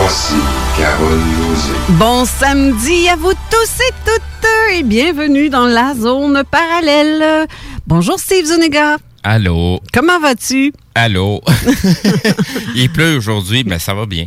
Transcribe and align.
Voici 0.00 0.34
Carole 0.78 1.18
Lozé. 1.40 1.72
Bon 1.98 2.24
samedi 2.24 3.08
à 3.08 3.16
vous 3.16 3.32
tous 3.50 3.80
et 3.80 3.92
toutes 4.04 4.76
et 4.76 4.84
bienvenue 4.84 5.48
dans 5.50 5.66
la 5.66 5.92
zone 5.96 6.44
parallèle. 6.48 7.48
Bonjour 7.84 8.16
Steve 8.20 8.44
Zuniga. 8.44 8.98
Allô? 9.24 9.80
Comment 9.92 10.20
vas-tu? 10.20 10.72
Allô? 11.02 11.40
Il 12.74 12.90
pleut 12.90 13.16
aujourd'hui, 13.16 13.62
mais 13.64 13.78
ça 13.78 13.94
va 13.94 14.04
bien. 14.04 14.26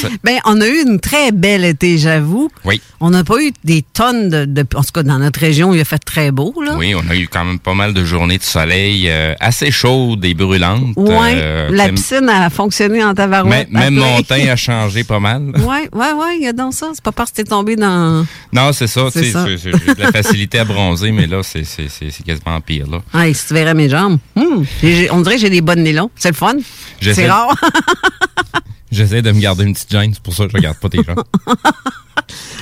Ça- 0.00 0.08
Ben, 0.24 0.38
on 0.44 0.60
a 0.60 0.66
eu 0.66 0.82
une 0.84 0.98
très 0.98 1.30
belle 1.30 1.64
été, 1.64 1.98
j'avoue. 1.98 2.50
Oui. 2.64 2.80
On 3.00 3.10
n'a 3.10 3.22
pas 3.22 3.40
eu 3.40 3.52
des 3.62 3.82
tonnes 3.82 4.28
de, 4.28 4.44
de- 4.44 4.66
En 4.74 4.82
tout 4.82 4.90
cas, 4.92 5.02
dans 5.04 5.18
notre 5.20 5.38
région, 5.38 5.72
il 5.72 5.80
a 5.80 5.84
fait 5.84 5.98
très 5.98 6.32
beau, 6.32 6.52
là. 6.64 6.74
Oui, 6.76 6.94
on 6.96 7.08
a 7.08 7.14
eu 7.14 7.28
quand 7.28 7.44
même 7.44 7.60
pas 7.60 7.74
mal 7.74 7.92
de 7.94 8.04
journées 8.04 8.38
de 8.38 8.42
soleil 8.42 9.08
euh, 9.08 9.34
assez 9.38 9.70
chaudes 9.70 10.24
et 10.24 10.34
brûlantes. 10.34 10.96
Ouais, 10.96 11.34
Euh, 11.36 11.68
la 11.70 11.86
même- 11.86 11.94
piscine 11.94 12.28
a 12.28 12.50
fonctionné 12.50 13.04
en 13.04 13.14
tabarouette. 13.14 13.70
Même, 13.70 13.94
mon 13.94 14.20
teint 14.22 14.48
a 14.48 14.56
changé 14.56 15.04
pas 15.04 15.20
mal. 15.20 15.52
Ouais, 15.58 15.88
ouais, 15.92 16.12
ouais, 16.12 16.36
il 16.38 16.42
y 16.42 16.48
a 16.48 16.52
donc 16.52 16.74
ça. 16.74 16.90
C'est 16.92 17.04
pas 17.04 17.12
parce 17.12 17.30
que 17.30 17.36
t'es 17.36 17.44
tombé 17.44 17.76
dans. 17.76 18.26
Non, 18.52 18.72
c'est 18.72 18.88
ça. 18.88 19.08
C'est 19.12 19.30
ça. 19.30 19.46
J'ai 19.56 19.70
de 19.70 20.00
la 20.00 20.10
facilité 20.10 20.58
à 20.58 20.64
bronzer, 20.64 21.12
mais 21.12 21.26
là, 21.28 21.42
c'est 21.44 21.62
quasiment 22.26 22.60
pire. 22.60 22.86
Là. 22.90 22.98
Ah, 23.12 23.32
si 23.32 23.46
tu 23.46 23.54
verrais 23.54 23.74
mes 23.74 23.88
jambes. 23.88 24.18
Hum, 24.34 24.64
j'ai- 24.82 25.10
on 25.12 25.20
dirait 25.20 25.36
que 25.36 25.40
j'ai 25.42 25.50
des 25.50 25.60
bonnes 25.60 25.83
C'est 26.16 26.30
le 26.30 26.34
fun. 26.34 26.56
C'est 27.00 27.28
rare. 27.28 27.54
J'essaie 28.90 29.22
de 29.22 29.32
me 29.32 29.40
garder 29.40 29.64
une 29.64 29.72
petite 29.72 29.90
gêne, 29.90 30.12
c'est 30.14 30.22
pour 30.22 30.34
ça 30.34 30.44
que 30.44 30.50
je 30.52 30.56
regarde 30.56 30.78
pas 30.78 30.88
tes 30.88 31.02
gens. 31.02 31.16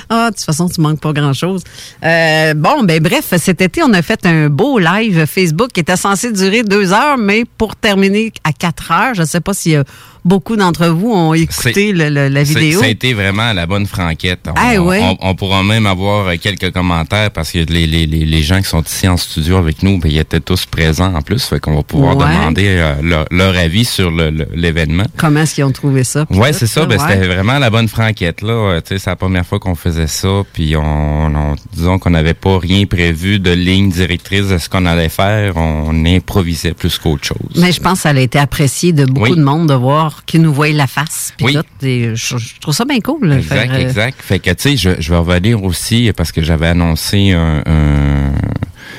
Ah, 0.09 0.31
de 0.31 0.34
toute 0.34 0.44
façon, 0.44 0.69
tu 0.69 0.81
manques 0.81 1.00
pas 1.00 1.12
grand-chose. 1.12 1.62
Euh, 2.05 2.55
bon, 2.55 2.82
ben 2.84 3.03
bref, 3.03 3.32
cet 3.38 3.61
été, 3.61 3.82
on 3.82 3.93
a 3.93 4.03
fait 4.03 4.27
un 4.27 4.49
beau 4.49 4.78
live 4.78 5.25
Facebook 5.27 5.72
qui 5.72 5.81
était 5.81 5.97
censé 5.97 6.32
durer 6.32 6.62
deux 6.65 6.93
heures, 6.93 7.16
mais 7.16 7.44
pour 7.56 7.77
terminer 7.77 8.32
à 8.44 8.53
quatre 8.53 8.91
heures. 8.91 9.15
Je 9.15 9.22
ne 9.22 9.27
sais 9.27 9.41
pas 9.41 9.55
si 9.55 9.75
euh, 9.75 9.84
beaucoup 10.25 10.56
d'entre 10.56 10.87
vous 10.88 11.10
ont 11.12 11.34
écouté 11.34 11.72
C'est- 11.72 11.93
le- 11.93 12.09
le- 12.09 12.28
la 12.28 12.43
vidéo. 12.43 12.81
Ça 12.81 12.87
a 12.87 12.88
été 12.88 13.12
vraiment 13.15 13.53
la 13.53 13.66
bonne 13.66 13.87
franquette. 13.87 14.49
On, 14.49 14.53
Ah, 14.56 14.81
ouais. 14.81 15.00
on- 15.03 15.16
on 15.31 15.34
pourra 15.34 15.62
même 15.62 15.87
avoir 15.87 16.33
quelques 16.38 16.71
commentaires 16.72 17.31
parce 17.31 17.50
que 17.53 17.59
les, 17.59 17.87
les, 17.87 18.06
les, 18.06 18.25
les 18.25 18.43
gens 18.43 18.59
qui 18.59 18.69
sont 18.69 18.82
ici 18.82 19.09
en 19.09 19.16
studio 19.16 19.56
avec 19.56 19.82
nous, 19.82 19.99
ben, 19.99 20.11
ils 20.11 20.19
étaient 20.19 20.41
tous 20.41 20.66
présents 20.66 21.15
en 21.15 21.22
plus. 21.22 21.43
Fait 21.44 21.61
qu'on 21.61 21.75
va 21.77 21.82
pouvoir 21.82 22.16
Ouais. 22.16 22.25
demander 22.27 22.66
euh, 22.69 22.94
leur, 23.03 23.25
leur 23.31 23.56
avis 23.56 23.84
sur 23.84 24.11
l'événement. 24.11 25.05
Comment 25.16 25.41
est-ce 25.41 25.55
qu'ils 25.56 25.65
ont 25.65 25.72
trouvé 25.72 26.05
ça? 26.05 26.27
tout, 26.31 26.53
c'est 26.53 26.66
ça. 26.66 26.87
Ben, 26.87 26.99
ouais. 27.00 27.06
C'était 27.15 27.27
vraiment 27.27 27.59
la 27.59 27.71
bonne 27.71 27.88
franquette. 27.88 28.43
là. 28.43 28.53
Euh, 28.53 28.81
C'est 28.84 29.06
la 29.06 29.16
première 29.16 29.47
fois 29.47 29.59
qu'on 29.59 29.75
faisait 29.75 30.06
ça. 30.06 30.43
Puis 30.53 30.77
on, 30.77 30.82
on- 31.27 31.55
disons 31.72 31.99
qu'on 31.99 32.11
n'avait 32.11 32.34
pas 32.34 32.59
rien 32.59 32.84
prévu 32.87 33.38
de 33.38 33.50
ligne 33.50 33.91
directrice 33.91 34.49
de 34.49 34.59
ce 34.59 34.69
qu'on 34.69 34.87
allait 34.87 35.09
faire. 35.09 35.56
On 35.56 36.05
improvisait 36.05 36.72
plus 36.75 36.99
qu'autre 36.99 37.25
chose. 37.25 37.38
Mais 37.56 37.72
je 37.72 37.81
pense 37.81 37.94
que 37.94 38.03
ça 38.03 38.11
a 38.11 38.19
été 38.19 38.38
apprécié 38.38 38.93
de 38.93 39.05
beaucoup 39.06 39.31
Oui. 39.31 39.37
de 39.37 39.43
monde 39.43 39.69
de 39.69 39.75
voir 39.75 40.12
qu'ils 40.27 40.43
nous 40.43 40.53
voyaient 40.53 40.75
la 40.75 40.87
face. 40.87 41.33
puis 41.37 41.47
Oui. 41.47 41.56
et 41.83 42.15
je, 42.15 42.37
je 42.39 42.61
trouve 42.61 42.75
ça 42.75 42.84
bien 42.84 43.00
cool. 43.00 43.33
Exact, 43.33 43.55
faire, 43.61 43.73
euh, 43.73 43.78
exact. 43.78 44.19
Fait 44.23 44.39
que, 44.39 44.50
tu 44.50 44.62
sais, 44.62 44.77
je, 44.77 45.00
je 45.00 45.11
vais 45.11 45.17
revenir 45.19 45.62
aussi 45.62 46.11
parce 46.17 46.33
que 46.33 46.43
j'avais 46.43 46.69
annoncé 46.69 47.33
un, 47.33 47.62
un, 47.67 48.33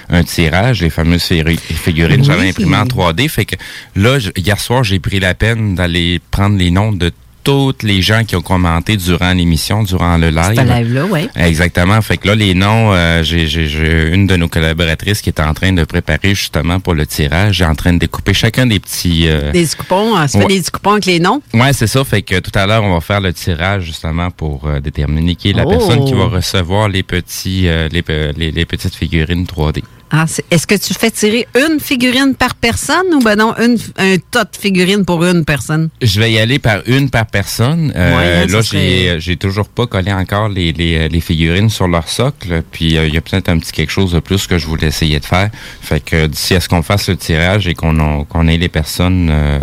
un 0.10 0.24
tirage, 0.24 0.82
les 0.82 0.90
fameuses 0.90 1.24
figuri- 1.24 1.58
figurines 1.60 2.22
que 2.22 2.28
j'avais 2.28 2.42
Oui. 2.44 2.50
imprimées 2.50 2.78
en 2.78 2.86
3D. 2.86 3.28
Fait 3.30 3.46
que 3.46 3.56
là, 3.96 4.20
je- 4.20 4.32
hier 4.36 4.60
soir, 4.60 4.84
j'ai 4.84 5.00
pris 5.00 5.20
la 5.20 5.34
peine 5.34 5.76
d'aller 5.76 6.20
prendre 6.32 6.58
les 6.58 6.72
noms 6.72 6.92
de 6.92 7.12
toutes 7.44 7.84
les 7.84 8.02
gens 8.02 8.24
qui 8.24 8.36
ont 8.36 8.42
commenté 8.42 8.96
durant 8.98 9.34
l'émission, 9.34 9.84
durant 9.84 10.18
le 10.18 10.30
live. 10.30 10.56
Ce 10.56 10.62
live-là, 10.62 11.06
ouais. 11.06 11.28
Exactement. 11.36 12.02
Fait 12.02 12.18
que 12.18 12.28
là, 12.28 12.36
les 12.36 12.54
noms, 12.54 12.94
euh, 12.94 13.22
j'ai 13.24 13.48
j'ai- 13.48 13.68
j'ai 13.68 14.08
une 14.14 14.28
de 14.28 14.36
nos 14.36 14.48
collaboratrices 14.48 15.22
qui 15.22 15.30
est 15.30 15.40
en 15.40 15.54
train 15.54 15.74
de 15.74 15.84
préparer 15.84 16.36
justement 16.36 16.80
pour 16.80 16.94
le 16.94 17.06
tirage. 17.06 17.56
J'ai 17.58 17.66
en 17.66 17.76
train 17.76 17.94
de 17.94 18.00
découper 18.00 18.34
chacun 18.34 18.66
des 18.66 18.80
petits... 18.80 19.28
euh, 19.28 19.52
Des 19.52 19.68
coupons, 19.78 20.18
euh, 20.18 20.28
ça 20.28 20.40
fait 20.40 20.46
Ouais. 20.46 20.60
des 20.60 20.64
coupons 20.72 20.92
avec 20.92 21.06
les 21.06 21.20
noms? 21.20 21.42
Ouais, 21.54 21.74
c'est 21.74 21.88
ça. 21.88 22.04
Fait 22.04 22.22
que 22.22 22.40
tout 22.40 22.52
à 22.58 22.66
l'heure, 22.66 22.84
on 22.84 22.94
va 22.94 23.02
faire 23.02 23.22
le 23.22 23.34
tirage 23.34 23.84
justement 23.84 24.32
pour 24.32 24.68
euh, 24.68 24.80
déterminer 24.80 25.36
qui 25.36 25.50
est 25.50 25.54
la 25.54 25.66
Oh. 25.66 25.70
personne 25.70 26.06
qui 26.06 26.14
va 26.14 26.26
recevoir 26.26 26.88
les 26.90 27.04
petits, 27.04 27.68
euh, 27.68 27.88
les, 27.92 28.02
pe- 28.02 28.34
les, 28.38 28.52
les 28.52 28.66
petites 28.66 28.96
figurines 28.96 29.46
3D. 29.46 29.84
Ah, 30.16 30.26
c'est- 30.28 30.46
Est-ce 30.52 30.68
que 30.68 30.76
tu 30.76 30.94
fais 30.94 31.10
tirer 31.10 31.48
une 31.56 31.80
figurine 31.80 32.36
par 32.36 32.54
personne 32.54 33.08
ou 33.16 33.20
ben 33.20 33.36
non, 33.36 33.56
une, 33.58 33.78
un 33.98 34.18
tas 34.30 34.44
de 34.44 34.56
figurines 34.56 35.04
pour 35.06 35.24
une 35.26 35.44
personne? 35.44 35.90
Je 36.04 36.20
vais 36.20 36.32
y 36.32 36.38
aller 36.38 36.60
par 36.60 36.82
une 36.86 37.10
par 37.10 37.26
personne. 37.26 37.92
Euh, 37.96 38.16
Ouais, 38.16 38.44
hein, 38.44 38.46
là, 38.48 38.62
serait- 38.62 38.80
j'ai 38.80 39.20
j'ai 39.20 39.38
toujours 39.38 39.68
pas 39.68 39.88
collé 39.88 40.14
encore 40.14 40.50
les, 40.50 40.72
les, 40.72 41.10
les 41.10 41.20
figurines 41.20 41.70
sur 41.72 41.88
leur 41.88 42.08
socle. 42.08 42.62
Puis 42.72 42.96
euh, 42.96 43.08
il 43.08 43.14
y 43.16 43.18
a 43.18 43.22
peut-être 43.22 43.50
un 43.50 43.58
petit 43.58 43.72
quelque 43.72 43.90
chose 43.92 44.12
de 44.12 44.20
plus 44.20 44.46
que 44.46 44.60
je 44.60 44.68
voulais 44.68 44.88
essayer 44.88 45.20
de 45.20 45.26
faire. 45.26 45.50
Fait 45.82 46.00
que 46.00 46.28
d'ici 46.28 46.54
à 46.54 46.60
ce 46.60 46.70
qu'on 46.70 46.84
fasse 46.84 47.10
le 47.10 47.18
tirage 47.18 47.68
et 47.68 47.74
qu'on 47.74 48.48
ait 48.48 48.58
les 48.58 48.70
personnes, 48.70 49.30
euh, 49.32 49.60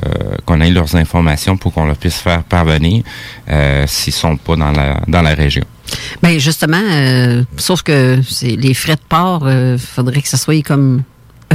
qu'on 0.47 0.61
ait 0.61 0.71
leurs 0.71 0.97
informations 0.97 1.57
pour 1.57 1.73
qu'on 1.73 1.87
leur 1.87 1.97
puisse 1.97 2.17
faire 2.19 2.43
parvenir 2.43 3.05
euh, 3.49 3.85
s'ils 3.87 4.13
sont 4.13 4.37
pas 4.37 4.57
dans 4.57 4.73
la 4.73 5.01
dans 5.07 5.23
la 5.23 5.35
région. 5.35 5.63
Bien, 6.23 6.39
justement, 6.39 6.83
euh, 6.83 7.43
sauf 7.57 7.83
que 7.83 8.21
c'est 8.29 8.57
les 8.57 8.75
frais 8.75 8.97
de 8.97 9.01
port, 9.09 9.49
il 9.51 9.79
faudrait 9.79 10.23
que 10.23 10.29
ça 10.29 10.37
soit 10.37 10.63
comme 10.63 11.03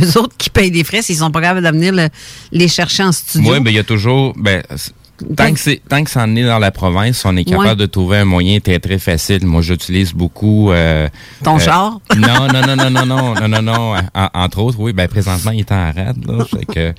eux 0.01 0.17
autres 0.17 0.35
qui 0.37 0.49
payent 0.49 0.71
des 0.71 0.83
frais 0.83 1.01
s'ils 1.01 1.17
sont 1.17 1.31
pas 1.31 1.41
capables 1.41 1.61
d'amener 1.61 1.91
le, 1.91 2.09
les 2.51 2.67
chercher 2.67 3.03
en 3.03 3.11
studio. 3.11 3.53
Oui, 3.53 3.59
mais 3.61 3.71
il 3.71 3.75
y 3.75 3.79
a 3.79 3.83
toujours. 3.83 4.33
Ben, 4.37 4.61
Tant 5.17 5.45
ben 5.45 5.53
que 5.53 5.59
c'est 5.61 5.81
tant 5.87 6.03
que 6.03 6.09
ça 6.09 6.23
en 6.23 6.35
est 6.35 6.43
dans 6.43 6.59
la 6.59 6.71
province, 6.71 7.23
on 7.23 7.37
est 7.37 7.45
capable 7.45 7.79
de 7.79 7.85
trouver 7.85 8.17
un 8.17 8.25
moyen 8.25 8.59
très 8.59 8.79
très 8.79 8.99
facile. 8.99 9.45
Moi, 9.45 9.61
j'utilise 9.61 10.11
beaucoup 10.11 10.71
euh, 10.71 11.07
ton 11.41 11.55
euh, 11.55 11.59
char? 11.59 11.99
Non 12.17 12.47
non 12.51 12.61
non 12.67 12.75
non 12.75 13.05
non 13.05 13.05
non 13.05 13.47
non 13.47 13.61
non 13.61 13.95
en, 14.13 14.29
entre 14.33 14.59
autres, 14.59 14.77
oui. 14.77 14.91
Ben 14.91 15.07
présentement, 15.07 15.51
il 15.51 15.61
est 15.61 15.71
en 15.71 15.91
rade 15.93 16.17
que, 16.73 16.93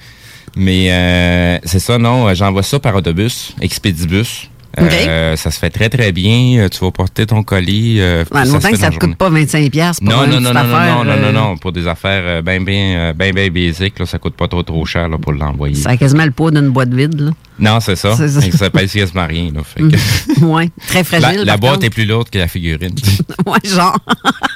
mais 0.56 0.88
euh, 0.90 1.58
c'est 1.64 1.78
ça 1.78 1.98
non. 1.98 2.32
J'envoie 2.32 2.62
ça 2.62 2.80
par 2.80 2.94
autobus, 2.94 3.54
expédibus. 3.60 4.48
Euh, 4.78 5.37
ça 5.37 5.50
se 5.50 5.58
fait 5.58 5.70
très, 5.70 5.88
très 5.88 6.12
bien. 6.12 6.58
Euh, 6.64 6.69
Tu 6.69 6.81
vas 6.84 6.90
porter 6.90 7.26
ton 7.26 7.43
colis. 7.43 7.96
Euh, 8.00 8.25
Ouais, 8.31 8.44
longtemps 8.44 8.70
que 8.70 8.76
ça 8.76 8.90
ne 8.90 8.96
coûte 8.96 9.17
pas 9.17 9.31
25$ 9.31 9.70
piastres 9.70 10.05
pour 10.05 10.12
non, 10.14 10.25
une 10.25 10.31
non, 10.32 10.40
non, 10.40 10.52
non, 10.52 10.64
non, 10.64 10.75
affaire, 10.75 10.94
non, 10.96 11.05
non, 11.05 11.11
euh, 11.12 11.32
non, 11.32 11.40
non, 11.50 11.56
pour 11.56 11.73
des 11.73 11.87
affaires 11.87 12.23
euh, 12.25 12.43
bien, 12.43 12.61
bien, 12.61 13.12
bien, 13.17 13.31
bien 13.32 13.49
basiques, 13.50 13.99
là, 13.99 14.06
ça 14.06 14.19
coûte 14.19 14.34
pas 14.34 14.49
trop, 14.49 14.62
trop 14.62 14.84
cher 14.84 15.08
là, 15.08 15.17
pour 15.19 15.32
l'envoyer. 15.32 15.75
Ça 15.76 15.90
a 15.90 15.96
quasiment 15.96 16.25
le 16.25 16.31
poids 16.31 16.50
d'une 16.50 16.69
boîte 16.70 16.93
vide. 16.93 17.20
Là. 17.20 17.31
Non, 17.58 17.81
c'est 17.81 17.96
ça. 17.96 18.14
C'est 18.17 18.28
ça. 18.28 18.40
Ça 18.56 18.70
pèse 18.70 18.93
quasiment 18.93 19.26
rien. 19.26 19.50
Là, 19.55 19.62
fait 19.64 19.81
que- 19.82 20.44
ouais, 20.44 20.69
très 20.88 21.05
fragile. 21.05 21.43
la 21.44 21.56
boîte 21.56 21.75
contre. 21.75 21.87
est 21.87 21.90
plus 21.90 22.05
lourde 22.05 22.29
que 22.29 22.38
la 22.38 22.49
figurine. 22.49 22.94
ouais, 23.46 23.58
genre. 23.64 23.99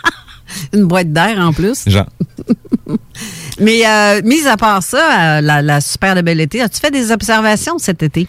Une 0.74 0.84
boîte 0.86 1.12
d'air 1.12 1.38
en 1.38 1.52
plus. 1.52 1.84
Genre. 1.86 2.06
Mais 3.60 3.82
mis 4.24 4.46
à 4.46 4.56
part 4.56 4.82
ça, 4.82 5.40
la, 5.40 5.62
la 5.62 5.80
super 5.80 6.14
de 6.14 6.22
bel 6.22 6.40
été, 6.40 6.60
as-tu 6.60 6.80
fait 6.80 6.90
des 6.90 7.10
observations 7.12 7.78
cet 7.78 8.02
été? 8.02 8.26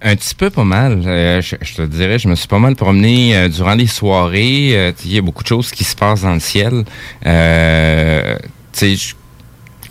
Un 0.00 0.14
petit 0.14 0.34
peu 0.34 0.48
pas 0.50 0.64
mal. 0.64 1.02
Euh, 1.06 1.40
je, 1.42 1.56
je 1.60 1.74
te 1.74 1.82
dirais, 1.82 2.18
je 2.18 2.28
me 2.28 2.34
suis 2.36 2.46
pas 2.46 2.58
mal 2.60 2.76
promené 2.76 3.36
euh, 3.36 3.48
durant 3.48 3.74
les 3.74 3.86
soirées. 3.88 4.70
Euh, 4.76 4.92
Il 5.04 5.12
y 5.12 5.18
a 5.18 5.22
beaucoup 5.22 5.42
de 5.42 5.48
choses 5.48 5.70
qui 5.72 5.82
se 5.84 5.96
passent 5.96 6.22
dans 6.22 6.34
le 6.34 6.40
ciel. 6.40 6.84
Je, 8.80 9.12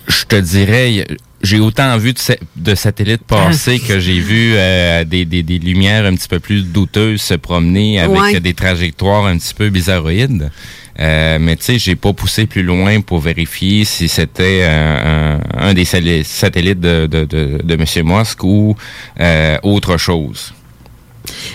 je 0.08 0.24
te 0.26 0.36
dirais, 0.38 1.06
j'ai 1.42 1.60
autant 1.60 1.98
vu 1.98 2.14
de, 2.14 2.20
sa- 2.20 2.38
de 2.56 2.76
satellites 2.76 3.24
passer 3.24 3.80
que 3.80 4.00
j'ai 4.00 4.20
vu 4.20 4.54
des, 5.06 5.26
des, 5.26 5.44
des 5.44 5.60
lumières 5.60 6.06
un 6.06 6.16
petit 6.16 6.30
peu 6.30 6.40
plus 6.40 6.64
douteuses 6.64 7.22
se 7.22 7.34
promener 7.34 8.00
avec 8.00 8.18
Ouais. 8.18 8.40
des 8.40 8.54
trajectoires 8.54 9.26
un 9.26 9.38
petit 9.38 9.54
peu 9.54 9.70
bizarroïdes. 9.70 10.50
Euh, 11.00 11.38
mais 11.40 11.56
tu 11.56 11.64
sais, 11.64 11.80
j'ai 11.80 11.96
pas 11.96 12.14
poussé 12.14 12.48
plus 12.48 12.64
loin 12.64 13.02
pour 13.02 13.20
vérifier 13.20 13.86
si 13.86 14.08
c'était 14.08 14.62
euh, 14.64 15.38
un, 15.58 15.74
des 15.74 15.86
satellites 15.86 16.80
de, 16.80 17.06
de, 17.06 17.26
de, 17.26 17.62
de 17.64 17.74
M. 17.74 18.08
Musk 18.08 18.44
ou 18.44 18.76
euh, 19.20 19.58
autre 19.64 19.98
chose. 19.98 20.54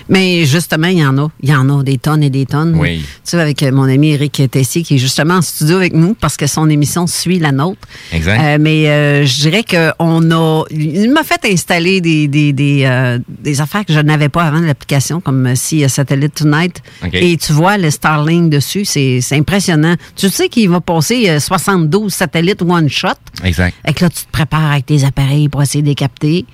Mais 0.08 0.44
justement, 0.44 0.88
il 0.88 0.98
y 0.98 1.04
en 1.06 1.16
a. 1.18 1.28
Il 1.42 1.48
y 1.50 1.54
en 1.54 1.68
a 1.68 1.82
des 1.82 1.98
tonnes 1.98 2.22
et 2.22 2.30
des 2.30 2.46
tonnes. 2.46 2.76
Oui. 2.76 2.98
Tu 3.00 3.06
sais, 3.24 3.40
avec 3.40 3.62
euh, 3.62 3.72
mon 3.72 3.84
ami 3.84 4.10
Eric 4.10 4.42
Tessier, 4.50 4.82
qui 4.82 4.96
est 4.96 4.98
justement 4.98 5.34
en 5.34 5.42
studio 5.42 5.76
avec 5.76 5.94
nous 5.94 6.14
parce 6.14 6.36
que 6.36 6.46
son 6.46 6.68
émission 6.68 7.06
suit 7.06 7.38
la 7.38 7.52
nôtre. 7.52 7.80
Exact. 8.12 8.40
Euh, 8.42 8.58
mais 8.60 8.88
euh, 8.88 9.24
je 9.24 9.40
dirais 9.40 9.64
qu'on 9.64 10.30
a. 10.30 10.64
Il 10.70 11.10
m'a 11.12 11.24
fait 11.24 11.44
installer 11.44 12.00
des, 12.00 12.28
des, 12.28 12.52
des, 12.52 12.84
euh, 12.84 13.18
des 13.28 13.60
affaires 13.60 13.84
que 13.84 13.92
je 13.92 14.00
n'avais 14.00 14.28
pas 14.28 14.44
avant 14.44 14.60
de 14.60 14.66
l'application, 14.66 15.20
comme 15.20 15.54
si 15.56 15.88
Satellite 15.88 16.34
Tonight. 16.34 16.82
OK. 17.04 17.14
Et 17.14 17.36
tu 17.36 17.52
vois 17.52 17.78
le 17.78 17.90
Starlink 17.90 18.50
dessus, 18.50 18.84
c'est 18.84 19.20
impressionnant. 19.32 19.94
Tu 20.16 20.28
sais 20.28 20.48
qu'il 20.48 20.68
va 20.68 20.80
passer 20.80 21.28
euh, 21.28 21.40
72 21.40 22.12
satellites 22.12 22.62
one 22.62 22.88
shot. 22.88 23.08
Exact. 23.44 23.74
Fait 23.84 23.92
que 23.92 24.04
là, 24.04 24.10
tu 24.10 24.24
te 24.24 24.30
prépares 24.30 24.72
avec 24.72 24.86
tes 24.86 25.04
appareils 25.04 25.48
pour 25.48 25.62
essayer 25.62 25.82
de 25.82 25.88
les 25.88 25.94
capter. 25.94 26.44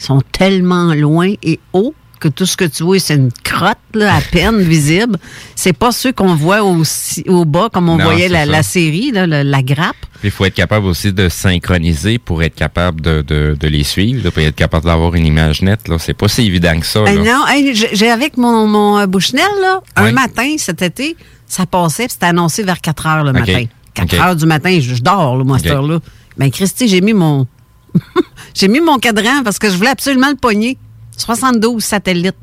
Ils 0.00 0.04
sont 0.04 0.22
tellement 0.32 0.92
loin 0.94 1.32
et 1.42 1.60
hauts 1.72 1.94
que 2.24 2.28
tout 2.28 2.46
ce 2.46 2.56
que 2.56 2.64
tu 2.64 2.82
vois, 2.84 2.98
c'est 2.98 3.16
une 3.16 3.30
crotte, 3.42 3.76
là, 3.92 4.16
à 4.16 4.20
peine 4.20 4.60
visible. 4.62 5.18
C'est 5.54 5.74
pas 5.74 5.92
ceux 5.92 6.12
qu'on 6.12 6.34
voit 6.34 6.64
au, 6.64 6.82
au 7.28 7.44
bas, 7.44 7.68
comme 7.70 7.90
on 7.90 7.98
Non, 7.98 8.04
voyait 8.04 8.28
la, 8.28 8.62
série, 8.62 9.12
là, 9.12 9.26
la, 9.26 9.44
la 9.44 9.62
grappe. 9.62 9.96
Il 10.22 10.30
faut 10.30 10.46
être 10.46 10.54
capable 10.54 10.86
aussi 10.86 11.12
de 11.12 11.28
synchroniser 11.28 12.18
pour 12.18 12.42
être 12.42 12.54
capable 12.54 13.02
de, 13.02 13.20
de, 13.20 13.56
de 13.60 13.68
les 13.68 13.84
suivre, 13.84 14.24
là, 14.24 14.30
pour 14.30 14.42
être 14.42 14.54
capable 14.54 14.86
d'avoir 14.86 15.14
une 15.14 15.26
image 15.26 15.60
nette. 15.60 15.86
Là. 15.86 15.98
C'est 15.98 16.14
pas 16.14 16.28
si 16.28 16.46
évident 16.46 16.80
que 16.80 16.86
ça. 16.86 17.02
Là. 17.02 17.12
non, 17.16 17.46
hey, 17.46 17.74
j'ai 17.74 18.10
avec 18.10 18.38
mon, 18.38 18.66
mon 18.66 18.98
euh, 18.98 19.06
Bushnell, 19.06 19.44
là, 19.60 19.82
un 19.96 20.12
matin 20.12 20.54
cet 20.56 20.80
été, 20.80 21.16
ça 21.46 21.66
passait, 21.66 22.04
puis 22.04 22.14
c'était 22.14 22.26
annoncé 22.26 22.62
vers 22.62 22.80
4 22.80 23.06
heures 23.06 23.24
le 23.24 23.32
matin. 23.32 23.64
4 23.92 24.14
OK. 24.14 24.20
heures 24.20 24.36
du 24.36 24.46
matin, 24.46 24.78
je, 24.80 24.94
je 24.94 25.02
dors, 25.02 25.36
là, 25.36 25.44
moi, 25.44 25.56
à 25.56 25.58
cette 25.58 25.70
heure-là. 25.70 25.98
Ben, 26.38 26.50
Christy, 26.50 26.88
j'ai 26.88 27.02
mis 27.02 27.12
mon. 27.12 27.46
j'ai 28.54 28.68
mis 28.68 28.80
mon 28.80 28.98
cadran 28.98 29.42
parce 29.44 29.58
que 29.58 29.68
je 29.68 29.76
voulais 29.76 29.90
absolument 29.90 30.30
le 30.30 30.36
pogner. 30.36 30.78
72 31.16 31.82
satellites. 31.82 32.34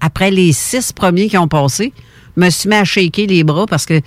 Après 0.00 0.30
les 0.30 0.52
six 0.52 0.92
premiers 0.92 1.28
qui 1.28 1.38
ont 1.38 1.48
passé, 1.48 1.92
je 2.36 2.42
me 2.42 2.50
suis 2.50 2.68
mis 2.68 2.74
à 2.76 2.84
shaker 2.84 3.26
les 3.26 3.44
bras 3.44 3.66
parce 3.66 3.86
que 3.86 4.00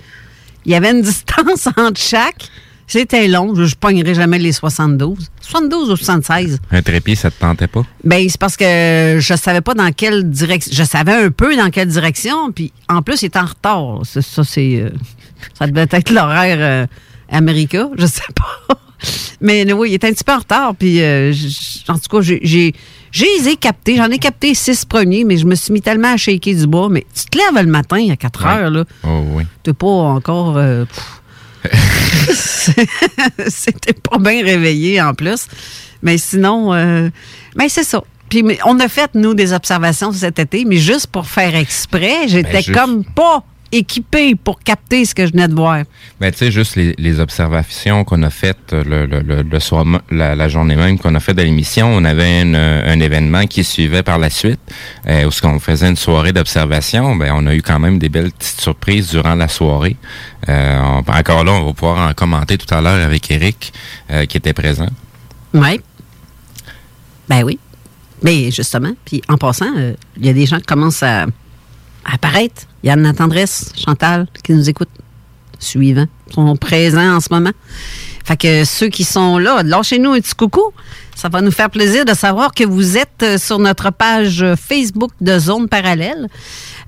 il 0.64 0.72
y 0.72 0.74
avait 0.74 0.90
une 0.90 1.02
distance 1.02 1.68
entre 1.76 2.00
chaque. 2.00 2.48
C'était 2.86 3.28
long. 3.28 3.54
Je 3.54 3.62
ne 3.62 3.74
pognerai 3.78 4.14
jamais 4.14 4.38
les 4.40 4.50
72. 4.50 5.30
72 5.40 5.90
ou 5.90 5.96
76. 5.96 6.58
Un 6.72 6.82
trépied, 6.82 7.14
ça 7.14 7.30
te 7.30 7.38
tentait 7.38 7.68
pas? 7.68 7.82
Ben, 8.02 8.28
c'est 8.28 8.38
parce 8.38 8.56
que 8.56 9.18
je 9.20 9.34
savais 9.36 9.60
pas 9.60 9.74
dans 9.74 9.92
quelle 9.92 10.28
direction. 10.28 10.72
Je 10.74 10.82
savais 10.82 11.12
un 11.12 11.30
peu 11.30 11.56
dans 11.56 11.70
quelle 11.70 11.86
direction, 11.86 12.50
puis 12.50 12.72
en 12.88 13.02
plus, 13.02 13.22
il 13.22 13.26
était 13.26 13.38
en 13.38 13.46
retard. 13.46 14.00
Ça, 14.04 14.42
c'est. 14.42 14.80
euh, 14.80 14.90
ça 15.58 15.68
devait 15.68 15.86
être 15.88 16.10
l'horaire 16.10 16.58
euh, 16.58 16.86
America, 17.30 17.88
je 17.96 18.06
sais 18.06 18.22
pas. 18.34 18.74
Mais 19.40 19.72
oui, 19.72 19.90
il 19.90 19.94
était 19.94 20.08
un 20.08 20.12
petit 20.12 20.24
peu 20.24 20.32
en 20.32 20.38
retard, 20.38 20.74
puis 20.74 21.00
euh, 21.00 21.32
en 21.86 21.94
tout 21.96 22.16
cas, 22.16 22.20
j'ai. 22.20 22.74
J'ai 23.12 23.26
j'ai 23.36 23.42
les 23.42 23.48
ai 23.50 23.56
captés. 23.56 23.96
J'en 23.96 24.10
ai 24.10 24.18
capté 24.18 24.54
six 24.54 24.84
premiers, 24.84 25.24
mais 25.24 25.36
je 25.36 25.46
me 25.46 25.54
suis 25.54 25.72
mis 25.72 25.80
tellement 25.82 26.12
à 26.12 26.16
shaker 26.16 26.54
du 26.54 26.66
bois. 26.66 26.88
Mais 26.90 27.04
tu 27.14 27.24
te 27.26 27.38
lèves 27.38 27.64
le 27.64 27.70
matin 27.70 28.06
à 28.10 28.16
4 28.16 28.44
Ouais. 28.44 28.50
heures, 28.62 28.70
là. 28.70 28.84
Oh 29.04 29.22
oui. 29.32 29.44
T'es 29.62 29.72
pas 29.72 29.86
encore. 29.86 30.56
euh. 30.56 30.84
C'était 33.48 33.92
pas 33.92 34.18
bien 34.18 34.42
réveillé 34.44 35.00
en 35.00 35.14
plus. 35.14 35.46
Mais 36.02 36.18
sinon, 36.18 36.72
euh, 36.72 37.10
ben 37.56 37.68
c'est 37.68 37.84
ça. 37.84 38.02
Puis 38.28 38.42
mais 38.42 38.58
on 38.64 38.78
a 38.80 38.88
fait, 38.88 39.10
nous, 39.14 39.34
des 39.34 39.52
observations 39.52 40.12
cet 40.12 40.38
été, 40.38 40.64
mais 40.64 40.76
juste 40.76 41.08
pour 41.08 41.26
faire 41.26 41.54
exprès, 41.54 42.28
j'étais 42.28 42.62
Ben, 42.66 42.74
comme 42.74 43.04
pas 43.04 43.44
équipée 43.72 44.34
pour 44.34 44.58
capter 44.60 45.04
ce 45.04 45.14
que 45.14 45.26
je 45.26 45.32
venais 45.32 45.48
de 45.48 45.54
voir. 45.54 45.84
Ben, 46.20 46.30
tu 46.32 46.38
sais, 46.38 46.50
juste 46.50 46.76
les, 46.76 46.94
les 46.98 47.20
observations 47.20 48.04
qu'on 48.04 48.22
a 48.22 48.30
faites 48.30 48.72
le, 48.72 49.06
le, 49.06 49.20
le, 49.42 49.60
soir, 49.60 49.84
la, 50.10 50.34
la 50.34 50.48
journée 50.48 50.76
même 50.76 50.98
qu'on 50.98 51.14
a 51.14 51.20
fait 51.20 51.34
de 51.34 51.42
l'émission, 51.42 51.86
on 51.94 52.04
avait 52.04 52.42
une, 52.42 52.54
euh, 52.56 52.92
un 52.92 52.98
événement 53.00 53.46
qui 53.46 53.62
suivait 53.64 54.02
par 54.02 54.18
la 54.18 54.30
suite, 54.30 54.60
euh, 55.08 55.24
où 55.24 55.30
ce 55.30 55.40
qu'on 55.40 55.58
faisait 55.60 55.88
une 55.88 55.96
soirée 55.96 56.32
d'observation. 56.32 57.14
Ben, 57.16 57.32
on 57.34 57.46
a 57.46 57.54
eu 57.54 57.62
quand 57.62 57.78
même 57.78 57.98
des 57.98 58.08
belles 58.08 58.32
petites 58.32 58.60
surprises 58.60 59.10
durant 59.10 59.34
la 59.34 59.48
soirée. 59.48 59.96
Euh, 60.48 60.80
on- 60.82 61.10
encore 61.12 61.44
là, 61.44 61.52
on 61.52 61.66
va 61.66 61.72
pouvoir 61.72 62.08
en 62.10 62.12
commenter 62.14 62.58
tout 62.58 62.72
à 62.74 62.80
l'heure 62.80 63.04
avec 63.04 63.30
Eric, 63.30 63.72
euh, 64.10 64.26
qui 64.26 64.36
était 64.36 64.52
présent. 64.52 64.88
Oui. 65.54 65.80
Ben 67.28 67.42
oui. 67.44 67.58
Mais 68.22 68.50
justement, 68.50 68.92
puis 69.04 69.22
en 69.28 69.36
passant, 69.36 69.72
il 70.16 70.26
y 70.26 70.28
a 70.28 70.32
des 70.32 70.44
gens 70.46 70.58
qui 70.58 70.66
commencent 70.66 71.02
à, 71.02 71.26
apparaître. 72.04 72.62
La 72.82 73.12
Tendresse, 73.12 73.72
Chantal, 73.76 74.26
qui 74.42 74.52
nous 74.52 74.68
écoutent, 74.68 74.88
suivants, 75.58 76.06
sont 76.34 76.56
présents 76.56 77.16
en 77.16 77.20
ce 77.20 77.28
moment. 77.30 77.52
Fait 78.24 78.36
que 78.36 78.64
ceux 78.64 78.88
qui 78.88 79.04
sont 79.04 79.38
là, 79.38 79.62
lâchez-nous 79.62 80.12
un 80.12 80.20
petit 80.20 80.34
coucou. 80.34 80.72
Ça 81.14 81.28
va 81.28 81.42
nous 81.42 81.50
faire 81.50 81.68
plaisir 81.68 82.04
de 82.04 82.14
savoir 82.14 82.54
que 82.54 82.64
vous 82.64 82.96
êtes 82.96 83.22
euh, 83.22 83.36
sur 83.36 83.58
notre 83.58 83.90
page 83.90 84.42
Facebook 84.56 85.10
de 85.20 85.38
Zone 85.38 85.68
Parallèle. 85.68 86.28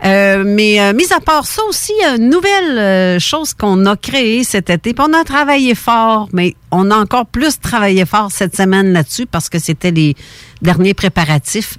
Euh, 0.05 0.43
mais 0.47 0.81
euh, 0.81 0.95
mis 0.95 1.13
à 1.13 1.21
part 1.21 1.47
ça 1.47 1.63
aussi, 1.69 1.93
une 2.17 2.31
nouvelle 2.31 3.21
chose 3.21 3.53
qu'on 3.53 3.85
a 3.85 3.95
créée 3.97 4.43
cet 4.43 4.71
été. 4.71 4.95
Puis 4.95 5.05
on 5.07 5.13
a 5.13 5.25
travaillé 5.25 5.75
fort, 5.75 6.29
mais 6.33 6.55
on 6.71 6.91
a 6.91 6.97
encore 6.97 7.27
plus 7.27 7.61
travaillé 7.61 8.07
fort 8.07 8.31
cette 8.33 8.57
semaine 8.57 8.93
là-dessus 8.93 9.27
parce 9.27 9.51
que 9.51 9.59
c'était 9.59 9.91
les 9.91 10.17
derniers 10.63 10.95
préparatifs. 10.95 11.77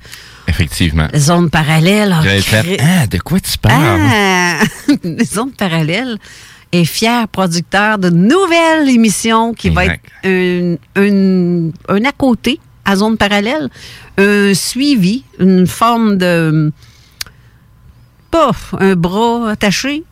Effectivement. 0.48 1.08
Zone 1.16 1.50
Parallèle. 1.50 2.16
J'avais 2.24 2.42
fait, 2.42 2.78
ah, 2.82 3.08
de 3.08 3.18
quoi 3.20 3.40
tu 3.40 3.58
parles? 3.58 4.00
ah! 4.02 4.60
Zone 5.24 5.52
Parallèle 5.52 6.18
est 6.72 6.86
fier 6.86 7.28
producteur 7.28 7.98
de 7.98 8.10
nouvelles 8.10 8.90
émissions 8.90 9.54
qui 9.54 9.70
va 9.70 9.86
être 9.86 10.00
Exact. 10.24 10.26
une, 10.26 10.78
une- 10.96 11.72
un 11.88 12.04
à 12.06 12.12
côté 12.12 12.60
à 12.86 12.96
Zone 12.96 13.16
Parallèle, 13.18 13.70
un 14.18 14.54
suivi, 14.54 15.24
une 15.40 15.66
forme 15.68 16.18
de 16.18 16.72
pof, 18.32 18.74
un 18.80 18.96
bras 18.96 19.52
attaché. 19.52 20.04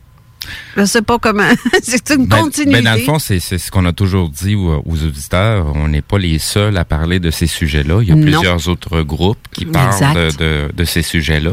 Je 0.76 0.84
sais 0.84 1.02
pas 1.02 1.18
comment. 1.18 1.48
C'est 1.82 2.10
une 2.10 2.26
Ben- 2.26 2.38
continuité. 2.42 2.82
ben, 2.82 2.84
dans 2.84 2.94
le 2.94 3.02
fond, 3.02 3.18
c'est 3.18 3.38
ce 3.40 3.70
qu'on 3.70 3.84
a 3.86 3.92
toujours 3.92 4.28
dit 4.30 4.54
aux, 4.54 4.82
aux 4.84 5.02
auditeurs. 5.04 5.72
On 5.74 5.88
n'est 5.88 6.02
pas 6.02 6.18
les 6.18 6.38
seuls 6.38 6.76
à 6.76 6.84
parler 6.84 7.20
de 7.20 7.30
ces 7.30 7.46
sujets-là. 7.46 8.00
Il 8.02 8.08
y 8.08 8.12
a 8.12 8.14
Non. 8.14 8.22
plusieurs 8.22 8.68
autres 8.68 9.02
groupes 9.02 9.38
qui 9.52 9.64
parlent 9.66 10.14
de, 10.14 10.36
de, 10.36 10.72
de 10.74 10.84
ces 10.84 11.02
sujets-là. 11.02 11.52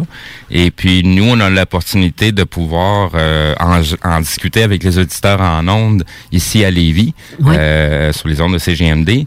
Et 0.52 0.72
puis, 0.72 1.04
nous, 1.04 1.26
on 1.26 1.40
a 1.40 1.50
l'opportunité 1.50 2.32
de 2.32 2.44
pouvoir 2.44 3.12
euh, 3.16 3.54
en, 3.60 3.82
en 4.04 4.20
discuter 4.22 4.64
avec 4.64 4.84
les 4.84 4.98
auditeurs 4.98 5.42
en 5.42 5.68
ondes 5.68 6.04
ici 6.32 6.64
à 6.64 6.72
Lévis, 6.72 7.14
Oui. 7.40 7.56
euh, 7.58 8.12
sur 8.14 8.28
les 8.28 8.42
ondes 8.42 8.54
de 8.54 8.58
CGMD. 8.60 9.26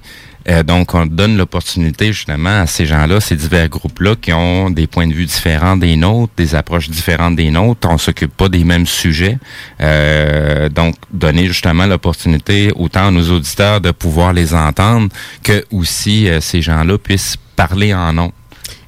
Euh, 0.48 0.62
donc, 0.62 0.94
on 0.94 1.06
donne 1.06 1.36
l'opportunité 1.36 2.12
justement 2.12 2.62
à 2.62 2.66
ces 2.66 2.86
gens-là, 2.86 3.20
ces 3.20 3.36
divers 3.36 3.68
groupes-là 3.68 4.16
qui 4.16 4.32
ont 4.32 4.70
des 4.70 4.86
points 4.86 5.06
de 5.06 5.12
vue 5.12 5.26
différents 5.26 5.76
des 5.76 5.96
nôtres, 5.96 6.32
des 6.36 6.54
approches 6.54 6.90
différentes 6.90 7.36
des 7.36 7.50
nôtres. 7.50 7.88
On 7.90 7.98
s'occupe 7.98 8.36
pas 8.36 8.48
des 8.48 8.64
mêmes 8.64 8.86
sujets. 8.86 9.38
Euh, 9.80 10.68
donc, 10.68 10.96
donner 11.12 11.46
justement 11.46 11.86
l'opportunité 11.86 12.72
autant 12.76 13.08
à 13.08 13.10
nos 13.10 13.30
auditeurs 13.30 13.80
de 13.80 13.90
pouvoir 13.90 14.32
les 14.32 14.54
entendre 14.54 15.08
que 15.42 15.64
aussi 15.70 16.28
euh, 16.28 16.40
ces 16.40 16.62
gens-là 16.62 16.98
puissent 16.98 17.36
parler 17.56 17.94
en 17.94 18.12
nom. 18.12 18.32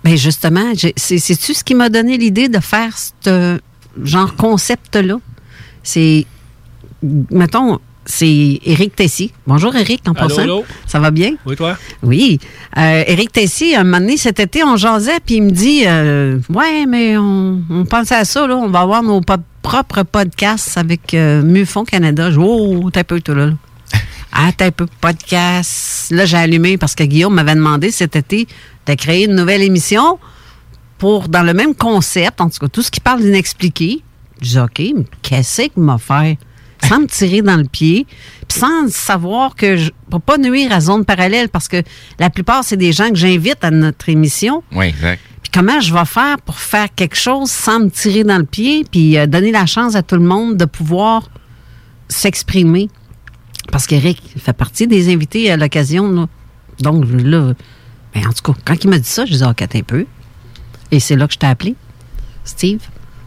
Ben 0.02 0.16
justement, 0.16 0.72
c'est-tu 0.96 1.54
ce 1.54 1.64
qui 1.64 1.74
m'a 1.74 1.88
donné 1.88 2.18
l'idée 2.18 2.48
de 2.48 2.60
faire 2.60 2.94
ce 3.22 3.58
genre 4.02 4.36
concept-là? 4.36 5.16
C'est, 5.82 6.26
mettons, 7.30 7.78
c'est 8.06 8.60
Éric 8.64 8.96
Tessier. 8.96 9.32
Bonjour 9.46 9.74
Éric, 9.74 10.02
en 10.08 10.12
Allô, 10.12 10.28
passant. 10.28 10.42
allô? 10.42 10.64
Ça 10.86 10.98
va 11.00 11.10
bien? 11.10 11.34
Oui, 11.46 11.56
toi? 11.56 11.76
Oui. 12.02 12.38
Euh, 12.76 13.04
Éric 13.06 13.32
Tessier, 13.32 13.76
un 13.76 13.84
moment 13.84 14.00
donné, 14.00 14.16
cet 14.16 14.40
été, 14.40 14.62
on 14.64 14.76
jasait, 14.76 15.20
puis 15.24 15.36
il 15.36 15.42
me 15.44 15.50
dit 15.50 15.82
euh, 15.86 16.38
Ouais, 16.50 16.84
mais 16.86 17.16
on, 17.16 17.62
on 17.70 17.84
pensait 17.84 18.14
à 18.16 18.24
ça, 18.24 18.46
là. 18.46 18.56
On 18.56 18.68
va 18.68 18.80
avoir 18.80 19.02
nos 19.02 19.20
propres 19.62 20.02
podcasts 20.02 20.76
avec 20.76 21.14
euh, 21.14 21.42
Mufon 21.42 21.84
Canada. 21.84 22.30
Je 22.30 22.38
dis 22.38 22.44
Oh, 22.46 22.90
t'as 22.92 23.00
un 23.00 23.04
peu, 23.04 23.20
toi, 23.20 23.34
là. 23.34 23.50
Ah, 24.36 24.50
t'as 24.56 24.66
un 24.66 24.70
peu 24.72 24.86
podcast. 25.00 26.10
Là, 26.10 26.24
j'ai 26.26 26.36
allumé 26.36 26.76
parce 26.76 26.94
que 26.96 27.04
Guillaume 27.04 27.34
m'avait 27.34 27.54
demandé 27.54 27.90
cet 27.92 28.16
été 28.16 28.48
de 28.86 28.94
créer 28.94 29.26
une 29.26 29.36
nouvelle 29.36 29.62
émission 29.62 30.18
pour, 30.98 31.28
dans 31.28 31.42
le 31.44 31.54
même 31.54 31.74
concept, 31.74 32.40
en 32.40 32.50
tout 32.50 32.58
cas, 32.58 32.68
tout 32.68 32.82
ce 32.82 32.90
qui 32.90 33.00
parle 33.00 33.20
d'inexpliqué. 33.22 34.02
Je 34.42 34.48
dis, 34.48 34.58
OK, 34.58 34.78
mais 34.96 35.04
qu'est-ce 35.22 35.62
qu'il 35.62 35.82
m'a 35.84 35.98
fait? 35.98 36.36
Sans 36.88 37.00
me 37.00 37.06
tirer 37.06 37.42
dans 37.42 37.56
le 37.56 37.64
pied, 37.64 38.06
puis 38.48 38.58
sans 38.58 38.88
savoir 38.90 39.54
que 39.54 39.76
je. 39.76 39.90
Pour 40.10 40.20
pas 40.20 40.38
nuire 40.38 40.70
à 40.72 40.80
zone 40.80 41.04
parallèle, 41.04 41.48
parce 41.48 41.66
que 41.68 41.82
la 42.18 42.30
plupart, 42.30 42.62
c'est 42.62 42.76
des 42.76 42.92
gens 42.92 43.08
que 43.08 43.16
j'invite 43.16 43.62
à 43.62 43.70
notre 43.70 44.08
émission. 44.08 44.62
Oui, 44.72 44.86
exact. 44.86 45.20
Puis 45.42 45.50
comment 45.52 45.80
je 45.80 45.92
vais 45.92 46.04
faire 46.04 46.40
pour 46.44 46.58
faire 46.58 46.88
quelque 46.94 47.16
chose 47.16 47.50
sans 47.50 47.80
me 47.80 47.88
tirer 47.90 48.22
dans 48.24 48.38
le 48.38 48.44
pied, 48.44 48.84
puis 48.90 49.16
euh, 49.18 49.26
donner 49.26 49.50
la 49.50 49.66
chance 49.66 49.94
à 49.94 50.02
tout 50.02 50.14
le 50.16 50.22
monde 50.22 50.56
de 50.56 50.64
pouvoir 50.66 51.28
s'exprimer? 52.08 52.88
Parce 53.72 53.86
qu'Éric 53.86 54.20
fait 54.36 54.52
partie 54.52 54.86
des 54.86 55.12
invités 55.12 55.50
à 55.50 55.56
l'occasion. 55.56 56.10
là. 56.10 56.26
Donc 56.80 57.04
là, 57.08 57.54
ben, 58.14 58.26
en 58.28 58.32
tout 58.32 58.52
cas, 58.52 58.58
quand 58.64 58.84
il 58.84 58.90
m'a 58.90 58.98
dit 58.98 59.08
ça, 59.08 59.24
je 59.24 59.32
disais, 59.32 59.46
OK, 59.46 59.62
attends 59.62 59.78
un 59.78 59.82
peu. 59.82 60.06
Et 60.90 61.00
c'est 61.00 61.16
là 61.16 61.26
que 61.26 61.32
je 61.32 61.38
t'ai 61.38 61.46
appelé, 61.46 61.74
Steve, 62.44 62.80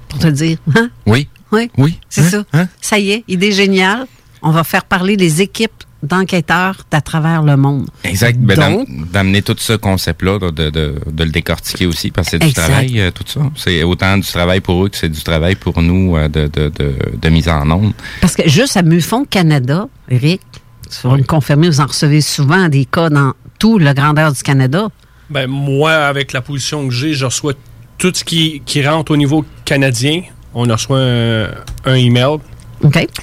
pour 0.08 0.20
te 0.20 0.28
dire, 0.28 0.58
hein? 0.76 0.90
Oui. 1.06 1.28
Oui. 1.52 1.70
Oui. 1.78 2.00
C'est 2.10 2.22
Hein? 2.22 2.30
ça. 2.30 2.44
Hein? 2.54 2.68
Ça 2.82 3.00
y 3.00 3.12
est, 3.12 3.24
idée 3.28 3.52
géniale. 3.52 4.06
On 4.42 4.52
va 4.52 4.64
faire 4.64 4.86
parler 4.86 5.16
les 5.16 5.42
équipes 5.42 5.72
d'enquêteurs 6.04 6.84
d'à 6.92 7.02
travers 7.02 7.42
le 7.42 7.58
monde. 7.58 7.90
Exact. 8.04 8.38
Ben, 8.40 8.86
D'amener 9.12 9.42
tout 9.42 9.56
ce 9.58 9.74
concept-là, 9.74 10.38
là, 10.40 10.52
de, 10.52 10.70
de, 10.70 10.96
de 11.12 11.24
le 11.24 11.32
décortiquer 11.32 11.88
aussi, 11.88 12.12
parce 12.12 12.28
que 12.28 12.32
c'est 12.32 12.40
du 12.40 12.48
Exact. 12.48 12.68
travail, 12.68 13.00
euh, 13.02 13.12
tout 13.12 13.24
ça. 13.26 13.42
C'est 13.56 13.82
autant 13.84 14.16
du 14.18 14.28
travail 14.28 14.62
pour 14.62 14.86
eux 14.86 14.90
que 14.90 14.98
c'est 14.98 15.10
du 15.10 15.22
travail 15.24 15.56
pour 15.56 15.82
nous 15.82 16.16
euh, 16.16 16.28
de, 16.28 16.48
de, 16.48 16.70
de, 16.70 16.96
de 17.20 17.30
mise 17.30 17.50
en 17.50 17.70
onde. 17.72 17.94
parce 18.22 18.36
que 18.36 18.48
juste 18.48 18.78
à 18.78 18.84
Mufon 18.84 19.26
Canada, 19.26 19.88
Eric, 20.10 20.42
tu 20.90 21.08
vas 21.08 21.18
me 21.18 21.24
confirmer, 21.24 21.68
vous 21.68 21.82
en 21.82 21.88
recevez 21.88 22.22
souvent 22.22 22.70
des 22.70 22.86
cas 22.86 23.10
dans 23.10 23.34
tout 23.60 23.80
le 23.80 23.92
grandeur 23.94 24.32
du 24.32 24.44
Canada. 24.44 24.88
Ben, 25.32 25.48
moi, 25.48 25.92
avec 25.94 26.32
la 26.32 26.42
position 26.42 26.88
que 26.88 26.94
j'ai, 26.94 27.14
je 27.14 27.26
reçois 27.26 27.54
tout 27.98 28.12
ce 28.14 28.24
qui, 28.24 28.62
qui 28.66 28.88
rentre 28.88 29.12
au 29.12 29.18
niveau 29.18 29.44
canadien. 29.66 30.22
On 30.60 30.64
reçoit 30.64 31.00
un, 31.00 31.50
un 31.86 31.94
email, 31.94 32.38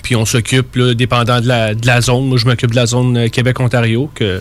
puis 0.02 0.14
on 0.14 0.24
s'occupe, 0.24 0.78
dépendant 0.94 1.40
de 1.40 1.48
la, 1.48 1.74
de 1.74 1.86
la 1.86 2.00
zone. 2.00 2.26
Moi, 2.28 2.38
je 2.38 2.46
m'occupe 2.46 2.70
de 2.70 2.76
la 2.76 2.86
zone 2.86 3.16
euh, 3.16 3.28
Québec-Ontario, 3.28 4.08
que 4.14 4.40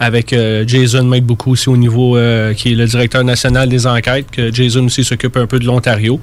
avec 0.00 0.32
euh, 0.32 0.64
Jason 0.66 1.04
m'aide 1.04 1.24
beaucoup 1.24 1.52
aussi 1.52 1.68
au 1.68 1.76
niveau, 1.76 2.16
euh, 2.16 2.54
qui 2.54 2.72
est 2.72 2.74
le 2.74 2.86
directeur 2.86 3.24
national 3.24 3.68
des 3.68 3.86
enquêtes, 3.86 4.30
que 4.30 4.52
Jason 4.52 4.84
aussi 4.86 5.04
s'occupe 5.04 5.36
un 5.36 5.46
peu 5.46 5.58
de 5.58 5.64
l'Ontario. 5.66 6.20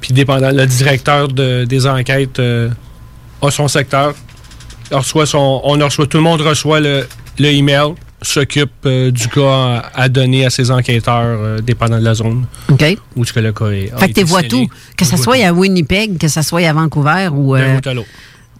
Puis 0.00 0.12
dépendant, 0.12 0.50
le 0.50 0.66
directeur 0.66 1.28
de- 1.28 1.64
des 1.64 1.86
enquêtes 1.86 2.38
euh, 2.38 2.68
a 3.40 3.50
son 3.50 3.68
secteur. 3.68 4.14
On 4.90 4.98
reçoit, 4.98 5.24
son, 5.26 5.60
on 5.64 5.78
reçoit, 5.78 6.06
tout 6.06 6.18
le 6.18 6.22
monde 6.22 6.42
reçoit 6.42 6.80
le, 6.80 7.06
le 7.38 7.48
email, 7.48 7.92
s'occupe 8.22 8.70
euh, 8.86 9.10
du 9.10 9.28
cas 9.28 9.82
à, 9.94 10.08
donner 10.08 10.46
à 10.46 10.50
ses 10.50 10.70
enquêteurs, 10.70 11.38
euh, 11.40 11.60
dépendant 11.60 11.98
de 11.98 12.04
la 12.04 12.14
zone 12.14 12.44
OK? 12.70 12.96
où 13.16 13.24
ce 13.24 13.32
que 13.32 13.40
le 13.40 13.52
cas 13.52 13.66
est. 13.70 13.92
fait 13.98 14.08
que 14.12 14.20
tu 14.20 14.24
vois 14.26 14.42
tout. 14.42 14.66
Que 14.96 15.04
ce 15.04 15.16
soit 15.16 15.36
à 15.44 15.52
Winnipeg, 15.52 16.18
que 16.18 16.28
ce 16.28 16.42
soit 16.42 16.66
à 16.68 16.72
Vancouver 16.72 17.28
ou 17.32 17.54
euh, 17.56 17.78
l'autre. 17.94 18.06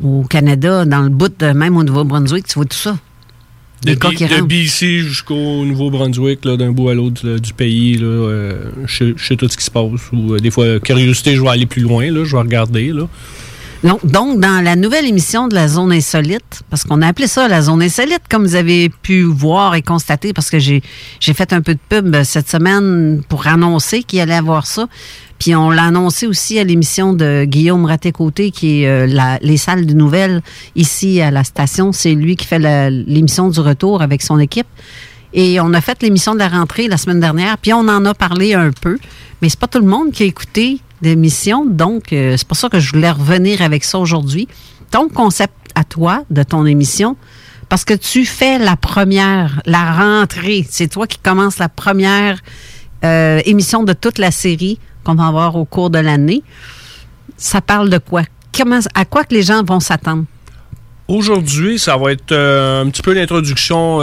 au 0.02 0.23
Canada, 0.28 0.85
dans 0.85 1.00
le 1.02 1.09
bout 1.09 1.33
de 1.38 1.47
même 1.52 1.76
au 1.76 1.85
Nouveau-Brunswick, 1.85 2.47
tu 2.47 2.54
vois 2.54 2.64
tout 2.66 2.76
ça. 2.76 2.97
De, 3.85 3.95
B- 3.95 4.28
de. 4.28 4.42
BC 4.42 5.00
jusqu'au 5.00 5.64
Nouveau-Brunswick, 5.64 6.42
d'un 6.42 6.71
bout 6.71 6.88
à 6.90 6.95
l'autre 6.95 7.38
du 7.38 7.52
pays, 7.52 7.97
là, 7.97 8.07
euh, 8.07 8.71
je, 8.87 8.97
sais- 8.97 9.14
je 9.16 9.26
sais 9.26 9.35
tout 9.37 9.49
ce 9.49 9.57
qui 9.57 9.64
se 9.64 9.73
passe. 9.73 9.90
Ou, 10.12 10.35
euh, 10.35 10.38
des 10.38 10.52
fois, 10.52 10.78
curiosité, 10.78 11.35
je 11.35 11.42
vais 11.42 11.49
aller 11.49 11.66
plus 11.66 11.83
loin, 11.83 12.09
là, 12.11 12.25
je 12.25 12.37
vais 12.37 12.42
regarder. 12.42 12.92
Là. 12.92 13.09
Donc, 13.84 14.38
dans 14.38 14.62
la 14.62 14.76
nouvelle 14.76 15.06
émission 15.06 15.48
de 15.48 15.54
la 15.56 15.66
zone 15.66 15.90
insolite, 15.92 16.62
parce 16.70 16.84
qu'on 16.84 17.02
a 17.02 17.08
appelé 17.08 17.26
ça 17.26 17.48
la 17.48 17.62
zone 17.62 17.82
insolite, 17.82 18.22
comme 18.30 18.44
vous 18.46 18.54
avez 18.54 18.88
pu 18.88 19.22
voir 19.22 19.74
et 19.74 19.82
constater, 19.82 20.32
parce 20.32 20.50
que 20.50 20.60
j'ai 20.60 20.82
fait 21.20 21.52
un 21.52 21.62
peu 21.62 21.74
de 21.74 21.80
pub 21.88 22.22
cette 22.22 22.48
semaine 22.48 23.22
pour 23.28 23.48
annoncer 23.48 24.04
qu'il 24.04 24.20
allait 24.20 24.34
avoir 24.34 24.66
ça. 24.68 24.86
Puis 25.40 25.56
on 25.56 25.70
l'a 25.70 25.82
annoncé 25.86 26.28
aussi 26.28 26.60
à 26.60 26.64
l'émission 26.64 27.12
de 27.12 27.44
Guillaume 27.44 27.84
Raté-Côté, 27.84 28.52
qui 28.52 28.82
est 28.82 28.86
euh, 28.88 29.06
la- 29.08 29.38
les 29.42 29.56
salles 29.56 29.86
de 29.86 29.94
nouvelles 29.94 30.42
ici 30.76 31.20
à 31.20 31.32
la 31.32 31.42
station. 31.42 31.90
C'est 31.90 32.14
lui 32.14 32.36
qui 32.36 32.46
fait 32.46 32.60
l'émission 32.60 33.48
du 33.48 33.58
retour 33.58 34.00
avec 34.02 34.22
son 34.22 34.38
équipe. 34.38 34.68
Et 35.34 35.58
on 35.58 35.72
a 35.74 35.80
fait 35.80 36.00
l'émission 36.02 36.34
de 36.34 36.38
la 36.38 36.48
rentrée 36.48 36.86
la 36.86 36.98
semaine 36.98 37.18
dernière, 37.18 37.58
puis 37.58 37.72
on 37.72 37.88
en 37.88 38.04
a 38.04 38.14
parlé 38.14 38.54
un 38.54 38.70
peu. 38.70 38.98
Mais 39.40 39.48
c'est 39.48 39.58
pas 39.58 39.66
tout 39.66 39.80
le 39.80 39.86
monde 39.86 40.12
qui 40.12 40.22
a 40.22 40.26
écouté 40.26 40.78
l'émission, 41.02 41.64
donc 41.66 42.12
euh, 42.12 42.37
c'est 42.37 42.47
pour 42.47 42.56
ça 42.56 42.68
que 42.68 42.78
je 42.80 42.92
voulais 42.92 43.11
revenir 43.11 43.61
avec 43.62 43.85
ça 43.85 43.99
aujourd'hui. 43.99 44.49
Ton 44.90 45.09
concept 45.09 45.52
à 45.75 45.85
toi 45.85 46.23
de 46.30 46.42
ton 46.42 46.64
émission, 46.66 47.16
parce 47.68 47.85
que 47.85 47.94
tu 47.94 48.25
fais 48.25 48.59
la 48.59 48.76
première, 48.76 49.61
la 49.66 49.92
rentrée. 49.92 50.66
C'est 50.71 50.88
toi 50.88 51.06
qui 51.06 51.18
commences 51.18 51.59
la 51.59 51.68
première 51.68 52.38
euh, 53.04 53.40
émission 53.47 53.82
de 53.82 53.92
toute 53.94 54.18
la 54.18 54.30
série 54.30 54.78
qu'on 55.04 55.14
va 55.14 55.26
avoir 55.26 55.56
au 55.56 55.64
cours 55.64 55.90
de 55.90 55.99
l'année. 55.99 56.42
Ça 57.37 57.61
parle 57.61 57.90
de 57.90 57.99
quoi? 57.99 58.23
Comment, 58.56 58.80
à 58.94 59.04
quoi 59.04 59.25
que 59.25 59.35
les 59.35 59.42
gens 59.42 59.62
vont 59.64 59.80
s'attendre? 59.80 60.25
Aujourd'hui, 61.09 61.78
ça 61.78 61.97
va 61.97 62.12
être 62.12 62.32
euh, 62.32 62.85
un 62.85 62.90
petit 62.90 63.02
peu 63.02 63.12
l'introduction 63.12 64.00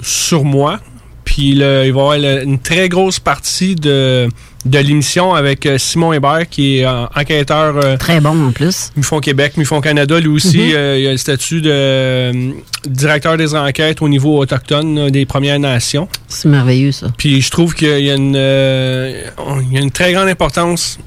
sur 0.00 0.44
moi. 0.44 0.80
Puis 1.24 1.54
le- 1.54 1.84
il 1.86 1.92
va 1.92 2.16
y 2.16 2.26
avoir 2.26 2.42
une 2.42 2.58
très 2.58 2.88
grosse 2.88 3.20
partie 3.20 3.76
de, 3.76 4.28
de 4.66 4.78
l'émission 4.78 5.32
avec 5.34 5.64
euh, 5.64 5.78
Simon 5.78 6.12
Hébert, 6.12 6.48
qui 6.50 6.78
est 6.78 6.84
euh, 6.84 7.06
enquêteur 7.16 7.76
euh, 7.82 7.96
Très 7.96 8.20
bon 8.20 8.48
en 8.48 8.52
plus. 8.52 8.92
MUFON 8.96 9.20
Québec, 9.20 9.56
MUFON 9.56 9.80
Canada. 9.80 10.20
Lui 10.20 10.28
aussi, 10.28 10.58
Mhm. 10.58 10.72
euh, 10.74 10.98
il 10.98 11.06
a 11.06 11.12
le 11.12 11.16
statut 11.16 11.62
de 11.62 11.70
euh, 11.72 12.52
directeur 12.86 13.36
des 13.38 13.54
enquêtes 13.54 14.02
au 14.02 14.08
niveau 14.08 14.38
autochtone 14.38 15.08
des 15.10 15.24
Premières 15.24 15.58
Nations. 15.58 16.08
C'est 16.28 16.48
merveilleux, 16.48 16.92
ça. 16.92 17.06
Puis 17.16 17.40
je 17.40 17.50
trouve 17.50 17.74
qu'il 17.74 18.00
y 18.04 18.10
a 18.10 18.14
une, 18.14 18.34
il 18.34 19.72
y 19.72 19.78
a 19.78 19.80
une 19.80 19.90
très 19.90 20.12
grande 20.12 20.28
importance 20.28 20.98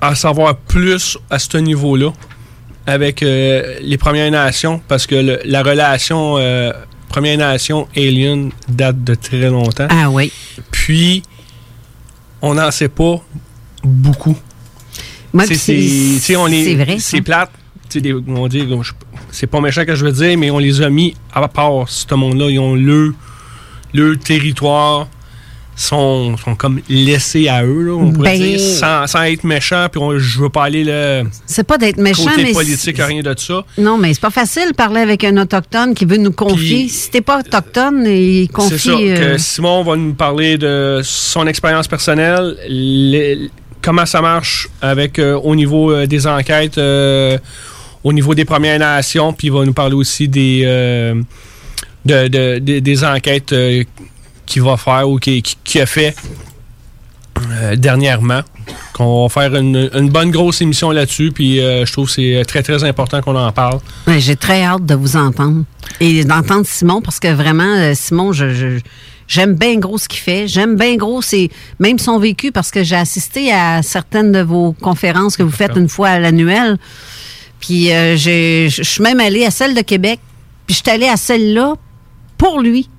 à 0.00 0.14
savoir 0.14 0.56
plus 0.56 1.18
à 1.30 1.38
ce 1.38 1.58
niveau-là 1.58 2.12
avec 2.86 3.20
les 3.20 3.96
Premières 3.98 4.30
Nations 4.30 4.80
parce 4.88 5.06
que 5.06 5.14
le- 5.14 5.40
la 5.44 5.62
relation 5.62 6.36
Premières 7.08 7.36
Nations 7.38 7.86
Alien 7.94 8.50
date 8.68 9.04
de 9.04 9.14
très 9.14 9.50
longtemps. 9.50 9.86
Ah 9.90 10.08
oui. 10.10 10.32
Puis 10.70 11.22
on 12.42 12.54
n'en 12.54 12.70
sait 12.70 12.88
pas 12.88 13.22
beaucoup. 13.84 14.36
C'est- 15.46 16.74
vrai, 16.74 16.96
C'est 16.98 17.22
plate. 17.22 17.50
Des- 17.94 18.14
on 18.14 18.48
dit, 18.48 18.66
c'est 19.30 19.46
pas 19.46 19.60
méchant 19.60 19.84
que 19.84 19.94
je 19.94 20.04
veux 20.04 20.12
dire, 20.12 20.36
mais 20.38 20.50
on 20.50 20.58
les 20.58 20.80
a 20.82 20.88
mis 20.90 21.14
à 21.32 21.46
part 21.48 21.88
ce 21.88 22.14
monde-là. 22.14 22.48
Ils 22.50 22.58
ont 22.58 22.74
le, 22.74 23.14
le 23.92 24.16
territoire, 24.16 25.08
sont, 25.74 26.36
sont 26.36 26.54
comme 26.54 26.80
laissés 26.88 27.48
à 27.48 27.64
eux, 27.64 27.82
là, 27.86 27.92
on 27.94 28.12
pourrait 28.12 28.38
Ben- 28.38 28.42
dire, 28.56 28.60
sans, 28.60 29.06
sans 29.06 29.22
être 29.22 29.42
méchant. 29.44 29.86
Puis 29.90 30.00
on- 30.00 30.18
je 30.18 30.40
veux 30.40 30.48
pas 30.50 30.64
aller 30.64 30.84
le 30.84 31.24
C'est 31.46 31.64
pas 31.66 31.78
d'être 31.78 31.96
méchant, 31.96 32.24
côté 32.30 32.44
mais 32.44 32.52
politique, 32.52 32.96
c'est- 32.96 33.04
rien 33.04 33.22
de 33.22 33.34
ça. 33.38 33.64
Non, 33.78 33.96
mais 33.98 34.12
c'est 34.14 34.20
pas 34.20 34.30
facile 34.30 34.68
de 34.70 34.74
parler 34.74 35.00
avec 35.00 35.24
un 35.24 35.36
autochtone 35.38 35.94
qui 35.94 36.04
veut 36.04 36.18
nous 36.18 36.32
confier. 36.32 36.76
Puis- 36.80 36.88
si 36.90 37.10
t'es 37.10 37.20
pas 37.22 37.40
autochtone, 37.40 38.04
il 38.06 38.46
C'est 38.46 38.52
confie. 38.52 38.78
ça, 38.78 38.90
euh, 38.92 39.32
que 39.34 39.38
Simon 39.38 39.82
va 39.82 39.96
nous 39.96 40.14
parler 40.14 40.58
de 40.58 41.00
son 41.02 41.46
expérience 41.46 41.88
personnelle, 41.88 42.56
les- 42.68 43.50
comment 43.80 44.06
ça 44.06 44.20
marche 44.20 44.68
avec 44.80 45.18
euh, 45.18 45.34
au 45.42 45.54
niveau 45.56 45.90
euh, 45.90 46.06
des 46.06 46.26
enquêtes, 46.26 46.78
euh, 46.78 47.38
au 48.04 48.12
niveau 48.12 48.34
des 48.34 48.44
Premières 48.44 48.78
Nations, 48.78 49.32
puis 49.32 49.46
il 49.48 49.52
va 49.52 49.64
nous 49.64 49.72
parler 49.72 49.94
aussi 49.94 50.28
des, 50.28 50.62
de- 52.04 52.28
de- 52.28 52.58
de- 52.58 52.78
des 52.80 53.04
enquêtes 53.04 53.52
euh, 53.52 53.84
qu'il 54.52 54.62
va 54.62 54.76
faire 54.76 55.08
ou 55.08 55.18
qui, 55.18 55.42
qui 55.42 55.80
a 55.80 55.86
fait 55.86 56.14
euh, 57.50 57.76
dernièrement. 57.76 58.40
Qu'on 58.92 59.26
va 59.26 59.28
faire 59.28 59.56
une, 59.56 59.90
une 59.94 60.10
bonne 60.10 60.30
grosse 60.30 60.60
émission 60.60 60.90
là-dessus, 60.90 61.32
puis 61.34 61.60
euh, 61.60 61.84
je 61.86 61.92
trouve 61.92 62.06
que 62.06 62.12
c'est 62.12 62.44
très 62.46 62.62
très 62.62 62.84
important 62.84 63.20
qu'on 63.22 63.34
en 63.36 63.50
parle. 63.50 63.80
J'ai 64.18 64.36
très 64.36 64.62
hâte 64.64 64.84
de 64.84 64.94
vous 64.94 65.16
entendre. 65.16 65.64
Et 65.98 66.24
d'entendre 66.24 66.66
Simon, 66.66 67.00
parce 67.00 67.18
que 67.18 67.28
vraiment, 67.32 67.64
euh, 67.64 67.92
Simon, 67.94 68.32
je. 68.32 68.50
je- 68.54 68.78
J'aime 69.28 69.54
bien 69.54 69.76
gros 69.76 69.96
ce 69.96 70.08
qu'il 70.08 70.18
fait. 70.18 70.46
J'aime 70.46 70.76
bien 70.76 70.96
gros 70.96 71.22
c'est 71.22 71.48
même 71.78 71.98
son 71.98 72.18
vécu 72.18 72.52
parce 72.52 72.70
que 72.70 72.82
j'ai 72.82 72.96
assisté 72.96 73.50
à 73.50 73.80
certaines 73.80 74.30
de 74.30 74.40
vos 74.42 74.74
conférences 74.74 75.38
que 75.38 75.42
vous 75.42 75.52
faites 75.52 75.74
une 75.76 75.88
fois 75.88 76.08
à 76.10 76.18
l'annuel. 76.18 76.76
Puis 77.58 77.92
euh, 77.92 78.14
je 78.18 78.82
suis 78.82 79.02
même 79.02 79.20
allée 79.20 79.46
à 79.46 79.50
celle 79.50 79.74
de 79.74 79.80
Québec. 79.80 80.20
Puis 80.66 80.74
je 80.76 80.82
suis 80.82 80.90
allée 80.90 81.08
à 81.08 81.16
celle-là 81.16 81.74
pour 82.36 82.60
lui. 82.60 82.90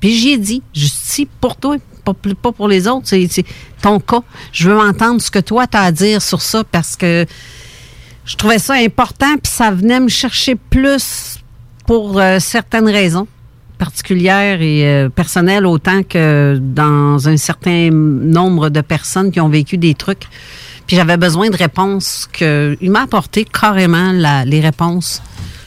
Puis 0.00 0.14
j'y 0.14 0.30
ai 0.30 0.38
dit, 0.38 0.62
je 0.72 0.86
suis 0.86 0.88
ici 0.88 1.28
pour 1.40 1.56
toi, 1.56 1.76
pas, 2.04 2.14
pas 2.14 2.52
pour 2.52 2.68
les 2.68 2.88
autres. 2.88 3.06
C'est 3.06 3.44
ton 3.82 4.00
cas. 4.00 4.22
Je 4.52 4.70
veux 4.70 4.78
entendre 4.78 5.20
ce 5.20 5.30
que 5.30 5.38
toi 5.38 5.66
tu 5.66 5.76
as 5.76 5.82
à 5.82 5.92
dire 5.92 6.22
sur 6.22 6.40
ça 6.40 6.64
parce 6.64 6.96
que 6.96 7.26
je 8.24 8.36
trouvais 8.36 8.58
ça 8.58 8.74
important, 8.74 9.36
puis 9.42 9.50
ça 9.50 9.70
venait 9.70 10.00
me 10.00 10.08
chercher 10.08 10.54
plus 10.54 11.38
pour 11.86 12.20
euh, 12.20 12.38
certaines 12.38 12.88
raisons 12.88 13.26
particulières 13.78 14.60
et 14.60 14.86
euh, 14.86 15.08
personnelles, 15.08 15.66
autant 15.66 16.02
que 16.02 16.58
dans 16.60 17.28
un 17.28 17.36
certain 17.36 17.90
nombre 17.90 18.68
de 18.68 18.82
personnes 18.82 19.32
qui 19.32 19.40
ont 19.40 19.48
vécu 19.48 19.78
des 19.78 19.94
trucs. 19.94 20.28
Puis 20.86 20.96
j'avais 20.96 21.16
besoin 21.16 21.48
de 21.48 21.56
réponses 21.56 22.28
que 22.30 22.76
il 22.80 22.90
m'a 22.90 23.02
apporté 23.02 23.44
carrément 23.44 24.12
les 24.44 24.60
réponses. 24.60 25.22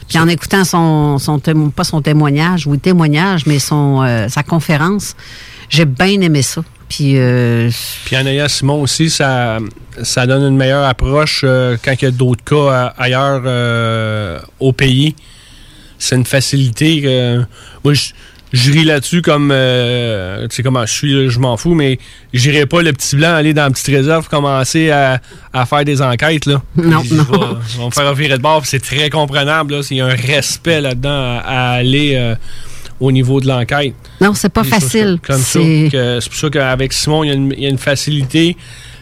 Puis 0.08 0.18
en 0.18 0.28
écoutant 0.28 0.64
son, 0.64 1.18
son 1.18 1.38
pas 1.74 1.84
son 1.84 2.02
témoignage 2.02 2.66
ou 2.66 2.76
témoignage, 2.76 3.46
mais 3.46 3.58
son 3.58 4.02
euh, 4.02 4.28
sa 4.28 4.42
conférence, 4.42 5.16
j'ai 5.68 5.84
bien 5.86 6.20
aimé 6.20 6.42
ça. 6.42 6.62
Puis 6.88 7.16
euh, 7.16 7.70
Puis 8.04 8.16
en 8.16 8.26
ayant 8.26 8.48
Simon 8.48 8.82
aussi, 8.82 9.10
ça, 9.10 9.58
ça 10.02 10.26
donne 10.26 10.44
une 10.44 10.56
meilleure 10.56 10.84
approche 10.84 11.42
euh, 11.44 11.76
quand 11.82 11.92
il 12.00 12.04
y 12.04 12.08
a 12.08 12.10
d'autres 12.10 12.44
cas 12.44 12.54
euh, 12.54 12.88
ailleurs 12.96 14.42
au 14.60 14.72
pays. 14.72 15.14
C'est 15.98 16.16
une 16.16 16.26
facilité. 16.26 17.38
moi, 17.82 17.94
je, 17.94 18.12
je 18.54 18.72
ris 18.72 18.84
là-dessus 18.84 19.20
comme. 19.20 19.50
euh, 19.52 20.46
tu 20.48 20.56
sais 20.56 20.62
comment 20.62 20.86
je 20.86 20.92
suis, 20.92 21.28
je 21.30 21.38
m'en 21.40 21.56
fous, 21.56 21.74
mais 21.74 21.98
j'irai 22.32 22.66
pas 22.66 22.82
le 22.82 22.92
petit 22.92 23.16
blanc 23.16 23.34
aller 23.34 23.52
dans 23.52 23.64
la 23.64 23.70
petite 23.70 23.88
réserve 23.88 24.28
commencer 24.28 24.90
à, 24.90 25.20
à 25.52 25.66
faire 25.66 25.84
des 25.84 26.00
enquêtes. 26.00 26.46
Là. 26.46 26.62
Non, 26.76 27.02
Je 27.02 27.14
non. 27.14 27.58
je 27.68 27.78
vais 27.78 27.84
me 27.86 27.90
faire 27.90 28.14
virer 28.14 28.36
de 28.38 28.42
bord. 28.42 28.60
puis 28.60 28.70
C'est 28.70 28.82
très 28.82 29.10
comprenable. 29.10 29.74
là. 29.74 29.80
Il 29.90 29.96
y 29.96 30.00
a 30.00 30.06
un 30.06 30.14
respect 30.14 30.80
là-dedans 30.80 31.10
à, 31.10 31.42
à 31.44 31.70
aller 31.72 32.14
euh, 32.16 32.34
au 33.00 33.10
niveau 33.12 33.40
de 33.40 33.48
l'enquête. 33.48 33.94
non, 34.20 34.32
c'est 34.34 34.48
pas 34.52 34.64
facile. 34.64 35.18
Comme 35.26 35.40
ça. 35.40 35.58
C'est- 35.60 36.28
pour 36.30 36.38
ça 36.38 36.48
qu'avec 36.50 36.92
Simon, 36.92 37.24
il 37.24 37.28
y, 37.28 37.30
a 37.30 37.34
une, 37.34 37.54
il 37.56 37.62
y 37.64 37.66
a 37.66 37.70
une 37.70 37.78
facilité. 37.78 38.56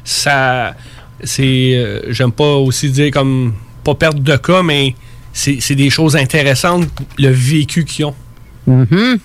Ça. 0.05 0.75
C'est. 1.23 1.73
euh, 1.77 2.01
J'aime 2.13 2.33
pas 2.33 2.55
aussi 2.57 2.91
dire 2.91 3.11
comme. 3.13 3.53
Pas 3.85 3.95
perdre 3.97 4.21
de 4.21 4.37
cas, 4.37 4.63
mais 4.63 4.95
c'est 5.33 5.75
des 5.75 5.91
choses 5.91 6.15
intéressantes, 6.17 6.89
le 7.19 7.29
vécu 7.31 7.85
qu'ils 7.85 8.05
ont. 8.05 8.15
C'est 8.67 9.19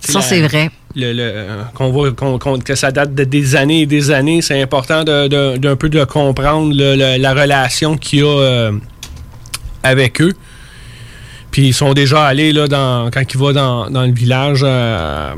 Ça, 0.00 0.20
c'est 0.20 0.40
vrai. 0.42 0.70
Le, 0.96 1.12
le- 1.12 1.46
qu'on 1.74 1.90
voit 1.90 2.10
qu'on- 2.12 2.38
qu'on- 2.38 2.58
que 2.58 2.74
ça 2.74 2.90
date 2.90 3.14
de 3.14 3.22
des 3.24 3.54
années 3.54 3.82
et 3.82 3.86
des 3.86 4.10
années, 4.10 4.42
c'est 4.42 4.60
important 4.60 5.04
de- 5.04 5.28
de- 5.28 5.56
d'un 5.56 5.76
peu 5.76 5.88
de 5.88 6.02
comprendre 6.04 6.74
le- 6.74 7.16
la 7.16 7.32
relation 7.34 7.96
qu'il 7.96 8.20
y 8.20 8.22
a 8.22 8.26
euh, 8.26 8.72
avec 9.82 10.20
eux. 10.20 10.32
Puis 11.50 11.68
ils 11.68 11.74
sont 11.74 11.94
déjà 11.94 12.24
allés 12.24 12.52
là 12.52 12.66
dans 12.68 13.10
quand 13.10 13.22
il 13.32 13.38
va 13.40 13.52
dans, 13.52 13.90
dans 13.90 14.02
le 14.04 14.12
village. 14.12 14.60
euh, 14.64 15.34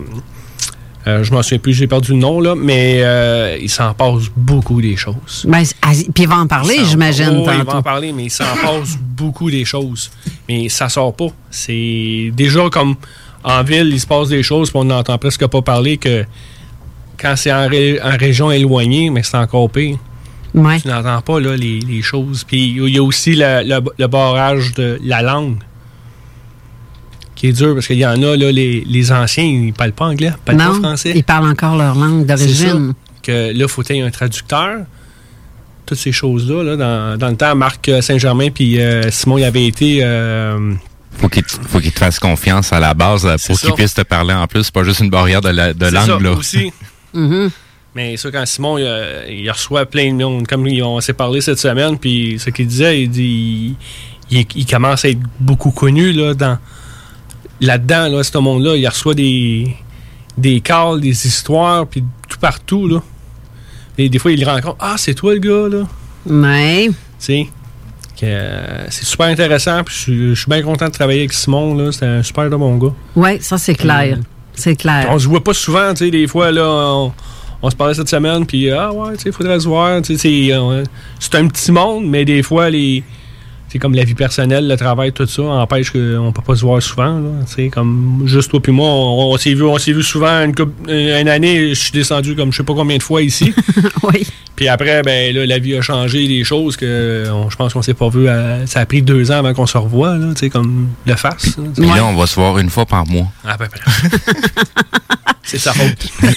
euh, 1.09 1.25
je 1.25 1.33
m'en 1.33 1.42
souviens 1.42 1.59
plus, 1.59 1.73
j'ai 1.75 1.88
perdu 1.88 2.12
le 2.12 2.19
nom 2.19 2.40
là, 2.40 2.54
mais 2.54 3.00
euh, 3.02 3.59
il 3.61 3.69
s'en 3.69 3.92
passe 3.92 4.25
beaucoup 4.37 4.81
des 4.81 4.95
choses. 4.97 5.45
Ben, 5.49 5.64
ah, 5.83 5.90
puis 6.14 6.23
il 6.25 6.28
va 6.28 6.37
en 6.38 6.47
parler, 6.47 6.76
Il 6.78 6.85
j'imagine, 6.87 7.42
Oh, 7.45 7.50
il 7.59 7.64
va 7.64 7.75
en 7.76 7.83
parler, 7.83 8.12
mais 8.12 8.25
il 8.26 8.31
s'en 8.31 8.45
passe 8.62 8.97
beaucoup 9.00 9.50
des 9.50 9.64
choses. 9.64 10.11
Mais 10.49 10.69
ça 10.69 10.88
sort 10.88 11.12
pas. 11.14 11.26
C'est 11.50 12.31
déjà 12.37 12.71
comme 12.71 12.95
en 13.45 13.63
ville, 13.63 13.89
il 13.93 14.01
se 14.01 14.07
passe 14.07 14.29
des 14.29 14.43
choses, 14.43 14.71
puis 14.71 14.79
on 14.79 14.85
n'entend 14.85 15.19
presque 15.19 15.47
pas 15.47 15.63
parler 15.63 15.97
que 15.97 16.25
quand 17.19 17.35
c'est 17.37 17.53
en, 17.53 17.69
ré- 17.69 18.01
en 18.03 18.17
région 18.17 18.51
éloignée, 18.51 19.11
mais 19.11 19.23
c'est 19.23 19.37
encore 19.37 19.71
pire. 19.71 19.99
Ouais. 20.55 20.81
Tu 20.81 20.89
n'entends 20.89 21.21
pas 21.23 21.41
là, 21.41 21.57
les, 21.57 21.81
les 21.81 22.03
choses. 22.03 22.45
Puis 22.45 22.71
il 22.77 22.89
y 22.95 22.99
a 22.99 23.03
aussi 23.03 23.35
la- 23.35 23.63
le, 23.63 23.81
le 23.99 24.07
barrage 24.07 24.73
de 24.75 24.99
la 25.03 25.23
langue 25.23 25.57
qui 27.35 27.49
est 27.49 27.53
dur 27.53 27.75
parce 27.75 27.87
qu'il 27.87 27.99
y 27.99 28.07
en 28.07 28.23
a, 28.23 28.37
là, 28.37 28.53
les, 28.53 28.85
les 28.87 29.13
anciens, 29.13 29.45
ils 29.45 29.73
parlent 29.73 29.93
pas 29.93 30.07
anglais, 30.07 30.31
ils 30.33 30.45
parlent 30.45 30.59
non, 30.59 30.81
pas 30.81 30.89
français. 30.89 31.13
ils 31.15 31.25
parlent 31.25 31.49
encore 31.49 31.77
leur 31.77 31.95
langue 31.95 32.27
d'origine. 32.27 32.93
Que 33.23 33.33
là, 33.33 33.53
il 33.53 33.69
faut 33.69 33.83
qu'il 33.83 33.97
y 33.97 33.99
ait 34.01 34.03
un 34.03 34.11
traducteur. 34.11 34.81
Toutes 35.87 35.99
ces 35.99 36.13
choses-là. 36.13 36.63
Là, 36.63 36.77
dans, 36.77 37.19
dans 37.19 37.29
le 37.29 37.37
temps, 37.37 37.55
Marc 37.57 37.91
Saint-Germain 38.01 38.51
puis 38.51 38.81
euh, 38.81 39.11
Simon, 39.11 39.39
il 39.39 39.45
avait 39.45 39.67
été. 39.67 40.01
euh, 40.03 40.75
Faut 41.23 41.29
qu'il 41.31 41.43
te, 41.45 41.52
faut 41.69 41.79
qu'il 41.81 41.93
te 41.93 41.99
fasse 41.99 42.19
confiance 42.19 42.73
à 42.73 42.81
la 42.81 42.93
base 42.95 43.25
euh, 43.25 43.37
pour 43.47 43.59
qu'il 43.59 43.73
puisse 43.73 43.95
te 43.95 44.02
parler 44.02 44.35
en 44.35 44.47
plus. 44.47 44.64
C'est 44.64 44.75
pas 44.75 44.85
juste 44.85 45.00
une 45.00 45.09
barrière 45.09 45.41
de, 45.41 45.49
la- 45.49 45.73
de 45.73 45.85
c'est 45.87 45.93
ça, 45.93 46.07
langue, 46.07 46.21
là. 46.23 46.33
aussi. 46.33 46.71
Mhm. 47.14 47.50
Mais 47.95 48.17
ça, 48.17 48.31
quand 48.31 48.47
Simon, 48.47 48.79
il, 48.79 48.85
euh, 48.87 49.26
il 49.29 49.50
reçoit 49.50 49.85
plein 49.85 50.12
de 50.14 50.25
monde, 50.25 50.47
comme 50.47 50.67
ils- 50.67 50.83
on 50.83 50.99
s'est 51.00 51.12
parlé 51.12 51.41
cette 51.43 51.59
semaine, 51.59 51.99
puis 51.99 52.38
ce 52.38 52.49
qu'il 52.50 52.67
disait, 52.67 53.02
il 53.02 53.11
dit 53.11 53.75
il, 54.31 54.47
il 54.57 54.67
commence 54.67 55.05
à 55.05 55.09
être 55.11 55.19
beaucoup 55.38 55.71
connu 55.73 56.11
là, 56.12 56.33
dans, 56.35 56.59
là-dedans, 57.61 58.09
là, 58.09 58.23
ce 58.25 58.38
monde-là. 58.38 58.76
Il 58.76 58.88
reçoit 58.88 59.14
des, 59.14 59.76
des 60.38 60.61
calls, 60.62 61.00
des 61.00 61.26
histoires, 61.26 61.87
puis 61.87 62.02
tout 62.29 62.38
partout. 62.38 62.88
Là. 62.88 63.02
Et 63.99 64.09
des 64.09 64.19
fois, 64.19 64.33
il 64.33 64.43
rencontre. 64.49 64.76
Ah, 64.81 64.95
c'est 64.97 65.14
toi 65.14 65.35
le 65.35 65.41
gars, 65.41 65.69
là. 65.69 65.87
Ouais. 66.26 66.87
Tu 66.88 66.95
sais, 67.19 67.47
euh, 68.25 68.85
c'est 68.90 69.05
super 69.05 69.27
intéressant. 69.27 69.83
Puis 69.85 69.94
je 69.97 70.35
suis- 70.35 70.51
bien 70.51 70.62
content 70.62 70.87
de 70.87 70.92
travailler 70.92 71.20
avec 71.20 71.33
Simon. 71.33 71.75
Là. 71.75 71.92
C'est 71.92 72.07
un 72.07 72.23
super 72.23 72.49
de 72.51 72.57
bon 72.57 72.77
gars. 72.77 72.92
Ouais, 73.16 73.38
ça, 73.40 73.59
c'est 73.59 73.75
clair. 73.75 74.16
Euh, 74.18 74.23
C'est 74.55 74.77
clair. 74.77 75.07
On 75.11 75.18
se 75.18 75.27
voit 75.29 75.42
pas 75.42 75.55
souvent, 75.55 75.90
tu 75.94 76.05
sais, 76.05 76.11
des 76.11 76.27
fois, 76.27 76.51
là, 76.53 76.64
on, 76.66 77.12
on 77.62 77.70
se 77.70 77.77
parlait 77.77 77.94
cette 77.94 78.09
semaine, 78.09 78.44
puis 78.44 78.70
ah 78.70 78.92
ouais, 78.92 79.16
tu 79.16 79.23
sais, 79.23 79.33
faudrait 79.33 79.59
se 79.61 79.66
voir. 79.66 80.03
tu 80.03 80.16
sais, 80.16 80.18
C'est 80.49 80.53
euh, 80.55 80.85
c'est 81.18 81.35
un 81.37 81.47
petit 81.49 81.73
monde, 81.73 82.07
mais 82.07 82.25
des 82.25 82.42
fois, 82.42 82.68
les. 82.70 83.03
C'est 83.68 83.79
comme 83.79 83.94
la 83.94 84.05
vie 84.05 84.12
personnelle, 84.14 84.68
le 84.68 84.77
travail, 84.77 85.12
tout 85.12 85.27
ça, 85.27 85.42
empêche 85.42 85.90
qu'on 85.90 86.31
peut 86.35 86.42
pas 86.47 86.55
se 86.55 86.61
voir 86.61 86.83
souvent. 86.83 87.23
Comme 87.73 88.23
juste 88.27 88.51
toi 88.51 88.61
puis 88.61 88.70
moi, 88.70 88.87
on, 88.87 89.33
on 89.33 89.37
s'est 89.38 89.55
vu, 89.55 89.62
on 89.62 89.79
s'est 89.79 89.94
vu 89.94 90.03
souvent 90.03 90.44
une, 90.44 90.55
couple- 90.55 90.90
une 90.90 91.27
année, 91.29 91.70
je 91.70 91.81
suis 91.81 91.90
descendu 91.92 92.37
comme 92.37 92.53
je 92.53 92.59
sais 92.59 92.64
pas 92.64 92.75
combien 92.75 92.99
de 92.99 93.03
fois 93.03 93.23
ici. 93.23 93.55
oui. 94.03 94.27
Puis 94.62 94.68
après, 94.68 95.03
ben 95.03 95.35
là, 95.35 95.44
la 95.44 95.59
vie 95.59 95.77
a 95.77 95.81
changé 95.83 96.29
des 96.29 96.44
choses 96.44 96.77
que 96.77 97.27
on- 97.33 97.51
je 97.51 97.57
pense 97.57 97.72
qu'on 97.72 97.83
s'est 97.83 97.94
pas 97.94 98.09
vu. 98.09 98.29
à- 98.29 98.64
ça 98.68 98.79
a 98.79 98.87
pris 98.87 99.03
deux 99.03 99.33
ans 99.33 99.38
avant 99.38 99.53
qu'on 99.55 99.66
se 99.66 99.77
revoie, 99.77 100.16
là, 100.16 100.29
tu 100.35 100.38
sais, 100.38 100.51
comme 100.51 100.90
de 101.05 101.14
face. 101.16 101.57
là. 101.57 101.64
Puis 101.77 101.85
là, 101.87 102.05
on 102.05 102.14
va 102.14 102.29
se 102.29 102.37
voir 102.37 102.57
une 102.59 102.70
fois 102.70 102.87
par 102.87 103.05
mois. 103.05 103.27
À 103.44 103.59
peu 103.59 103.66
près. 103.66 103.81
C'est 105.42 105.59
sa 105.59 105.72
faute. 105.72 106.07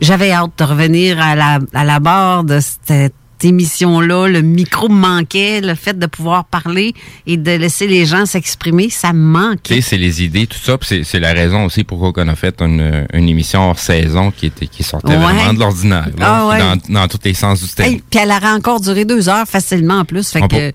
j'avais 0.00 0.30
hâte 0.30 0.52
de 0.56 0.62
revenir 0.64 1.20
à 1.20 1.34
la, 1.34 1.58
à 1.74 1.84
la 1.84 1.98
barre 1.98 2.44
de 2.44 2.60
cette 2.60 3.12
émission-là. 3.44 4.28
Le 4.28 4.42
micro 4.42 4.88
me 4.88 4.94
manquait, 5.00 5.60
le 5.60 5.74
fait 5.74 5.98
de 5.98 6.06
pouvoir 6.06 6.44
parler 6.44 6.94
et 7.26 7.36
de 7.36 7.52
laisser 7.52 7.86
les 7.86 8.06
gens 8.06 8.26
s'exprimer, 8.26 8.90
ça 8.90 9.12
me 9.12 9.18
manquait. 9.20 9.80
c'est 9.80 9.96
les 9.96 10.22
idées, 10.22 10.46
tout 10.46 10.58
ça. 10.58 10.78
puis 10.78 11.04
C'est, 11.04 11.20
la 11.20 11.32
raison 11.32 11.64
aussi 11.64 11.84
pourquoi 11.84 12.12
on 12.24 12.28
a 12.28 12.36
fait 12.36 12.60
une, 12.60 13.06
une 13.12 13.28
émission 13.28 13.68
hors 13.70 13.78
saison 13.78 14.30
qui 14.30 14.46
était 14.46 14.66
qui 14.66 14.82
sortait 14.82 15.08
Ouais. 15.08 15.16
vraiment 15.16 15.52
de 15.54 15.58
l'ordinaire. 15.58 16.08
Ah 16.20 16.46
ouais. 16.46 16.58
dans, 16.58 16.76
dans 16.88 17.08
tous 17.08 17.18
les 17.24 17.34
sens 17.34 17.62
du 17.62 17.68
terme. 17.68 17.90
Hey, 17.90 18.02
puis 18.10 18.20
elle 18.20 18.30
aurait 18.30 18.52
encore 18.52 18.80
duré 18.80 19.04
deux 19.04 19.28
heures 19.28 19.46
facilement 19.46 19.98
en 20.00 20.04
plus. 20.04 20.28
Fait 20.30 20.42
On 20.42 20.48
que. 20.48 20.72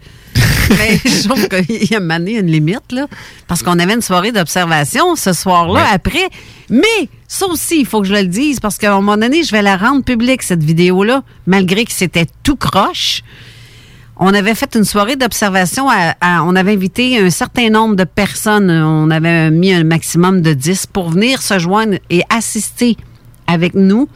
Mais 0.70 1.00
je 1.06 1.28
trouve 1.28 1.48
qu'il 1.48 1.92
y 1.92 1.96
a 1.96 2.00
une 2.00 2.28
une 2.28 2.48
limite, 2.48 2.92
là. 2.92 3.08
Parce 3.48 3.64
qu'on 3.64 3.80
avait 3.80 3.94
une 3.94 4.02
soirée 4.02 4.32
d'observation 4.32 5.16
ce 5.16 5.34
soir-là 5.34 5.74
Ouais. 5.82 5.90
après. 5.94 6.28
Mais 6.70 7.10
ça 7.28 7.48
aussi, 7.48 7.80
il 7.80 7.86
faut 7.86 8.02
que 8.02 8.08
je 8.08 8.14
le 8.14 8.26
dise, 8.26 8.60
parce 8.60 8.78
qu'à 8.78 8.92
un 8.94 8.96
moment 8.96 9.18
donné, 9.18 9.44
je 9.44 9.52
vais 9.52 9.62
la 9.62 9.78
rendre 9.78 10.04
publique, 10.04 10.44
cette 10.44 10.64
vidéo-là, 10.64 11.24
malgré 11.48 11.86
que 11.86 11.92
c'était 11.92 12.28
tout 12.44 12.56
croche. 12.56 13.22
On 14.18 14.34
avait 14.34 14.56
fait 14.56 14.76
une 14.76 14.86
soirée 14.86 15.18
d'observation. 15.18 15.90
À, 15.90 16.16
à- 16.22 16.44
on 16.44 16.56
avait 16.56 16.72
invité 16.74 17.20
un 17.20 17.30
certain 17.30 17.70
nombre 17.70 17.96
de 17.98 18.06
personnes. 18.06 18.72
On 18.72 19.12
avait 19.12 19.52
mis 19.52 19.74
un 19.74 19.84
maximum 19.84 20.42
de 20.42 20.54
10 20.54 20.86
pour 20.88 21.10
venir 21.10 21.42
se 21.42 21.60
joindre 21.60 21.98
et 22.10 22.22
assister 22.30 22.96
avec 23.46 23.74
nous. 23.76 24.08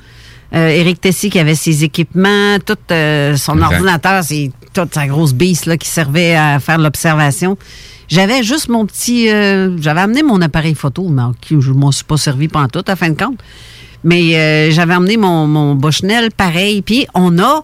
Euh, 0.55 0.69
Éric 0.69 1.01
Tessy 1.01 1.29
qui 1.29 1.37
avait 1.37 1.53
ses 1.53 1.83
équipements, 1.83 2.57
tout 2.65 2.77
euh, 2.91 3.35
son 3.35 3.55
Exact. 3.57 3.73
ordinateur, 3.75 4.23
c'est 4.23 4.51
toute 4.73 4.93
sa 4.93 5.05
grosse 5.05 5.33
bise 5.33 5.65
là, 5.65 5.75
qui 5.77 5.87
servait 5.89 6.33
à 6.35 6.59
faire 6.61 6.77
l'observation. 6.77 7.57
J'avais 8.09 8.43
juste 8.43 8.69
mon 8.69 8.85
petit... 8.85 9.29
euh, 9.29 9.77
J'avais 9.79 10.01
amené 10.01 10.23
mon 10.23 10.41
appareil 10.41 10.75
photo, 10.75 11.07
mais 11.09 11.21
qui 11.41 11.55
je 11.59 11.71
m'en 11.71 11.91
suis 11.91 12.03
pas 12.03 12.17
servi 12.17 12.47
pendant 12.47 12.67
tout, 12.67 12.83
à 12.87 12.95
fin 12.95 13.09
de 13.09 13.17
compte. 13.17 13.39
Mais 14.03 14.35
euh, 14.35 14.71
j'avais 14.71 14.95
emmené 14.95 15.17
mon, 15.17 15.45
mon 15.47 15.75
Bushnell 15.75 16.31
pareil, 16.31 16.81
puis 16.81 17.05
on 17.13 17.37
a 17.39 17.63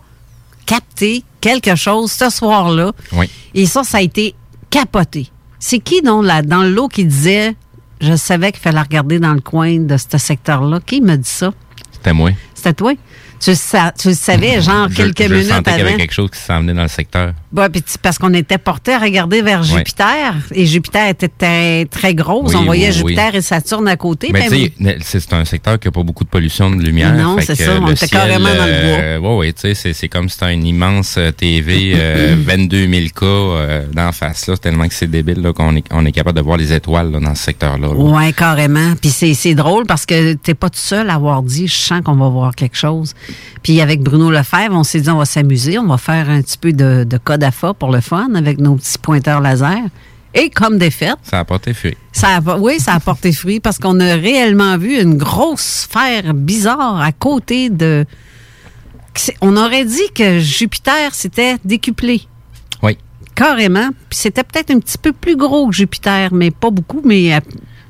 capté 0.65 1.23
quelque 1.41 1.75
chose 1.75 2.11
ce 2.11 2.29
soir-là. 2.29 2.91
Oui. 3.13 3.29
Et 3.53 3.65
ça, 3.65 3.83
ça 3.83 3.97
a 3.97 4.01
été 4.01 4.35
capoté. 4.69 5.29
C'est 5.59 5.79
qui, 5.79 6.01
donc, 6.01 6.25
là, 6.25 6.41
dans 6.41 6.63
l'eau 6.63 6.87
qui 6.89 7.05
disait 7.05 7.55
Je 8.01 8.15
savais 8.15 8.51
qu'il 8.51 8.61
fallait 8.61 8.81
regarder 8.81 9.19
dans 9.19 9.33
le 9.33 9.41
coin 9.41 9.79
de 9.79 9.95
ce 9.97 10.17
secteur-là? 10.17 10.79
Qui 10.85 11.01
me 11.01 11.15
dit 11.15 11.29
ça? 11.29 11.53
C'était 11.91 12.13
moi. 12.13 12.31
C'était 12.53 12.73
toi? 12.73 12.93
Tu, 13.39 13.49
le 13.51 13.55
sa- 13.55 13.91
tu 13.91 14.07
le 14.09 14.13
savais, 14.13 14.61
genre, 14.61 14.87
Je- 14.89 14.95
quelques 14.95 15.23
je 15.23 15.33
minutes 15.33 15.47
sentais 15.49 15.71
qu'il 15.71 15.79
y 15.79 15.81
avant. 15.81 15.89
avait 15.91 15.99
quelque 16.01 16.13
chose 16.13 16.29
qui 16.31 16.39
s'en 16.39 16.59
venait 16.61 16.73
dans 16.73 16.81
le 16.83 16.87
secteur. 16.87 17.33
Ouais, 17.55 17.69
puis 17.69 17.83
parce 18.01 18.17
qu'on 18.17 18.33
était 18.33 18.57
porté 18.57 18.93
à 18.93 18.99
regarder 18.99 19.41
vers 19.41 19.59
Ouais. 19.61 19.65
Jupiter, 19.77 20.33
et 20.53 20.65
Jupiter 20.65 21.09
était 21.09 21.27
très, 21.27 21.85
très 21.85 22.13
grosse. 22.15 22.51
Oui, 22.53 22.57
on 22.59 22.63
voyait 22.65 22.87
oui, 22.87 22.93
Jupiter 22.93 23.29
oui. 23.33 23.37
et 23.39 23.41
Saturne 23.41 23.87
à 23.87 23.95
côté. 23.97 24.29
Mais 24.33 24.47
Ben, 24.79 24.97
c'est 25.01 25.33
un 25.33 25.45
secteur 25.45 25.79
qui 25.79 25.87
n'a 25.87 25.91
pas 25.91 26.03
beaucoup 26.03 26.23
de 26.23 26.29
pollution 26.29 26.69
de 26.71 26.81
lumière. 26.81 27.13
Non, 27.13 27.37
c'est 27.39 27.55
ça, 27.55 27.77
on 27.81 27.87
était 27.87 28.07
ciel, 28.07 28.09
carrément 28.09 28.45
dans 28.45 28.65
le 28.65 28.71
euh, 28.71 29.19
ouais, 29.19 29.35
ouais, 29.37 29.53
tu 29.53 29.73
sais, 29.75 29.93
c'est- 29.93 30.07
comme 30.07 30.29
si 30.29 30.37
c'était 30.39 30.53
une 30.53 30.65
immense 30.65 31.15
euh, 31.17 31.31
TV, 31.31 31.93
euh, 31.95 32.35
22 32.37 32.87
000 32.87 33.07
cas 33.15 33.25
euh, 33.25 33.85
d'en 33.91 34.11
face, 34.11 34.47
là. 34.47 34.57
Tellement 34.57 34.87
que 34.87 34.93
c'est 34.93 35.09
débile, 35.09 35.41
là, 35.41 35.53
qu'on 35.53 35.75
est, 35.75 35.85
on 35.91 36.05
est 36.05 36.11
capable 36.11 36.37
de 36.37 36.43
voir 36.43 36.57
les 36.57 36.73
étoiles, 36.73 37.11
là, 37.11 37.19
dans 37.19 37.35
ce 37.35 37.43
secteur-là. 37.43 37.87
là. 37.87 37.93
Ouais, 37.93 38.33
carrément. 38.33 38.93
Puis 38.99 39.09
c'est, 39.09 39.33
c'est 39.33 39.55
drôle 39.55 39.85
parce 39.85 40.05
que 40.05 40.33
t'es 40.33 40.53
pas 40.53 40.69
tout 40.69 40.79
seul 40.79 41.09
à 41.09 41.15
avoir 41.15 41.41
dit, 41.43 41.67
je 41.67 41.75
sens 41.75 42.01
qu'on 42.03 42.15
va 42.15 42.29
voir 42.29 42.55
quelque 42.55 42.77
chose. 42.77 43.13
Puis 43.63 43.81
avec 43.81 44.01
Bruno 44.01 44.29
Lefebvre, 44.31 44.75
on 44.75 44.83
s'est 44.83 45.01
dit, 45.01 45.09
on 45.09 45.17
va 45.17 45.25
s'amuser, 45.25 45.79
on 45.79 45.87
va 45.87 45.97
faire 45.97 46.29
un 46.29 46.41
petit 46.41 46.57
peu 46.57 46.71
de, 46.71 47.03
de 47.03 47.17
code 47.17 47.43
à 47.43 47.51
fa 47.51 47.73
pour 47.73 47.91
le 47.91 48.01
fun 48.01 48.35
avec 48.35 48.59
nos 48.59 48.75
petits 48.75 48.97
pointeurs 48.97 49.41
laser. 49.41 49.79
Et 50.37 50.49
comme 50.49 50.77
des 50.77 50.91
fêtes, 50.91 51.15
Ça 51.23 51.39
a 51.39 51.45
porté 51.45 51.73
fruit. 51.73 51.95
ça 52.11 52.37
a, 52.37 52.57
oui, 52.57 52.79
ça 52.79 52.93
a 52.93 52.99
porté 52.99 53.31
fruit 53.31 53.61
parce 53.61 53.77
qu'on 53.79 53.99
a 54.01 54.15
réellement 54.15 54.77
vu 54.77 54.99
une 55.01 55.17
grosse 55.17 55.87
sphère 55.89 56.33
bizarre 56.33 56.99
à 57.01 57.11
côté 57.13 57.69
de. 57.69 58.05
On 59.39 59.55
aurait 59.55 59.85
dit 59.85 60.11
que 60.13 60.39
Jupiter 60.39 61.15
s'était 61.15 61.55
décuplé. 61.63 62.23
Oui. 62.83 62.97
Carrément. 63.33 63.89
Puis 64.09 64.19
c'était 64.19 64.43
peut-être 64.43 64.71
un 64.71 64.79
petit 64.79 64.97
peu 64.97 65.13
plus 65.13 65.37
gros 65.37 65.69
que 65.69 65.75
Jupiter, 65.75 66.33
mais 66.33 66.51
pas 66.51 66.69
beaucoup, 66.69 67.01
mais, 67.05 67.31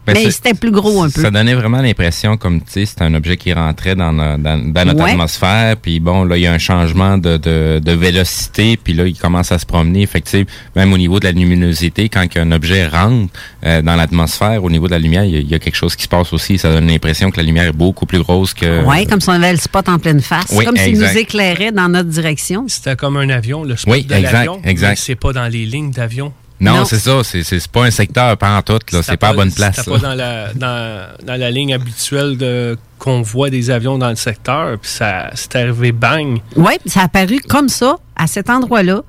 Ben, 0.05 0.13
mais 0.13 0.31
c'était 0.31 0.53
plus 0.53 0.71
gros 0.71 1.01
un 1.03 1.09
peu. 1.09 1.21
Ça 1.21 1.31
donnait 1.31 1.55
vraiment 1.55 1.81
l'impression 1.81 2.37
comme, 2.37 2.61
tu 2.61 2.71
sais, 2.71 2.85
c'était 2.85 3.03
un 3.03 3.13
objet 3.15 3.37
qui 3.37 3.51
rentrait 3.53 3.95
dans, 3.95 4.11
no- 4.13 4.37
dans, 4.37 4.71
dans 4.71 4.85
notre 4.85 5.03
Ouais. 5.03 5.11
atmosphère, 5.11 5.77
puis 5.77 5.99
bon, 5.99 6.23
là, 6.25 6.37
il 6.37 6.41
y 6.43 6.47
a 6.47 6.53
un 6.53 6.57
changement 6.57 7.17
de, 7.17 7.37
de, 7.37 7.79
de 7.83 7.91
vélocité, 7.91 8.77
puis 8.77 8.93
là, 8.93 9.07
il 9.07 9.17
commence 9.17 9.51
à 9.51 9.59
se 9.59 9.65
promener. 9.65 10.05
Fait 10.05 10.21
que, 10.21 10.25
tu 10.29 10.37
sais, 10.39 10.45
même 10.75 10.93
au 10.93 10.97
niveau 10.97 11.19
de 11.19 11.25
la 11.25 11.31
luminosité, 11.31 12.07
quand 12.09 12.25
un 12.37 12.51
objet 12.51 12.87
rentre 12.87 13.33
euh, 13.65 13.81
dans 13.81 13.95
l'atmosphère, 13.95 14.63
au 14.63 14.69
niveau 14.69 14.87
de 14.87 14.91
la 14.91 14.99
lumière, 14.99 15.23
il 15.23 15.31
y, 15.33 15.37
a- 15.37 15.39
il 15.39 15.49
y 15.49 15.55
a 15.55 15.59
quelque 15.59 15.75
chose 15.75 15.95
qui 15.95 16.03
se 16.03 16.07
passe 16.09 16.33
aussi. 16.33 16.57
Ça 16.57 16.71
donne 16.71 16.87
l'impression 16.87 17.31
que 17.31 17.37
la 17.37 17.43
lumière 17.43 17.65
est 17.65 17.71
beaucoup 17.71 18.05
plus 18.05 18.19
grosse 18.19 18.53
que... 18.53 18.83
Oui, 18.85 19.05
comme 19.07 19.21
si 19.21 19.29
on 19.29 19.33
avait 19.33 19.51
le 19.53 19.57
spot 19.59 19.89
en 19.89 19.99
pleine 19.99 20.21
face. 20.21 20.45
Oui, 20.51 20.65
comme 20.65 20.77
s'il 20.77 20.89
exact. 20.89 21.13
nous 21.13 21.19
éclairait 21.19 21.71
dans 21.71 21.89
notre 21.89 22.09
direction. 22.09 22.65
C'était 22.67 22.95
comme 22.95 23.17
un 23.17 23.29
avion, 23.29 23.63
le 23.63 23.75
spot 23.75 23.93
Oui, 23.93 24.03
de 24.03 24.13
exact, 24.13 24.31
l'avion. 24.33 24.61
exact. 24.63 24.89
mais 24.91 24.95
C'est 24.97 25.15
pas 25.15 25.33
dans 25.33 25.47
les 25.47 25.65
lignes 25.65 25.91
d'avion. 25.91 26.31
Non, 26.59 26.77
Non. 26.77 26.85
c'est 26.85 26.99
ça. 26.99 27.21
C'est, 27.23 27.43
c'est, 27.43 27.59
c'est 27.59 27.71
pas 27.71 27.83
un 27.85 27.91
secteur 27.91 28.37
pas 28.37 28.57
en 28.57 28.61
tout, 28.61 28.79
là. 28.91 29.01
C'est 29.03 29.17
pas 29.17 29.29
à 29.29 29.33
bonne 29.33 29.51
place, 29.51 29.77
là. 29.77 29.83
pas 29.83 29.97
dans 29.99 30.13
la, 30.13 30.53
dans, 30.53 31.07
dans 31.25 31.39
la 31.39 31.51
ligne 31.51 31.73
habituelle 31.73 32.37
de, 32.37 32.77
qu'on 32.97 33.21
voit 33.21 33.49
des 33.49 33.69
avions 33.71 33.97
dans 33.97 34.09
le 34.09 34.15
secteur. 34.15 34.77
Puis 34.79 34.89
ça, 34.91 35.31
c'est 35.35 35.55
arrivé 35.57 35.91
bang. 35.91 36.39
Oui, 36.55 36.73
ça 36.85 37.01
a 37.01 37.03
apparu 37.05 37.39
comme 37.41 37.67
ça, 37.69 37.97
à 38.15 38.27
cet 38.27 38.49
endroit-là, 38.49 39.01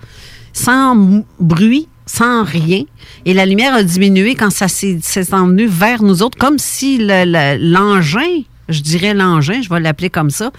sans 0.52 1.22
bruit, 1.38 1.88
sans 2.06 2.44
rien. 2.44 2.82
Et 3.24 3.34
la 3.34 3.46
lumière 3.46 3.74
a 3.74 3.82
diminué 3.82 4.34
quand 4.34 4.50
ça 4.50 4.68
s'est 4.68 4.98
envenu 5.32 5.66
vers 5.66 6.02
nous 6.02 6.22
autres, 6.22 6.38
comme 6.38 6.58
si 6.58 6.98
le- 6.98 7.24
le- 7.26 7.58
l'engin, 7.72 8.42
je 8.68 8.80
dirais 8.80 9.14
l'engin, 9.14 9.60
je 9.62 9.68
vais 9.68 9.80
l'appeler 9.80 10.10
comme 10.10 10.30
ça, 10.30 10.50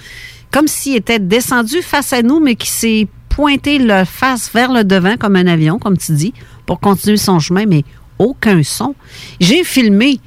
comme 0.52 0.68
s'il 0.68 0.96
était 0.96 1.20
descendu 1.20 1.82
face 1.82 2.14
à 2.14 2.22
nous, 2.22 2.40
mais 2.40 2.56
qui 2.56 2.70
s'est 2.70 3.08
pointé 3.38 3.78
le 3.78 4.04
face 4.04 4.50
vers 4.52 4.72
le 4.72 4.84
devant 4.84 5.16
comme 5.16 5.36
un 5.36 5.46
avion, 5.46 5.78
comme 5.78 5.96
tu 5.98 6.12
dis, 6.14 6.34
pour 6.66 6.80
continuer 6.80 7.18
son 7.18 7.40
chemin, 7.40 7.66
mais 7.68 7.84
aucun 8.18 8.64
son. 8.64 8.96
J'ai 9.40 9.64
filmé. 9.64 10.20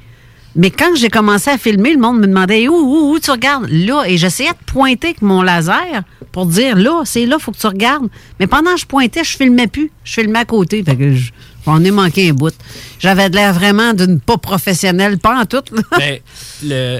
Mais 0.55 0.69
quand 0.71 0.95
j'ai 0.95 1.09
commencé 1.09 1.49
à 1.49 1.57
filmer, 1.57 1.91
le 1.93 1.99
monde 1.99 2.19
me 2.21 2.27
demandait 2.27 2.69
où, 2.69 2.73
où, 2.75 3.13
où 3.13 3.19
tu 3.19 3.29
regardes? 3.31 3.67
Là. 3.69 4.03
Et 4.07 4.17
j'essayais 4.17 4.51
de 4.51 4.65
pointer 4.65 5.07
avec 5.07 5.21
mon 5.21 5.41
laser 5.41 6.03
pour 6.31 6.45
dire 6.45 6.77
là, 6.77 7.01
c'est 7.05 7.25
là, 7.25 7.37
faut 7.37 7.51
que 7.51 7.57
tu 7.57 7.67
regardes. 7.67 8.07
Mais 8.39 8.47
pendant 8.47 8.73
que 8.75 8.79
je 8.79 8.85
pointais, 8.85 9.23
je 9.25 9.35
filmais 9.35 9.67
plus. 9.67 9.91
Je 10.05 10.13
filmais 10.21 10.39
à 10.39 10.45
côté. 10.45 10.81
Fait 10.83 10.95
que 10.95 11.13
je- 11.13 11.31
j'en 11.65 11.83
ai 11.83 11.91
manqué 11.91 12.29
un 12.29 12.33
bout. 12.33 12.53
J'avais 12.99 13.27
l'air 13.27 13.53
vraiment 13.53 13.93
d'une 13.93 14.19
pas 14.21 14.37
professionnelle, 14.37 15.19
pas 15.19 15.37
en 15.41 15.45
tout. 15.45 15.63
Mais 15.97 16.21
le, 16.63 16.99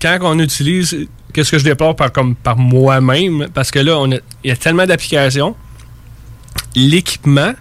quand 0.00 0.18
on 0.22 0.38
utilise, 0.38 1.06
qu'est-ce 1.32 1.50
que 1.50 1.58
je 1.58 1.64
déplore 1.64 1.94
par, 1.96 2.10
comme, 2.12 2.34
par 2.34 2.56
moi-même, 2.56 3.48
parce 3.54 3.70
que 3.70 3.78
là, 3.78 3.98
on 3.98 4.10
a- 4.12 4.16
il 4.44 4.48
y 4.48 4.50
a 4.50 4.56
tellement 4.56 4.86
d'applications, 4.86 5.54
l'équipement, 6.74 7.52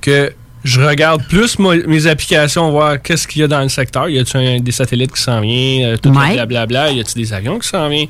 que 0.00 0.32
je 0.64 0.80
regarde 0.80 1.22
plus 1.28 1.58
mes 1.58 2.06
applications, 2.06 2.70
voir 2.70 3.00
qu'est-ce 3.00 3.26
qu'il 3.26 3.40
y 3.40 3.44
a 3.44 3.48
dans 3.48 3.60
le 3.62 3.68
secteur. 3.68 4.08
Y 4.08 4.18
a-t-il 4.18 4.62
des 4.62 4.72
satellites 4.72 5.12
qui 5.12 5.22
s'en 5.22 5.40
viennent, 5.40 5.94
euh, 5.94 5.96
tout 5.96 6.10
blablabla, 6.34 6.92
y 6.92 7.00
a-t-il 7.00 7.22
des 7.22 7.32
avions 7.32 7.58
qui 7.58 7.68
s'en 7.68 7.88
viennent. 7.88 8.08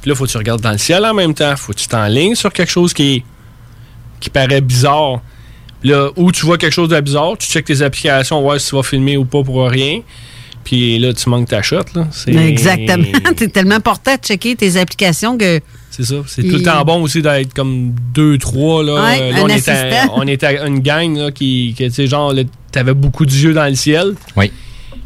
Puis 0.00 0.08
là, 0.10 0.14
faut 0.14 0.24
que 0.24 0.30
tu 0.30 0.36
regardes 0.38 0.60
dans 0.62 0.72
le 0.72 0.78
ciel 0.78 1.04
en 1.04 1.14
même 1.14 1.34
temps, 1.34 1.54
faut 1.56 1.72
que 1.72 1.78
tu 1.78 1.86
t'enlignes 1.88 2.34
sur 2.34 2.52
quelque 2.52 2.70
chose 2.70 2.92
qui, 2.94 3.22
qui 4.20 4.30
paraît 4.30 4.60
bizarre. 4.60 5.20
Là, 5.84 6.10
où 6.16 6.30
tu 6.32 6.46
vois 6.46 6.58
quelque 6.58 6.72
chose 6.72 6.88
de 6.88 7.00
bizarre, 7.00 7.36
tu 7.38 7.46
checkes 7.48 7.64
tes 7.66 7.82
applications, 7.82 8.40
voir 8.40 8.58
si 8.60 8.68
tu 8.70 8.76
vas 8.76 8.82
filmer 8.82 9.16
ou 9.16 9.24
pas 9.24 9.42
pour 9.42 9.68
rien. 9.68 10.00
Puis 10.64 10.98
là, 10.98 11.12
tu 11.12 11.28
manques 11.28 11.48
ta 11.48 11.62
shot. 11.62 11.80
Là. 11.94 12.06
Exactement. 12.26 13.04
T'es 13.36 13.48
tellement 13.48 13.80
porté 13.80 14.12
à 14.12 14.16
checker 14.16 14.54
tes 14.56 14.76
applications 14.76 15.36
que. 15.36 15.60
C'est 15.90 16.04
ça. 16.04 16.14
C'est 16.26 16.42
tout 16.42 16.56
le 16.56 16.62
temps 16.62 16.82
bon 16.84 17.02
aussi 17.02 17.20
d'être 17.20 17.52
comme 17.52 17.92
deux, 18.14 18.38
trois. 18.38 18.82
Là. 18.82 18.94
Ouais, 18.94 19.18
Euh, 19.20 19.32
là, 19.32 19.38
un 19.38 19.42
on, 19.42 19.48
était, 19.48 19.70
assistant. 19.70 20.12
on 20.16 20.26
était 20.26 20.66
une 20.66 20.80
gang 20.80 21.16
là, 21.16 21.30
qui, 21.30 21.74
qui 21.76 21.84
tu 21.84 21.90
sais, 21.90 22.06
genre, 22.06 22.32
t'avais 22.70 22.94
beaucoup 22.94 23.26
d'yeux 23.26 23.52
dans 23.52 23.66
le 23.68 23.74
ciel. 23.74 24.14
Oui. 24.36 24.50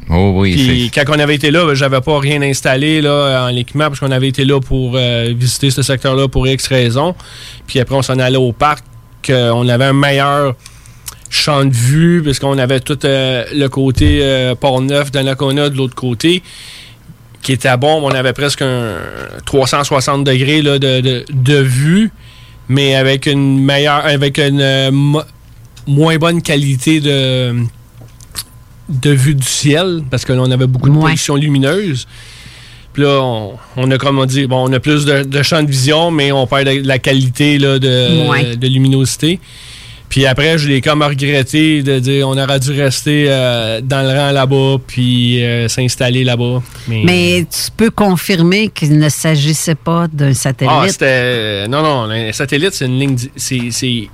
Oh, 0.09 0.35
oui, 0.37 0.55
Puis 0.55 0.91
quand 0.95 1.03
on 1.17 1.19
avait 1.19 1.35
été 1.35 1.51
là, 1.51 1.67
ben, 1.67 1.75
j'avais 1.75 2.01
pas 2.01 2.21
rien 2.21 2.41
installé 2.43 3.01
là, 3.01 3.47
en 3.51 3.57
équipement 3.57 3.89
parce 3.89 3.99
qu'on 3.99 4.13
avait 4.13 4.29
été 4.29 4.45
là 4.45 4.61
pour 4.61 4.93
euh, 4.95 5.35
visiter 5.37 5.71
ce 5.71 5.83
secteur-là 5.83 6.29
pour 6.29 6.47
X 6.47 6.69
raisons. 6.69 7.17
Puis 7.67 7.81
après, 7.81 7.97
on 7.97 8.03
s'en 8.03 8.21
allait 8.21 8.37
au 8.37 8.53
parc. 8.53 8.85
euh, 9.31 9.51
on 9.51 9.69
avait 9.69 9.87
un 9.87 9.93
meilleur 9.93 10.55
champ 11.31 11.65
de 11.65 11.73
vue 11.75 12.23
parce 12.25 12.39
qu'on 12.39 12.59
avait 12.59 12.81
tout 12.81 12.99
euh, 13.05 13.45
le 13.55 13.69
côté 13.69 14.21
euh, 14.23 14.55
Port-Neuf 14.55 15.11
d'Anacona 15.11 15.69
de 15.71 15.77
l'autre 15.77 15.95
côté 15.95 16.43
qui 17.43 17.53
était 17.53 17.77
bon. 17.77 18.01
On 18.03 18.11
avait 18.11 18.33
presque 18.33 18.63
un 18.63 18.95
360 19.45 20.25
degrés 20.25 20.63
là, 20.63 20.79
de, 20.79 21.01
de, 21.01 21.25
de 21.33 21.57
vue, 21.59 22.11
mais 22.69 22.95
avec 22.97 23.27
une 23.27 23.61
meilleure, 23.61 24.05
avec 24.05 24.39
une 24.39 24.61
euh, 24.61 24.91
mo- 24.91 25.23
moins 25.87 26.17
bonne 26.17 26.43
qualité 26.43 27.01
de, 27.01 27.55
de 28.89 29.11
vue 29.11 29.35
du 29.35 29.47
ciel, 29.47 30.03
parce 30.11 30.25
que 30.25 30.33
là, 30.33 30.41
on 30.43 30.51
avait 30.51 30.67
beaucoup 30.67 30.89
de 30.89 30.95
Ouais. 30.97 31.03
pollution 31.03 31.37
lumineuse. 31.37 32.07
Puis 32.93 33.03
là, 33.03 33.21
on, 33.21 33.55
on 33.77 33.91
a, 33.91 33.99
comme 33.99 34.19
on 34.19 34.25
dit, 34.27 34.47
bon, 34.47 34.69
on 34.69 34.73
a 34.73 34.81
plus 34.81 35.05
de, 35.05 35.23
de 35.23 35.43
champ 35.43 35.63
de 35.63 35.71
vision, 35.71 36.11
mais 36.11 36.33
on 36.33 36.47
perd 36.47 36.65
de 36.67 36.87
la 36.87 36.99
qualité 36.99 37.59
là, 37.59 37.79
de, 37.79 38.29
Ouais. 38.29 38.57
de 38.57 38.67
luminosité. 38.67 39.39
Puis 40.09 40.25
après, 40.25 40.57
je 40.57 40.69
l'ai 40.69 40.81
comme 40.81 41.03
regretté 41.03 41.83
de 41.83 41.99
dire 41.99 42.29
on 42.29 42.39
aurait 42.39 42.61
dû 42.61 42.71
rester 42.71 43.27
euh, 43.29 43.81
dans 43.83 44.03
le 44.03 44.17
rang 44.19 44.31
là-bas, 44.31 44.77
puis 44.87 45.45
euh, 45.45 45.69
s'installer 45.69 46.23
là-bas. 46.25 46.63
Mais, 46.89 47.03
Mais 47.05 47.45
tu 47.51 47.71
peux 47.77 47.91
confirmer 47.91 48.69
qu'il 48.69 48.99
ne 48.99 49.09
s'agissait 49.09 49.75
pas 49.75 50.07
d'un 50.13 50.31
ah, 50.31 50.35
satellite. 50.35 50.91
c'était. 50.93 51.67
Non, 51.69 51.83
non, 51.83 52.11
un 52.11 52.33
satellite, 52.33 52.73
c'est 52.75 52.87
une 52.87 52.99
ligne. 52.99 53.17
C'est. 53.37 53.71
c'est- 53.71 54.09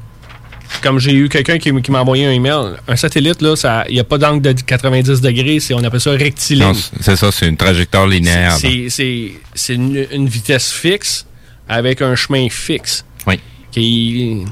Comme 0.83 0.98
j'ai 0.98 1.12
eu 1.12 1.28
quelqu'un 1.28 1.59
qui, 1.59 1.70
m'a 1.70 2.00
envoyé 2.00 2.24
un 2.26 2.31
email, 2.33 2.72
un 2.88 2.96
satellite, 2.96 3.42
là, 3.42 3.55
ça- 3.57 3.85
il 3.90 3.94
n'y 3.94 4.00
a 4.00 4.05
pas 4.05 4.16
d'angle 4.16 4.40
de 4.40 4.52
90 4.62 5.20
degrés, 5.20 5.61
c'est, 5.61 5.74
on 5.74 5.85
appelle 5.85 6.00
ça 6.00 6.12
rectiligne. 6.12 6.64
Non, 6.68 6.72
c'est 7.00 7.16
ça, 7.16 7.31
c'est 7.31 7.46
une 7.46 7.59
trajectoire 7.59 8.07
linéaire. 8.07 8.52
là. 8.52 8.57
C'est- 8.57 8.87
C'est 8.88 9.33
c'est 9.55 9.74
une, 9.74 10.07
une 10.11 10.26
vitesse 10.26 10.72
fixe 10.72 11.26
avec 11.68 12.00
un 12.00 12.14
chemin 12.16 12.48
fixe. 12.48 13.05
Oui. 13.26 13.38
Qui, 13.70 14.44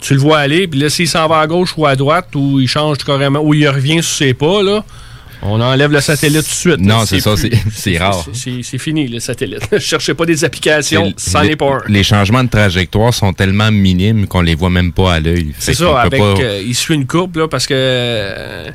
tu 0.00 0.14
le 0.14 0.20
vois 0.20 0.38
aller, 0.38 0.66
puis 0.68 0.78
là, 0.80 0.90
s'il 0.90 1.08
s'en 1.08 1.26
va 1.28 1.40
à 1.40 1.46
gauche 1.46 1.74
ou 1.76 1.86
à 1.86 1.96
droite, 1.96 2.28
ou 2.34 2.60
il 2.60 2.68
change 2.68 2.98
carrément, 2.98 3.40
ou 3.40 3.54
il 3.54 3.68
revient 3.68 4.02
sur 4.02 4.16
ses 4.16 4.34
pas, 4.34 4.62
là, 4.62 4.84
on 5.42 5.60
enlève 5.60 5.92
le 5.92 6.00
satellite 6.00 6.42
tout 6.44 6.48
de 6.50 6.54
suite. 6.54 6.78
Non, 6.80 7.04
c'est 7.06 7.20
ça, 7.20 7.34
c'est- 7.36 7.98
rare. 7.98 8.24
C'est 8.32 8.78
fini, 8.78 9.06
le 9.06 9.20
satellite. 9.20 9.68
Je 9.72 9.78
cherchais 9.78 10.14
pas 10.14 10.24
des 10.26 10.44
applications, 10.44 11.12
C'est- 11.16 11.30
c'en 11.30 11.40
les, 11.42 11.50
est 11.50 11.56
pas 11.56 11.66
un. 11.74 11.80
les 11.88 12.02
changements 12.02 12.42
de 12.42 12.48
trajectoire 12.48 13.12
sont 13.12 13.32
tellement 13.32 13.70
minimes 13.70 14.26
qu'on 14.26 14.40
les 14.40 14.54
voit 14.54 14.70
même 14.70 14.92
pas 14.92 15.14
à 15.14 15.20
l'œil. 15.20 15.52
C'est 15.58 15.74
ça, 15.74 16.00
avec, 16.00 16.20
pas- 16.20 16.40
euh, 16.40 16.62
il 16.66 16.74
suit 16.74 16.94
une 16.94 17.06
courbe, 17.06 17.36
là, 17.36 17.48
parce 17.48 17.66
que 17.66 17.74
euh, 17.76 18.70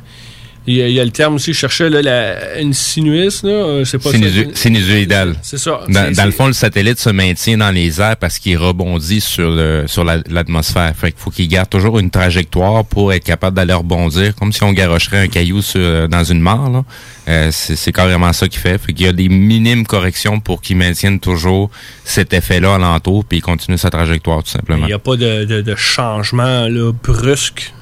Il 0.66 0.74
y, 0.76 0.82
a, 0.82 0.86
il 0.86 0.94
y 0.94 1.00
a 1.00 1.04
le 1.04 1.10
terme 1.10 1.34
aussi, 1.34 1.52
je 1.52 1.58
cherchais 1.58 1.90
là, 1.90 2.02
la, 2.02 2.60
une 2.60 2.72
sinuus, 2.72 3.42
là, 3.42 3.50
euh, 3.50 3.84
c'est 3.84 3.98
pas 3.98 4.12
ça. 4.12 4.16
Sinusu- 4.16 4.54
Sinusoïdal. 4.54 5.34
C'est 5.42 5.58
ça. 5.58 5.80
Dans, 5.88 6.24
le 6.24 6.30
fond, 6.30 6.46
le 6.46 6.52
satellite 6.52 7.00
se 7.00 7.10
maintient 7.10 7.58
dans 7.58 7.72
les 7.72 8.00
airs 8.00 8.16
parce 8.16 8.38
qu'il 8.38 8.56
rebondit 8.56 9.20
sur 9.20 9.50
le 9.50 9.84
sur 9.88 10.04
la- 10.04 10.18
l'atmosphère. 10.30 10.92
fait 10.96 11.10
qu'il 11.10 11.20
faut 11.20 11.30
qu'il 11.30 11.48
garde 11.48 11.68
toujours 11.68 11.98
une 11.98 12.10
trajectoire 12.10 12.84
pour 12.84 13.12
être 13.12 13.24
capable 13.24 13.56
d'aller 13.56 13.72
rebondir, 13.74 14.36
comme 14.36 14.52
si 14.52 14.62
on 14.62 14.72
garocherait 14.72 15.18
un 15.22 15.26
caillou 15.28 15.62
sur, 15.62 16.08
dans 16.08 16.22
une 16.22 16.40
mare. 16.40 16.84
Euh, 17.28 17.48
c'est 17.50 17.92
carrément 17.92 18.32
ça 18.32 18.46
qu'il 18.48 18.60
fait. 18.60 18.78
Fait 18.78 18.92
qu'il 18.92 19.06
y 19.06 19.08
a 19.08 19.12
des 19.12 19.28
minimes 19.28 19.84
corrections 19.86 20.38
pour 20.38 20.60
qu'il 20.62 20.76
maintienne 20.76 21.18
toujours 21.18 21.70
cet 22.04 22.32
effet-là 22.34 22.76
alentour, 22.76 23.24
puis 23.24 23.38
il 23.38 23.42
continue 23.42 23.78
sa 23.78 23.90
trajectoire 23.90 24.44
tout 24.44 24.50
simplement. 24.50 24.86
Il 24.86 24.88
n'y 24.88 24.92
a 24.92 24.98
pas 25.00 25.16
de, 25.16 25.44
de- 25.44 25.60
de 25.62 25.74
changement 25.74 26.68
là, 26.68 26.92
brusque? 27.02 27.72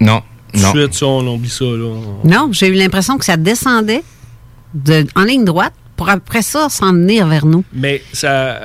Non, 0.00 0.22
de 0.56 0.62
non. 0.62 0.70
suite, 0.70 0.94
ça, 0.94 1.06
on 1.06 1.26
oublie 1.26 1.48
ça. 1.48 1.64
Là. 1.64 1.94
Non, 2.24 2.48
j'ai 2.52 2.68
eu 2.68 2.74
l'impression 2.74 3.18
que 3.18 3.24
ça 3.24 3.36
descendait 3.36 4.02
de, 4.74 5.06
en 5.14 5.24
ligne 5.24 5.44
droite 5.44 5.74
pour 5.96 6.08
après 6.08 6.42
ça 6.42 6.68
s'en 6.68 6.92
venir 6.92 7.26
vers 7.26 7.46
nous. 7.46 7.64
Mais 7.72 8.02
ça 8.12 8.60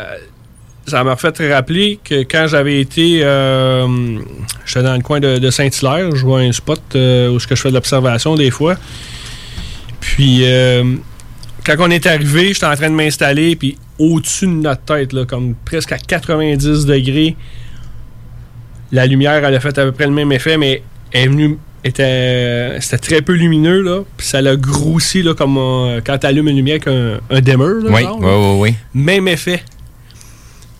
ça 0.87 1.03
m'a 1.03 1.15
fait 1.15 1.37
rappeler 1.53 1.99
que 2.03 2.23
quand 2.23 2.47
j'avais 2.47 2.81
été 2.81 3.21
euh, 3.23 4.19
j'étais 4.65 4.83
dans 4.83 4.95
le 4.95 5.01
coin 5.01 5.19
de, 5.19 5.37
de 5.37 5.49
Saint-Hilaire, 5.49 6.15
je 6.15 6.25
vois 6.25 6.39
un 6.39 6.51
spot 6.51 6.81
euh, 6.95 7.29
où 7.29 7.39
ce 7.39 7.47
que 7.47 7.55
je 7.55 7.61
fais 7.61 7.69
de 7.69 7.75
l'observation 7.75 8.35
des 8.35 8.51
fois. 8.51 8.75
Puis 9.99 10.41
euh, 10.43 10.95
quand 11.65 11.75
on 11.79 11.91
est 11.91 12.05
arrivé, 12.07 12.53
j'étais 12.53 12.65
en 12.65 12.75
train 12.75 12.89
de 12.89 12.95
m'installer 12.95 13.55
puis 13.55 13.77
au-dessus 13.99 14.47
de 14.47 14.51
notre 14.53 14.81
tête 14.81 15.13
là, 15.13 15.25
comme 15.25 15.55
presque 15.65 15.91
à 15.91 15.97
90 15.97 16.85
degrés, 16.85 17.35
la 18.91 19.05
lumière 19.05 19.45
elle 19.45 19.55
a 19.55 19.59
fait 19.59 19.77
à 19.77 19.85
peu 19.85 19.91
près 19.91 20.07
le 20.07 20.13
même 20.13 20.31
effet 20.31 20.57
mais 20.57 20.83
elle 21.11 21.23
est 21.23 21.27
venue 21.27 21.57
était 21.83 22.77
c'était 22.79 22.97
très 22.97 23.21
peu 23.21 23.33
lumineux 23.33 23.81
là, 23.81 24.01
puis 24.17 24.27
ça 24.27 24.41
l'a 24.41 24.55
grossi 24.55 25.23
là 25.23 25.33
comme 25.33 25.57
euh, 25.57 26.01
quand 26.05 26.17
tu 26.17 26.27
allumes 26.27 26.47
une 26.47 26.57
lumière 26.57 26.75
avec 26.75 26.87
un, 26.87 27.19
un 27.29 27.41
dimmer 27.41 27.83
là, 27.83 27.89
Oui, 27.89 28.01
genre, 28.01 28.19
oui, 28.19 28.27
oui, 28.27 28.57
oui. 28.59 28.75
Même 28.93 29.27
effet. 29.27 29.63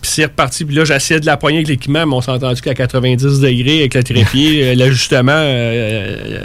Puis 0.02 0.10
c'est 0.14 0.24
reparti. 0.24 0.64
Puis 0.64 0.74
là, 0.74 0.84
j'essayais 0.84 1.20
de 1.20 1.26
la 1.26 1.36
poigner 1.36 1.58
avec 1.58 1.68
l'équipement, 1.68 2.04
mais 2.04 2.14
on 2.14 2.20
s'est 2.20 2.32
entendu 2.32 2.60
qu'à 2.60 2.74
90 2.74 3.38
degrés 3.38 3.78
avec 3.78 3.94
le 3.94 4.02
trépied, 4.02 4.64
euh, 4.64 4.74
l'ajustement, 4.74 5.30
euh, 5.30 6.40
euh, 6.40 6.44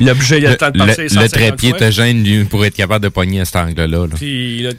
l'objet, 0.00 0.36
il 0.38 0.46
a 0.46 0.50
le 0.50 0.56
temps 0.58 0.70
de 0.70 0.78
Le, 0.78 0.86
passer 0.86 1.02
le 1.04 1.08
150 1.08 1.30
trépied 1.30 1.70
fois. 1.70 1.78
te 1.78 1.90
gêne 1.90 2.22
lui, 2.22 2.44
pour 2.44 2.62
être 2.66 2.76
capable 2.76 3.02
de 3.02 3.08
pogner 3.08 3.40
à 3.40 3.46
cet 3.46 3.56
angle-là. 3.56 4.06
là. 4.06 4.14
Puis 4.16 4.62
là, 4.62 4.72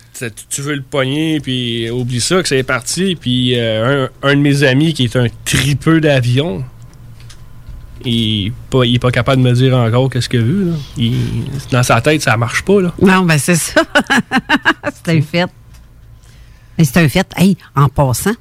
tu 0.49 0.61
veux 0.61 0.75
le 0.75 0.83
pogner, 0.83 1.39
puis 1.39 1.89
oublie 1.89 2.21
ça 2.21 2.43
que 2.43 2.47
c'est 2.47 2.61
parti. 2.61 3.17
Puis 3.19 3.57
euh, 3.57 4.05
un, 4.23 4.29
un 4.29 4.35
de 4.35 4.41
mes 4.41 4.63
amis 4.63 4.93
qui 4.93 5.05
est 5.05 5.15
un 5.15 5.25
tripeux 5.43 5.99
d'avion, 5.99 6.63
il 8.05 8.45
n'est 8.45 8.51
pas, 8.69 8.83
il 8.85 8.95
est 8.95 8.99
pas 8.99 9.11
capable 9.11 9.43
de 9.43 9.49
me 9.49 9.53
dire 9.53 9.75
encore 9.77 10.09
qu'est-ce 10.09 10.29
qu'il 10.29 10.39
a 10.39 10.43
vu. 10.43 10.65
Là. 10.65 10.73
Il- 10.97 11.45
dans 11.71 11.83
sa 11.83 12.01
tête, 12.01 12.21
ça 12.21 12.37
marche 12.37 12.63
pas. 12.63 12.81
Là. 12.81 12.93
Non, 13.01 13.21
ben 13.23 13.37
c'est 13.37 13.55
ça. 13.55 13.81
c'est 15.05 15.17
un 15.17 15.21
fait. 15.21 15.45
C'est 16.83 16.97
un 16.97 17.09
fait. 17.09 17.27
Hey, 17.37 17.57
en 17.75 17.89
passant, 17.89 18.31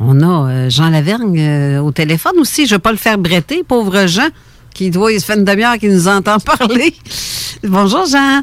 on 0.00 0.20
a 0.20 0.50
euh, 0.50 0.70
Jean 0.70 0.90
Lavergne 0.90 1.38
euh, 1.40 1.78
au 1.80 1.92
téléphone 1.92 2.34
aussi. 2.38 2.66
Je 2.66 2.74
ne 2.74 2.78
vais 2.78 2.82
pas 2.82 2.90
le 2.92 2.98
faire 2.98 3.16
bretter, 3.18 3.62
pauvre 3.62 4.06
Jean, 4.06 4.28
qui 4.74 4.90
doit, 4.90 5.12
il 5.12 5.20
se 5.20 5.26
fait 5.26 5.36
une 5.38 5.44
demi-heure 5.44 5.78
qu'il 5.78 5.92
nous 5.92 6.08
entend 6.08 6.38
parler. 6.58 6.94
Bonjour, 7.64 8.06
Jean. 8.06 8.42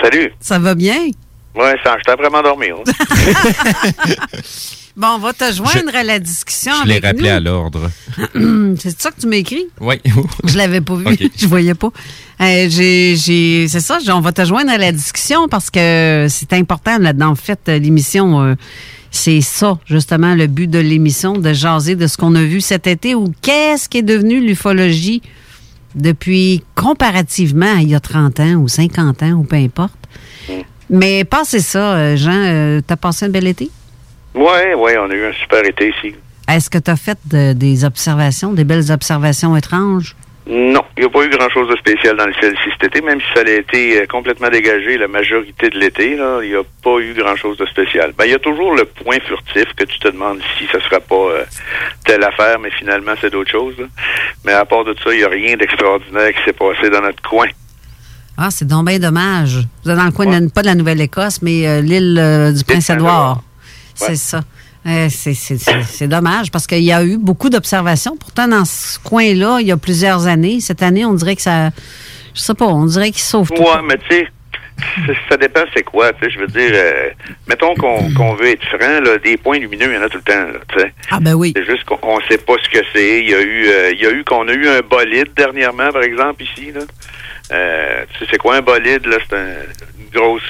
Salut. 0.00 0.32
Ça 0.40 0.58
va 0.58 0.74
bien? 0.74 1.08
Ouais, 1.54 1.74
ça, 1.82 1.96
j'étais 1.98 2.14
vraiment 2.20 2.42
dormi. 2.42 2.66
hein. 2.66 2.84
Bon, 4.96 5.08
on 5.16 5.18
va 5.18 5.34
te 5.34 5.52
joindre 5.52 5.94
à 5.94 6.02
la 6.02 6.18
discussion. 6.18 6.72
Je 6.82 6.88
l'ai 6.88 7.00
rappelé 7.00 7.28
nous. 7.28 7.36
à 7.36 7.40
l'ordre. 7.40 7.90
c'est 8.78 8.98
ça 8.98 9.10
que 9.10 9.20
tu 9.20 9.26
m'écris? 9.26 9.66
Oui. 9.78 9.96
Je 10.44 10.56
l'avais 10.56 10.80
pas 10.80 10.94
vu. 10.94 11.04
Ok. 11.12 11.30
Je 11.36 11.46
voyais 11.46 11.74
pas. 11.74 11.90
Euh, 12.40 12.66
j'ai, 12.70 13.66
c'est 13.68 13.80
ça, 13.80 13.98
on 14.08 14.20
va 14.20 14.32
te 14.32 14.44
joindre 14.44 14.70
à 14.70 14.78
la 14.78 14.92
discussion 14.92 15.48
parce 15.48 15.68
que 15.70 16.26
c'est 16.30 16.54
important 16.54 16.96
là-dedans. 16.98 17.28
En 17.28 17.34
fait, 17.34 17.60
euh, 17.68 17.78
l'émission, 17.78 18.40
euh, 18.40 18.54
c'est 19.10 19.42
ça, 19.42 19.78
justement, 19.84 20.34
le 20.34 20.46
but 20.46 20.68
de 20.68 20.78
l'émission, 20.78 21.34
de 21.34 21.52
jaser 21.52 21.94
de 21.94 22.06
ce 22.06 22.16
qu'on 22.16 22.34
a 22.34 22.42
vu 22.42 22.62
cet 22.62 22.86
été 22.86 23.14
ou 23.14 23.32
qu'est-ce 23.42 23.90
qui 23.90 23.98
est 23.98 24.02
devenu 24.02 24.40
l'ufologie 24.40 25.20
depuis 25.94 26.62
comparativement 26.74 27.76
à 27.76 27.82
il 27.82 27.90
y 27.90 27.94
a 27.94 28.00
30 28.00 28.40
ans 28.40 28.54
ou 28.54 28.68
50 28.68 29.22
ans 29.22 29.32
ou 29.32 29.44
peu 29.44 29.56
importe. 29.56 29.94
Mais 30.88 31.24
passez 31.24 31.60
ça, 31.60 32.16
Jean, 32.16 32.32
euh, 32.32 32.80
t'as 32.86 32.96
passé 32.96 33.26
un 33.26 33.28
bel 33.28 33.46
été? 33.46 33.70
Ouais, 34.36 34.74
ouais, 34.74 34.96
on 34.98 35.10
a 35.10 35.14
eu 35.14 35.26
un 35.26 35.32
super 35.32 35.64
été 35.64 35.88
ici. 35.88 36.14
Est-ce 36.48 36.70
que 36.70 36.78
tu 36.78 36.90
as 36.90 36.96
fait 36.96 37.18
de- 37.24 37.52
des 37.54 37.84
observations, 37.84 38.52
des 38.52 38.64
belles 38.64 38.92
observations 38.92 39.56
étranges? 39.56 40.14
Non, 40.48 40.82
il 40.96 41.00
n'y 41.00 41.06
a 41.06 41.10
pas 41.10 41.24
eu 41.24 41.28
grand-chose 41.28 41.68
de 41.68 41.74
spécial 41.76 42.16
dans 42.16 42.26
le 42.26 42.32
ciel 42.34 42.52
ici 42.52 42.70
cet 42.80 42.84
été, 42.94 43.00
même 43.04 43.18
si 43.20 43.26
ça 43.34 43.40
a 43.44 43.50
été 43.50 44.00
euh, 44.00 44.06
complètement 44.06 44.48
dégagé 44.48 44.96
la 44.96 45.08
majorité 45.08 45.70
de 45.70 45.76
l'été, 45.78 46.10
il 46.12 46.48
n'y 46.48 46.54
a 46.54 46.62
pas 46.84 46.98
eu 47.00 47.14
grand-chose 47.14 47.56
de 47.56 47.66
spécial. 47.66 48.12
Ben, 48.16 48.26
il 48.26 48.30
y 48.30 48.34
a 48.34 48.38
toujours 48.38 48.76
le 48.76 48.84
point 48.84 49.16
furtif 49.26 49.64
que 49.74 49.82
tu 49.84 49.98
te 49.98 50.06
demandes 50.06 50.38
si 50.56 50.66
ça 50.70 50.78
sera 50.88 51.00
pas 51.00 51.16
euh, 51.16 51.44
telle 52.04 52.22
affaire, 52.22 52.60
mais 52.60 52.70
finalement, 52.78 53.14
c'est 53.20 53.30
d'autres 53.32 53.50
choses. 53.50 53.74
là. 53.76 53.86
Mais 54.44 54.52
à 54.52 54.64
part 54.64 54.84
de 54.84 54.94
ça, 55.02 55.12
il 55.12 55.18
n'y 55.18 55.24
a 55.24 55.28
rien 55.28 55.56
d'extraordinaire 55.56 56.32
qui 56.32 56.44
s'est 56.44 56.52
passé 56.52 56.90
dans 56.90 57.00
notre 57.00 57.28
coin. 57.28 57.48
Ah, 58.38 58.50
c'est 58.52 58.68
donc 58.68 58.86
bien 58.86 59.00
dommage. 59.00 59.66
Vous 59.82 59.90
êtes 59.90 59.96
dans 59.96 60.04
le 60.04 60.12
coin, 60.12 60.26
de- 60.40 60.48
pas 60.48 60.60
de 60.60 60.66
la 60.66 60.74
Nouvelle-Écosse, 60.76 61.42
mais 61.42 61.66
euh, 61.66 61.80
l'île 61.80 62.16
euh, 62.20 62.52
du 62.52 62.62
Prince-Édouard. 62.62 63.42
C'est 63.96 64.16
ça. 64.16 64.42
C'est- 65.08 66.06
dommage 66.06 66.50
parce 66.52 66.66
qu'il 66.66 66.84
y 66.84 66.92
a 66.92 67.02
eu 67.04 67.16
beaucoup 67.18 67.50
d'observations. 67.50 68.16
Pourtant, 68.16 68.46
dans 68.46 68.64
ce 68.64 68.98
coin-là, 69.00 69.58
il 69.60 69.66
y 69.66 69.72
a 69.72 69.76
plusieurs 69.76 70.26
années, 70.28 70.60
cette 70.60 70.82
année, 70.82 71.04
on 71.04 71.14
dirait 71.14 71.34
que 71.34 71.42
ça. 71.42 71.70
Je 72.34 72.40
sais 72.40 72.54
pas, 72.54 72.66
on 72.66 72.84
dirait 72.86 73.10
qu'il 73.10 73.22
sauve 73.22 73.48
tout. 73.50 73.60
Ouais, 73.62 73.82
mais 73.88 73.96
tu 74.08 74.14
sais, 74.16 74.28
ça 75.28 75.36
dépend 75.38 75.62
c'est 75.74 75.82
quoi, 75.82 76.12
tu 76.12 76.24
sais, 76.26 76.30
je 76.30 76.38
veux 76.38 76.46
dire, 76.46 76.70
euh, 76.72 77.08
mettons 77.48 77.74
qu'on 77.74 78.34
veut 78.34 78.48
être 78.50 78.64
franc, 78.66 79.00
là, 79.02 79.16
des 79.18 79.36
points 79.38 79.58
lumineux, 79.58 79.86
il 79.90 79.94
y 79.94 79.98
en 79.98 80.02
a 80.02 80.08
tout 80.08 80.18
le 80.18 80.22
temps, 80.22 80.52
là, 80.52 80.58
tu 80.68 80.78
sais. 80.78 80.92
Ah 81.10 81.18
ben 81.18 81.32
oui. 81.34 81.52
C'est 81.56 81.64
juste 81.64 81.84
qu'on 81.84 81.98
on 82.02 82.20
sait 82.28 82.38
pas 82.38 82.54
ce 82.62 82.68
que 82.68 82.84
c'est. 82.94 83.20
Il 83.22 83.30
y 83.30 83.34
a 83.34 83.40
eu, 83.40 83.66
euh, 83.68 83.90
il 83.92 84.00
y 84.00 84.06
a 84.06 84.10
eu 84.12 84.22
qu'on 84.22 84.46
a 84.46 84.52
eu 84.52 84.68
un 84.68 84.80
bolide 84.82 85.30
dernièrement, 85.34 85.90
par 85.90 86.02
exemple, 86.02 86.42
ici, 86.44 86.70
là. 86.72 86.82
Euh, 87.52 88.04
tu 88.12 88.18
sais, 88.20 88.26
c'est 88.32 88.38
quoi 88.38 88.56
un 88.56 88.62
bolide, 88.62 89.06
là? 89.06 89.16
C'est 89.28 89.36
un- 89.36 89.64
une 89.98 90.10
grosse, 90.14 90.42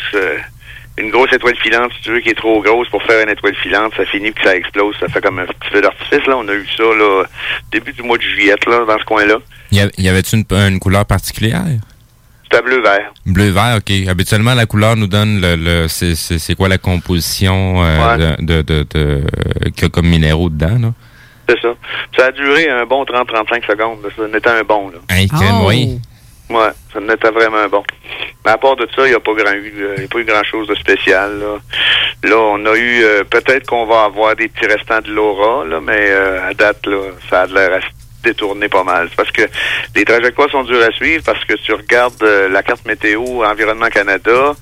une 0.98 1.10
grosse 1.10 1.32
étoile 1.32 1.56
filante, 1.56 1.92
si 1.96 2.02
tu 2.02 2.10
veux, 2.12 2.20
qui 2.20 2.30
est 2.30 2.34
trop 2.34 2.60
grosse 2.62 2.88
pour 2.88 3.02
faire 3.02 3.22
une 3.22 3.28
étoile 3.30 3.54
filante. 3.56 3.92
Ça 3.96 4.04
finit 4.06 4.30
puis 4.30 4.44
ça 4.44 4.56
explose. 4.56 4.94
Ça 4.98 5.08
fait 5.08 5.20
comme 5.20 5.38
un 5.38 5.46
petit 5.46 5.70
feu 5.72 5.80
d'artifice, 5.82 6.26
là. 6.26 6.36
On 6.38 6.48
a 6.48 6.52
eu 6.54 6.66
ça, 6.76 6.82
là, 6.84 7.24
début 7.70 7.92
du 7.92 8.02
mois 8.02 8.16
de 8.18 8.22
juillet, 8.22 8.54
là, 8.66 8.84
dans 8.86 8.98
ce 8.98 9.04
coin-là. 9.04 9.36
Y, 9.72 10.08
avait-tu 10.08 10.36
une, 10.36 10.44
une 10.50 10.78
couleur 10.78 11.04
particulière? 11.04 11.62
C'était 12.44 12.62
bleu-vert. 12.62 13.12
Bleu-vert, 13.26 13.78
OK. 13.78 13.92
Habituellement, 14.08 14.54
la 14.54 14.66
couleur 14.66 14.94
nous 14.96 15.08
donne 15.08 15.40
le, 15.40 15.56
le 15.56 15.88
c'est, 15.88 16.54
quoi 16.54 16.68
la 16.68 16.78
composition 16.78 17.82
euh, 17.84 18.36
de, 18.38 18.44
de, 18.44 18.62
de, 18.62 18.86
de- 18.94 19.24
qu'il 19.70 19.82
y 19.82 19.86
a 19.86 19.88
comme 19.88 20.06
minéraux 20.06 20.48
dedans, 20.48 20.78
là? 20.80 20.92
C'est 21.48 21.60
ça. 21.60 21.68
Ça 22.16 22.26
a 22.26 22.30
duré 22.32 22.68
un 22.70 22.86
bon 22.86 23.04
30-35 23.04 23.66
secondes. 23.66 23.98
là. 24.02 24.08
Ça 24.16 24.22
en 24.22 24.34
était 24.36 24.48
un 24.48 24.62
bon, 24.62 24.90
là. 24.90 24.98
Hein, 25.10 25.26
crème, 25.28 25.56
Oh. 25.62 25.68
oui. 25.68 26.00
Ouais, 26.48 26.70
ça 26.92 27.00
en 27.00 27.08
était 27.08 27.30
vraiment 27.30 27.66
bon. 27.68 27.82
Mais 28.44 28.52
à 28.52 28.58
part 28.58 28.76
de 28.76 28.88
ça, 28.94 29.04
il 29.06 29.10
n'y 29.10 29.14
a 29.14 29.20
pas 29.20 29.34
grand 29.34 29.52
eu, 29.52 29.96
y 29.98 30.04
a 30.04 30.08
pas 30.08 30.18
eu 30.18 30.24
grand 30.24 30.44
chose 30.44 30.68
de 30.68 30.74
spécial. 30.76 31.40
Là, 31.40 31.58
là 32.22 32.36
on 32.36 32.64
a 32.66 32.76
eu 32.76 33.02
euh, 33.02 33.24
peut-être 33.24 33.66
qu'on 33.66 33.86
va 33.86 34.04
avoir 34.04 34.36
des 34.36 34.48
petits 34.48 34.66
restants 34.66 35.00
de 35.00 35.10
l'aura, 35.10 35.64
là, 35.64 35.80
mais 35.80 36.10
euh, 36.10 36.48
à 36.48 36.54
date, 36.54 36.86
là, 36.86 37.10
ça 37.28 37.42
a 37.42 37.46
l'air 37.46 37.72
à 37.72 37.80
détourner 38.22 38.68
pas 38.68 38.84
mal. 38.84 39.08
C'est 39.10 39.16
parce 39.16 39.30
que 39.30 39.42
les 39.94 40.04
trajectoires 40.04 40.50
sont 40.50 40.64
dures 40.64 40.82
à 40.82 40.92
suivre 40.92 41.22
parce 41.24 41.44
que 41.44 41.54
tu 41.54 41.72
regardes 41.72 42.22
euh, 42.22 42.48
la 42.48 42.62
carte 42.62 42.84
météo 42.86 43.44
Environnement 43.44 43.88
Canada, 43.88 44.54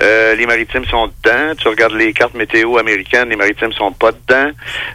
euh, 0.00 0.34
les 0.34 0.46
maritimes 0.46 0.84
sont 0.86 1.08
dedans. 1.08 1.54
Tu 1.58 1.68
regardes 1.68 1.94
les 1.94 2.12
cartes 2.12 2.34
météo 2.34 2.78
américaines, 2.78 3.28
les 3.28 3.36
maritimes 3.36 3.72
sont 3.72 3.92
pas 3.92 4.12
dedans. 4.12 4.50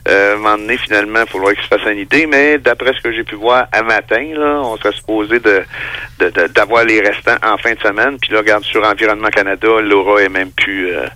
Euh, 0.08 0.32
à 0.32 0.36
un 0.36 0.38
moment 0.38 0.58
donné, 0.58 0.78
finalement, 0.78 1.20
il 1.22 1.30
faudra 1.30 1.54
qu'ils 1.54 1.64
se 1.64 1.68
fassent 1.68 1.92
une 1.92 2.00
idée, 2.00 2.26
mais 2.26 2.58
d'après 2.58 2.94
ce 2.94 3.02
que 3.02 3.12
j'ai 3.12 3.24
pu 3.24 3.36
voir 3.36 3.68
à 3.72 3.84
matin, 3.84 4.24
là, 4.34 4.62
on 4.64 4.78
serait 4.78 4.94
supposé 4.94 5.40
de 5.40 5.64
d'avoir 6.54 6.86
les 6.86 7.02
restants 7.02 7.38
en 7.44 7.58
fin 7.58 7.74
de 7.74 7.80
semaine. 7.80 8.18
Puis 8.20 8.32
là, 8.32 8.40
regarde, 8.40 8.64
sur 8.64 8.84
Environnement 8.84 9.30
Canada, 9.30 9.68
l'aura 9.82 10.22
est 10.22 10.30
même 10.30 10.52
plus, 10.52 10.94
euh, 10.94 11.08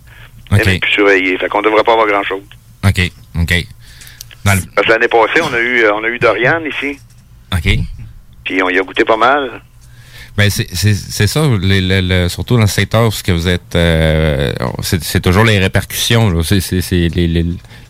est 0.51 0.65
même 0.65 0.79
plus 0.79 0.91
surveillée. 0.91 1.37
Fait 1.37 1.47
qu'on 1.47 1.61
devrait 1.61 1.83
pas 1.83 1.93
avoir 1.93 2.07
grand-chose. 2.07 2.43
OK, 2.83 3.11
OK. 3.39 3.53
Dans 4.45 4.53
le- 4.53 4.61
Parce 4.75 4.87
que 4.87 4.91
l'année 4.93 5.07
passée, 5.07 5.41
on 5.41 5.53
a 5.53 5.59
eu 5.59 5.83
euh, 5.83 5.93
on 5.95 6.03
a 6.03 6.07
eu 6.07 6.17
Dorian 6.19 6.61
ici. 6.65 6.99
OK. 7.53 7.69
Puis 8.43 8.63
on 8.63 8.69
y 8.69 8.79
a 8.79 8.81
goûté 8.83 9.03
pas 9.05 9.17
mal. 9.17 9.61
Ben 10.37 10.49
c'est, 10.49 10.73
ça, 11.27 11.41
les- 11.61 12.29
surtout 12.29 12.55
dans 12.55 12.61
le 12.61 12.67
secteur 12.67 13.07
où 13.07 13.11
ce 13.11 13.21
que 13.23 13.33
vous 13.33 13.47
êtes, 13.49 13.75
euh, 13.75 14.53
c'est, 14.81 15.19
toujours 15.19 15.43
les 15.43 15.59
répercussions. 15.59 16.41
C'est, 16.43 16.59
les, 16.91 17.09
les, 17.27 17.45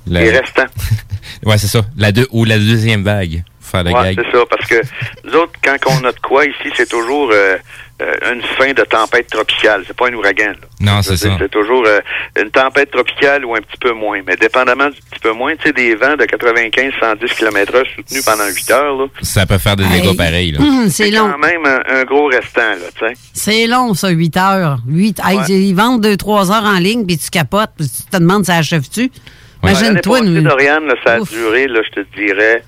la- 0.07 0.21
Les 0.21 0.31
restants. 0.31 0.65
ouais, 1.45 1.57
c'est 1.59 1.67
ça. 1.67 1.81
La 1.95 2.11
deux, 2.11 2.27
ou 2.31 2.45
la 2.45 2.57
deuxième 2.57 3.03
vague. 3.03 3.43
Faire 3.61 3.85
Ouais, 3.85 4.15
c'est 4.15 4.31
ça. 4.35 4.43
Parce 4.49 4.65
que 4.65 4.81
nous 5.25 5.33
autres, 5.35 5.53
quand 5.63 5.75
on 5.91 6.03
a 6.05 6.11
de 6.11 6.19
quoi 6.21 6.43
ici, 6.45 6.71
c'est 6.75 6.89
toujours 6.89 7.29
euh, 7.31 7.57
euh, 8.01 8.33
une 8.33 8.41
fin 8.57 8.71
de 8.73 8.83
tempête 8.83 9.27
tropicale. 9.29 9.83
C'est 9.87 9.95
pas 9.95 10.07
un 10.07 10.13
ouragan. 10.13 10.53
là. 10.61 10.67
Non, 10.79 11.01
c'est 11.01 11.17
ça. 11.17 11.29
C'est 11.39 11.51
toujours 11.51 11.83
euh, 11.85 11.99
une 12.41 12.49
tempête 12.49 12.91
tropicale 12.91 13.43
ou 13.45 13.55
un 13.55 13.59
petit 13.61 13.77
peu 13.79 13.91
moins. 13.91 14.21
Mais 14.25 14.35
dépendamment 14.37 14.87
du 14.89 14.95
petit 15.11 15.19
peu 15.21 15.31
moins, 15.33 15.55
tu 15.55 15.63
sais, 15.67 15.73
des 15.73 15.95
vents 15.95 16.15
de 16.15 16.23
95-110 16.25 17.35
km 17.35 17.75
heure 17.75 17.85
soutenus 17.95 18.23
pendant 18.23 18.47
8 18.47 18.71
heures, 18.71 18.95
là, 18.97 19.05
Ça 19.21 19.45
peut 19.45 19.57
faire 19.57 19.75
des 19.75 19.83
Hey. 19.83 20.01
dégâts 20.01 20.17
pareils. 20.17 20.51
Là. 20.51 20.59
Hum, 20.61 20.87
c'est 20.89 21.11
long. 21.11 21.29
quand 21.31 21.37
même 21.39 21.65
un, 21.65 21.99
un 21.99 22.03
gros 22.05 22.27
restant, 22.27 22.61
là, 22.61 22.87
tu 22.97 23.05
sais. 23.07 23.13
C'est 23.33 23.67
long, 23.67 23.93
ça, 23.93 24.09
8 24.09 24.37
heures. 24.37 24.77
8, 24.87 25.19
Hey, 25.25 25.37
Ouais. 25.37 25.43
ils 25.49 25.73
vendent 25.73 26.01
2-3 26.05 26.51
heures 26.51 26.63
en 26.65 26.79
ligne, 26.79 27.05
puis 27.05 27.17
tu 27.17 27.29
capotes, 27.29 27.71
puis 27.77 27.87
tu 27.89 28.09
te 28.09 28.17
demandes 28.17 28.45
ça 28.45 28.55
achève-tu? 28.55 29.11
Imagine-toi. 29.61 30.21
nous- 30.21 30.41
Dorian, 30.41 30.79
là, 30.81 30.95
ça 31.05 31.13
a 31.15 31.19
Ouf. 31.19 31.29
duré, 31.31 31.67
là, 31.67 31.81
je 31.85 32.01
te 32.01 32.07
dirais, 32.15 32.63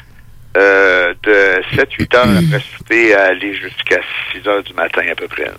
euh, 0.57 1.13
de 1.23 1.61
7-8 1.77 2.15
heures 2.17 2.23
après 2.37 2.61
souper 2.77 3.13
à 3.15 3.25
aller 3.27 3.53
jusqu'à 3.53 3.99
6 4.33 4.47
heures 4.47 4.63
du 4.63 4.73
matin 4.73 5.01
à 5.11 5.15
peu 5.15 5.27
près. 5.27 5.45
là. 5.45 5.53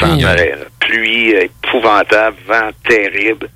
Sans 0.00 0.22
arrêt. 0.24 0.50
là. 0.58 0.64
Pluie 0.80 1.34
euh, 1.34 1.44
épouvantable, 1.64 2.36
vent 2.46 2.70
terrible. 2.88 3.48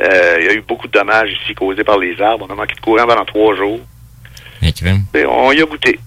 Euh, 0.00 0.36
Il 0.40 0.46
y 0.46 0.48
a 0.48 0.52
eu 0.54 0.60
beaucoup 0.62 0.86
de 0.88 0.92
dommages 0.92 1.30
ici 1.42 1.54
causés 1.54 1.84
par 1.84 1.98
les 1.98 2.20
arbres. 2.20 2.46
On 2.48 2.52
a 2.52 2.56
manqué 2.56 2.74
de 2.74 2.80
courant 2.80 3.06
pendant 3.06 3.24
trois 3.24 3.54
jours. 3.56 3.80
Et 5.14 5.24
on 5.26 5.52
y 5.52 5.60
a 5.62 5.64
goûté. 5.64 5.98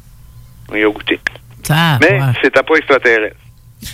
On 0.71 0.75
y 0.75 0.83
a 0.83 0.89
goûté. 0.89 1.19
Ça, 1.63 1.97
Mais 2.01 2.19
ouais. 2.19 2.33
c'était 2.43 2.61
pas 2.63 2.75
extraterrestre. 2.75 3.35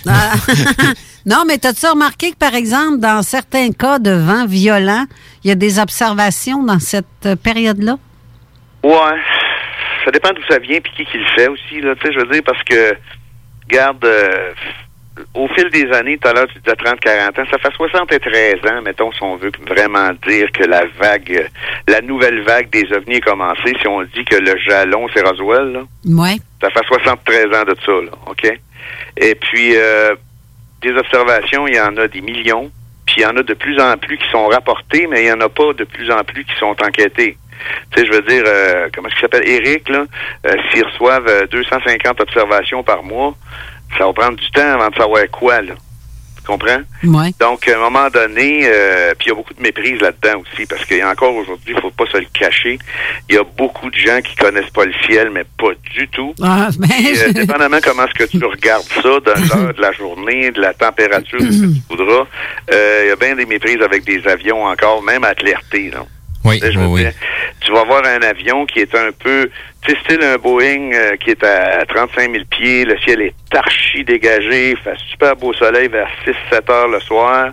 Ah. 0.08 0.32
non, 1.26 1.44
mais 1.46 1.58
t'as-tu 1.58 1.86
remarqué 1.86 2.32
que, 2.32 2.36
par 2.36 2.54
exemple, 2.54 2.98
dans 2.98 3.22
certains 3.22 3.70
cas 3.70 3.98
de 3.98 4.10
vent 4.10 4.46
violent, 4.46 5.04
il 5.44 5.48
y 5.48 5.50
a 5.52 5.54
des 5.54 5.78
observations 5.78 6.62
dans 6.64 6.80
cette 6.80 7.34
période-là? 7.42 7.96
Ouais. 8.82 8.92
Ça 10.06 10.12
dépend 10.12 10.30
d'où 10.30 10.42
ça 10.48 10.60
vient 10.60 10.78
puis 10.80 10.92
qui 10.96 11.04
qui 11.04 11.18
le 11.18 11.26
fait 11.34 11.48
aussi, 11.48 11.80
là. 11.80 11.96
Tu 11.96 12.06
sais, 12.06 12.12
je 12.12 12.20
veux 12.20 12.32
dire, 12.32 12.42
parce 12.46 12.62
que, 12.62 12.94
garde, 13.68 14.04
euh, 14.04 14.52
au 15.34 15.48
fil 15.48 15.68
des 15.70 15.90
années, 15.92 16.16
tout 16.16 16.28
à 16.28 16.32
l'heure, 16.32 16.46
tu 16.46 16.60
disais 16.60 16.76
30, 16.76 17.00
40 17.00 17.38
ans, 17.40 17.44
ça 17.50 17.58
fait 17.58 17.74
73 17.74 18.54
ans, 18.70 18.82
mettons, 18.82 19.10
si 19.10 19.20
on 19.24 19.34
veut 19.34 19.50
vraiment 19.66 20.12
dire 20.24 20.46
que 20.52 20.62
la 20.62 20.84
vague, 21.00 21.50
la 21.88 22.00
nouvelle 22.02 22.42
vague 22.42 22.70
des 22.70 22.86
ovnis 22.92 23.16
est 23.16 23.20
commencée, 23.20 23.74
si 23.80 23.88
on 23.88 24.02
dit 24.02 24.24
que 24.24 24.36
le 24.36 24.56
jalon, 24.58 25.08
c'est 25.12 25.26
Roswell, 25.26 25.72
là. 25.72 25.82
Ça 26.60 26.70
fait 26.70 26.86
73 26.86 27.46
ans 27.46 27.64
de 27.64 27.76
ça, 27.84 27.92
là, 27.92 28.12
OK? 28.26 28.58
Et 29.16 29.34
puis, 29.34 29.72
euh, 29.74 30.14
des 30.82 30.92
observations, 30.92 31.66
il 31.66 31.74
y 31.74 31.80
en 31.80 31.96
a 31.96 32.06
des 32.06 32.20
millions, 32.20 32.70
puis 33.06 33.16
il 33.18 33.22
y 33.22 33.26
en 33.26 33.36
a 33.36 33.42
de 33.42 33.54
plus 33.54 33.80
en 33.80 33.96
plus 33.96 34.18
qui 34.18 34.30
sont 34.30 34.46
rapportées, 34.46 35.08
mais 35.08 35.24
il 35.24 35.26
y 35.26 35.32
en 35.32 35.40
a 35.40 35.48
pas 35.48 35.72
de 35.72 35.82
plus 35.82 36.10
en 36.12 36.22
plus 36.22 36.44
qui 36.44 36.54
sont 36.60 36.76
enquêtés. 36.80 37.36
Tu 37.90 38.00
sais, 38.00 38.06
je 38.06 38.12
veux 38.12 38.22
dire, 38.22 38.44
euh, 38.46 38.88
comment 38.94 39.08
est-ce 39.08 39.14
qu'il 39.16 39.22
s'appelle? 39.22 39.48
Eric, 39.48 39.88
là, 39.88 40.04
euh, 40.46 40.54
s'ils 40.70 40.84
reçoivent 40.84 41.28
euh, 41.28 41.46
250 41.50 42.20
observations 42.20 42.82
par 42.82 43.02
mois, 43.02 43.34
ça 43.98 44.06
va 44.06 44.12
prendre 44.12 44.36
du 44.36 44.50
temps 44.50 44.72
avant 44.74 44.88
de 44.88 44.94
savoir 44.96 45.22
quoi, 45.30 45.62
là. 45.62 45.74
Tu 46.36 46.52
comprends? 46.52 46.78
Oui. 47.02 47.34
Donc, 47.40 47.66
à 47.66 47.74
un 47.74 47.80
moment 47.80 48.08
donné, 48.08 48.60
euh, 48.66 49.14
puis 49.18 49.26
il 49.26 49.28
y 49.30 49.32
a 49.32 49.34
beaucoup 49.34 49.52
de 49.52 49.60
méprise 49.60 50.00
là-dedans 50.00 50.42
aussi, 50.42 50.64
parce 50.66 50.84
qu'il 50.84 50.98
y 50.98 51.00
a 51.00 51.10
encore 51.10 51.34
aujourd'hui, 51.34 51.74
il 51.74 51.80
faut 51.80 51.90
pas 51.90 52.06
se 52.06 52.18
le 52.18 52.26
cacher, 52.32 52.78
il 53.28 53.34
y 53.34 53.38
a 53.38 53.42
beaucoup 53.42 53.90
de 53.90 53.96
gens 53.96 54.20
qui 54.20 54.36
connaissent 54.36 54.70
pas 54.70 54.84
le 54.84 54.92
ciel, 55.06 55.30
mais 55.30 55.42
pas 55.58 55.72
du 55.92 56.06
tout. 56.06 56.34
Ah, 56.40 56.68
ben, 56.78 56.88
euh, 56.88 57.32
dépendamment 57.32 57.78
comment 57.82 58.04
est-ce 58.06 58.26
que 58.26 58.30
tu 58.30 58.44
regardes 58.44 58.84
ça, 58.84 59.02
de 59.02 59.32
l'heure 59.60 59.74
de 59.74 59.80
la 59.80 59.90
journée, 59.90 60.52
de 60.52 60.60
la 60.60 60.72
température, 60.72 61.40
de 61.40 61.50
ce 61.50 61.62
que 61.62 61.66
tu 61.66 61.80
voudras, 61.90 62.26
euh, 62.72 63.00
il 63.04 63.08
y 63.08 63.10
a 63.10 63.16
bien 63.16 63.34
des 63.34 63.46
méprises 63.46 63.82
avec 63.82 64.04
des 64.04 64.24
avions 64.28 64.64
encore, 64.66 65.02
même 65.02 65.24
alertés. 65.24 65.90
là. 65.90 66.04
Oui, 66.46 66.60
je 66.62 66.78
oui. 66.78 67.00
dire, 67.02 67.12
tu 67.60 67.72
vas 67.72 67.84
voir 67.84 68.02
un 68.04 68.22
avion 68.22 68.66
qui 68.66 68.80
est 68.80 68.94
un 68.94 69.10
peu, 69.18 69.50
tu 69.82 69.92
sais, 69.92 69.98
style 70.04 70.22
un 70.22 70.36
Boeing 70.36 70.92
euh, 70.92 71.16
qui 71.16 71.30
est 71.30 71.44
à 71.44 71.84
35 71.86 72.30
000 72.30 72.44
pieds, 72.48 72.84
le 72.84 72.96
ciel 72.98 73.20
est 73.22 73.34
archi 73.54 74.04
dégagé, 74.04 74.70
il 74.70 74.76
fait 74.76 74.96
super 75.10 75.34
beau 75.36 75.52
soleil 75.52 75.88
vers 75.88 76.08
6-7 76.52 76.70
heures 76.70 76.88
le 76.88 77.00
soir. 77.00 77.52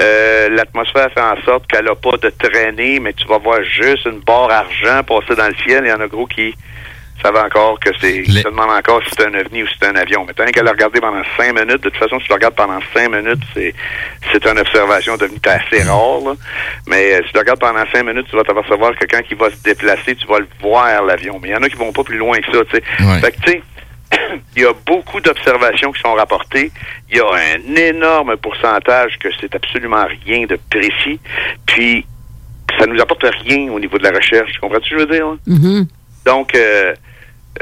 Euh, 0.00 0.48
L'atmosphère 0.50 1.10
fait 1.12 1.20
en 1.20 1.40
sorte 1.44 1.66
qu'elle 1.66 1.84
n'a 1.84 1.94
pas 1.94 2.16
de 2.16 2.30
traînée, 2.30 2.98
mais 3.00 3.12
tu 3.12 3.26
vas 3.26 3.38
voir 3.38 3.62
juste 3.62 4.06
une 4.06 4.20
barre 4.20 4.50
argent 4.50 5.02
passer 5.02 5.36
dans 5.36 5.48
le 5.48 5.56
ciel. 5.66 5.82
Il 5.84 5.90
y 5.90 5.92
en 5.92 6.00
a 6.00 6.06
gros 6.06 6.26
qui 6.26 6.54
savent 7.22 7.36
encore 7.36 7.78
que 7.80 7.90
c'est, 8.00 8.22
qui 8.22 8.32
se 8.32 8.48
demandent 8.48 8.70
encore 8.70 9.02
si 9.04 9.10
c'est 9.16 9.26
un 9.26 9.34
ovni 9.34 9.62
ou 9.62 9.66
si 9.66 9.74
c'est 9.80 9.88
un 9.88 9.96
avion. 9.96 10.24
Mais 10.26 10.34
t'as 10.34 10.46
qu'à 10.46 10.62
le 10.62 10.70
regarder 10.70 11.00
pendant 11.00 11.22
5 11.36 11.52
minutes. 11.52 11.82
De 11.82 11.88
toute 11.88 11.96
façon, 11.96 12.18
si 12.18 12.26
tu 12.26 12.30
le 12.30 12.34
regardes 12.34 12.54
pendant 12.54 12.80
5 12.94 13.10
minutes, 13.10 13.42
c'est, 13.54 13.74
c'est 14.32 14.46
une 14.46 14.58
observation 14.58 15.16
devenue 15.16 15.40
assez 15.44 15.82
rare, 15.82 16.20
là. 16.24 16.32
Mais 16.86 17.14
euh, 17.14 17.22
si 17.24 17.28
tu 17.28 17.34
le 17.34 17.40
regardes 17.40 17.60
pendant 17.60 17.84
5 17.92 18.04
minutes, 18.04 18.26
tu 18.30 18.36
vas 18.36 18.44
t'apercevoir 18.44 18.94
que 18.96 19.06
quand 19.06 19.22
il 19.30 19.36
va 19.36 19.50
se 19.50 19.62
déplacer, 19.62 20.14
tu 20.16 20.26
vas 20.26 20.40
le 20.40 20.48
voir, 20.60 21.02
l'avion. 21.02 21.38
Mais 21.40 21.48
il 21.48 21.52
y 21.52 21.56
en 21.56 21.62
a 21.62 21.68
qui 21.68 21.76
vont 21.76 21.92
pas 21.92 22.04
plus 22.04 22.18
loin 22.18 22.38
que 22.38 22.50
ça, 22.52 22.64
tu 22.64 22.76
sais. 22.76 23.04
Ouais. 23.04 23.20
Fait 23.20 23.32
que, 23.32 23.40
tu 23.40 23.52
sais, 23.52 23.62
il 24.56 24.62
y 24.62 24.66
a 24.66 24.72
beaucoup 24.86 25.20
d'observations 25.20 25.92
qui 25.92 26.00
sont 26.00 26.14
rapportées. 26.14 26.70
Il 27.10 27.16
y 27.16 27.20
a 27.20 27.26
un 27.26 27.76
énorme 27.76 28.36
pourcentage 28.36 29.18
que 29.18 29.28
c'est 29.40 29.54
absolument 29.54 30.06
rien 30.26 30.46
de 30.46 30.58
précis. 30.70 31.20
Puis, 31.66 32.06
ça 32.78 32.86
nous 32.86 33.00
apporte 33.00 33.24
rien 33.44 33.70
au 33.70 33.80
niveau 33.80 33.98
de 33.98 34.04
la 34.04 34.10
recherche. 34.10 34.52
Tu 34.52 34.60
comprends 34.60 34.78
ce 34.82 34.90
que 34.90 34.96
je 34.98 35.06
veux 35.06 35.12
dire? 35.12 35.26
là? 35.26 35.36
Mhm. 35.46 35.86
Donc, 36.26 36.54
euh, 36.54 36.94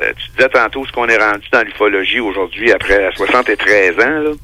euh, 0.01 0.13
tu 0.17 0.31
disais 0.37 0.49
tantôt 0.49 0.85
ce 0.87 0.93
qu'on 0.93 1.07
est 1.07 1.17
rendu 1.17 1.47
dans 1.53 1.63
l'ufologie 1.63 2.21
aujourd'hui 2.21 2.73
après 2.73 3.11
73 3.17 3.99
ans. 3.99 4.37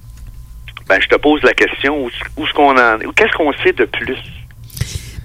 Ben, 0.88 1.00
je 1.00 1.08
te 1.08 1.16
pose 1.16 1.42
la 1.42 1.54
question, 1.54 2.04
où, 2.04 2.10
où 2.36 2.44
est-ce 2.44 2.52
qu'on? 2.52 2.74
Qu'est-ce 3.12 3.36
qu'on 3.36 3.52
sait 3.62 3.72
de 3.72 3.84
plus? 3.84 4.18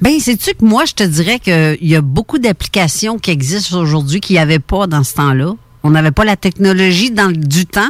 Ben, 0.02 0.18
sais-tu 0.20 0.54
que 0.54 0.64
moi, 0.64 0.86
je 0.86 0.94
te 0.94 1.04
dirais 1.04 1.40
qu'il 1.40 1.88
y 1.88 1.96
a 1.96 2.02
beaucoup 2.02 2.40
d'applications 2.40 3.18
qui 3.20 3.32
existent 3.32 3.78
aujourd'hui 3.78 4.22
qu'il 4.22 4.36
n'y 4.36 4.42
avait 4.42 4.60
pas 4.60 4.88
dans 4.88 5.04
ce 5.04 5.16
temps-là. 5.16 5.54
On 5.84 5.90
n'avait 5.90 6.12
pas 6.12 6.24
la 6.24 6.38
technologie 6.38 7.12
dans 7.12 7.32
du 7.32 7.66
temps, 7.66 7.90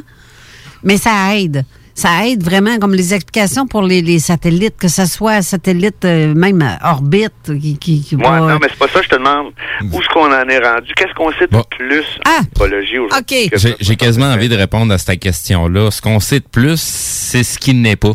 mais 0.84 0.98
ça 0.98 1.36
aide. 1.36 1.66
Ça 2.00 2.26
aide 2.28 2.44
vraiment, 2.44 2.78
comme 2.80 2.94
les 2.94 3.14
explications 3.14 3.68
pour 3.68 3.82
les, 3.82 4.02
les 4.02 4.20
satellites, 4.20 4.78
que 4.78 4.88
ce 4.88 5.06
soit 5.06 5.42
satellite 5.42 6.06
euh, 6.06 6.34
même 6.34 6.62
euh, 6.62 6.88
orbite, 6.90 7.34
qui, 7.60 7.78
qui, 7.78 8.02
qui 8.02 8.16
Ouais, 8.16 8.24
va- 8.24 8.40
non, 8.40 8.58
mais 8.62 8.68
c'est 8.70 8.80
pas 8.80 8.88
ça, 8.88 9.02
je 9.02 9.10
te 9.10 9.16
demande. 9.16 9.48
Où 9.92 10.00
est-ce 10.00 10.08
qu'on 10.14 10.32
en 10.32 10.48
est 10.48 10.60
rendu? 10.66 10.94
Qu'est-ce 10.96 11.14
qu'on 11.14 11.32
sait 11.34 11.48
de 11.48 11.52
Bon. 11.52 11.64
plus 11.78 12.06
Ah! 12.26 12.40
en 12.40 12.44
ufologie 12.56 13.00
aujourd'hui? 13.00 13.50
OK. 13.50 13.52
que 13.52 13.76
J'ai 13.82 13.96
quasiment 13.98 14.28
envie 14.32 14.48
de 14.48 14.56
répondre 14.56 14.94
à 14.94 14.98
cette 14.98 15.20
question-là. 15.20 15.92
Ce 15.92 16.02
qu'on 16.02 16.22
sait 16.22 16.40
de 16.40 16.48
plus, 16.50 16.80
c'est 16.80 17.44
ce 17.44 17.60
qui 17.60 17.74
n'est 17.74 17.98
pas. 17.98 18.14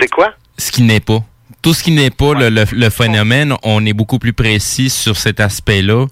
C'est 0.00 0.10
quoi? 0.10 0.32
Ce 0.56 0.72
qui 0.72 0.82
n'est 0.82 1.00
pas. 1.00 1.22
Tout 1.60 1.74
ce 1.74 1.82
qui 1.82 1.90
n'est 1.92 2.10
pas 2.10 2.32
le, 2.34 2.48
le- 2.48 2.64
le 2.72 2.90
phénomène, 2.90 3.54
on 3.62 3.84
est 3.84 3.92
beaucoup 3.92 4.18
plus 4.18 4.32
précis 4.32 4.88
sur 4.88 5.16
cet 5.16 5.38
aspect-là 5.40 6.06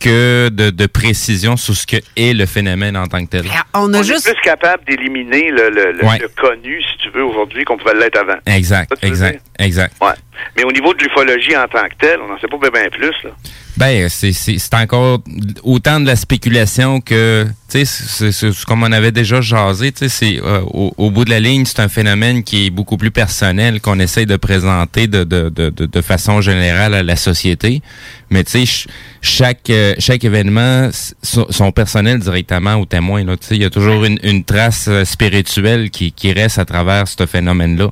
que 0.00 0.48
de, 0.48 0.70
de 0.70 0.86
précision 0.86 1.56
sur 1.56 1.74
ce 1.76 1.86
que 1.86 1.96
est 2.16 2.32
le 2.32 2.46
phénomène 2.46 2.96
en 2.96 3.06
tant 3.06 3.22
que 3.24 3.30
tel. 3.30 3.44
On 3.74 3.92
a 3.94 3.98
On 3.98 4.02
juste. 4.02 4.26
est 4.26 4.32
plus 4.32 4.42
capable 4.42 4.82
d'éliminer 4.86 5.50
le, 5.50 5.70
le- 5.70 5.92
le- 5.92 6.04
Ouais. 6.04 6.18
le 6.18 6.28
connu, 6.28 6.82
si 6.82 6.96
tu 7.02 7.10
veux, 7.10 7.22
aujourd'hui, 7.24 7.64
qu'on 7.64 7.76
pouvait 7.76 7.94
l'être 7.94 8.18
avant. 8.18 8.38
Exact, 8.46 8.92
exact, 9.02 9.42
exact. 9.58 9.94
Ouais. 10.02 10.12
Mais 10.56 10.64
au 10.64 10.72
niveau 10.72 10.94
de 10.94 11.04
l'ufologie 11.04 11.54
en 11.56 11.68
tant 11.68 11.84
que 11.88 11.94
telle, 12.00 12.18
on 12.20 12.28
n'en 12.28 12.38
sait 12.40 12.48
pas 12.48 12.56
bien 12.70 12.88
plus. 12.90 13.14
Là. 13.24 13.30
Ben, 13.76 14.08
c'est- 14.10 14.32
encore 14.74 15.20
autant 15.62 16.00
de 16.00 16.06
la 16.06 16.16
spéculation 16.16 17.00
que, 17.00 17.46
tu 17.70 17.84
sais, 17.86 18.32
c'est- 18.32 18.64
comme 18.64 18.82
on 18.82 18.92
avait 18.92 19.12
déjà 19.12 19.40
jasé, 19.40 19.92
tu 19.92 20.00
sais, 20.00 20.08
c'est 20.08 20.40
euh, 20.42 20.60
au, 20.66 20.92
au 20.98 21.10
bout 21.10 21.24
de 21.24 21.30
la 21.30 21.40
ligne, 21.40 21.64
c'est 21.64 21.80
un 21.80 21.88
phénomène 21.88 22.42
qui 22.42 22.66
est 22.66 22.70
beaucoup 22.70 22.96
plus 22.96 23.10
personnel 23.10 23.80
qu'on 23.80 23.98
essaye 23.98 24.26
de 24.26 24.36
présenter 24.36 25.06
de, 25.06 25.24
de, 25.24 25.48
de, 25.48 25.70
de, 25.70 26.00
façon 26.02 26.40
générale 26.40 26.94
à 26.94 27.02
la 27.02 27.16
société. 27.16 27.80
Mais 28.28 28.44
tu 28.44 28.50
sais, 28.52 28.58
ch- 28.66 28.86
chaque 29.22 29.70
euh, 29.70 29.94
chaque 29.98 30.24
événement 30.24 30.88
s- 30.88 31.14
sont, 31.22 31.46
sont 31.50 31.72
personnels 31.72 32.18
directement 32.18 32.74
au 32.74 32.84
témoin. 32.86 33.24
Tu 33.24 33.36
sais, 33.40 33.56
il 33.56 33.62
y 33.62 33.64
a 33.64 33.70
toujours 33.70 34.04
une, 34.04 34.18
une 34.22 34.44
trace 34.44 34.86
euh, 34.88 35.04
spirituelle 35.04 35.90
qui, 35.90 36.12
qui 36.12 36.32
reste 36.32 36.58
à 36.58 36.64
travers 36.64 37.06
ce 37.08 37.24
phénomène-là. 37.24 37.90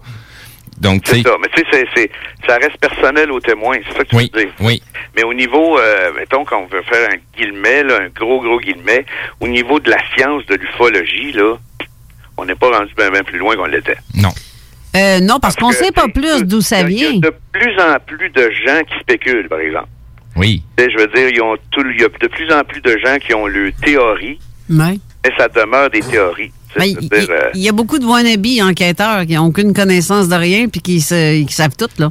Donc, 0.81 1.03
tu 1.03 1.11
C'est 1.11 1.17
sais, 1.17 1.23
ça. 1.29 1.37
Mais 1.41 1.49
tu 1.55 1.63
sais, 1.95 2.11
ça 2.47 2.57
reste 2.57 2.77
personnel 2.79 3.31
au 3.33 3.41
témoin. 3.41 3.77
C'est 3.89 3.97
ça 3.99 4.05
que 4.05 4.09
tu 4.11 4.17
oui, 4.17 4.31
veux 4.33 4.41
dire. 4.45 4.53
oui. 4.61 4.83
Mais 5.17 5.25
au 5.25 5.35
niveau, 5.35 5.79
euh, 5.79 6.13
mettons 6.17 6.45
qu'on 6.45 6.67
veut 6.67 6.83
faire 6.83 7.09
un 7.11 7.17
guillemet, 7.37 7.83
là, 7.85 7.99
un 8.03 8.09
gros, 8.09 8.41
gros 8.41 8.61
guillemet, 8.61 9.05
au 9.41 9.49
niveau 9.49 9.81
de 9.81 9.91
la 9.91 9.99
science 10.17 10.45
de 10.47 10.55
l'ufologie, 10.55 11.33
là, 11.33 11.57
on 12.37 12.45
n'est 12.45 12.55
pas 12.55 12.71
rendu 12.71 12.93
bien 12.97 13.11
plus 13.25 13.39
loin 13.39 13.57
qu'on 13.57 13.65
l'était. 13.67 13.97
Non. 14.15 14.31
Euh, 14.97 15.21
non, 15.21 15.39
parce 15.41 15.57
qu'on 15.57 15.69
ne 15.69 15.75
sait 15.75 15.93
pas 15.93 16.07
plus 16.09 16.45
d'où 16.45 16.61
ça 16.61 16.81
Il 16.83 16.93
y 16.93 17.05
a 17.05 17.11
vient. 17.11 17.19
de 17.21 17.33
plus 17.53 17.79
en 17.81 17.97
plus 18.07 18.31
de 18.31 18.51
gens 18.67 18.81
qui 18.89 18.99
spéculent, 19.01 19.49
par 19.49 19.61
exemple. 19.61 19.89
Oui. 20.37 20.63
Tu 20.77 20.85
sais, 20.85 20.91
je 20.93 20.99
veux 20.99 21.09
dire, 21.09 21.29
ils 21.29 21.43
ont 21.43 21.57
tout, 21.73 21.83
il 21.93 22.01
y 22.01 22.05
a 22.05 22.09
de 22.09 22.27
plus 22.29 22.51
en 22.53 22.63
plus 22.63 22.81
de 22.81 22.97
gens 23.05 23.19
qui 23.19 23.35
ont 23.35 23.47
le 23.47 23.73
théorie, 23.73 24.39
Ouais. 24.71 24.99
mais 25.25 25.33
ça 25.37 25.49
demeure 25.49 25.91
des 25.91 26.01
théories. 26.01 26.53
Ben, 26.77 26.85
Il 26.85 27.09
euh, 27.13 27.51
il 27.55 27.61
y, 27.63 27.69
a 27.69 27.73
beaucoup 27.73 27.99
de 27.99 28.05
wannabes 28.05 28.47
enquêteurs 28.63 29.25
qui 29.27 29.35
n'ont 29.35 29.47
aucune 29.47 29.73
connaissance 29.75 30.29
de 30.29 30.35
rien 30.35 30.69
puis 30.69 30.81
qui, 30.81 31.01
se- 31.01 31.45
qui 31.45 31.53
savent 31.53 31.77
tout, 31.77 31.89
là. 31.99 32.11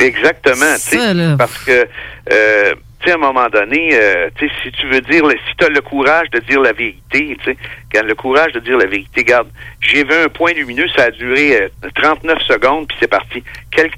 Exactement. 0.00 0.74
tu 0.74 0.80
sais, 0.80 0.96
Ça, 0.98 1.14
là. 1.14 1.36
Parce 1.36 1.58
que, 1.64 1.86
euh, 2.32 2.74
tu 3.00 3.06
sais, 3.06 3.12
à 3.12 3.14
un 3.14 3.18
moment 3.18 3.48
donné, 3.48 3.90
euh, 3.92 4.28
tu 4.36 4.46
sais, 4.46 4.54
si 4.62 4.72
tu 4.72 4.88
veux 4.88 5.00
dire, 5.00 5.24
si 5.30 5.56
tu 5.58 5.64
as 5.64 5.68
le 5.68 5.80
courage 5.80 6.30
de 6.30 6.38
dire 6.40 6.60
la 6.60 6.72
vérité, 6.72 7.36
tu 7.44 7.52
sais, 7.92 8.02
le 8.02 8.14
courage 8.14 8.52
de 8.52 8.60
dire 8.60 8.78
la 8.78 8.86
vérité, 8.86 9.24
garde, 9.24 9.48
j'ai 9.80 10.04
vu 10.04 10.12
un 10.24 10.28
point 10.28 10.52
lumineux, 10.52 10.86
ça 10.96 11.04
a 11.04 11.10
duré 11.10 11.62
euh, 11.62 11.68
39 11.96 12.38
secondes, 12.42 12.86
puis 12.88 12.96
c'est 13.00 13.08
parti. 13.08 13.42
Quel, 13.70 13.90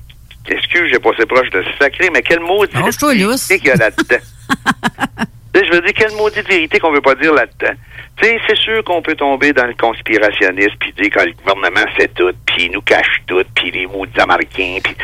excuse, 0.49 0.89
j'ai 0.91 0.99
passé 0.99 1.27
proche 1.27 1.51
de 1.51 1.63
sacré, 1.79 2.09
mais 2.13 2.23
quel 2.23 2.41
mot 2.41 2.65
qu'il 3.59 3.67
y 3.67 3.71
a 3.71 3.77
là-dedans? 3.77 4.17
Je 5.55 5.71
veux 5.73 5.81
dire, 5.81 5.93
quelle 5.95 6.13
maudite 6.13 6.47
vérité 6.49 6.79
qu'on 6.79 6.93
veut 6.93 7.01
pas 7.01 7.15
dire 7.17 7.33
là-dedans. 7.35 7.75
Tu 8.21 8.27
sais, 8.29 8.39
c'est 8.47 8.57
sûr 8.57 8.85
qu'on 8.85 9.03
peut 9.03 9.15
tomber 9.17 9.53
dans 9.53 9.67
le 9.67 9.75
conspirationnisme 9.75 10.75
puis 10.79 10.93
dire 10.93 11.11
que 11.11 11.25
le 11.27 11.33
gouvernement 11.33 11.87
sait 11.99 12.09
tout, 12.15 12.31
puis 12.47 12.67
il 12.67 12.71
nous 12.73 12.83
cache 12.83 13.21
tout, 13.27 13.43
puis 13.57 13.71
les 13.71 13.87
maudits 13.87 14.21
Américains. 14.21 14.79
Puis 14.85 14.95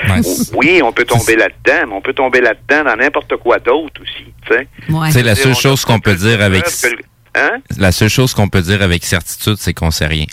oui, 0.55 0.81
on 0.83 0.93
peut 0.93 1.05
tomber 1.05 1.35
là-dedans, 1.37 1.87
mais 1.89 1.95
on 1.95 2.01
peut 2.01 2.13
tomber 2.13 2.41
là-dedans 2.41 2.85
dans 2.85 2.97
n'importe 2.97 3.37
quoi 3.39 3.59
d'autre 3.59 4.01
aussi. 4.03 4.33
Tu 4.47 4.55
sais, 4.55 4.67
C'est 5.11 5.23
la 5.23 5.35
seule 5.35 5.55
chose 5.57 5.85
qu'on 5.85 5.99
peut 6.01 6.15
dire 6.15 6.41
avec 6.43 6.65
le- 6.65 6.99
Hein? 7.39 7.59
la 7.79 7.93
seule 7.93 8.09
chose 8.09 8.33
qu'on 8.33 8.49
peut 8.49 8.63
dire 8.63 8.81
avec 8.83 9.05
certitude, 9.05 9.57
c'est 9.59 9.75
qu'on 9.75 9.91
sait 9.91 10.07
rien. 10.07 10.25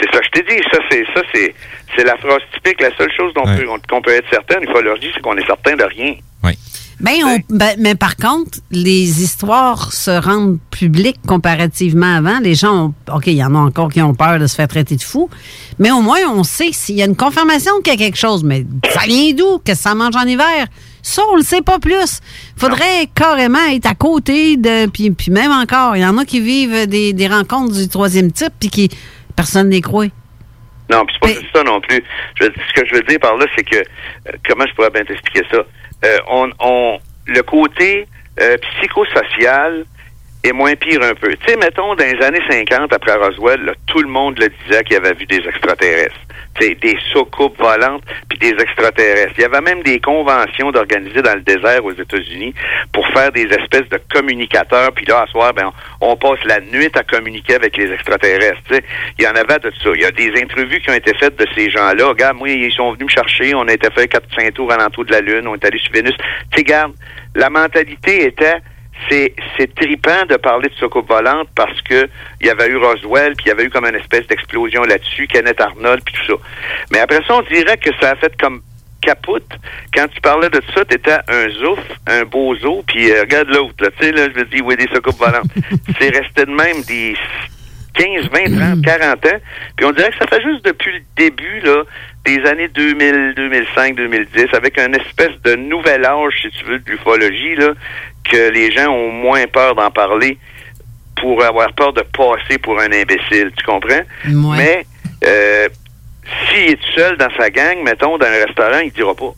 C'est 0.00 0.10
ça, 0.14 0.20
je 0.22 0.28
t'ai 0.30 0.42
dit, 0.56 0.62
ça 0.72 0.78
c'est 0.90 1.04
ça 1.12 1.22
c'est 1.34 1.54
c'est 1.96 2.04
la 2.04 2.16
phrase 2.16 2.38
typique. 2.54 2.80
La 2.80 2.96
seule 2.96 3.10
chose 3.16 3.34
dont 3.34 3.44
Ouais. 3.44 3.56
peut- 3.58 3.66
qu'on 3.90 4.00
peut 4.00 4.12
être 4.12 4.28
certain, 4.30 4.60
une 4.60 4.70
fois 4.70 4.80
leur 4.80 4.96
dit, 4.98 5.10
c'est 5.12 5.20
qu'on 5.20 5.36
est 5.36 5.44
certain 5.46 5.74
de 5.74 5.82
rien. 5.84 6.14
Ben, 7.00 7.14
on- 7.24 7.38
ben, 7.56 7.76
mais 7.78 7.94
par 7.94 8.16
contre, 8.16 8.58
les 8.72 9.22
histoires 9.22 9.92
se 9.92 10.10
rendent 10.10 10.58
publiques 10.70 11.20
comparativement 11.26 12.16
avant. 12.16 12.40
Les 12.40 12.54
gens, 12.56 12.86
ont, 13.08 13.14
OK, 13.14 13.28
il 13.28 13.34
y 13.34 13.44
en 13.44 13.54
a 13.54 13.58
encore 13.58 13.90
qui 13.92 14.02
ont 14.02 14.14
peur 14.14 14.38
de 14.40 14.46
se 14.48 14.56
faire 14.56 14.66
traiter 14.68 14.96
de 14.96 15.02
fou, 15.02 15.30
mais 15.78 15.90
au 15.92 16.00
moins, 16.02 16.18
on 16.34 16.42
sait 16.42 16.72
s'il 16.72 16.96
y 16.96 17.02
a 17.02 17.04
une 17.04 17.14
confirmation 17.16 17.72
qu'il 17.84 17.92
y 17.92 17.96
a 17.96 17.98
quelque 17.98 18.18
chose. 18.18 18.42
Mais 18.42 18.64
ça 18.92 19.02
vient 19.06 19.32
d'où? 19.32 19.58
Qu'est-ce 19.64 19.84
que 19.84 19.88
ça 19.90 19.94
mange 19.94 20.16
en 20.16 20.26
hiver? 20.26 20.66
Ça, 21.02 21.22
on 21.32 21.36
le 21.36 21.42
sait 21.42 21.62
pas 21.62 21.78
plus. 21.78 22.18
faudrait 22.56 23.06
carrément 23.14 23.64
être 23.70 23.86
à 23.86 23.94
côté 23.94 24.56
de... 24.56 24.86
Puis, 24.90 25.10
puis 25.12 25.30
même 25.30 25.52
encore, 25.52 25.96
il 25.96 26.00
y 26.02 26.04
en 26.06 26.18
a 26.18 26.24
qui 26.24 26.40
vivent 26.40 26.86
des, 26.88 27.12
des 27.12 27.28
rencontres 27.28 27.74
du 27.74 27.88
troisième 27.88 28.32
type 28.32 28.52
puis 28.58 28.68
qui... 28.70 28.90
Personne 29.36 29.68
n'y 29.68 29.80
croit. 29.80 30.06
Non, 30.90 31.04
puis 31.06 31.14
c'est 31.14 31.20
pas 31.34 31.40
juste 31.40 31.52
ça 31.54 31.62
non 31.62 31.80
plus. 31.80 32.02
Je 32.40 32.44
ce 32.46 32.80
que 32.80 32.88
je 32.88 32.94
veux 32.96 33.02
dire 33.02 33.20
par 33.20 33.36
là, 33.36 33.46
c'est 33.56 33.62
que 33.62 33.76
euh, 33.76 34.32
comment 34.48 34.64
je 34.68 34.74
pourrais 34.74 34.90
bien 34.90 35.04
t'expliquer 35.04 35.42
ça? 35.48 35.58
Euh, 36.04 36.18
on, 36.28 36.50
on 36.60 36.98
le 37.26 37.42
côté 37.42 38.06
euh, 38.40 38.56
psychosocial 38.58 39.84
est 40.44 40.52
moins 40.52 40.74
pire 40.76 41.02
un 41.02 41.14
peu. 41.14 41.34
Tu 41.36 41.46
sais, 41.46 41.56
mettons, 41.56 41.94
dans 41.94 42.04
les 42.04 42.24
années 42.24 42.42
50, 42.48 42.92
après 42.92 43.14
Roswell, 43.14 43.64
là, 43.64 43.72
tout 43.86 44.00
le 44.00 44.08
monde 44.08 44.38
le 44.38 44.48
disait 44.48 44.84
qu'il 44.84 44.96
avait 44.96 45.14
vu 45.14 45.26
des 45.26 45.42
extraterrestres. 45.46 46.20
Tu 46.58 46.66
sais, 46.66 46.74
des 46.76 46.96
soucoupes 47.12 47.58
volantes, 47.58 48.02
puis 48.28 48.38
des 48.38 48.62
extraterrestres. 48.62 49.34
Il 49.36 49.42
y 49.42 49.44
avait 49.44 49.60
même 49.60 49.82
des 49.82 50.00
conventions 50.00 50.70
d'organiser 50.70 51.22
dans 51.22 51.34
le 51.34 51.40
désert 51.40 51.84
aux 51.84 51.92
États-Unis 51.92 52.54
pour 52.92 53.06
faire 53.08 53.32
des 53.32 53.46
espèces 53.46 53.88
de 53.90 54.00
communicateurs. 54.12 54.92
Puis 54.92 55.06
là, 55.06 55.22
à 55.22 55.26
soir, 55.26 55.52
ben, 55.54 55.72
on, 56.00 56.16
passe 56.16 56.42
la 56.44 56.60
nuit 56.60 56.90
à 56.94 57.02
communiquer 57.02 57.54
avec 57.54 57.76
les 57.76 57.92
extraterrestres. 57.92 58.62
Tu 58.68 58.74
sais, 58.74 58.84
il 59.18 59.24
y 59.24 59.28
en 59.28 59.32
avait 59.34 59.58
de 59.58 59.72
ça. 59.82 59.90
Il 59.94 60.00
y 60.00 60.04
a 60.04 60.10
des 60.10 60.32
entrevues 60.42 60.80
qui 60.80 60.90
ont 60.90 60.94
été 60.94 61.14
faites 61.14 61.36
de 61.36 61.46
ces 61.54 61.70
gens-là. 61.70 62.08
Regarde, 62.08 62.36
moi, 62.36 62.48
ils 62.48 62.72
sont 62.72 62.92
venus 62.92 63.06
me 63.06 63.10
chercher. 63.10 63.54
On 63.54 63.66
a 63.68 63.72
été 63.72 63.88
fait 63.90 64.08
quatre 64.08 64.28
cinq 64.34 64.54
tours 64.54 64.70
à 64.72 64.76
l'entour 64.76 65.04
de 65.04 65.12
la 65.12 65.20
Lune. 65.20 65.46
On 65.46 65.54
est 65.54 65.64
allé 65.64 65.78
sur 65.78 65.92
Vénus. 65.92 66.14
Tu 66.16 66.24
sais, 66.56 66.62
regarde, 66.62 66.92
la 67.34 67.50
mentalité 67.50 68.24
était 68.24 68.56
c'est 69.08 69.34
c'est 69.56 69.74
tripant 69.74 70.26
de 70.28 70.36
parler 70.36 70.68
de 70.68 70.74
soucoupe 70.74 71.08
volante 71.08 71.48
parce 71.54 71.80
que 71.82 72.08
il 72.40 72.46
y 72.46 72.50
avait 72.50 72.68
eu 72.68 72.76
Roswell 72.76 73.34
puis 73.36 73.46
il 73.46 73.48
y 73.48 73.52
avait 73.52 73.64
eu 73.64 73.70
comme 73.70 73.86
une 73.86 73.94
espèce 73.94 74.26
d'explosion 74.26 74.82
là-dessus, 74.84 75.26
Kenneth 75.26 75.60
Arnold 75.60 76.02
puis 76.04 76.14
tout 76.14 76.32
ça. 76.32 76.42
Mais 76.90 77.00
après 77.00 77.22
ça, 77.26 77.34
on 77.34 77.42
dirait 77.42 77.76
que 77.76 77.90
ça 78.00 78.10
a 78.10 78.16
fait 78.16 78.32
comme 78.40 78.62
capote. 79.00 79.48
Quand 79.94 80.08
tu 80.08 80.20
parlais 80.20 80.50
de 80.50 80.60
ça, 80.74 80.84
t'étais 80.84 81.18
un 81.28 81.48
zouf, 81.50 81.78
un 82.06 82.24
beau 82.24 82.54
zoo, 82.56 82.82
puis 82.86 83.10
euh, 83.10 83.20
regarde 83.20 83.48
l'autre, 83.48 83.74
là, 83.80 83.90
tu 83.98 84.06
sais, 84.06 84.12
là, 84.12 84.28
je 84.34 84.38
me 84.40 84.44
dis, 84.46 84.60
oui, 84.60 84.76
des 84.76 84.88
soucoupes 84.92 85.18
volantes. 85.18 85.50
c'est 86.00 86.10
resté 86.10 86.44
de 86.44 86.50
même 86.50 86.82
des 86.82 87.14
15, 87.94 88.28
20, 88.30 88.56
30, 88.56 88.84
40 88.84 89.26
ans. 89.26 89.38
Puis 89.76 89.86
on 89.86 89.92
dirait 89.92 90.10
que 90.10 90.18
ça 90.18 90.26
fait 90.26 90.42
juste 90.42 90.64
depuis 90.64 90.92
le 90.92 91.00
début, 91.16 91.60
là, 91.60 91.82
des 92.24 92.44
années 92.46 92.68
2000, 92.68 93.34
2005, 93.36 93.96
2010, 93.96 94.46
avec 94.52 94.78
un 94.78 94.92
espèce 94.92 95.40
de 95.44 95.54
nouvel 95.56 96.04
âge, 96.04 96.34
si 96.42 96.50
tu 96.50 96.64
veux, 96.64 96.78
de 96.78 96.90
l'ufologie, 96.90 97.54
là, 97.56 97.72
que 98.30 98.50
les 98.50 98.70
gens 98.70 98.88
ont 98.88 99.10
moins 99.10 99.46
peur 99.46 99.74
d'en 99.74 99.90
parler 99.90 100.38
pour 101.20 101.42
avoir 101.42 101.72
peur 101.72 101.92
de 101.92 102.02
passer 102.02 102.58
pour 102.58 102.78
un 102.80 102.92
imbécile, 102.92 103.52
tu 103.56 103.64
comprends? 103.64 104.02
Mais 104.56 104.86
euh, 105.24 105.68
s'il 106.48 106.70
est 106.70 106.76
tout 106.76 106.92
seul 106.94 107.16
dans 107.16 107.30
sa 107.36 107.50
gang, 107.50 107.82
mettons, 107.82 108.18
dans 108.18 108.26
un 108.26 108.44
restaurant, 108.46 108.78
il 108.84 108.92
dira 108.92 109.14
pas. 109.14 109.32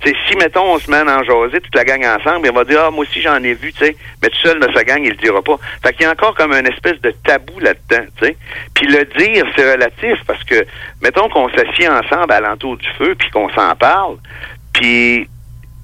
Tu 0.00 0.10
sais, 0.10 0.16
si, 0.28 0.36
mettons, 0.36 0.74
on 0.74 0.78
se 0.78 0.90
met 0.90 1.00
en 1.00 1.22
jaser, 1.22 1.60
toute 1.60 1.74
la 1.74 1.84
gang 1.84 2.04
ensemble, 2.04 2.46
il 2.46 2.52
va 2.52 2.64
dire, 2.64 2.80
ah, 2.86 2.90
moi 2.90 3.04
aussi, 3.04 3.22
j'en 3.22 3.42
ai 3.42 3.54
vu, 3.54 3.72
tu 3.72 3.86
sais, 3.86 3.96
mais 4.22 4.28
tout 4.28 4.38
seul 4.38 4.60
dans 4.60 4.72
sa 4.74 4.84
gang, 4.84 5.00
il 5.02 5.10
le 5.10 5.16
dira 5.16 5.40
pas. 5.40 5.58
Fait 5.82 5.92
qu'il 5.94 6.02
y 6.02 6.04
a 6.06 6.10
encore 6.10 6.34
comme 6.34 6.52
une 6.52 6.66
espèce 6.66 7.00
de 7.00 7.12
tabou 7.24 7.58
là-dedans, 7.60 8.04
tu 8.18 8.26
sais. 8.26 8.36
Puis 8.74 8.86
le 8.86 9.04
dire, 9.16 9.46
c'est 9.56 9.72
relatif, 9.72 10.18
parce 10.26 10.42
que, 10.44 10.66
mettons 11.00 11.28
qu'on 11.28 11.48
s'assied 11.50 11.88
ensemble 11.88 12.32
à 12.32 12.40
l'entour 12.40 12.76
du 12.76 12.88
feu, 12.98 13.14
puis 13.18 13.30
qu'on 13.30 13.48
s'en 13.50 13.74
parle, 13.76 14.16
puis 14.74 15.28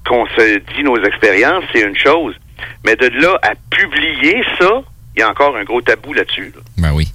qu'on 0.07 0.25
se 0.27 0.57
dit 0.75 0.83
nos 0.83 0.97
expériences, 1.03 1.63
c'est 1.73 1.81
une 1.81 1.97
chose. 1.97 2.35
Mais 2.85 2.95
de 2.95 3.07
là 3.21 3.39
à 3.43 3.51
publier 3.69 4.43
ça, 4.59 4.81
il 5.15 5.19
y 5.19 5.23
a 5.23 5.29
encore 5.29 5.55
un 5.57 5.63
gros 5.63 5.81
tabou 5.81 6.13
là-dessus. 6.13 6.51
là. 6.55 6.61
Ben 6.77 6.91
oui. 6.93 7.07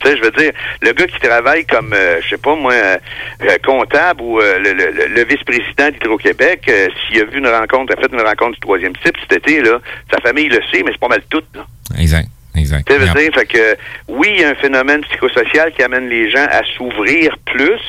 Tu 0.00 0.08
sais, 0.08 0.16
je 0.16 0.22
veux 0.22 0.30
dire, 0.30 0.52
le 0.80 0.92
gars 0.92 1.06
qui 1.08 1.18
travaille 1.18 1.66
comme, 1.66 1.92
euh, 1.92 2.20
je 2.22 2.28
sais 2.28 2.38
pas 2.38 2.54
moi, 2.54 2.72
euh, 2.72 2.98
euh, 3.42 3.56
comptable 3.64 4.22
ou 4.22 4.40
euh, 4.40 4.58
le, 4.60 4.72
le- 4.72 5.06
le 5.08 5.24
vice-président 5.24 5.90
d'Hydro-Québec, 5.90 6.70
s'il 7.08 7.20
a 7.20 7.24
vu 7.24 7.38
une 7.38 7.48
rencontre, 7.48 7.94
a 7.94 8.00
fait 8.00 8.12
une 8.12 8.20
rencontre 8.22 8.52
du 8.52 8.60
troisième 8.60 8.94
type 8.98 9.16
cet 9.28 9.32
été, 9.32 9.60
là, 9.60 9.80
sa 10.12 10.20
famille 10.20 10.48
le 10.48 10.60
sait, 10.72 10.82
mais 10.84 10.92
c'est 10.92 11.00
pas 11.00 11.08
mal 11.08 11.22
tout. 11.28 11.42
Là. 11.54 11.66
Exact. 11.98 12.28
Exact. 12.58 12.86
Tu 12.88 12.94
veux 12.96 13.06
dire, 13.06 13.32
fait 13.34 13.46
que 13.46 13.76
oui, 14.08 14.28
il 14.34 14.40
y 14.40 14.44
a 14.44 14.50
un 14.50 14.54
phénomène 14.54 15.00
psychosocial 15.02 15.72
qui 15.72 15.82
amène 15.82 16.08
les 16.08 16.30
gens 16.30 16.46
à 16.50 16.62
s'ouvrir 16.76 17.36
plus, 17.46 17.80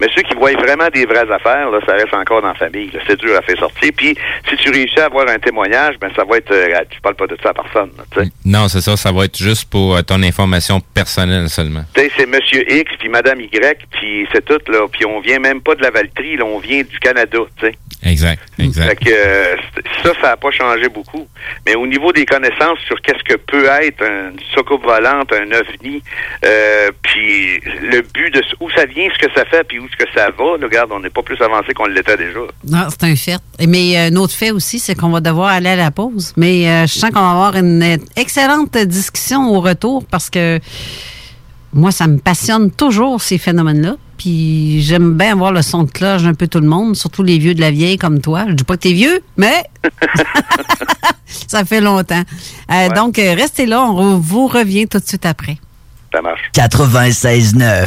mais 0.00 0.08
ceux 0.14 0.22
qui 0.22 0.34
voient 0.34 0.52
vraiment 0.52 0.88
des 0.92 1.06
vraies 1.06 1.30
affaires, 1.30 1.70
là, 1.70 1.78
ça 1.86 1.92
reste 1.94 2.14
encore 2.14 2.42
dans 2.42 2.48
la 2.48 2.54
famille. 2.54 2.90
là. 2.92 3.00
C'est 3.06 3.18
dur 3.18 3.36
à 3.36 3.42
faire 3.42 3.58
sortir. 3.58 3.90
Puis 3.96 4.16
si 4.48 4.56
tu 4.56 4.70
réussis 4.70 5.00
à 5.00 5.06
avoir 5.06 5.28
un 5.28 5.38
témoignage, 5.38 5.96
ben 6.00 6.10
ça 6.16 6.24
va 6.24 6.38
être, 6.38 6.50
euh, 6.52 6.68
tu 6.90 7.00
parles 7.00 7.14
pas 7.14 7.26
de 7.26 7.36
ça 7.42 7.50
à 7.50 7.54
personne. 7.54 7.90
là, 7.96 8.04
tu 8.10 8.20
sais. 8.22 8.30
Non, 8.44 8.68
c'est 8.68 8.80
ça. 8.80 8.96
Ça 8.96 9.12
va 9.12 9.24
être 9.24 9.36
juste 9.38 9.68
pour 9.70 9.96
euh, 9.96 10.02
ton 10.02 10.22
information 10.22 10.80
personnelle 10.94 11.48
seulement. 11.48 11.84
Tu 11.94 12.02
sais, 12.02 12.10
c'est 12.16 12.26
Monsieur 12.26 12.70
X 12.70 12.90
puis 12.98 13.08
Madame 13.08 13.40
Y, 13.40 13.78
puis 13.90 14.26
c'est 14.32 14.44
tout 14.44 14.60
là. 14.70 14.86
Puis 14.90 15.04
on 15.04 15.20
vient 15.20 15.38
même 15.38 15.60
pas 15.60 15.74
de 15.74 15.82
la 15.82 15.90
Valtrie, 15.90 16.36
là, 16.36 16.44
on 16.44 16.58
vient 16.58 16.82
du 16.82 16.98
Canada, 16.98 17.38
tu 17.58 17.66
sais. 17.66 17.74
Exact. 18.02 18.42
Exact. 18.58 18.88
Fait 18.88 18.96
que 18.96 19.10
euh, 19.10 19.56
ça, 20.04 20.12
ça 20.20 20.28
n'a 20.28 20.36
pas 20.36 20.50
changé 20.50 20.88
beaucoup. 20.88 21.26
Mais 21.66 21.74
au 21.74 21.86
niveau 21.86 22.12
des 22.12 22.24
connaissances 22.24 22.78
sur 22.86 23.00
qu'est-ce 23.00 23.24
que 23.24 23.36
peut 23.36 23.66
être 23.82 24.02
une 24.06 24.38
soucoupe 24.54 24.84
volante, 24.84 25.32
un 25.32 25.50
ovni, 25.52 26.02
euh, 26.44 26.90
puis 27.02 27.60
le 27.82 28.02
but 28.02 28.32
de 28.34 28.42
où 28.60 28.70
ça 28.70 28.86
vient, 28.86 29.08
ce 29.12 29.26
que 29.26 29.32
ça 29.34 29.44
fait, 29.44 29.64
puis 29.64 29.78
où 29.78 29.88
ce 29.88 29.96
que 29.96 30.10
ça 30.14 30.30
va, 30.30 30.52
regarde, 30.62 30.90
on 30.92 31.00
n'est 31.00 31.10
pas 31.10 31.22
plus 31.22 31.40
avancé 31.40 31.74
qu'on 31.74 31.86
l'était 31.86 32.16
déjà. 32.16 32.40
Non, 32.68 32.86
c'est 32.88 33.04
un 33.04 33.16
fait. 33.16 33.40
Mais 33.66 33.96
euh, 33.96 34.10
un 34.10 34.16
autre 34.16 34.34
fait 34.34 34.50
aussi, 34.50 34.78
c'est 34.78 34.94
qu'on 34.94 35.10
va 35.10 35.20
devoir 35.20 35.48
aller 35.48 35.70
à 35.70 35.76
la 35.76 35.90
pause. 35.90 36.32
Mais 36.36 36.68
euh, 36.68 36.86
je 36.86 36.94
sens 36.94 37.10
qu'on 37.10 37.20
va 37.20 37.30
avoir 37.30 37.56
une 37.56 37.98
excellente 38.16 38.76
discussion 38.76 39.50
au 39.50 39.60
retour 39.60 40.04
parce 40.10 40.30
que 40.30 40.58
moi, 41.72 41.90
ça 41.90 42.06
me 42.06 42.18
passionne 42.18 42.70
toujours 42.70 43.20
ces 43.20 43.38
phénomènes-là. 43.38 43.96
Puis 44.18 44.82
j'aime 44.82 45.14
bien 45.14 45.32
avoir 45.32 45.52
le 45.52 45.62
son 45.62 45.82
de 45.84 45.90
cloche 45.90 46.22
d'un 46.22 46.34
peu 46.34 46.46
tout 46.48 46.60
le 46.60 46.66
monde, 46.66 46.96
surtout 46.96 47.22
les 47.22 47.38
vieux 47.38 47.54
de 47.54 47.60
la 47.60 47.70
vieille 47.70 47.98
comme 47.98 48.20
toi. 48.20 48.44
Je 48.48 48.52
dis 48.54 48.64
pas 48.64 48.76
que 48.76 48.82
t'es 48.82 48.92
vieux, 48.92 49.20
mais 49.36 49.64
ça 51.46 51.64
fait 51.64 51.80
longtemps. 51.80 52.22
Euh, 52.72 52.88
Donc, 52.90 53.18
euh, 53.18 53.34
restez 53.34 53.66
là, 53.66 53.82
on 53.82 54.18
vous 54.18 54.46
revient 54.46 54.86
tout 54.86 54.98
de 54.98 55.06
suite 55.06 55.26
après. 55.26 55.58
Ça 56.12 56.22
marche. 56.22 56.40
96.9. 56.54 57.86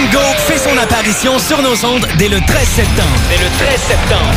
son 0.71 0.77
apparition 0.77 1.39
sur 1.39 1.61
nos 1.61 1.85
ondes 1.85 2.07
dès 2.17 2.27
le 2.27 2.39
13 2.39 2.67
septembre. 2.67 3.19
Dès 3.29 3.43
le 3.43 3.49
13 3.67 3.79
septembre. 3.79 4.31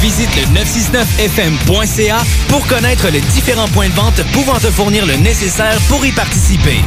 Visite 0.00 0.30
le 0.36 0.42
969fm.ca 0.60 2.22
pour 2.48 2.66
connaître 2.66 3.08
les 3.08 3.20
différents 3.20 3.68
points 3.68 3.88
de 3.88 3.94
vente 3.94 4.22
pouvant 4.32 4.58
te 4.58 4.70
fournir 4.70 5.06
le 5.06 5.16
nécessaire 5.16 5.78
pour 5.88 6.04
y 6.04 6.12
participer. 6.12 6.80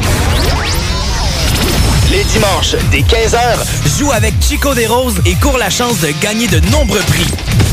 Les 2.11 2.23
dimanches, 2.23 2.75
dès 2.91 3.01
15h, 3.01 3.97
joue 3.97 4.11
avec 4.11 4.33
Chico 4.41 4.73
des 4.73 4.87
Roses 4.87 5.21
et 5.25 5.35
cours 5.35 5.57
la 5.57 5.69
chance 5.69 5.99
de 5.99 6.09
gagner 6.21 6.47
de 6.47 6.59
nombreux 6.71 7.01
prix. 7.01 7.27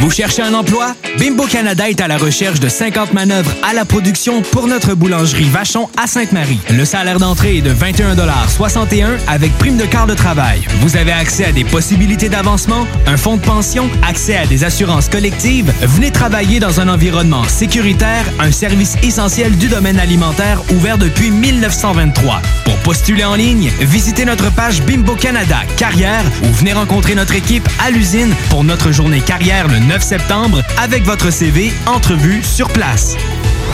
Vous 0.00 0.10
cherchez 0.10 0.42
un 0.42 0.52
emploi? 0.54 0.94
Bimbo 1.18 1.44
Canada 1.46 1.88
est 1.88 2.00
à 2.00 2.08
la 2.08 2.18
recherche 2.18 2.60
de 2.60 2.68
50 2.68 3.12
manœuvres 3.12 3.54
à 3.62 3.72
la 3.72 3.84
production 3.84 4.42
pour 4.42 4.66
notre 4.66 4.94
boulangerie 4.94 5.48
Vachon 5.48 5.88
à 5.96 6.06
Sainte-Marie. 6.06 6.58
Le 6.70 6.84
salaire 6.84 7.18
d'entrée 7.18 7.58
est 7.58 7.62
de 7.62 7.72
21,61 7.72 9.16
avec 9.28 9.56
prime 9.58 9.76
de 9.76 9.84
quart 9.84 10.06
de 10.06 10.14
travail. 10.14 10.66
Vous 10.80 10.96
avez 10.96 11.12
accès 11.12 11.44
à 11.44 11.52
des 11.52 11.64
possibilités 11.64 12.28
d'avancement, 12.28 12.86
un 13.06 13.16
fonds 13.16 13.36
de 13.36 13.42
pension, 13.42 13.88
accès 14.06 14.36
à 14.36 14.46
des 14.46 14.64
assurances 14.64 15.08
collectives. 15.08 15.72
Venez 15.82 16.10
travailler 16.10 16.58
dans 16.58 16.80
un 16.80 16.88
environnement 16.88 17.44
sécuritaire, 17.44 18.24
un 18.40 18.50
service 18.50 18.96
essentiel 19.02 19.56
du 19.56 19.68
domaine 19.68 20.00
alimentaire 20.00 20.60
ouvert 20.74 20.98
depuis 20.98 21.30
1923. 21.30 22.42
Pour 22.64 22.76
postuler 22.78 23.24
en 23.24 23.36
ligne, 23.36 23.70
visitez 23.80 24.24
notre 24.24 24.52
page 24.52 24.82
Bimbo 24.82 25.14
Canada 25.14 25.58
Carrière 25.76 26.24
ou 26.42 26.52
venez 26.52 26.72
rencontrer 26.72 27.14
notre 27.14 27.34
équipe 27.34 27.68
à 27.84 27.90
l'usine 27.90 28.34
pour 28.50 28.64
notre 28.64 28.90
journée 28.90 29.20
carrière 29.20 29.68
le 29.68 29.83
9 29.86 30.02
septembre 30.02 30.62
avec 30.78 31.04
votre 31.04 31.30
CV, 31.30 31.72
entrevue 31.86 32.42
sur 32.42 32.68
place. 32.68 33.16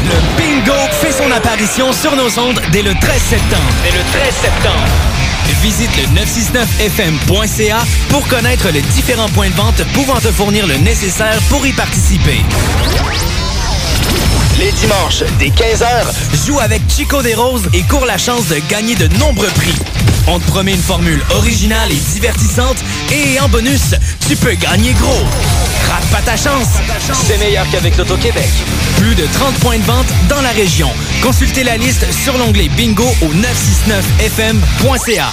Le 0.04 0.36
bingo 0.36 0.78
fait 0.92 1.12
son 1.12 1.30
apparition 1.30 1.92
sur 1.92 2.16
nos 2.16 2.38
ondes 2.38 2.60
dès 2.72 2.82
le 2.82 2.94
13 2.94 3.22
septembre. 3.22 3.72
Dès 3.84 3.96
le 3.96 4.02
13 4.12 4.34
septembre. 4.34 4.88
Visite 5.62 5.90
le 5.96 6.04
969fm.ca 6.20 7.78
pour 8.08 8.26
connaître 8.28 8.70
les 8.70 8.82
différents 8.82 9.28
points 9.28 9.50
de 9.50 9.54
vente 9.54 9.82
pouvant 9.92 10.18
te 10.18 10.32
fournir 10.32 10.66
le 10.66 10.76
nécessaire 10.78 11.38
pour 11.48 11.66
y 11.66 11.72
participer. 11.72 12.40
Les 14.58 14.72
dimanches, 14.72 15.22
dès 15.38 15.48
15h, 15.48 16.46
joue 16.46 16.58
avec 16.60 16.82
Chico 16.88 17.22
des 17.22 17.34
Roses 17.34 17.68
et 17.72 17.82
cours 17.82 18.06
la 18.06 18.18
chance 18.18 18.48
de 18.48 18.60
gagner 18.68 18.94
de 18.94 19.06
nombreux 19.18 19.48
prix. 19.48 19.74
On 20.26 20.38
te 20.38 20.46
promet 20.46 20.74
une 20.74 20.82
formule 20.82 21.22
originale 21.34 21.90
et 21.90 22.12
divertissante 22.12 22.76
et 23.12 23.40
en 23.40 23.48
bonus, 23.48 23.94
tu 24.28 24.36
peux 24.36 24.54
gagner 24.54 24.92
gros. 24.94 25.69
Rate 25.88 26.06
pas 26.10 26.22
ta 26.22 26.36
chance. 26.36 26.68
C'est 27.12 27.38
meilleur 27.38 27.66
qu'avec 27.70 27.96
l'Auto-Québec. 27.96 28.48
Plus 28.96 29.14
de 29.14 29.26
30 29.26 29.54
points 29.60 29.78
de 29.78 29.84
vente 29.84 30.06
dans 30.28 30.40
la 30.42 30.50
région. 30.50 30.90
Consultez 31.22 31.64
la 31.64 31.76
liste 31.76 32.12
sur 32.12 32.36
l'onglet 32.38 32.68
bingo 32.68 33.06
au 33.22 33.32
969fm.ca. 33.34 35.32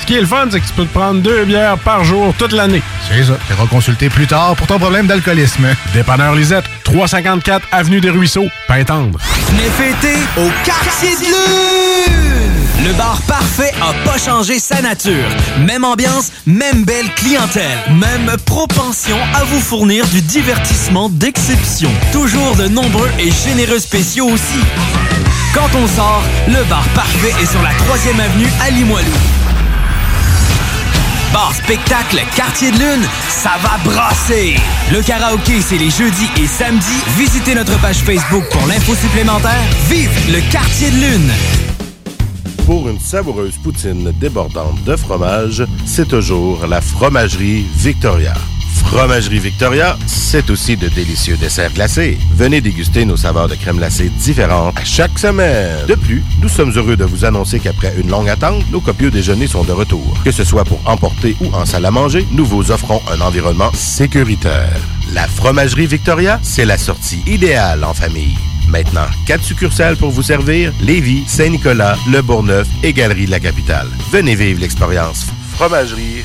Ce 0.00 0.06
qui 0.06 0.14
est 0.16 0.20
le 0.20 0.26
fun, 0.26 0.46
c'est 0.50 0.60
que 0.60 0.66
tu 0.66 0.72
peux 0.72 0.86
te 0.86 0.92
prendre 0.92 1.20
deux 1.20 1.44
bières 1.44 1.78
par 1.78 2.04
jour 2.04 2.34
toute 2.38 2.52
l'année. 2.52 2.82
C'est 3.08 3.22
ça. 3.24 3.34
Tu 3.46 3.68
consulter 3.68 4.08
plus 4.08 4.26
tard 4.26 4.56
pour 4.56 4.66
ton 4.66 4.78
problème 4.78 5.06
d'alcoolisme. 5.06 5.66
Dépanneur 5.92 6.34
Lisette, 6.34 6.64
354 6.84 7.66
Avenue 7.70 8.00
des 8.00 8.10
Ruisseaux, 8.10 8.48
Pintendre. 8.66 9.18
Venez 9.48 9.70
fêter 9.70 10.18
au 10.36 10.48
Quartier 10.64 11.14
de 11.16 11.24
Lune! 11.24 12.60
Le 12.84 12.94
bar 12.94 13.20
parfait 13.28 13.72
a 13.82 13.92
pas 14.08 14.16
changé 14.16 14.58
sa 14.58 14.80
nature. 14.80 15.28
Même 15.66 15.84
ambiance, 15.84 16.32
même 16.46 16.84
belle 16.84 17.12
clientèle, 17.14 17.78
même 17.90 18.34
propension 18.46 19.18
à 19.34 19.44
vous 19.44 19.60
fournir 19.60 20.06
du 20.08 20.22
divertissement 20.22 21.10
d'exception. 21.10 21.90
Toujours 22.10 22.56
de 22.56 22.68
nombreux 22.68 23.10
et 23.18 23.30
généreux 23.30 23.78
spéciaux 23.78 24.28
aussi. 24.30 24.60
Quand 25.54 25.68
on 25.76 25.86
sort, 25.86 26.22
le 26.48 26.64
bar 26.70 26.84
parfait 26.94 27.34
est 27.42 27.46
sur 27.46 27.62
la 27.62 27.70
3e 27.70 28.18
avenue 28.18 28.48
à 28.66 28.70
Limoilou. 28.70 29.39
Bar 31.32 31.54
spectacle 31.54 32.20
Quartier 32.34 32.72
de 32.72 32.78
Lune, 32.78 33.06
ça 33.28 33.52
va 33.62 33.78
brasser! 33.84 34.56
Le 34.92 35.00
karaoké, 35.00 35.60
c'est 35.60 35.78
les 35.78 35.90
jeudis 35.90 36.28
et 36.36 36.46
samedis. 36.46 37.02
Visitez 37.16 37.54
notre 37.54 37.78
page 37.80 37.98
Facebook 37.98 38.44
pour 38.50 38.66
l'info 38.66 38.94
supplémentaire. 38.94 39.62
Vive 39.88 40.10
le 40.32 40.40
Quartier 40.50 40.90
de 40.90 40.96
Lune! 40.96 41.32
Pour 42.66 42.88
une 42.88 42.98
savoureuse 42.98 43.56
poutine 43.62 44.12
débordante 44.20 44.82
de 44.84 44.96
fromage, 44.96 45.64
c'est 45.86 46.08
toujours 46.08 46.66
la 46.66 46.80
Fromagerie 46.80 47.64
Victoria. 47.76 48.34
Fromagerie 48.84 49.38
Victoria, 49.38 49.96
c'est 50.06 50.50
aussi 50.50 50.76
de 50.76 50.88
délicieux 50.88 51.36
desserts 51.36 51.72
glacés. 51.72 52.18
Venez 52.34 52.60
déguster 52.60 53.04
nos 53.04 53.16
saveurs 53.16 53.48
de 53.48 53.54
crème 53.54 53.76
glacée 53.76 54.08
différentes 54.08 54.76
à 54.78 54.84
chaque 54.84 55.18
semaine. 55.18 55.86
De 55.86 55.94
plus, 55.94 56.24
nous 56.42 56.48
sommes 56.48 56.72
heureux 56.72 56.96
de 56.96 57.04
vous 57.04 57.24
annoncer 57.24 57.60
qu'après 57.60 57.94
une 57.96 58.10
longue 58.10 58.28
attente, 58.28 58.64
nos 58.70 58.80
copieux 58.80 59.10
déjeuners 59.10 59.46
sont 59.46 59.64
de 59.64 59.72
retour. 59.72 60.16
Que 60.24 60.32
ce 60.32 60.44
soit 60.44 60.64
pour 60.64 60.80
emporter 60.86 61.36
ou 61.40 61.54
en 61.54 61.64
salle 61.64 61.86
à 61.86 61.90
manger, 61.90 62.26
nous 62.32 62.44
vous 62.44 62.70
offrons 62.70 63.00
un 63.12 63.20
environnement 63.20 63.72
sécuritaire. 63.74 64.76
La 65.12 65.26
Fromagerie 65.26 65.86
Victoria, 65.86 66.38
c'est 66.42 66.64
la 66.64 66.78
sortie 66.78 67.22
idéale 67.26 67.84
en 67.84 67.94
famille. 67.94 68.36
Maintenant, 68.68 69.06
quatre 69.26 69.42
succursales 69.42 69.96
pour 69.96 70.10
vous 70.10 70.22
servir 70.22 70.72
Lévis, 70.80 71.24
Saint-Nicolas, 71.26 71.96
Le 72.10 72.22
Bourgneuf 72.22 72.68
et 72.82 72.92
Galerie 72.92 73.26
de 73.26 73.30
la 73.32 73.40
Capitale. 73.40 73.88
Venez 74.12 74.34
vivre 74.34 74.60
l'expérience 74.60 75.26
Fromagerie 75.54 76.24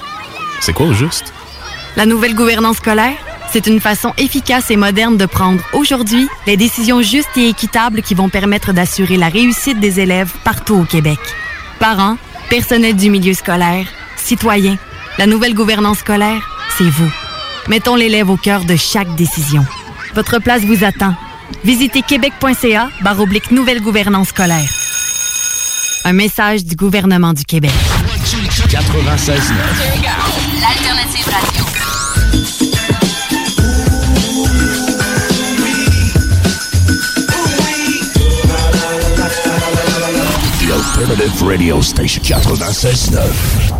C'est 0.61 0.73
quoi 0.73 0.85
au 0.85 0.93
juste? 0.93 1.33
La 1.97 2.05
nouvelle 2.05 2.35
gouvernance 2.35 2.77
scolaire, 2.77 3.17
c'est 3.51 3.65
une 3.65 3.81
façon 3.81 4.13
efficace 4.19 4.69
et 4.69 4.75
moderne 4.75 5.17
de 5.17 5.25
prendre 5.25 5.61
aujourd'hui 5.73 6.29
les 6.45 6.55
décisions 6.55 7.01
justes 7.01 7.35
et 7.35 7.49
équitables 7.49 8.03
qui 8.03 8.13
vont 8.13 8.29
permettre 8.29 8.71
d'assurer 8.71 9.17
la 9.17 9.27
réussite 9.27 9.79
des 9.79 9.99
élèves 9.99 10.31
partout 10.43 10.75
au 10.75 10.83
Québec. 10.83 11.17
Parents, 11.79 12.17
personnel 12.51 12.95
du 12.95 13.09
milieu 13.09 13.33
scolaire, 13.33 13.87
citoyens, 14.17 14.77
la 15.17 15.25
nouvelle 15.25 15.55
gouvernance 15.55 15.99
scolaire, 15.99 16.47
c'est 16.77 16.89
vous. 16.89 17.11
Mettons 17.67 17.95
l'élève 17.95 18.29
au 18.29 18.37
cœur 18.37 18.63
de 18.63 18.75
chaque 18.75 19.15
décision. 19.15 19.65
Votre 20.13 20.37
place 20.37 20.61
vous 20.61 20.83
attend. 20.83 21.15
Visitez 21.63 22.03
québec.ca 22.03 22.89
oblique 23.17 23.49
nouvelle 23.49 23.81
gouvernance 23.81 24.29
scolaire. 24.29 24.69
Un 26.05 26.13
message 26.13 26.63
du 26.65 26.75
gouvernement 26.75 27.33
du 27.33 27.45
Québec. 27.45 27.71
96 28.69 29.53
L'alternative 30.61 31.27
radio. 31.27 31.63
The 40.59 40.71
Alternative 40.71 41.41
Radio 41.41 41.81
Station 41.81 42.21
96.9. 42.23 43.70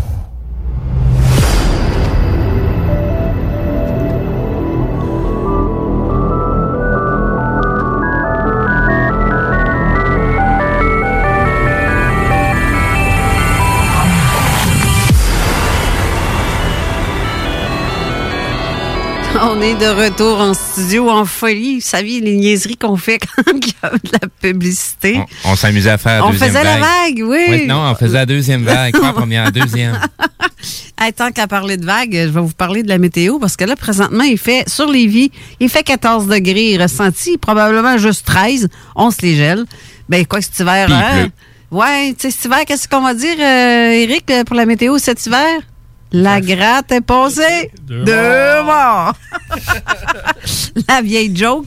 On 19.61 19.63
est 19.63 19.75
de 19.75 19.85
retour 19.85 20.39
en 20.39 20.55
studio 20.55 21.07
en 21.07 21.23
folie. 21.23 21.75
Vous 21.75 21.81
saviez 21.81 22.19
les 22.19 22.35
niaiseries 22.35 22.77
qu'on 22.77 22.97
fait 22.97 23.19
quand 23.19 23.43
il 23.53 23.67
y 23.67 23.73
a 23.83 23.91
de 23.91 24.09
la 24.11 24.27
publicité. 24.41 25.21
On 25.45 25.55
s'amusait 25.55 25.91
à 25.91 25.99
faire 25.99 26.23
la 26.23 26.25
On 26.25 26.31
faisait 26.31 26.63
la 26.63 26.79
vague, 26.79 27.21
oui. 27.23 27.67
non, 27.67 27.83
on 27.83 27.93
faisait 27.93 28.17
la 28.17 28.25
deuxième 28.25 28.63
vague. 28.63 28.93
Pas 28.93 29.05
la 29.05 29.13
première, 29.13 29.43
la 29.43 29.51
deuxième? 29.51 29.99
Hey, 30.99 31.13
tant 31.13 31.31
qu'à 31.31 31.47
parler 31.47 31.77
de 31.77 31.85
vagues, 31.85 32.13
je 32.13 32.29
vais 32.29 32.41
vous 32.41 32.53
parler 32.53 32.83
de 32.83 32.89
la 32.89 32.99
météo 32.99 33.39
parce 33.39 33.57
que 33.57 33.65
là, 33.65 33.75
présentement, 33.75 34.23
il 34.23 34.37
fait, 34.37 34.69
sur 34.69 34.87
Lévis, 34.87 35.31
il 35.59 35.67
fait 35.67 35.81
14 35.81 36.27
degrés 36.27 36.77
ressenti, 36.77 37.39
probablement 37.39 37.97
juste 37.97 38.25
13. 38.27 38.67
On 38.95 39.09
se 39.09 39.23
les 39.23 39.35
gèle. 39.35 39.65
Ben, 40.09 40.23
quoi, 40.27 40.41
cet 40.41 40.59
hiver, 40.59 40.91
hein? 40.91 41.29
Ouais, 41.71 42.13
tu 42.13 42.29
sais, 42.29 42.31
cet 42.31 42.45
hiver, 42.45 42.59
qu'est-ce 42.67 42.87
qu'on 42.87 43.01
va 43.01 43.15
dire, 43.15 43.35
euh, 43.39 43.91
Eric, 43.93 44.29
euh, 44.29 44.43
pour 44.43 44.55
la 44.55 44.67
météo 44.67 44.99
cet 44.99 45.25
hiver? 45.25 45.61
La 46.11 46.41
gratte 46.41 46.91
est 46.91 47.01
passée. 47.01 47.71
Deux 47.83 48.63
morts. 48.63 49.13
la 50.89 51.01
vieille 51.01 51.35
joke. 51.35 51.65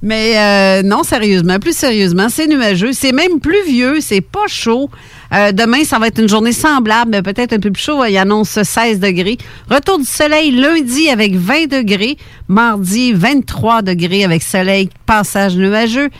Mais 0.00 0.36
euh, 0.36 0.82
non, 0.82 1.02
sérieusement, 1.02 1.58
plus 1.58 1.76
sérieusement, 1.76 2.28
c'est 2.28 2.46
nuageux. 2.46 2.92
C'est 2.92 3.12
même 3.12 3.40
pluvieux, 3.40 4.00
c'est 4.00 4.20
pas 4.20 4.46
chaud. 4.46 4.90
Euh, 5.32 5.52
demain, 5.52 5.84
ça 5.84 5.98
va 5.98 6.06
être 6.06 6.20
une 6.20 6.28
journée 6.28 6.52
semblable, 6.52 7.10
mais 7.10 7.22
peut-être 7.22 7.52
un 7.52 7.58
peu 7.58 7.70
plus 7.70 7.82
chaud. 7.82 8.04
Il 8.04 8.16
annonce 8.16 8.62
16 8.62 9.00
degrés. 9.00 9.38
Retour 9.68 9.98
du 9.98 10.04
soleil 10.04 10.52
lundi 10.52 11.08
avec 11.10 11.34
20 11.34 11.66
degrés. 11.66 12.16
Mardi, 12.46 13.12
23 13.12 13.82
degrés 13.82 14.24
avec 14.24 14.42
soleil, 14.42 14.88
passage 15.04 15.56
nuageux. 15.56 16.10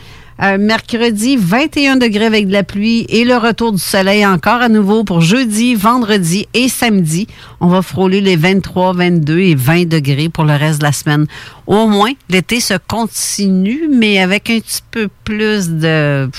Euh, 0.41 0.57
mercredi, 0.57 1.35
21 1.35 1.97
degrés 1.97 2.25
avec 2.25 2.47
de 2.47 2.53
la 2.53 2.63
pluie 2.63 3.05
et 3.09 3.25
le 3.25 3.35
retour 3.35 3.73
du 3.73 3.77
soleil 3.77 4.25
encore 4.25 4.61
à 4.61 4.69
nouveau 4.69 5.03
pour 5.03 5.19
jeudi, 5.19 5.75
vendredi 5.75 6.47
et 6.53 6.69
samedi. 6.69 7.27
On 7.59 7.67
va 7.67 7.81
frôler 7.81 8.21
les 8.21 8.37
23, 8.37 8.93
22 8.93 9.39
et 9.39 9.55
20 9.55 9.89
degrés 9.89 10.29
pour 10.29 10.45
le 10.45 10.53
reste 10.53 10.79
de 10.79 10.85
la 10.85 10.93
semaine. 10.93 11.25
Au 11.67 11.87
moins, 11.87 12.13
l'été 12.29 12.61
se 12.61 12.75
continue, 12.87 13.89
mais 13.91 14.19
avec 14.21 14.49
un 14.49 14.59
petit 14.61 14.81
peu 14.89 15.09
plus 15.25 15.67
de... 15.71 16.29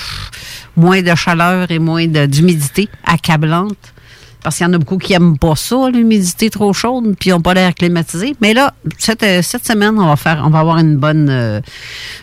moins 0.75 1.03
de 1.03 1.13
chaleur 1.13 1.69
et 1.69 1.77
moins 1.77 2.07
d'humidité 2.07 2.89
accablante. 3.05 3.93
Parce 4.43 4.57
qu'il 4.57 4.65
y 4.65 4.69
en 4.69 4.73
a 4.73 4.77
beaucoup 4.77 4.97
qui 4.97 5.13
n'aiment 5.13 5.37
pas 5.37 5.55
ça, 5.55 5.89
l'humidité 5.93 6.49
trop 6.49 6.73
chaude, 6.73 7.15
puis 7.19 7.29
ils 7.29 7.33
n'ont 7.33 7.41
pas 7.41 7.53
l'air 7.53 7.75
climatisé. 7.75 8.35
Mais 8.41 8.53
là, 8.53 8.73
cette, 8.97 9.21
euh, 9.23 9.41
cette 9.43 9.65
semaine, 9.67 9.97
on 9.99 10.07
va 10.07 10.15
faire, 10.15 10.41
on 10.45 10.49
va 10.49 10.59
avoir 10.59 10.77
une 10.79 10.97
bonne, 10.97 11.27
euh, 11.29 11.61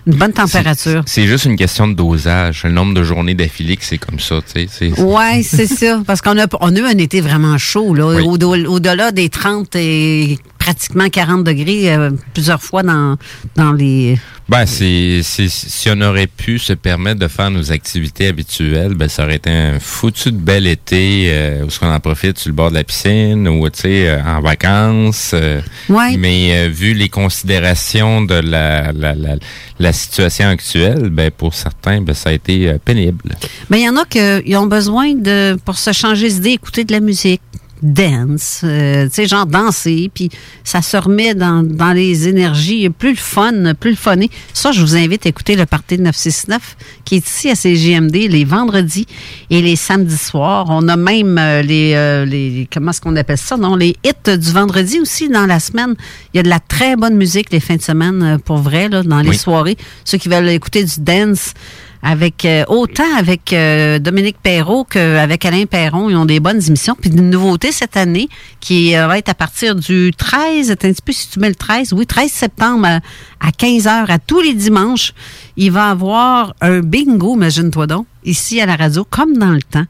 une 0.06 0.14
bonne 0.14 0.32
température. 0.32 1.02
C'est 1.06 1.26
juste 1.26 1.44
une 1.44 1.56
question 1.56 1.86
de 1.86 1.94
dosage. 1.94 2.62
Le 2.64 2.70
nombre 2.70 2.94
de 2.94 3.02
journées 3.04 3.34
d'affilée 3.34 3.76
que 3.76 3.84
c'est 3.84 3.98
comme 3.98 4.18
ça, 4.18 4.40
tu 4.52 4.66
sais. 4.68 4.92
Oui, 4.98 5.44
c'est 5.44 5.66
ça. 5.68 6.02
Parce 6.06 6.20
qu'on 6.20 6.38
a, 6.38 6.46
on 6.60 6.74
a 6.74 6.78
eu 6.78 6.84
un 6.84 6.98
été 6.98 7.20
vraiment 7.20 7.56
chaud, 7.58 7.94
là, 7.94 8.06
au- 8.24 8.36
au-delà 8.36 9.12
des 9.12 9.28
30 9.28 9.76
et 9.76 10.38
pratiquement 10.72 11.08
40 11.08 11.44
degrés 11.44 11.94
euh, 11.94 12.10
plusieurs 12.34 12.60
fois 12.62 12.82
dans, 12.82 13.16
dans 13.56 13.72
les. 13.72 14.18
Ben, 14.50 14.66
c'est, 14.66 15.20
si 15.22 15.88
on 15.90 16.00
aurait 16.02 16.26
pu 16.26 16.58
se 16.58 16.74
permettre 16.74 17.20
de 17.20 17.28
faire 17.28 17.50
nos 17.50 17.72
activités 17.72 18.26
habituelles, 18.28 18.94
ben, 18.94 19.08
ça 19.08 19.24
aurait 19.24 19.36
été 19.36 19.50
un 19.50 19.80
foutu 19.80 20.30
de 20.30 20.36
bel 20.36 20.66
été 20.66 21.26
euh, 21.30 21.64
où 21.64 21.70
ce 21.70 21.78
qu'on 21.78 21.90
en 21.90 22.00
profite 22.00 22.38
sur 22.38 22.50
le 22.50 22.54
bord 22.54 22.68
de 22.70 22.74
la 22.74 22.84
piscine 22.84 23.48
ou, 23.48 23.68
tu 23.70 23.80
sais, 23.80 24.08
euh, 24.08 24.22
en 24.22 24.42
vacances. 24.42 25.30
euh, 25.32 25.60
Ouais. 25.88 26.16
Mais 26.18 26.68
vu 26.68 26.92
les 26.92 27.08
considérations 27.08 28.20
de 28.22 28.34
la, 28.34 28.92
la, 28.92 29.14
la, 29.14 29.36
la 29.78 29.92
situation 29.94 30.48
actuelle, 30.48 31.08
ben, 31.10 31.30
pour 31.30 31.54
certains, 31.54 32.02
ben, 32.02 32.14
ça 32.14 32.28
a 32.28 32.32
été 32.34 32.74
pénible. 32.84 33.36
Mais 33.70 33.80
il 33.80 33.84
y 33.84 33.88
en 33.88 33.96
a 33.96 34.04
qui 34.04 34.54
ont 34.56 34.66
besoin 34.66 35.14
de, 35.14 35.56
pour 35.64 35.78
se 35.78 35.92
changer 35.92 36.28
d'idée, 36.28 36.50
écouter 36.50 36.84
de 36.84 36.92
la 36.92 37.00
musique. 37.00 37.40
Dance, 37.82 38.62
euh, 38.64 39.04
tu 39.06 39.14
sais, 39.14 39.26
genre 39.28 39.46
danser, 39.46 40.10
puis 40.12 40.30
ça 40.64 40.82
se 40.82 40.96
remet 40.96 41.34
dans, 41.34 41.62
dans 41.62 41.92
les 41.92 42.28
énergies, 42.28 42.88
plus 42.90 43.10
le 43.10 43.16
fun, 43.16 43.74
plus 43.78 43.90
le 43.90 43.96
funné. 43.96 44.30
Ça, 44.52 44.72
je 44.72 44.80
vous 44.80 44.96
invite 44.96 45.26
à 45.26 45.28
écouter 45.28 45.56
le 45.56 45.64
Parti 45.66 45.96
de 45.96 46.02
969 46.02 46.76
qui 47.04 47.16
est 47.16 47.26
ici 47.26 47.50
à 47.50 47.54
CGMD 47.54 48.14
les 48.28 48.44
vendredis 48.44 49.06
et 49.50 49.62
les 49.62 49.76
samedis 49.76 50.16
soirs. 50.16 50.66
On 50.68 50.88
a 50.88 50.96
même 50.96 51.38
euh, 51.38 51.62
les, 51.62 51.92
euh, 51.94 52.24
les, 52.24 52.68
comment 52.72 52.90
est-ce 52.90 53.00
qu'on 53.00 53.16
appelle 53.16 53.38
ça, 53.38 53.56
non? 53.56 53.76
Les 53.76 53.96
hits 54.04 54.36
du 54.38 54.52
vendredi 54.52 55.00
aussi 55.00 55.28
dans 55.28 55.46
la 55.46 55.60
semaine. 55.60 55.94
Il 56.34 56.38
y 56.38 56.40
a 56.40 56.42
de 56.42 56.48
la 56.48 56.60
très 56.60 56.96
bonne 56.96 57.16
musique 57.16 57.50
les 57.52 57.60
fins 57.60 57.76
de 57.76 57.82
semaine, 57.82 58.22
euh, 58.22 58.38
pour 58.38 58.58
vrai, 58.58 58.88
là, 58.88 59.02
dans 59.02 59.20
les 59.20 59.30
Oui. 59.30 59.38
soirées. 59.38 59.76
Ceux 60.04 60.18
qui 60.18 60.28
veulent 60.28 60.48
écouter 60.48 60.84
du 60.84 61.00
dance, 61.00 61.54
avec 62.02 62.44
euh, 62.44 62.64
autant 62.68 63.16
avec 63.18 63.52
euh, 63.52 63.98
Dominique 63.98 64.36
Perrault 64.42 64.84
qu'avec 64.84 65.44
Alain 65.44 65.66
Perron, 65.66 66.08
ils 66.10 66.16
ont 66.16 66.24
des 66.26 66.40
bonnes 66.40 66.60
émissions. 66.66 66.96
Puis 67.00 67.10
une 67.10 67.28
nouveauté 67.30 67.72
cette 67.72 67.96
année 67.96 68.28
qui 68.60 68.96
euh, 68.96 69.06
va 69.08 69.18
être 69.18 69.28
à 69.28 69.34
partir 69.34 69.74
du 69.74 70.12
13, 70.16 70.70
attends 70.70 70.88
un 70.88 70.92
petit 70.92 71.02
peu 71.02 71.12
si 71.12 71.28
tu 71.30 71.40
mets 71.40 71.48
le 71.48 71.54
13, 71.56 71.92
oui, 71.92 72.06
13 72.06 72.30
septembre 72.30 72.86
à, 72.86 73.00
à 73.46 73.50
15h 73.50 74.06
à 74.10 74.18
tous 74.18 74.40
les 74.40 74.54
dimanches. 74.54 75.12
Il 75.56 75.72
va 75.72 75.90
avoir 75.90 76.54
un 76.60 76.80
bingo, 76.80 77.34
imagine-toi 77.34 77.86
donc, 77.88 78.06
ici 78.24 78.60
à 78.60 78.66
la 78.66 78.76
radio, 78.76 79.04
comme 79.08 79.36
dans 79.36 79.50
le 79.52 79.62
temps. 79.62 79.86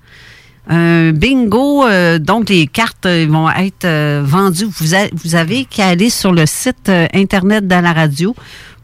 Un 0.70 1.12
bingo, 1.12 1.86
euh, 1.86 2.18
donc 2.18 2.50
les 2.50 2.66
cartes 2.66 3.06
euh, 3.06 3.26
vont 3.28 3.48
être 3.50 3.86
vendues. 4.22 4.66
Vous, 4.78 4.94
a- 4.94 5.09
vous 5.14 5.34
avez 5.34 5.64
qu'à 5.64 5.88
aller 5.88 6.11
sur 6.11 6.30
le 6.32 6.44
site 6.44 6.90
Internet 7.14 7.66
de 7.66 7.74
la 7.74 7.92
radio 7.94 8.34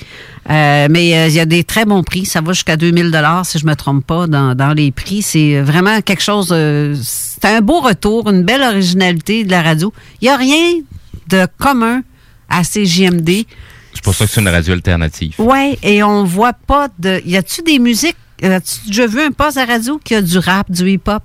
Euh, 0.48 0.86
mais 0.88 1.18
euh, 1.18 1.26
il 1.26 1.34
y 1.34 1.40
a 1.40 1.44
des 1.44 1.64
très 1.64 1.86
bons 1.86 2.04
prix. 2.04 2.24
Ça 2.24 2.40
va 2.40 2.52
jusqu'à 2.52 2.76
2000 2.76 3.10
dollars 3.10 3.44
si 3.44 3.58
je 3.58 3.66
me 3.66 3.74
trompe 3.74 4.06
pas 4.06 4.28
dans, 4.28 4.54
dans 4.54 4.74
les 4.74 4.92
prix. 4.92 5.22
C'est 5.22 5.60
vraiment 5.60 6.00
quelque 6.00 6.22
chose... 6.22 6.50
euh, 6.52 6.94
c'est 7.02 7.46
un 7.46 7.60
beau 7.62 7.80
retour, 7.80 8.30
une 8.30 8.44
belle 8.44 8.62
originalité 8.62 9.42
de 9.42 9.50
la 9.50 9.62
radio. 9.62 9.92
Il 10.20 10.26
n'y 10.26 10.30
a 10.30 10.36
rien 10.36 10.82
de 11.28 11.48
commun 11.58 12.02
à 12.48 12.62
CJMD. 12.62 13.44
C'est 13.98 14.04
pour 14.04 14.14
ça 14.14 14.26
que 14.26 14.30
c'est 14.30 14.40
une 14.40 14.48
radio 14.48 14.74
alternative. 14.74 15.34
Ouais, 15.38 15.76
et 15.82 16.04
on 16.04 16.22
voit 16.22 16.52
pas 16.52 16.86
de. 17.00 17.20
Y 17.26 17.36
a-tu 17.36 17.62
des 17.62 17.80
musiques? 17.80 18.16
As-tu 18.40 18.86
déjà 18.86 19.08
vu 19.08 19.20
un 19.20 19.32
poste 19.32 19.56
à 19.56 19.64
radio 19.64 19.98
qui 20.02 20.14
a 20.14 20.22
du 20.22 20.38
rap, 20.38 20.70
du 20.70 20.88
hip-hop 20.88 21.24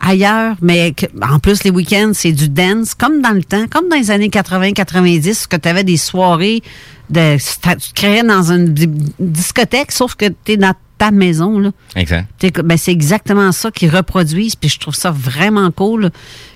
ailleurs? 0.00 0.56
Mais 0.62 0.94
en 1.20 1.38
plus, 1.38 1.62
les 1.62 1.70
week-ends, 1.70 2.12
c'est 2.14 2.32
du 2.32 2.48
dance, 2.48 2.94
comme 2.94 3.20
dans 3.20 3.32
le 3.32 3.44
temps, 3.44 3.66
comme 3.70 3.90
dans 3.90 3.96
les 3.96 4.10
années 4.10 4.28
80-90, 4.30 5.46
que 5.46 5.56
tu 5.56 5.68
avais 5.68 5.84
des 5.84 5.98
soirées, 5.98 6.62
de, 7.10 7.36
tu 7.36 7.88
te 7.88 7.94
créais 7.94 8.22
dans 8.22 8.50
une 8.50 8.72
di- 8.72 8.88
discothèque, 9.18 9.92
sauf 9.92 10.14
que 10.14 10.26
tu 10.44 10.52
es 10.52 10.56
dans 10.56 10.72
ta 10.98 11.10
maison, 11.10 11.58
là. 11.58 11.70
Exact. 11.96 12.26
Ben, 12.64 12.76
c'est 12.76 12.92
exactement 12.92 13.52
ça 13.52 13.70
qu'ils 13.70 13.94
reproduisent, 13.94 14.56
puis 14.56 14.68
je 14.68 14.78
trouve 14.78 14.94
ça 14.94 15.10
vraiment 15.10 15.70
cool. 15.70 16.10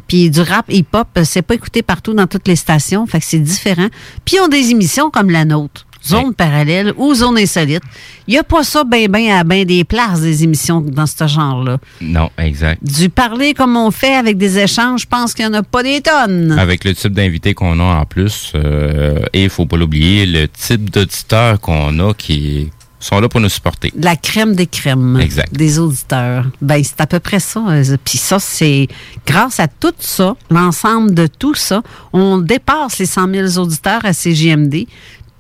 Puis 0.07 0.31
du 0.31 0.41
rap 0.41 0.67
hip-hop, 0.71 1.09
euh, 1.17 1.23
c'est 1.25 1.43
pas 1.43 1.55
écouté 1.55 1.83
partout 1.83 2.15
dans 2.15 2.27
toutes 2.27 2.49
les 2.49 2.57
stations, 2.57 3.07
fait 3.07 3.21
que 3.21 3.27
c'est 3.27 3.39
différent. 3.39 3.89
Puis 4.25 4.37
ils 4.37 4.41
ont 4.41 4.49
des 4.49 4.71
émissions 4.71 5.11
comme 5.11 5.31
la 5.31 5.45
nôtre, 5.45 5.87
Zone 6.05 6.33
parallèle 6.35 6.95
ou 6.97 7.15
Zone 7.15 7.39
insolite. 7.39 7.83
Il 8.27 8.35
y 8.35 8.39
a 8.39 8.45
pas 8.45 8.63
ça 8.63 8.85
ben 8.85 9.11
ben 9.11 9.31
à 9.31 9.45
ben 9.45 9.65
des 9.65 9.85
places, 9.85 10.23
des 10.23 10.45
émissions 10.45 10.81
dans 10.81 11.07
ce 11.07 11.27
genre-là. 11.27 11.79
Non, 12.01 12.31
exact. 12.39 12.83
Du 12.83 13.11
parler 13.11 13.53
comme 13.53 13.77
on 13.77 13.91
fait 13.91 14.15
avec 14.15 14.39
des 14.39 14.59
échanges, 14.59 15.03
je 15.03 15.07
pense 15.07 15.35
qu'il 15.35 15.45
y 15.45 15.49
en 15.49 15.55
a 15.55 15.63
pas 15.63 15.83
des 15.83 16.01
tonnes. 16.01 16.53
Avec 16.59 16.85
le 16.85 16.95
type 16.95 17.13
d'invité 17.13 17.53
qu'on 17.53 17.79
a 17.81 18.01
en 18.01 18.05
plus, 18.07 18.53
euh, 18.55 19.21
et 19.35 19.45
il 19.45 19.51
faut 19.51 19.67
pas 19.67 19.77
l'oublier, 19.77 20.25
le 20.25 20.49
type 20.49 20.89
d'auditeurs 20.89 21.61
qu'on 21.61 21.99
a 21.99 22.15
qui 22.15 22.71
sont 23.01 23.21
là 23.21 23.29
pour 23.29 23.41
nous 23.41 23.49
supporter. 23.49 23.93
la 23.97 24.17
crème 24.17 24.55
des 24.55 24.67
crèmes 24.67 25.19
Exact. 25.21 25.53
des 25.53 25.79
auditeurs. 25.79 26.47
Ben, 26.61 26.83
c'est 26.83 27.01
à 27.01 27.07
peu 27.07 27.21
près 27.21 27.41
ça. 27.41 27.63
Euh, 27.69 27.97
Puis 28.05 28.19
ça, 28.19 28.39
c'est 28.41 28.89
grâce 29.27 29.61
à 29.61 29.69
tout 29.69 29.93
ça, 29.99 30.35
l'ensemble 30.51 31.15
de 31.15 31.27
tout 31.27 31.55
ça, 31.55 31.83
on 32.13 32.39
dépasse 32.39 32.99
les 32.99 33.07
100 33.07 33.33
000 33.55 33.59
auditeurs 33.65 34.05
à 34.05 34.13
CGMD. 34.13 34.87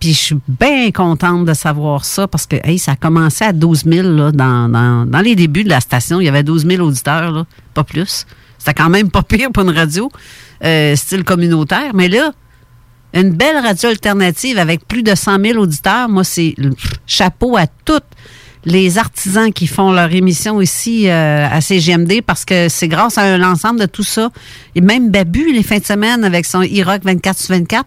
Puis 0.00 0.12
je 0.12 0.18
suis 0.18 0.38
bien 0.46 0.92
contente 0.92 1.44
de 1.44 1.54
savoir 1.54 2.04
ça 2.04 2.28
parce 2.28 2.46
que 2.46 2.54
hey, 2.62 2.78
ça 2.78 2.92
a 2.92 2.96
commencé 2.96 3.44
à 3.44 3.52
12 3.52 3.82
000 3.84 4.09
là, 4.09 4.30
dans, 4.30 4.68
dans, 4.68 5.04
dans 5.06 5.20
les 5.20 5.34
débuts 5.34 5.64
de 5.64 5.68
la 5.70 5.80
station. 5.80 6.20
Il 6.20 6.24
y 6.24 6.28
avait 6.28 6.44
12 6.44 6.64
000 6.66 6.86
auditeurs, 6.86 7.32
là, 7.32 7.44
pas 7.74 7.82
plus. 7.82 8.24
C'était 8.59 8.74
quand 8.74 8.90
même 8.90 9.11
pas 9.11 9.22
pire 9.24 9.50
pour 9.52 9.64
une 9.64 9.70
radio 9.76 10.09
euh, 10.64 10.94
style 10.94 11.24
communautaire. 11.24 11.92
Mais 11.94 12.09
là, 12.09 12.30
une 13.20 13.30
belle 13.30 13.56
radio 13.56 13.88
alternative 13.90 14.58
avec 14.58 14.86
plus 14.86 15.02
de 15.02 15.14
100 15.14 15.40
000 15.40 15.58
auditeurs. 15.58 16.08
Moi, 16.08 16.24
c'est 16.24 16.54
le 16.56 16.70
chapeau 17.06 17.56
à 17.56 17.66
tous 17.84 18.00
les 18.64 18.98
artisans 18.98 19.52
qui 19.52 19.66
font 19.66 19.92
leur 19.92 20.12
émission 20.12 20.60
ici 20.60 21.08
euh, 21.08 21.48
à 21.50 21.60
CGMD 21.60 22.22
parce 22.26 22.44
que 22.44 22.68
c'est 22.68 22.88
grâce 22.88 23.18
à 23.18 23.38
l'ensemble 23.38 23.80
de 23.80 23.86
tout 23.86 24.02
ça. 24.02 24.30
Et 24.74 24.80
même 24.80 25.10
Babu, 25.10 25.52
les 25.52 25.62
fins 25.62 25.78
de 25.78 25.84
semaine, 25.84 26.24
avec 26.24 26.44
son 26.46 26.62
e-rock 26.62 27.02
24 27.04 27.38
sur 27.38 27.54
24, 27.54 27.86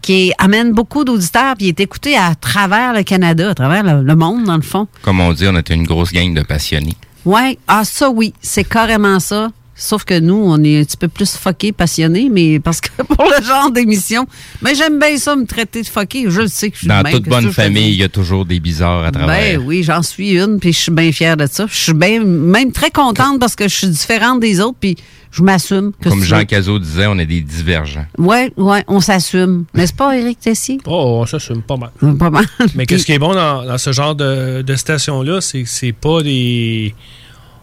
qui 0.00 0.32
amène 0.38 0.72
beaucoup 0.72 1.04
d'auditeurs, 1.04 1.54
puis 1.56 1.66
il 1.66 1.68
est 1.70 1.80
écouté 1.80 2.16
à 2.16 2.34
travers 2.34 2.92
le 2.92 3.02
Canada, 3.02 3.50
à 3.50 3.54
travers 3.54 3.82
le, 3.84 4.02
le 4.02 4.16
monde, 4.16 4.44
dans 4.44 4.56
le 4.56 4.62
fond. 4.62 4.88
Comme 5.02 5.20
on 5.20 5.32
dit, 5.32 5.46
on 5.48 5.56
est 5.56 5.70
une 5.70 5.84
grosse 5.84 6.12
gang 6.12 6.34
de 6.34 6.42
passionnés. 6.42 6.96
Ouais, 7.24 7.58
ah 7.68 7.84
ça 7.84 8.10
oui, 8.10 8.34
c'est 8.42 8.64
carrément 8.64 9.20
ça. 9.20 9.50
Sauf 9.74 10.04
que 10.04 10.18
nous, 10.20 10.34
on 10.34 10.62
est 10.62 10.80
un 10.80 10.84
petit 10.84 10.98
peu 10.98 11.08
plus 11.08 11.34
fuckés, 11.34 11.72
passionnés, 11.72 12.28
mais 12.30 12.60
parce 12.60 12.80
que 12.80 13.02
pour 13.08 13.24
le 13.24 13.44
genre 13.44 13.70
d'émission, 13.70 14.26
mais 14.60 14.74
j'aime 14.74 14.98
bien 14.98 15.16
ça, 15.16 15.34
me 15.34 15.46
traiter 15.46 15.82
de 15.82 15.86
fucké. 15.86 16.26
Je 16.28 16.42
le 16.42 16.48
sais 16.48 16.70
que 16.70 16.76
je 16.76 16.80
suis 16.80 16.88
Dans 16.88 17.02
toute 17.02 17.24
bonne 17.24 17.50
famille, 17.50 17.90
il 17.90 17.96
y 17.96 18.04
a 18.04 18.08
toujours 18.08 18.44
des 18.44 18.60
bizarres 18.60 19.04
à 19.04 19.10
travers. 19.10 19.58
Ben 19.58 19.62
oui, 19.64 19.82
j'en 19.82 20.02
suis 20.02 20.32
une, 20.32 20.58
puis 20.60 20.72
je 20.72 20.78
suis 20.78 20.92
bien 20.92 21.10
fière 21.10 21.36
de 21.36 21.46
ça. 21.50 21.66
Je 21.68 21.74
suis 21.76 21.94
bien, 21.94 22.22
même 22.22 22.70
très 22.72 22.90
contente 22.90 23.40
parce 23.40 23.56
que 23.56 23.64
je 23.64 23.74
suis 23.74 23.88
différente 23.88 24.40
des 24.40 24.60
autres, 24.60 24.76
puis 24.78 24.96
je 25.30 25.42
m'assume. 25.42 25.92
que 26.00 26.10
Comme 26.10 26.22
Jean. 26.22 26.44
Cazot 26.44 26.78
disait, 26.78 27.06
on 27.06 27.18
est 27.18 27.26
des 27.26 27.40
divergents. 27.40 28.04
Ouais, 28.18 28.52
ouais, 28.58 28.84
on 28.88 29.00
s'assume. 29.00 29.64
N'est-ce 29.72 29.94
pas, 29.94 30.16
Éric 30.18 30.38
Tessier? 30.40 30.78
Oh, 30.86 31.20
on 31.22 31.26
s'assume 31.26 31.62
pas 31.62 31.76
mal. 31.76 31.90
Pas 32.18 32.30
mal. 32.30 32.44
Mais 32.74 32.84
qu'est-ce 32.84 33.06
qui 33.06 33.12
est 33.12 33.18
bon 33.18 33.34
dans, 33.34 33.64
dans 33.64 33.78
ce 33.78 33.92
genre 33.92 34.14
de, 34.14 34.60
de 34.60 34.76
station-là, 34.76 35.40
c'est 35.40 35.62
que 35.62 35.68
c'est 35.68 35.92
pas 35.92 36.22
des. 36.22 36.94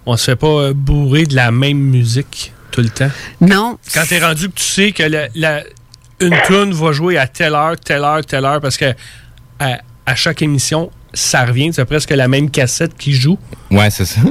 On 0.05 0.17
se 0.17 0.25
fait 0.25 0.35
pas 0.35 0.47
euh, 0.47 0.73
bourrer 0.73 1.25
de 1.25 1.35
la 1.35 1.51
même 1.51 1.77
musique. 1.79 2.53
tout 2.71 2.81
le 2.81 2.89
temps? 2.89 3.09
Non. 3.41 3.77
Quand 3.93 4.03
t'es 4.07 4.19
rendu 4.19 4.49
que 4.49 4.55
tu 4.55 4.63
sais 4.63 4.91
que 4.91 5.03
la, 5.03 5.27
la- 5.35 5.63
une 6.21 6.35
tune 6.47 6.71
va 6.73 6.91
jouer 6.91 7.17
à 7.17 7.27
telle 7.27 7.53
heure, 7.53 7.75
telle 7.79 8.03
heure, 8.03 8.25
telle 8.25 8.45
heure, 8.45 8.59
parce 8.61 8.77
que 8.77 8.93
à, 9.59 9.79
à 10.05 10.15
chaque 10.15 10.41
émission, 10.41 10.91
ça 11.13 11.45
revient, 11.45 11.71
c'est 11.73 11.85
presque 11.85 12.11
la 12.11 12.27
même 12.27 12.49
cassette 12.51 12.95
qui 12.97 13.13
joue. 13.13 13.37
Ouais, 13.71 13.89
c'est 13.89 14.05
ça. 14.05 14.21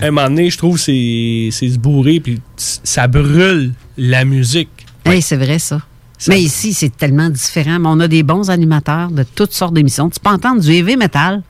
À 0.00 0.06
un 0.06 0.10
moment 0.10 0.28
donné, 0.28 0.50
je 0.50 0.58
trouve 0.58 0.78
c'est 0.78 1.48
c'est 1.52 1.68
se 1.70 1.78
bourrer, 1.78 2.20
puis 2.20 2.40
ça 2.56 3.06
brûle 3.06 3.72
la 3.96 4.24
musique. 4.24 4.68
Hey, 5.04 5.22
c'est 5.22 5.36
vrai, 5.36 5.58
ça. 5.58 5.80
Mais 6.28 6.40
ici, 6.40 6.72
c'est 6.72 6.94
tellement 6.96 7.28
différent. 7.30 7.78
Mais 7.80 7.88
on 7.88 7.98
a 8.00 8.06
des 8.08 8.22
bons 8.22 8.50
animateurs 8.50 9.10
de 9.10 9.24
toutes 9.24 9.52
sortes 9.52 9.74
d'émissions. 9.74 10.08
Tu 10.10 10.20
peux 10.20 10.30
entendre 10.30 10.60
du 10.60 10.70
heavy 10.70 10.96
metal, 10.96 11.42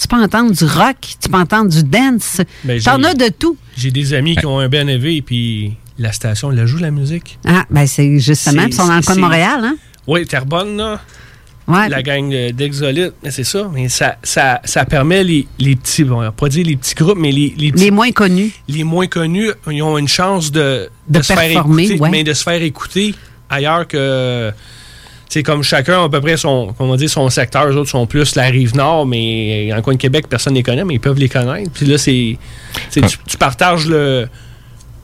tu 0.00 0.08
peux 0.08 0.16
entendre 0.16 0.52
du 0.52 0.64
rock, 0.64 0.96
tu 1.20 1.28
peux 1.28 1.38
entendre 1.38 1.70
du 1.70 1.82
dance. 1.84 2.40
Ben, 2.64 2.80
T'en 2.80 3.02
as 3.04 3.14
de 3.14 3.28
tout. 3.28 3.56
J'ai 3.76 3.90
des 3.90 4.14
amis 4.14 4.36
qui 4.36 4.46
ont 4.46 4.58
un 4.58 4.68
BNV, 4.68 5.22
puis 5.22 5.74
la 5.98 6.12
station, 6.12 6.50
elle 6.52 6.66
joue 6.66 6.78
la 6.78 6.90
musique. 6.90 7.38
Ah, 7.46 7.64
ben 7.70 7.86
c'est 7.86 8.18
justement, 8.18 8.62
ils 8.66 8.72
sont 8.74 8.86
dans 8.86 8.96
le 8.96 9.02
coin 9.02 9.16
de 9.16 9.20
Montréal, 9.20 9.60
hein? 9.62 9.76
Oui, 10.06 10.26
Terrebonne, 10.26 10.76
là. 10.76 11.00
Ouais. 11.68 11.88
La 11.88 12.02
gang 12.02 12.28
de- 12.28 12.50
d'Exolite, 12.50 13.12
mais 13.22 13.30
c'est 13.30 13.44
ça. 13.44 13.70
Mais 13.72 13.88
ça, 13.88 14.16
ça, 14.24 14.60
ça 14.64 14.84
permet 14.84 15.22
les, 15.22 15.46
les 15.60 15.76
petits, 15.76 16.02
bon, 16.02 16.16
on 16.16 16.20
va 16.22 16.32
pas 16.32 16.48
dire 16.48 16.66
les 16.66 16.74
petits 16.76 16.94
groupes, 16.96 17.18
mais 17.18 17.30
les, 17.30 17.54
les, 17.56 17.70
petits- 17.70 17.84
Les 17.84 17.90
moins 17.92 18.10
connus. 18.10 18.50
les 18.66 18.82
moins 18.82 19.06
connus, 19.06 19.50
ils 19.70 19.82
ont 19.82 19.96
une 19.96 20.08
chance 20.08 20.50
de, 20.50 20.88
De 21.08 21.22
se 21.22 21.32
faire 21.32 21.36
performer, 21.36 21.84
écouter, 21.84 22.00
ouais. 22.00 22.10
mais 22.10 22.24
de 22.24 22.32
se 22.32 22.42
faire 22.42 22.60
écouter 22.62 23.14
ailleurs 23.48 23.86
que. 23.86 24.50
C'est 25.32 25.44
comme 25.44 25.62
chacun 25.62 26.00
a 26.02 26.04
à 26.04 26.08
peu 26.08 26.20
près 26.20 26.36
son, 26.36 26.74
comment 26.76 26.96
dire, 26.96 27.08
son 27.08 27.30
secteur. 27.30 27.66
Les 27.68 27.76
autres 27.76 27.88
sont 27.90 28.04
plus 28.06 28.34
la 28.34 28.46
rive 28.46 28.74
nord, 28.74 29.06
mais 29.06 29.72
en 29.72 29.80
coin 29.80 29.94
de 29.94 29.98
Québec, 29.98 30.26
personne 30.28 30.52
ne 30.54 30.58
les 30.58 30.62
connaît, 30.64 30.84
mais 30.84 30.94
ils 30.94 31.00
peuvent 31.00 31.18
les 31.20 31.28
connaître. 31.28 31.70
Puis 31.72 31.86
là, 31.86 31.96
c'est. 31.98 32.36
c'est- 32.90 33.00
Tu, 33.06 33.16
tu 33.28 33.36
partages 33.36 33.86
le, 33.86 34.26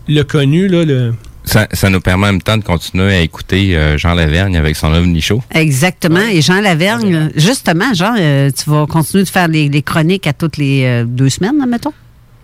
le 0.08 0.22
connu, 0.24 0.66
là, 0.66 0.84
le. 0.84 1.14
Ça, 1.44 1.68
ça 1.72 1.88
nous 1.90 2.00
permet 2.00 2.26
en 2.26 2.32
même 2.32 2.42
temps 2.42 2.56
de 2.56 2.64
continuer 2.64 3.14
à 3.14 3.20
écouter 3.20 3.76
euh, 3.76 3.96
Jean 3.96 4.14
Lavergne 4.14 4.56
avec 4.56 4.74
son 4.74 4.92
OVNI 4.92 5.20
Show. 5.20 5.44
Exactement. 5.54 6.18
Et 6.28 6.42
Jean 6.42 6.60
Lavergne, 6.60 7.30
justement, 7.36 7.94
Jean, 7.94 8.16
euh, 8.18 8.50
tu 8.50 8.68
vas 8.68 8.84
continuer 8.86 9.22
de 9.22 9.28
faire 9.28 9.46
les, 9.46 9.68
les 9.68 9.82
chroniques 9.82 10.26
à 10.26 10.32
toutes 10.32 10.56
les 10.56 10.82
euh, 10.84 11.04
deux 11.06 11.28
semaines, 11.28 11.64
mettons? 11.68 11.92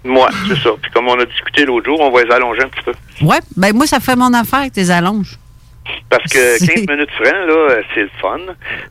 Moi, 0.05 0.29
c'est 0.49 0.55
ça. 0.63 0.71
Puis 0.81 0.91
comme 0.93 1.09
on 1.09 1.19
a 1.19 1.25
discuté 1.27 1.65
l'autre 1.65 1.87
jour, 1.87 1.99
on 2.01 2.13
va 2.13 2.23
les 2.23 2.31
allonger 2.31 2.63
un 2.63 2.69
petit 2.69 2.85
peu. 2.85 2.93
Ouais. 3.27 3.39
Ben 3.57 3.75
moi, 3.75 3.89
ça 3.89 3.99
fait 3.99 4.15
mon 4.15 4.33
affaire 4.35 4.61
avec 4.61 4.73
tes 4.73 4.89
allonges. 4.91 5.37
Parce 6.11 6.25
que 6.33 6.39
C'est- 6.59 6.67
15 6.67 6.87
minutes 6.89 7.11
francs, 7.11 7.47
là, 7.49 7.81
c'est 7.95 8.03
le 8.03 8.11
fun. 8.21 8.39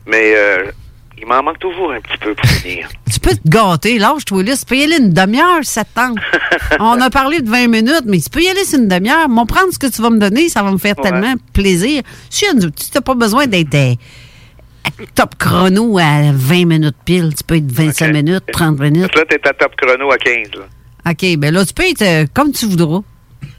Mais 0.06 0.34
euh, 0.36 0.70
il 1.18 1.26
m'en 1.26 1.42
manque 1.42 1.58
toujours 1.58 1.92
un 1.92 2.00
petit 2.00 2.18
peu 2.18 2.34
pour 2.34 2.48
finir. 2.50 2.88
Tu 3.12 3.20
peux 3.20 3.34
te 3.36 3.46
gâter, 3.48 3.98
lâche-toi 3.98 4.42
là. 4.42 4.56
Tu 4.56 4.64
peux 4.64 4.74
y 4.76 4.82
aller 4.84 4.96
une 4.96 5.10
demi-heure, 5.12 5.60
ça 5.62 5.84
te 5.84 5.90
tente. 5.94 6.16
On 6.80 6.98
a 7.00 7.10
parlé 7.10 7.40
de 7.40 7.48
20 7.48 7.68
minutes, 7.68 8.02
mais 8.06 8.18
tu 8.18 8.30
peux 8.30 8.40
y 8.40 8.48
aller 8.48 8.64
sur 8.64 8.78
une 8.80 8.88
demi-heure. 8.88 9.28
M'en 9.28 9.44
prendre 9.46 9.70
ce 9.72 9.78
que 9.78 9.86
tu 9.86 10.00
vas 10.02 10.08
me 10.10 10.18
donner, 10.18 10.48
ça 10.48 10.62
va 10.62 10.72
me 10.72 10.78
faire 10.78 10.98
Ouais. 10.98 11.10
tellement 11.10 11.34
plaisir. 11.52 12.02
Si 12.30 12.46
tu 12.46 12.56
n'as 12.94 13.00
pas 13.02 13.14
besoin 13.14 13.46
d'être 13.46 13.74
euh, 13.74 13.94
top 15.14 15.36
chrono 15.38 15.98
à 15.98 16.32
20 16.32 16.64
minutes 16.66 16.96
pile, 17.04 17.32
tu 17.36 17.44
peux 17.44 17.56
être 17.56 17.70
25 17.70 18.12
minutes, 18.12 18.44
30 18.50 18.80
minutes. 18.80 19.02
Parce 19.02 19.12
que 19.12 19.18
là, 19.34 19.38
t'es 19.38 19.48
à 19.48 19.52
top 19.52 19.72
chrono 19.76 20.10
à 20.10 20.16
15. 20.16 20.36
Là. 20.56 21.10
OK, 21.12 21.36
ben 21.36 21.52
là, 21.54 21.64
tu 21.66 21.74
peux 21.74 21.84
être 21.88 22.02
euh, 22.02 22.24
comme 22.32 22.50
tu 22.52 22.66
voudras. 22.66 23.00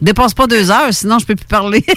Dépasse 0.02 0.34
pas 0.34 0.48
deux 0.48 0.70
heures, 0.72 0.92
sinon 0.94 1.20
je 1.20 1.26
peux 1.26 1.36
plus 1.36 1.46
parler. 1.46 1.86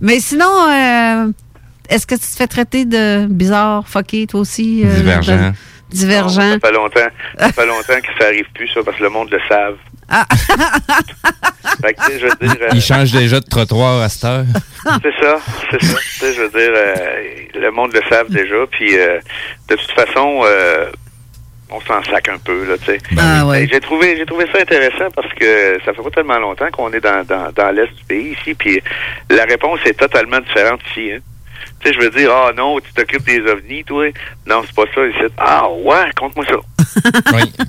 Mais 0.00 0.20
sinon, 0.20 0.50
euh, 0.68 1.32
est-ce 1.88 2.06
que 2.06 2.14
tu 2.14 2.20
te 2.20 2.36
fais 2.36 2.46
traiter 2.46 2.84
de 2.84 3.26
bizarre, 3.26 3.86
fucké, 3.88 4.26
toi 4.26 4.40
aussi? 4.40 4.82
euh, 4.84 4.94
Divergent. 4.96 5.36
de- 5.36 5.52
divergent. 5.96 6.52
Ça 6.52 6.58
fait 6.60 6.72
longtemps, 6.72 7.08
ça 7.38 7.52
fait 7.52 7.66
longtemps 7.66 8.00
que 8.00 8.08
ça 8.20 8.26
arrive 8.26 8.46
plus, 8.54 8.68
ça, 8.68 8.80
parce 8.84 8.96
que 8.98 9.02
le 9.04 9.08
monde 9.10 9.30
le 9.30 9.40
savent. 9.48 9.76
Ah. 10.08 10.26
Fait 11.82 11.94
que, 11.94 12.18
je 12.18 12.26
veux 12.26 12.48
dire... 12.48 12.56
euh, 12.62 12.68
Il 12.72 12.80
change 12.80 13.10
déjà 13.12 13.40
de 13.40 13.44
trottoir 13.46 14.00
à 14.02 14.08
cette 14.08 14.24
heure. 14.24 14.44
C'est 15.02 15.14
ça, 15.20 15.38
c'est 15.70 15.82
ça. 15.84 15.96
Je 16.22 16.40
veux 16.42 16.48
dire, 16.48 16.70
euh, 16.72 17.60
le 17.60 17.70
monde 17.72 17.92
le 17.92 18.00
savent 18.08 18.30
déjà, 18.30 18.54
puis 18.70 18.96
euh, 18.96 19.18
de 19.68 19.74
toute 19.74 19.90
façon, 19.90 20.42
euh, 20.44 20.90
on 21.70 21.80
s'en 21.80 22.02
sac 22.04 22.28
un 22.28 22.38
peu, 22.38 22.64
là, 22.64 22.78
tu 22.78 22.84
sais. 22.84 22.98
Ah, 23.18 23.44
ouais. 23.46 23.68
J'ai 23.70 23.80
trouvé, 23.80 24.16
j'ai 24.16 24.26
trouvé 24.26 24.46
ça 24.52 24.60
intéressant 24.60 25.10
parce 25.14 25.32
que 25.34 25.78
ça 25.84 25.92
fait 25.92 26.02
pas 26.02 26.10
tellement 26.10 26.38
longtemps 26.38 26.70
qu'on 26.70 26.92
est 26.92 27.00
dans, 27.00 27.24
dans, 27.24 27.50
dans 27.52 27.70
l'est 27.74 27.92
du 27.92 28.04
pays 28.04 28.36
ici, 28.38 28.54
puis 28.54 28.80
la 29.30 29.44
réponse 29.44 29.80
est 29.84 29.98
totalement 29.98 30.40
différente 30.40 30.80
ici. 30.90 31.12
Hein. 31.12 31.18
Tu 31.80 31.88
sais, 31.88 31.94
je 31.94 32.00
veux 32.00 32.10
dire, 32.10 32.30
ah 32.32 32.52
non, 32.56 32.78
tu 32.80 32.92
t'occupes 32.92 33.24
des 33.24 33.40
ovnis, 33.40 33.84
toi. 33.84 34.06
Non, 34.46 34.62
c'est 34.64 34.74
pas 34.74 34.90
ça 34.94 35.06
ici. 35.06 35.32
Ah 35.38 35.68
ouais, 35.70 36.10
compte-moi 36.16 36.44
ça. 36.46 37.10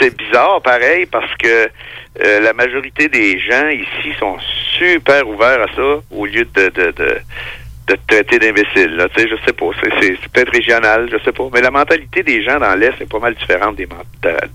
C'est 0.00 0.14
bizarre, 0.16 0.60
pareil, 0.62 1.06
parce 1.06 1.34
que 1.36 1.70
euh, 2.24 2.40
la 2.40 2.52
majorité 2.52 3.08
des 3.08 3.38
gens 3.38 3.68
ici 3.68 4.12
sont 4.18 4.36
super 4.78 5.26
ouverts 5.26 5.62
à 5.62 5.74
ça, 5.74 6.02
au 6.10 6.26
lieu 6.26 6.44
de, 6.44 6.68
de, 6.68 6.90
de, 6.90 7.20
de 7.88 7.94
te 7.94 8.00
traiter 8.06 8.38
d'imbécile. 8.38 8.96
là. 8.96 9.08
Tu 9.14 9.22
sais, 9.22 9.28
je 9.28 9.34
sais 9.46 9.52
pas. 9.52 9.66
C'est, 9.82 9.90
c'est, 10.00 10.18
c'est 10.20 10.28
peut-être 10.32 10.52
régional, 10.52 11.08
je 11.10 11.16
sais 11.24 11.32
pas. 11.32 11.44
Mais 11.52 11.60
la 11.60 11.70
mentalité 11.70 12.22
des 12.22 12.42
gens 12.44 12.58
dans 12.58 12.74
l'Est 12.74 12.94
est 13.00 13.08
pas 13.08 13.18
mal 13.18 13.34
différente 13.34 13.76
des 13.76 13.88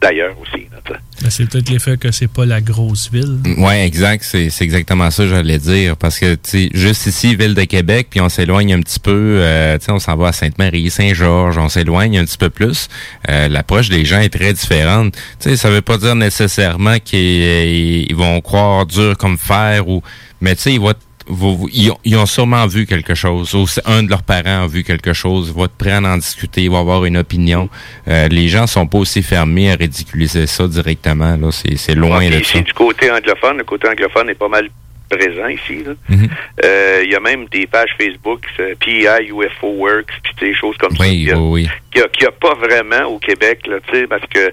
d'ailleurs 0.02 0.36
aussi. 0.42 0.68
là, 0.72 0.78
tu 0.86 0.94
sais. 0.94 1.00
Ben, 1.22 1.30
c'est 1.30 1.50
peut-être 1.50 1.70
l'effet 1.70 1.98
que 1.98 2.12
c'est 2.12 2.32
pas 2.32 2.46
la 2.46 2.62
grosse 2.62 3.10
ville. 3.12 3.40
Ouais, 3.58 3.86
exact. 3.86 4.24
C'est 4.24 4.50
c'est 4.50 4.64
exactement 4.64 5.10
ça 5.12 5.24
que 5.24 5.30
j'allais 5.30 5.58
dire. 5.58 5.96
Parce 5.98 6.20
que, 6.20 6.36
tu 6.36 6.40
sais, 6.44 6.70
juste 6.74 7.06
ici, 7.08 7.36
ville 7.36 7.56
de 7.56 7.64
Québec, 7.64 8.08
puis 8.10 8.20
on 8.22 8.30
s'éloigne 8.30 8.74
un 8.74 8.82
petit 8.82 9.00
peu. 9.00 9.38
euh, 9.40 9.78
tu 9.78 9.86
sais, 9.86 9.92
on 9.92 10.00
s'en 10.00 10.16
va 10.16 10.28
à 10.30 10.32
Sainte-Marie, 10.34 10.90
Saint-Georges, 10.90 11.58
on 11.58 11.70
s'éloigne 11.70 12.18
un 12.20 12.26
petit 12.26 12.38
peu 12.38 12.50
plus. 12.50 12.88
Euh, 13.30 13.48
L'approche 13.48 13.90
des 13.90 14.06
gens 14.06 14.20
est 14.20 14.34
très 14.34 14.54
différente. 14.54 15.14
Tu 15.40 15.50
sais, 15.50 15.56
ça 15.58 15.70
veut 15.70 15.82
pas 15.82 15.98
dire 15.98 16.16
nécessairement 16.16 17.00
qu'ils 17.00 18.06
ils 18.10 18.16
vont 18.16 18.42
croire 18.42 18.86
dur 18.86 19.18
comme 19.18 19.38
fer 19.38 19.88
ou, 19.88 20.02
mais 20.42 20.56
tu 20.56 20.62
sais, 20.64 20.74
ils 20.74 20.80
vont 20.82 20.94
vous- 21.28 21.56
vous- 21.58 21.70
ils, 21.72 21.92
ont, 21.92 21.98
ils 22.04 22.18
ont 22.18 22.26
sûrement 22.26 22.66
vu 22.68 22.86
quelque 22.86 23.16
chose. 23.16 23.54
Ou 23.56 23.66
un 23.86 24.04
de 24.04 24.10
leurs 24.10 24.24
parents 24.24 24.64
a 24.64 24.68
vu 24.68 24.84
quelque 24.84 25.14
chose. 25.14 25.48
Ils 25.50 25.54
vont 25.58 25.66
être 25.66 25.78
prêts 25.78 25.92
à 25.92 26.02
en 26.02 26.18
discuter. 26.18 26.62
Ils 26.64 26.70
vont 26.72 26.80
avoir 26.82 27.06
une 27.06 27.18
opinion. 27.18 27.70
Euh, 28.08 28.28
les 28.28 28.48
gens 28.50 28.68
sont 28.68 28.88
pas 28.88 28.98
aussi 29.00 29.24
fermés 29.24 29.72
à 29.72 29.76
ridiculiser 29.76 30.48
ça 30.48 30.68
directement. 30.68 31.36
Là, 31.38 31.52
c'est 31.52 31.78
c'est 31.78 31.96
loin 31.96 32.20
Ouais, 32.20 32.30
puis 32.30 32.40
de 32.40 32.44
ça. 32.44 32.58
ici, 32.58 32.62
du 32.64 32.74
côté 32.74 33.12
anglophone, 33.12 33.58
le 33.58 33.64
côté 33.64 33.88
anglophone 33.88 34.30
est 34.30 34.36
pas 34.36 34.48
mal 34.50 34.70
présent 35.10 35.48
ici. 35.48 35.84
Mhm. 36.10 36.28
Euh, 36.64 37.02
Il 37.06 37.12
y 37.12 37.16
a 37.16 37.20
même 37.20 37.46
des 37.52 37.68
pages 37.68 37.92
Facebook, 38.00 38.42
euh, 38.60 38.74
PI, 38.80 39.06
UFO 39.30 39.68
Works, 39.78 40.10
puis 40.24 40.34
des 40.40 40.56
choses 40.56 40.76
comme 40.78 40.96
ça. 40.96 41.04
Oui, 41.04 41.10
qu'il 41.10 41.28
y 41.28 41.32
a- 41.32 41.38
oui, 41.38 41.64
oui. 41.64 41.70
qu'il 41.92 42.02
n'y 42.22 42.28
a, 42.28 42.32
pas 42.32 42.56
vraiment 42.56 43.06
au 43.10 43.20
Québec, 43.20 43.60
là, 43.68 43.76
tu 43.88 43.94
sais, 44.00 44.08
parce 44.08 44.24
que, 44.28 44.52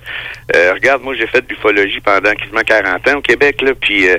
euh, 0.54 0.72
regarde, 0.74 1.02
moi, 1.02 1.14
j'ai 1.16 1.26
fait 1.28 1.40
de 1.40 1.46
l'ufologie 1.48 2.00
pendant 2.00 2.32
quasiment 2.34 2.60
40 2.66 3.08
ans 3.08 3.18
au 3.18 3.20
Québec, 3.22 3.62
là, 3.62 3.72
puis, 3.80 4.06
euh, 4.08 4.18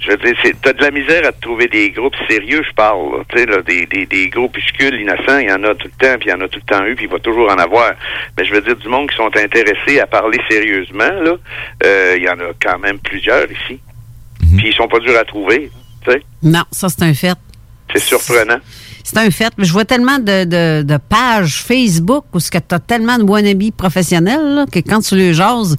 je 0.00 0.10
veux 0.10 0.16
dire, 0.16 0.34
c'est, 0.42 0.60
t'as 0.60 0.72
de 0.72 0.82
la 0.82 0.90
misère 0.90 1.26
à 1.26 1.32
te 1.32 1.40
trouver 1.40 1.68
des 1.68 1.90
groupes 1.90 2.14
sérieux, 2.28 2.62
je 2.68 2.74
parle, 2.74 3.18
là, 3.18 3.24
tu 3.28 3.38
sais, 3.38 3.46
là, 3.46 3.62
des, 3.62 3.86
des, 3.86 4.06
des 4.06 4.28
groupuscules 4.28 4.94
innocents, 5.00 5.38
il 5.38 5.48
y 5.48 5.52
en 5.52 5.62
a 5.64 5.74
tout 5.74 5.88
le 5.88 6.06
temps, 6.06 6.16
puis 6.18 6.28
il 6.28 6.30
y 6.30 6.32
en 6.34 6.40
a 6.40 6.48
tout 6.48 6.58
le 6.66 6.76
temps 6.76 6.84
eu, 6.86 6.94
puis 6.96 7.04
il 7.06 7.10
va 7.10 7.18
toujours 7.18 7.50
en 7.50 7.56
avoir. 7.58 7.92
Mais 8.36 8.44
je 8.44 8.52
veux 8.52 8.60
dire, 8.62 8.76
du 8.76 8.88
monde 8.88 9.10
qui 9.10 9.16
sont 9.16 9.30
intéressés 9.36 10.00
à 10.00 10.06
parler 10.06 10.38
sérieusement, 10.50 11.10
là, 11.22 11.34
euh, 11.84 12.14
il 12.16 12.22
y 12.24 12.28
en 12.28 12.38
a 12.40 12.52
quand 12.60 12.78
même 12.78 12.98
plusieurs 12.98 13.44
ici. 13.50 13.80
Puis 14.56 14.68
ils 14.68 14.74
sont 14.74 14.88
pas 14.88 14.98
durs 15.00 15.18
à 15.18 15.24
trouver, 15.24 15.70
tu 16.04 16.10
sais. 16.12 16.22
Non, 16.42 16.62
ça, 16.70 16.88
c'est 16.88 17.02
un 17.02 17.14
fait. 17.14 17.36
C'est 17.92 18.00
surprenant. 18.02 18.58
C'est 19.04 19.18
un 19.18 19.30
fait. 19.30 19.52
Mais 19.58 19.64
je 19.64 19.72
vois 19.72 19.84
tellement 19.84 20.18
de, 20.18 20.44
de- 20.44 20.82
de 20.82 20.96
pages 20.96 21.62
Facebook 21.62 22.24
où 22.32 22.38
tu 22.40 22.48
as 22.56 22.78
tellement 22.78 23.18
de 23.18 23.24
wannabes 23.24 23.72
professionnels 23.76 24.54
là, 24.54 24.66
que 24.70 24.78
quand 24.78 25.00
tu 25.00 25.16
les 25.16 25.34
jases, 25.34 25.76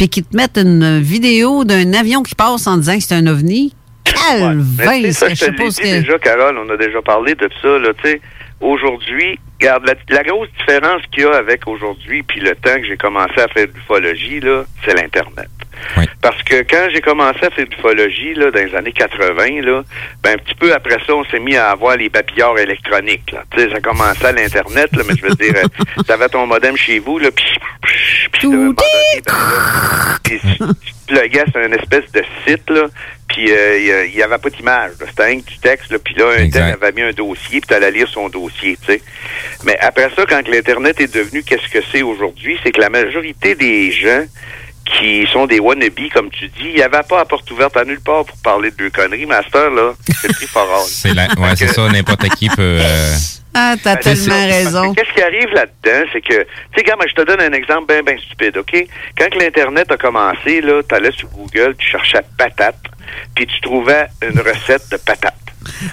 puis 0.00 0.08
qu'ils 0.08 0.24
te 0.24 0.34
mettent 0.34 0.56
une 0.56 0.98
vidéo 0.98 1.62
d'un 1.64 1.92
avion 1.92 2.22
qui 2.22 2.34
passe 2.34 2.66
en 2.66 2.78
disant 2.78 2.96
que 2.96 3.02
c'est 3.02 3.14
un 3.14 3.26
ovni, 3.26 3.74
sais, 4.06 5.12
ça, 5.12 5.28
je 5.28 5.34
sais 5.34 5.52
pas 5.52 5.70
ce 5.70 5.78
que... 5.78 6.00
déjà, 6.00 6.18
Carole, 6.18 6.56
on 6.56 6.70
a 6.70 6.78
déjà 6.78 7.02
parlé 7.02 7.34
de 7.34 7.46
ça, 7.60 7.78
là, 7.78 7.90
tu 8.02 8.08
sais. 8.08 8.20
Aujourd'hui, 8.60 9.38
regarde, 9.60 9.86
la, 9.86 9.94
la 10.08 10.22
grosse 10.22 10.48
différence 10.58 11.02
qu'il 11.10 11.22
y 11.22 11.26
a 11.26 11.34
avec 11.34 11.66
aujourd'hui 11.66 12.22
puis 12.22 12.40
le 12.40 12.54
temps 12.54 12.76
que 12.76 12.84
j'ai 12.84 12.96
commencé 12.96 13.40
à 13.40 13.48
faire 13.48 13.66
de 13.66 13.72
l'ufologie, 13.72 14.40
là, 14.40 14.64
c'est 14.84 14.94
l'Internet. 14.94 15.48
Parce 16.20 16.42
que 16.42 16.56
quand 16.62 16.88
j'ai 16.92 17.00
commencé 17.00 17.44
à 17.44 17.50
faire 17.50 17.64
de 17.64 17.70
l'ufologie, 17.70 18.34
là, 18.34 18.50
dans 18.50 18.60
les 18.60 18.74
années 18.74 18.92
80, 18.92 19.62
là, 19.62 19.82
ben, 20.22 20.34
un 20.34 20.38
petit 20.38 20.54
peu 20.54 20.74
après 20.74 20.98
ça, 21.06 21.14
on 21.14 21.24
s'est 21.24 21.40
mis 21.40 21.56
à 21.56 21.70
avoir 21.70 21.96
les 21.96 22.10
papillards 22.10 22.58
électroniques, 22.58 23.32
là. 23.32 23.44
Tu 23.50 23.60
sais, 23.60 23.70
ça 23.70 23.80
commençait 23.80 24.26
à 24.26 24.32
l'Internet, 24.32 24.94
là, 24.94 25.02
mais 25.08 25.14
je 25.16 25.22
veux 25.22 25.34
dire, 25.34 25.54
euh, 25.56 26.02
t'avais 26.06 26.28
ton 26.28 26.46
modem 26.46 26.76
chez 26.76 26.98
vous, 26.98 27.18
là, 27.18 27.30
puis 27.30 27.46
tu 28.34 28.48
pluguais 31.06 31.44
sur 31.50 31.60
une 31.60 31.74
espèce 31.74 32.10
de 32.12 32.22
site, 32.46 32.68
là, 32.70 32.86
puis 33.30 33.50
euh, 33.50 33.78
il 33.78 33.86
y 33.86 33.92
a- 33.92 34.04
il 34.04 34.14
y 34.14 34.22
avait 34.22 34.38
pas 34.38 34.50
d'image. 34.50 34.92
là. 35.00 35.06
C'était 35.08 35.24
rien 35.24 35.40
que 35.40 35.46
du 35.50 35.58
texte, 35.58 35.90
là, 35.90 35.98
puis 35.98 36.14
là, 36.14 36.26
un 36.38 36.50
tel 36.50 36.62
avait 36.72 36.92
mis 36.92 37.02
un 37.02 37.12
dossier, 37.12 37.60
puis 37.60 37.68
tu 37.68 37.74
allais 37.74 37.90
lire 37.90 38.08
son 38.08 38.28
dossier, 38.28 38.76
tu 38.84 38.92
sais. 38.92 39.02
Mais 39.64 39.76
après 39.80 40.10
ça, 40.16 40.24
quand 40.28 40.46
l'Internet 40.48 41.00
est 41.00 41.14
devenu 41.14 41.42
qu'est-ce 41.42 41.68
que 41.72 41.78
c'est 41.92 42.02
aujourd'hui, 42.02 42.58
c'est 42.62 42.72
que 42.72 42.80
la 42.80 42.90
majorité 42.90 43.54
des 43.54 43.90
gens 43.92 44.24
qui 44.98 45.24
sont 45.32 45.46
des 45.46 45.60
wannabes, 45.60 46.08
comme 46.12 46.30
tu 46.30 46.48
dis, 46.48 46.64
il 46.70 46.74
n'y 46.74 46.82
avait 46.82 47.02
pas 47.08 47.18
la 47.18 47.24
porte 47.24 47.48
ouverte 47.52 47.76
à 47.76 47.84
nulle 47.84 48.00
part 48.00 48.24
pour 48.24 48.36
parler 48.38 48.70
de 48.72 48.76
deux 48.76 48.90
conneries, 48.90 49.26
à 49.30 49.42
cette 49.44 49.54
heure-là, 49.54 49.92
c'est 50.20 50.28
le 50.28 50.34
prix 50.34 50.46
C'est 50.86 51.14
ouais, 51.38 51.54
c'est 51.56 51.68
ça, 51.68 51.88
n'importe 51.88 52.28
qui 52.30 52.48
peut, 52.48 52.78
euh, 52.80 53.14
Ah, 53.54 53.74
t'as 53.82 53.96
Ben, 53.96 54.00
tellement 54.00 54.46
raison. 54.46 54.94
Qu'est-ce 54.94 55.12
qui 55.12 55.22
arrive 55.22 55.48
là-dedans, 55.52 56.08
c'est 56.12 56.20
que, 56.20 56.42
tu 56.74 56.84
sais, 56.84 56.96
moi, 56.96 57.04
je 57.08 57.14
te 57.14 57.22
donne 57.22 57.40
un 57.40 57.52
exemple 57.52 57.92
bien, 57.92 58.02
bien 58.02 58.16
stupide, 58.24 58.56
OK? 58.56 58.86
Quand 59.18 59.28
que 59.30 59.38
l'Internet 59.38 59.90
a 59.90 59.96
commencé, 59.96 60.60
là, 60.60 60.82
t'allais 60.88 61.10
sur 61.12 61.28
Google, 61.30 61.74
tu 61.76 61.88
cherchais 61.88 62.20
patate, 62.38 62.76
puis 63.34 63.46
tu 63.46 63.60
trouvais 63.60 64.06
une 64.22 64.38
recette 64.40 64.88
de 64.92 64.96
patate. 64.98 65.34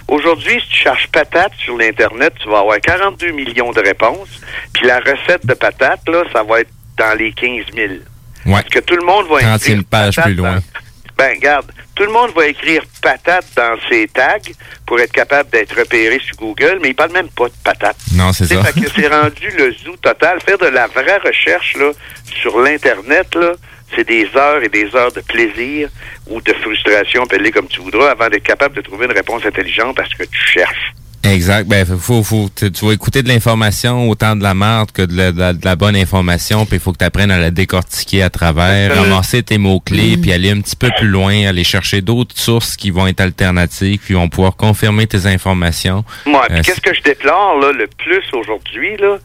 Aujourd'hui, 0.07 0.59
si 0.61 0.67
tu 0.69 0.75
cherches 0.83 1.07
patate 1.07 1.51
sur 1.57 1.77
l'Internet, 1.77 2.33
tu 2.41 2.47
vas 2.49 2.59
avoir 2.59 2.79
42 2.79 3.31
millions 3.31 3.71
de 3.71 3.81
réponses, 3.81 4.29
puis 4.73 4.85
la 4.85 4.99
recette 4.99 5.45
de 5.45 5.53
patate, 5.53 6.07
là, 6.07 6.23
ça 6.31 6.43
va 6.43 6.61
être 6.61 6.69
dans 6.97 7.17
les 7.17 7.31
15 7.33 7.65
000. 7.75 7.87
Ouais. 8.45 8.53
Parce 8.53 8.69
que 8.69 8.79
tout 8.79 8.95
le 8.95 9.05
monde 9.05 9.25
va 9.29 9.39
31 9.39 9.55
écrire 9.55 9.83
pages 9.89 10.15
patate 10.15 10.25
plus 10.25 10.35
loin. 10.35 10.55
dans- 10.55 10.61
ben, 11.17 11.35
regarde, 11.35 11.71
tout 11.95 12.03
le 12.03 12.11
monde 12.11 12.31
va 12.35 12.47
écrire 12.47 12.83
patate 13.01 13.45
dans 13.55 13.75
ses 13.89 14.07
tags 14.07 14.37
pour 14.85 14.99
être 14.99 15.11
capable 15.11 15.49
d'être 15.49 15.77
repéré 15.77 16.19
sur 16.19 16.35
Google, 16.35 16.79
mais 16.81 16.89
il 16.89 16.95
parle 16.95 17.11
même 17.11 17.29
pas 17.29 17.47
de 17.47 17.53
patate. 17.63 17.97
Non, 18.13 18.31
c'est 18.33 18.45
ça. 18.45 18.63
fait 18.63 18.81
que 18.81 18.89
c'est 18.95 19.07
rendu 19.07 19.49
le 19.57 19.73
zoo 19.73 19.95
total. 20.01 20.39
Faire 20.41 20.59
de 20.59 20.67
la 20.67 20.87
vraie 20.87 21.17
recherche 21.17 21.75
là, 21.75 21.91
sur 22.39 22.59
l'Internet, 22.59 23.33
là, 23.33 23.53
c'est 23.95 24.07
des 24.07 24.27
heures 24.35 24.61
et 24.61 24.69
des 24.69 24.95
heures 24.95 25.11
de 25.11 25.21
plaisir 25.21 25.89
ou 26.27 26.39
de 26.41 26.53
frustration, 26.53 27.23
appelle-les 27.23 27.51
comme 27.51 27.67
tu 27.67 27.81
voudras, 27.81 28.11
avant 28.11 28.29
d'être 28.29 28.43
capable 28.43 28.75
de 28.75 28.81
trouver 28.81 29.05
une 29.05 29.13
réponse 29.13 29.45
intelligente 29.45 29.99
à 29.99 30.05
ce 30.05 30.15
que 30.15 30.29
tu 30.29 30.39
cherches. 30.39 30.93
Exact. 31.23 31.67
Ben, 31.67 31.85
faut, 31.85 32.23
faut, 32.23 32.49
tu, 32.55 32.71
tu 32.71 32.85
vas 32.85 32.93
écouter 32.93 33.21
de 33.21 33.27
l'information, 33.27 34.09
autant 34.09 34.35
de 34.35 34.43
la 34.43 34.53
merde 34.53 34.91
que 34.91 35.01
de 35.01 35.15
la, 35.17 35.31
de 35.31 35.39
la- 35.39 35.53
de 35.53 35.65
la 35.65 35.75
bonne 35.75 35.95
information, 35.95 36.65
puis 36.65 36.77
il 36.77 36.79
faut 36.79 36.93
que 36.93 36.99
tu 36.99 37.05
apprennes 37.05 37.31
à 37.31 37.37
la 37.39 37.51
décortiquer 37.51 38.23
à 38.23 38.29
travers, 38.29 38.91
Exactement. 38.91 39.15
ramasser 39.15 39.43
tes 39.43 39.57
mots-clés, 39.57 40.17
puis 40.17 40.31
aller 40.31 40.51
un 40.51 40.61
petit 40.61 40.75
peu 40.75 40.89
plus 40.97 41.07
loin, 41.07 41.45
aller 41.47 41.63
chercher 41.65 42.01
d'autres 42.01 42.37
sources 42.37 42.77
qui 42.77 42.91
vont 42.91 43.07
être 43.07 43.19
alternatives, 43.19 43.99
qui 44.05 44.13
vont 44.13 44.29
pouvoir 44.29 44.55
confirmer 44.55 45.05
tes 45.07 45.25
informations. 45.25 46.05
Moi, 46.25 46.45
puis 46.47 46.59
Euh, 46.59 46.61
qu'est-ce 46.63 46.81
que 46.81 46.93
je 46.93 47.01
déplore 47.01 47.59
là, 47.59 47.71
le 47.73 47.87
plus 47.87 48.23
aujourd'hui, 48.33 48.95
là, 48.97 49.17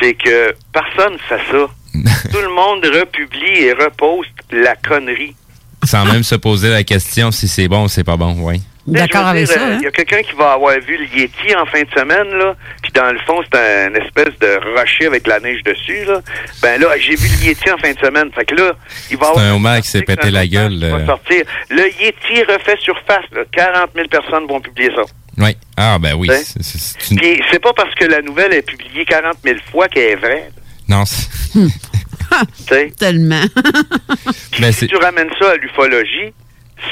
c'est 0.00 0.14
que 0.14 0.54
personne 0.72 1.16
fait 1.28 1.40
ça. 1.52 1.66
Tout 2.32 2.38
le 2.42 2.52
monde 2.54 2.84
republie 2.84 3.60
et 3.60 3.72
reposte 3.72 4.30
la 4.50 4.74
connerie. 4.74 5.36
sans 5.84 6.04
même 6.06 6.24
se 6.24 6.34
poser 6.34 6.70
la 6.70 6.82
question 6.82 7.30
si 7.30 7.46
c'est 7.46 7.68
bon 7.68 7.84
ou 7.84 7.88
c'est 7.88 8.02
pas 8.02 8.16
bon, 8.16 8.34
oui. 8.40 8.60
D'accord 8.86 9.26
avec 9.28 9.44
dire, 9.46 9.54
ça, 9.54 9.60
euh, 9.62 9.72
hein? 9.74 9.78
Il 9.80 9.84
y 9.84 9.86
a 9.86 9.90
quelqu'un 9.90 10.22
qui 10.22 10.32
va 10.36 10.52
avoir 10.52 10.78
vu 10.80 10.96
le 10.98 11.06
Yeti 11.18 11.54
en 11.56 11.64
fin 11.66 11.82
de 11.82 11.90
semaine, 11.98 12.28
là, 12.38 12.54
puis 12.82 12.92
dans 12.92 13.10
le 13.12 13.18
fond, 13.20 13.40
c'est 13.42 13.58
un 13.58 13.94
espèce 13.94 14.38
de 14.40 14.78
rocher 14.78 15.06
avec 15.06 15.26
la 15.26 15.40
neige 15.40 15.62
dessus, 15.62 16.04
là. 16.04 16.20
Ben 16.60 16.80
là, 16.80 16.88
j'ai 16.98 17.16
vu 17.16 17.26
le 17.28 17.46
Yeti 17.46 17.70
en 17.70 17.78
fin 17.78 17.92
de 17.92 17.98
semaine. 17.98 18.30
Fait 18.34 18.44
que 18.44 18.54
là, 18.54 18.72
il 19.10 19.16
va 19.16 19.24
C'est 19.26 19.30
avoir... 19.30 19.44
un 19.46 19.54
homard 19.54 19.80
qui 19.80 19.88
s'est 19.88 20.02
pété 20.02 20.30
la 20.30 20.46
gueule. 20.46 20.78
va 20.80 20.96
euh, 20.98 21.06
sortir. 21.06 21.44
Le 21.70 21.84
Yeti 22.02 22.42
refait 22.46 22.76
surface, 22.80 23.24
là. 23.32 23.42
40 23.52 23.90
000 23.94 24.08
personnes 24.08 24.46
vont 24.46 24.60
publier 24.60 24.90
ça. 24.94 25.02
Oui. 25.38 25.56
Ah, 25.76 25.98
ben 25.98 26.14
oui. 26.14 26.28
Hein? 26.30 26.36
c'est- 26.44 26.62
c'est- 26.62 26.78
c'est 26.98 27.10
une- 27.10 27.20
Puis 27.20 27.42
c'est 27.50 27.58
pas 27.58 27.72
parce 27.72 27.92
que 27.94 28.04
la 28.04 28.20
nouvelle 28.22 28.52
est 28.52 28.62
publiée 28.62 29.04
40 29.04 29.38
000 29.42 29.56
fois 29.72 29.88
qu'elle 29.88 30.10
est 30.12 30.16
vraie. 30.16 30.50
Non, 30.88 31.04
c'est- 31.06 31.28
Tu 31.54 32.64
sais? 32.68 32.92
Tellement. 32.98 33.42
ben, 34.60 34.72
si 34.72 34.80
c'est- 34.80 34.86
tu 34.88 34.96
ramènes 34.96 35.30
ça 35.40 35.50
à 35.52 35.56
l'ufologie, 35.56 36.32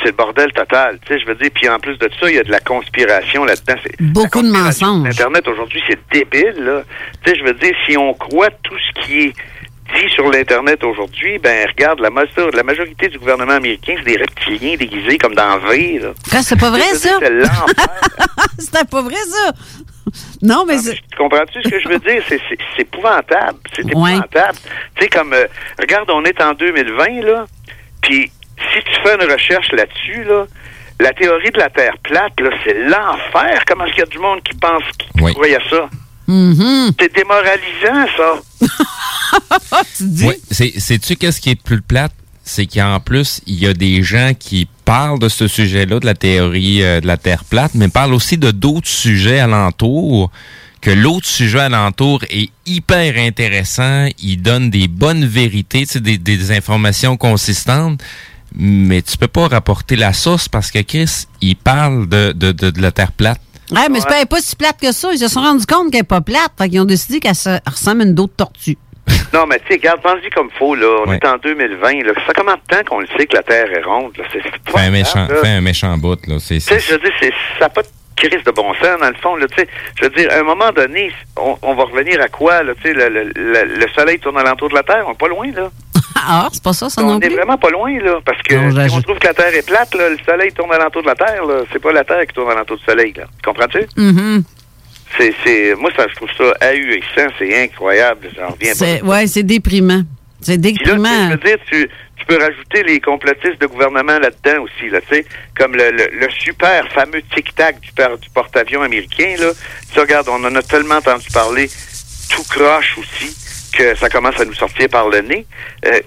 c'est 0.00 0.06
le 0.08 0.12
bordel 0.12 0.52
total. 0.52 0.98
Tu 1.06 1.12
sais, 1.14 1.20
je 1.20 1.26
veux 1.26 1.34
dire, 1.34 1.50
puis 1.54 1.68
en 1.68 1.78
plus 1.78 1.96
de 1.98 2.08
ça, 2.20 2.28
il 2.30 2.36
y 2.36 2.38
a 2.38 2.42
de 2.44 2.50
la 2.50 2.60
conspiration 2.60 3.44
là-dedans. 3.44 3.74
Beaucoup 4.00 4.42
de 4.42 4.50
mensonges. 4.50 5.08
Internet 5.08 5.46
aujourd'hui, 5.48 5.82
c'est 5.88 5.98
débile, 6.12 6.54
là. 6.64 6.82
Tu 7.24 7.30
sais, 7.32 7.38
je 7.38 7.44
veux 7.44 7.54
dire, 7.54 7.74
si 7.86 7.96
on 7.96 8.14
croit 8.14 8.50
tout 8.62 8.76
ce 8.78 9.00
qui 9.02 9.18
est 9.26 9.32
dit 9.94 10.08
sur 10.14 10.30
l'Internet 10.30 10.82
aujourd'hui, 10.84 11.38
ben 11.38 11.66
regarde, 11.68 12.00
la, 12.00 12.08
ma- 12.08 12.22
la 12.54 12.62
majorité 12.62 13.08
du 13.08 13.18
gouvernement 13.18 13.52
américain, 13.52 13.94
c'est 13.98 14.04
des 14.04 14.16
reptiliens 14.16 14.76
déguisés 14.76 15.18
comme 15.18 15.34
dans 15.34 15.58
V, 15.58 15.98
là. 16.00 16.12
Quoi, 16.30 16.42
c'est 16.42 16.58
pas 16.58 16.70
vrai, 16.70 16.80
ça? 16.94 17.18
C'était 18.58 18.84
pas 18.90 19.02
vrai, 19.02 19.14
ça? 19.28 19.52
Non, 20.42 20.64
mais 20.66 20.78
c'est... 20.78 20.94
Tu 20.94 21.16
comprends-tu 21.16 21.62
ce 21.62 21.68
que 21.68 21.80
je 21.80 21.88
veux 21.88 21.98
dire? 21.98 22.22
C'est, 22.28 22.40
c'est, 22.48 22.58
c'est 22.76 22.82
épouvantable. 22.82 23.58
C'est 23.74 23.84
Ouais. 23.94 24.12
épouvantable. 24.12 24.58
Tu 24.96 25.02
sais, 25.04 25.08
comme, 25.08 25.32
euh, 25.32 25.46
regarde, 25.78 26.10
on 26.10 26.24
est 26.24 26.40
en 26.40 26.52
2020, 26.54 27.22
là, 27.22 27.46
puis 28.02 28.30
si 28.58 28.80
tu 28.84 29.00
fais 29.02 29.14
une 29.14 29.30
recherche 29.30 29.70
là-dessus, 29.72 30.24
là, 30.24 30.44
la 31.00 31.12
théorie 31.12 31.50
de 31.50 31.58
la 31.58 31.70
Terre 31.70 31.96
plate, 32.02 32.38
là, 32.40 32.50
c'est 32.64 32.74
l'enfer. 32.88 33.62
Comment 33.66 33.84
est-ce 33.86 33.94
qu'il 33.94 34.04
y 34.04 34.06
a 34.06 34.10
du 34.10 34.18
monde 34.18 34.40
qui 34.42 34.56
pense, 34.56 34.82
qui 34.98 35.06
Oui. 35.22 35.32
croit 35.32 35.46
à 35.46 35.68
ça? 35.70 35.88
Mhm. 36.28 36.92
C'est 36.98 37.14
démoralisant, 37.14 38.06
ça. 38.16 39.80
tu 39.96 40.04
dis? 40.04 40.26
Oui, 40.26 40.34
c'est, 40.50 40.78
sais-tu 40.78 41.16
qu'est-ce 41.16 41.40
qui 41.40 41.50
est 41.50 41.60
plus 41.62 41.82
plate? 41.82 42.12
C'est 42.44 42.66
qu'en 42.66 42.98
plus, 43.00 43.40
il 43.46 43.54
y 43.62 43.66
a 43.66 43.72
des 43.72 44.02
gens 44.02 44.32
qui 44.38 44.68
parlent 44.84 45.18
de 45.18 45.28
ce 45.28 45.46
sujet-là, 45.48 46.00
de 46.00 46.06
la 46.06 46.14
théorie 46.14 46.82
euh, 46.82 47.00
de 47.00 47.06
la 47.06 47.16
Terre 47.16 47.44
plate, 47.44 47.72
mais 47.74 47.88
parlent 47.88 48.14
aussi 48.14 48.36
de 48.36 48.50
d'autres 48.50 48.88
sujets 48.88 49.38
alentour, 49.40 50.30
que 50.80 50.90
l'autre 50.90 51.26
sujet 51.26 51.60
alentour 51.60 52.24
est 52.30 52.50
hyper 52.66 53.16
intéressant, 53.16 54.08
il 54.20 54.42
donne 54.42 54.70
des 54.70 54.88
bonnes 54.88 55.24
vérités, 55.24 55.84
des 56.00 56.52
informations 56.52 57.16
consistantes, 57.16 58.02
mais 58.56 59.02
tu 59.02 59.16
peux 59.16 59.28
pas 59.28 59.48
rapporter 59.48 59.96
la 59.96 60.12
sauce 60.12 60.48
parce 60.48 60.70
que 60.70 60.80
Chris, 60.82 61.26
il 61.40 61.56
parle 61.56 62.08
de, 62.08 62.32
de, 62.32 62.52
de, 62.52 62.70
de 62.70 62.82
la 62.82 62.92
Terre 62.92 63.12
plate. 63.12 63.40
Ouais, 63.70 63.88
mais 63.90 64.00
c'est 64.00 64.08
pas, 64.08 64.16
elle 64.16 64.22
est 64.22 64.26
pas 64.26 64.40
si 64.40 64.54
plate 64.56 64.78
que 64.80 64.92
ça. 64.92 65.10
Ils 65.12 65.18
se 65.18 65.28
sont 65.28 65.40
rendus 65.40 65.64
compte 65.66 65.90
qu'elle 65.90 66.00
est 66.00 66.04
pas 66.04 66.20
plate. 66.20 66.52
Fait 66.58 66.68
qu'ils 66.68 66.80
ont 66.80 66.84
décidé 66.84 67.20
qu'elle 67.20 67.34
se- 67.34 67.58
ressemble 67.70 68.02
à 68.02 68.04
une 68.04 68.14
d'autres 68.14 68.34
tortue. 68.36 68.76
Non, 69.32 69.46
mais 69.48 69.58
tu 69.60 69.68
sais, 69.68 69.74
regarde, 69.76 70.02
pense-y 70.02 70.28
comme 70.30 70.50
faut, 70.58 70.74
là. 70.74 70.86
On 71.06 71.08
Ouais. 71.10 71.16
est 71.16 71.26
en 71.26 71.38
2020, 71.38 72.04
là. 72.04 72.12
Ça 72.14 72.20
fait 72.26 72.32
combien 72.36 72.54
de 72.54 72.60
temps 72.68 72.84
qu'on 72.86 73.00
le 73.00 73.06
sait 73.16 73.26
que 73.26 73.34
la 73.34 73.42
Terre 73.42 73.64
est 73.72 73.82
ronde, 73.82 74.12
là? 74.18 74.24
C'est, 74.30 74.40
un 74.40 74.52
épouvantable, 74.54 74.92
méchant, 74.92 75.26
là. 75.26 75.34
fais 75.42 75.48
un 75.48 75.60
méchant 75.62 75.96
bout, 75.96 76.18
là. 76.26 76.36
C'est, 76.38 76.56
Tu 76.56 76.60
sais, 76.60 76.80
je 76.80 76.92
veux 76.92 76.98
dire, 76.98 77.12
c'est, 77.18 77.30
ça 77.58 77.60
n'a 77.64 77.68
pas 77.70 77.80
de 77.82 77.88
crise 78.16 78.42
de 78.44 78.50
bon 78.50 78.72
sens, 78.74 79.00
dans 79.00 79.08
le 79.08 79.14
fond. 79.22 79.36
Là, 79.36 79.46
tu 79.48 79.56
sais. 79.62 79.68
je 79.96 80.04
veux 80.04 80.10
dire, 80.10 80.30
à 80.32 80.36
un 80.36 80.42
moment 80.42 80.70
donné, 80.72 81.12
on, 81.36 81.56
on 81.62 81.74
va 81.74 81.84
revenir 81.84 82.20
à 82.20 82.28
quoi? 82.28 82.62
Là, 82.62 82.72
tu 82.74 82.82
sais, 82.82 82.92
le, 82.94 83.08
le, 83.08 83.24
le- 83.34 83.76
le 83.78 83.86
soleil 83.94 84.18
tourne 84.18 84.38
alentour 84.38 84.68
de 84.68 84.74
la 84.74 84.82
Terre, 84.82 85.04
on 85.06 85.10
n'est 85.10 85.16
pas 85.16 85.28
loin, 85.28 85.46
là. 85.54 85.70
Ah, 86.24 86.48
c'est 86.52 86.62
pas 86.62 86.72
ça, 86.74 86.88
ça 86.88 87.02
on 87.02 87.06
non 87.14 87.20
est 87.20 87.26
plus? 87.26 87.34
vraiment 87.36 87.56
pas 87.58 87.70
loin, 87.70 87.98
là. 87.98 88.18
Parce 88.24 88.40
que 88.42 88.54
Non, 88.54 88.88
si 88.88 88.94
on 88.96 89.00
trouve 89.02 89.18
que 89.18 89.26
la 89.26 89.34
Terre 89.34 89.52
est 89.54 89.66
plate, 89.66 89.92
là, 89.94 90.10
le 90.10 90.18
soleil 90.24 90.52
tourne 90.52 90.72
alentour 90.72 91.02
de 91.02 91.08
la 91.08 91.14
Terre, 91.16 91.44
là. 91.44 91.62
C'est 91.72 91.80
pas 91.82 91.90
la 91.92 92.04
Terre 92.04 92.20
qui 92.26 92.34
tourne 92.34 92.50
alentour 92.50 92.76
du 92.76 92.84
soleil, 92.84 93.12
là. 93.16 93.24
Comprends-tu? 93.44 93.86
Mhm. 93.96 94.44
C'est, 95.18 95.34
c'est, 95.44 95.74
moi, 95.74 95.90
ça, 95.96 96.06
je 96.08 96.14
trouve 96.14 96.28
ça 96.38 96.54
ahurissant, 96.60 97.26
c'est 97.38 97.62
incroyable. 97.64 98.28
J'en 98.36 98.48
reviens 98.50 98.72
pas. 99.00 99.06
Ouais, 99.06 99.26
c'est 99.26 99.42
déprimant. 99.42 100.02
C'est 100.40 100.52
là, 100.52 100.56
tu 100.56 100.72
déprimant. 100.72 101.08
je 101.28 101.30
veux 101.32 101.36
dire, 101.38 101.56
tu, 101.70 101.88
tu 102.22 102.36
peux 102.36 102.42
rajouter 102.42 102.82
les 102.84 103.00
complotistes 103.00 103.60
de 103.60 103.66
gouvernement 103.66 104.18
là-dedans 104.18 104.62
aussi, 104.62 104.88
là, 104.90 105.00
tu 105.00 105.14
sais, 105.14 105.26
comme 105.56 105.74
le, 105.74 105.90
le, 105.90 106.30
super 106.30 106.86
fameux 106.92 107.22
tic-tac 107.34 107.80
du, 107.80 107.90
du 107.90 108.30
porte-avions 108.30 108.82
américain, 108.82 109.34
là. 109.38 109.50
Tu 109.88 109.94
sais, 109.94 110.00
regarde, 110.00 110.28
on 110.28 110.44
en 110.44 110.54
a 110.54 110.62
tellement 110.62 110.96
entendu 110.96 111.26
parler, 111.32 111.68
tout 112.30 112.44
croche 112.44 112.96
aussi, 112.98 113.36
que 113.76 113.94
ça 113.96 114.08
commence 114.08 114.38
à 114.40 114.44
nous 114.44 114.54
sortir 114.54 114.88
par 114.88 115.08
le 115.08 115.20
nez. 115.20 115.46
Euh, 115.86 116.00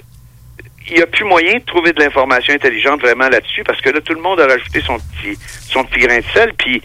il 0.88 0.96
n'y 0.96 1.02
a 1.02 1.08
plus 1.08 1.26
moyen 1.26 1.56
de 1.56 1.64
trouver 1.64 1.94
de 1.94 2.02
l'information 2.02 2.54
intelligente 2.54 3.02
vraiment 3.02 3.28
là-dessus, 3.28 3.64
parce 3.64 3.82
que 3.82 3.90
là, 3.90 4.00
tout 4.02 4.14
le 4.14 4.22
monde 4.22 4.40
a 4.40 4.48
rajouté 4.48 4.82
son 4.82 4.98
petit, 4.98 5.38
son 5.68 5.84
petit 5.84 6.00
grain 6.00 6.20
de 6.20 6.26
sel, 6.34 6.54
puis 6.54 6.82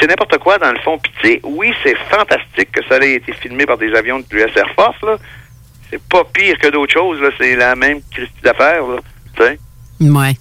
c'est 0.00 0.06
n'importe 0.06 0.38
quoi 0.38 0.58
dans 0.58 0.72
le 0.72 0.78
fond. 0.78 0.98
Puis 0.98 1.12
tu 1.20 1.28
sais, 1.28 1.40
oui, 1.42 1.74
c'est 1.82 1.96
fantastique 2.08 2.72
que 2.72 2.82
ça 2.88 2.96
ait 2.98 3.14
été 3.14 3.32
filmé 3.32 3.66
par 3.66 3.76
des 3.76 3.92
avions 3.94 4.20
de 4.20 4.24
l'US 4.30 4.56
Air 4.56 4.70
Force, 4.74 4.96
là. 5.02 5.18
C'est 5.92 6.00
pas 6.02 6.24
pire 6.24 6.56
que 6.58 6.68
d'autres 6.68 6.92
choses. 6.92 7.18
C'est 7.38 7.54
la 7.54 7.76
même 7.76 8.00
Christie 8.10 8.32
d'affaires, 8.42 8.86
là. 8.86 8.96
Tu 9.36 9.42
sais? 9.42 9.58
Ouais. 10.00 10.36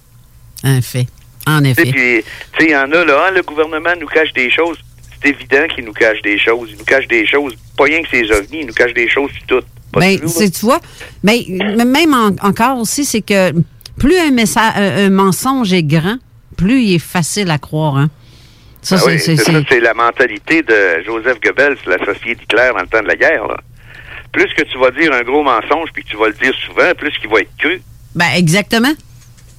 En 0.63 0.81
fait. 0.81 1.07
En 1.45 1.63
effet. 1.63 1.83
puis, 1.91 1.91
tu 1.91 2.59
sais, 2.59 2.65
il 2.65 2.69
y 2.71 2.75
en 2.75 2.89
a, 2.91 3.03
là, 3.05 3.25
ah, 3.27 3.31
le 3.31 3.41
gouvernement 3.41 3.89
nous 3.99 4.07
cache 4.07 4.31
des 4.33 4.49
choses. 4.49 4.77
C'est 5.21 5.29
évident 5.29 5.67
qu'il 5.75 5.83
nous 5.85 5.91
cache 5.93 6.21
des 6.21 6.39
choses. 6.39 6.69
Il 6.71 6.77
nous 6.77 6.85
cache 6.85 7.07
des 7.07 7.25
choses. 7.27 7.53
Pas 7.77 7.83
rien 7.85 8.01
que 8.01 8.09
ces 8.09 8.31
ovnis, 8.31 8.61
il 8.61 8.67
nous 8.67 8.73
cache 8.73 8.93
des 8.93 9.09
choses 9.09 9.31
sur 9.31 9.45
tout. 9.59 9.65
Ben, 9.93 10.17
tu 10.19 10.65
vois, 10.65 10.79
mais 11.21 11.45
mais 11.49 11.83
même 11.83 12.13
en- 12.13 12.47
encore 12.47 12.77
aussi, 12.79 13.03
c'est 13.03 13.21
que 13.21 13.51
plus 13.99 14.17
un, 14.17 14.31
message, 14.31 14.71
un, 14.77 15.05
un 15.07 15.09
mensonge 15.09 15.73
est 15.73 15.83
grand, 15.83 16.15
plus 16.55 16.81
il 16.81 16.95
est 16.95 16.99
facile 16.99 17.51
à 17.51 17.57
croire. 17.57 17.97
Hein? 17.97 18.09
Ça, 18.81 18.97
c'est, 18.97 19.11
oui, 19.11 19.19
c'est- 19.19 19.35
c'est 19.35 19.79
la 19.81 19.93
mentalité 19.93 20.63
de 20.63 21.03
Joseph 21.05 21.39
Goebbels, 21.41 21.77
l'associé 21.87 22.35
d'Hitler 22.35 22.69
dans 22.73 22.81
le 22.81 22.87
temps 22.87 23.01
de 23.01 23.07
la 23.07 23.15
guerre. 23.17 23.47
Là. 23.47 23.57
Plus 24.31 24.47
que 24.55 24.63
tu 24.63 24.77
vas 24.77 24.91
dire 24.91 25.11
un 25.13 25.23
gros 25.23 25.43
mensonge 25.43 25.89
puis 25.93 26.03
que 26.03 26.09
tu 26.09 26.17
vas 26.17 26.27
le 26.27 26.33
dire 26.33 26.53
souvent, 26.65 26.93
plus 26.97 27.11
qu'il 27.19 27.29
va 27.29 27.41
être 27.41 27.55
cru. 27.57 27.81
Ben, 28.15 28.29
exactement. 28.35 28.93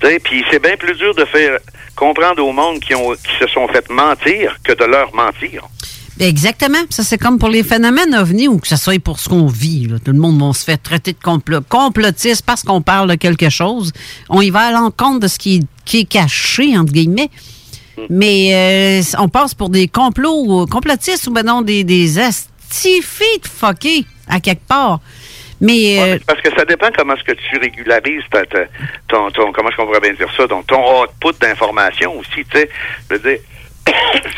Puis 0.00 0.44
c'est 0.50 0.60
bien 0.60 0.76
plus 0.76 0.94
dur 0.96 1.14
de 1.14 1.24
faire 1.24 1.58
comprendre 1.94 2.44
au 2.44 2.52
monde 2.52 2.80
qui, 2.80 2.94
ont, 2.94 3.12
qui 3.12 3.38
se 3.38 3.46
sont 3.48 3.68
fait 3.68 3.88
mentir 3.90 4.56
que 4.64 4.72
de 4.72 4.84
leur 4.84 5.14
mentir. 5.14 5.68
Ben, 6.16 6.28
Exactement. 6.28 6.78
Ça, 6.90 7.02
c'est 7.02 7.18
comme 7.18 7.38
pour 7.38 7.48
les 7.48 7.62
phénomènes 7.62 8.14
ovnis 8.14 8.48
ou 8.48 8.58
que 8.58 8.68
ce 8.68 8.76
soit 8.76 8.98
pour 9.02 9.18
ce 9.20 9.28
qu'on 9.28 9.46
vit. 9.46 9.86
là. 9.88 9.98
Tout 10.04 10.12
le 10.12 10.18
monde 10.18 10.40
va 10.42 10.52
se 10.52 10.64
faire 10.64 10.80
traiter 10.80 11.12
de 11.12 11.22
complot, 11.22 11.60
complotiste 11.68 12.44
parce 12.44 12.62
qu'on 12.62 12.82
parle 12.82 13.10
de 13.10 13.14
quelque 13.14 13.48
chose. 13.48 13.92
On 14.28 14.40
y 14.40 14.50
va 14.50 14.60
à 14.60 14.72
l'encontre 14.72 15.20
de 15.20 15.28
ce 15.28 15.38
qui 15.38 15.56
est, 15.56 15.62
qui 15.84 16.00
est 16.00 16.04
caché, 16.04 16.76
entre 16.76 16.92
guillemets. 16.92 17.30
Mais 18.08 19.00
euh, 19.00 19.16
on 19.18 19.28
passe 19.28 19.54
pour 19.54 19.68
des 19.68 19.86
complots 19.86 20.66
complotistes 20.66 21.26
ou 21.26 21.30
ben 21.30 21.44
non, 21.44 21.62
des, 21.62 21.84
des 21.84 22.14
de 22.14 22.30
fuckés 23.44 24.06
à 24.28 24.40
quelque 24.40 24.66
part. 24.66 25.00
Mais 25.60 26.00
euh, 26.00 26.18
Parce 26.26 26.40
que 26.40 26.50
ça 26.56 26.64
dépend 26.64 26.88
comment 26.96 27.14
est-ce 27.14 27.22
que 27.24 27.32
tu 27.32 27.56
régularises 27.58 28.24
ta- 28.30 28.44
ta- 28.46 28.66
ton, 29.08 29.30
ton, 29.30 29.52
comment 29.52 29.68
est-ce 29.68 29.76
qu'on 29.76 29.86
pourrait 29.86 30.00
bien 30.00 30.12
dire 30.14 30.28
ça, 30.36 30.46
donc 30.48 30.66
ton 30.66 31.02
output 31.02 31.38
d'information 31.40 32.18
aussi, 32.18 32.44
tu 32.50 32.58
sais. 32.58 32.68
Je 33.08 33.14
veux 33.16 33.20
dire, 33.20 33.38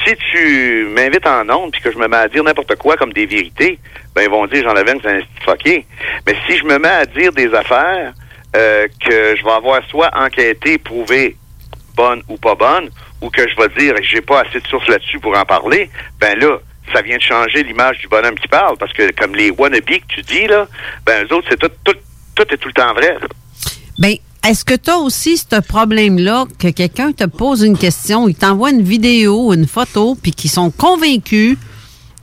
si 0.07 0.15
tu 0.33 0.87
m'invites 0.91 1.27
en 1.27 1.49
ondes 1.49 1.73
puis 1.73 1.81
que 1.81 1.91
je 1.93 1.97
me 1.99 2.09
mets 2.09 2.17
à 2.17 2.29
dire 2.29 2.45
n'importe 2.45 2.77
quoi 2.77 2.97
comme 2.97 3.13
des 3.13 3.25
vérités, 3.27 3.79
ben 4.15 4.23
ils 4.23 4.31
vont 4.31 4.47
dire 4.47 4.65
j'en 4.65 4.77
avais 4.77 4.93
c'est 5.03 5.09
un 5.09 5.21
fucké. 5.45 5.87
Mais 6.27 6.35
si 6.47 6.59
je 6.59 6.65
me 6.65 6.79
mets 6.79 6.89
à 6.89 7.07
dire 7.07 7.33
des 7.33 7.53
affaires 7.55 8.13
euh, 8.57 8.87
que 9.01 9.35
je 9.37 9.43
vais 9.45 9.51
avoir 9.51 9.81
soit 9.89 10.11
enquêté, 10.15 10.77
prouvé 10.79 11.37
bonne 11.97 12.23
ou 12.29 12.37
pas 12.37 12.55
bonne, 12.55 12.91
ou 13.23 13.31
que 13.31 13.49
je 13.49 13.57
vais 13.57 13.69
dire 13.79 13.95
que 13.95 14.03
j'ai 14.03 14.21
pas 14.21 14.41
assez 14.43 14.61
de 14.61 14.67
sources 14.67 14.89
là-dessus 14.89 15.19
pour 15.21 15.37
en 15.39 15.45
parler, 15.45 15.89
ben 16.21 16.39
là, 16.39 16.59
ça 16.93 17.03
vient 17.03 17.17
de 17.17 17.23
changer 17.23 17.63
l'image 17.63 17.99
du 17.99 18.09
bonhomme 18.09 18.35
qui 18.35 18.49
parle, 18.49 18.77
parce 18.77 18.93
que 18.93 19.11
comme 19.13 19.35
les 19.35 19.51
wannabes 19.51 19.85
que 19.85 20.07
tu 20.09 20.23
dis, 20.23 20.47
là, 20.47 20.69
ben 21.07 21.25
eux 21.25 21.35
autres, 21.35 21.47
c'est 21.51 21.59
tout, 21.59 21.71
tout, 21.85 21.97
tout 22.35 22.45
est 22.51 22.57
tout 22.57 22.69
le 22.69 22.75
temps 22.75 22.93
vrai. 22.95 23.17
Ben, 23.99 24.17
est-ce 24.47 24.65
que 24.65 24.75
tu 24.75 24.91
as 24.91 24.99
aussi 24.99 25.39
ce 25.39 25.61
problème-là 25.61 26.45
que 26.59 26.69
quelqu'un 26.69 27.13
te 27.13 27.25
pose 27.25 27.63
une 27.63 27.79
question, 27.79 28.29
il 28.29 28.35
t'envoie 28.35 28.71
une 28.71 28.83
vidéo, 28.83 29.55
une 29.55 29.67
photo, 29.67 30.17
puis 30.21 30.33
qu'ils 30.33 30.51
sont 30.51 30.71
convaincus 30.71 31.57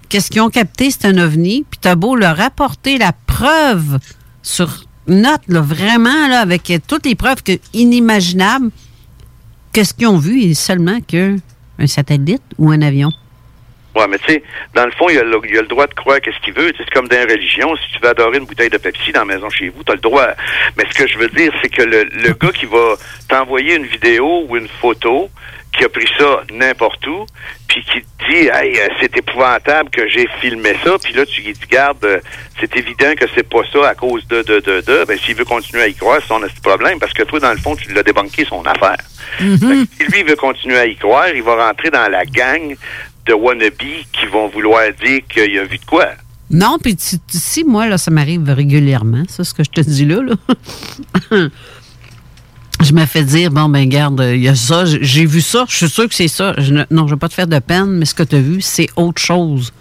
que 0.09 0.19
ce 0.19 0.29
qu'ils 0.29 0.41
ont 0.41 0.49
capté, 0.49 0.91
c'est 0.91 1.05
un 1.05 1.17
ovni, 1.17 1.65
puis 1.69 1.79
t'as 1.81 1.95
beau 1.95 2.15
leur 2.15 2.39
apporter 2.41 2.97
la 2.97 3.13
preuve 3.13 3.97
sur 4.43 4.83
note, 5.07 5.41
là, 5.47 5.61
vraiment, 5.61 6.27
là, 6.27 6.41
avec 6.41 6.71
toutes 6.87 7.05
les 7.05 7.15
preuves 7.15 7.41
que, 7.43 7.53
inimaginables, 7.73 8.69
que 9.73 9.83
ce 9.83 9.93
qu'ils 9.93 10.07
ont 10.07 10.17
vu 10.17 10.41
est 10.41 10.53
seulement 10.53 10.99
que 11.01 11.37
un 11.79 11.87
satellite 11.87 12.43
ou 12.57 12.69
un 12.69 12.81
avion? 12.81 13.09
Ouais, 13.95 14.07
mais 14.07 14.17
tu 14.19 14.33
sais, 14.33 14.43
dans 14.73 14.85
le 14.85 14.91
fond, 14.91 15.09
il 15.09 15.17
a, 15.19 15.23
le, 15.23 15.39
il 15.49 15.57
a 15.57 15.61
le 15.61 15.67
droit 15.67 15.87
de 15.87 15.93
croire 15.93 16.21
qu'est-ce 16.21 16.39
qu'il 16.39 16.53
veut. 16.53 16.71
C'est 16.77 16.89
comme 16.91 17.07
dans 17.07 17.17
une 17.17 17.29
religion. 17.29 17.75
Si 17.75 17.93
tu 17.93 17.99
veux 18.01 18.09
adorer 18.09 18.37
une 18.37 18.45
bouteille 18.45 18.69
de 18.69 18.77
Pepsi 18.77 19.11
dans 19.11 19.25
la 19.25 19.35
maison 19.35 19.49
chez 19.49 19.69
vous, 19.69 19.83
tu 19.83 19.91
as 19.91 19.95
le 19.95 20.01
droit. 20.01 20.27
Mais 20.77 20.85
ce 20.89 20.97
que 20.97 21.07
je 21.07 21.17
veux 21.17 21.29
dire, 21.29 21.53
c'est 21.61 21.69
que 21.69 21.81
le, 21.81 22.03
le 22.03 22.33
gars 22.33 22.51
qui 22.51 22.65
va 22.65 22.95
t'envoyer 23.27 23.75
une 23.75 23.85
vidéo 23.85 24.45
ou 24.47 24.55
une 24.55 24.67
photo, 24.67 25.29
qui 25.71 25.85
a 25.85 25.89
pris 25.89 26.07
ça 26.17 26.41
n'importe 26.51 27.05
où, 27.07 27.25
puis 27.67 27.81
qui 27.85 28.01
te 28.01 28.29
dit, 28.29 28.49
hey, 28.51 28.77
euh, 28.77 28.87
c'est 28.99 29.15
épouvantable 29.15 29.89
que 29.89 30.07
j'ai 30.07 30.27
filmé 30.41 30.75
ça, 30.83 30.97
puis 31.01 31.13
là, 31.13 31.25
tu 31.25 31.41
lui 31.41 31.53
dis, 31.53 31.59
garde, 31.69 32.03
euh, 32.03 32.19
c'est 32.59 32.75
évident 32.75 33.13
que 33.17 33.25
c'est 33.33 33.47
pas 33.47 33.61
ça 33.71 33.89
à 33.89 33.95
cause 33.95 34.27
de, 34.27 34.41
de, 34.41 34.59
de, 34.59 34.81
de. 34.81 35.05
Ben, 35.05 35.17
s'il 35.17 35.35
veut 35.35 35.45
continuer 35.45 35.83
à 35.83 35.87
y 35.87 35.95
croire, 35.95 36.19
c'est 36.21 36.27
son 36.27 36.41
petit 36.41 36.59
problème, 36.61 36.99
parce 36.99 37.13
que 37.13 37.23
toi, 37.23 37.39
dans 37.39 37.51
le 37.51 37.57
fond, 37.57 37.75
tu 37.75 37.91
l'as 37.93 38.03
débanqué 38.03 38.43
son 38.45 38.65
affaire. 38.65 38.97
Que 39.37 39.45
si 39.45 40.11
lui 40.11 40.23
veut 40.23 40.35
continuer 40.35 40.77
à 40.77 40.85
y 40.85 40.95
croire, 40.97 41.29
il 41.29 41.41
va 41.41 41.67
rentrer 41.67 41.89
dans 41.89 42.09
la 42.11 42.25
gang 42.25 42.75
de 43.27 43.33
wannabes 43.33 43.73
qui 43.77 44.25
vont 44.31 44.47
vouloir 44.49 44.83
dire 45.03 45.21
qu'il 45.29 45.57
a 45.59 45.63
vu 45.65 45.77
de 45.77 45.85
quoi. 45.85 46.07
Non, 46.49 46.77
puis 46.81 46.95
si 46.97 47.63
moi, 47.63 47.87
là, 47.87 47.97
ça 47.97 48.11
m'arrive 48.11 48.43
régulièrement, 48.49 49.23
ça, 49.29 49.43
ce 49.43 49.53
que 49.53 49.63
je 49.63 49.69
te 49.69 49.81
dis 49.81 50.05
là, 50.05 50.17
je 52.83 52.93
me 52.93 53.05
fais 53.05 53.23
dire, 53.23 53.51
bon, 53.51 53.69
ben, 53.69 53.87
garde, 53.87 54.21
il 54.33 54.41
y 54.41 54.47
a 54.47 54.55
ça, 54.55 54.83
j'ai 54.85 55.25
vu 55.25 55.39
ça, 55.41 55.65
je 55.69 55.75
suis 55.77 55.89
sûr 55.89 56.09
que 56.09 56.15
c'est 56.15 56.27
ça. 56.27 56.53
Je 56.57 56.73
ne- 56.73 56.83
non, 56.89 57.07
je 57.07 57.13
vais 57.13 57.19
pas 57.19 57.29
te 57.29 57.33
faire 57.35 57.47
de 57.47 57.59
peine, 57.59 57.85
mais 57.91 58.05
ce 58.05 58.15
que 58.15 58.23
tu 58.23 58.35
as 58.35 58.41
vu, 58.41 58.59
c'est 58.61 58.87
autre 58.95 59.21
chose. 59.21 59.71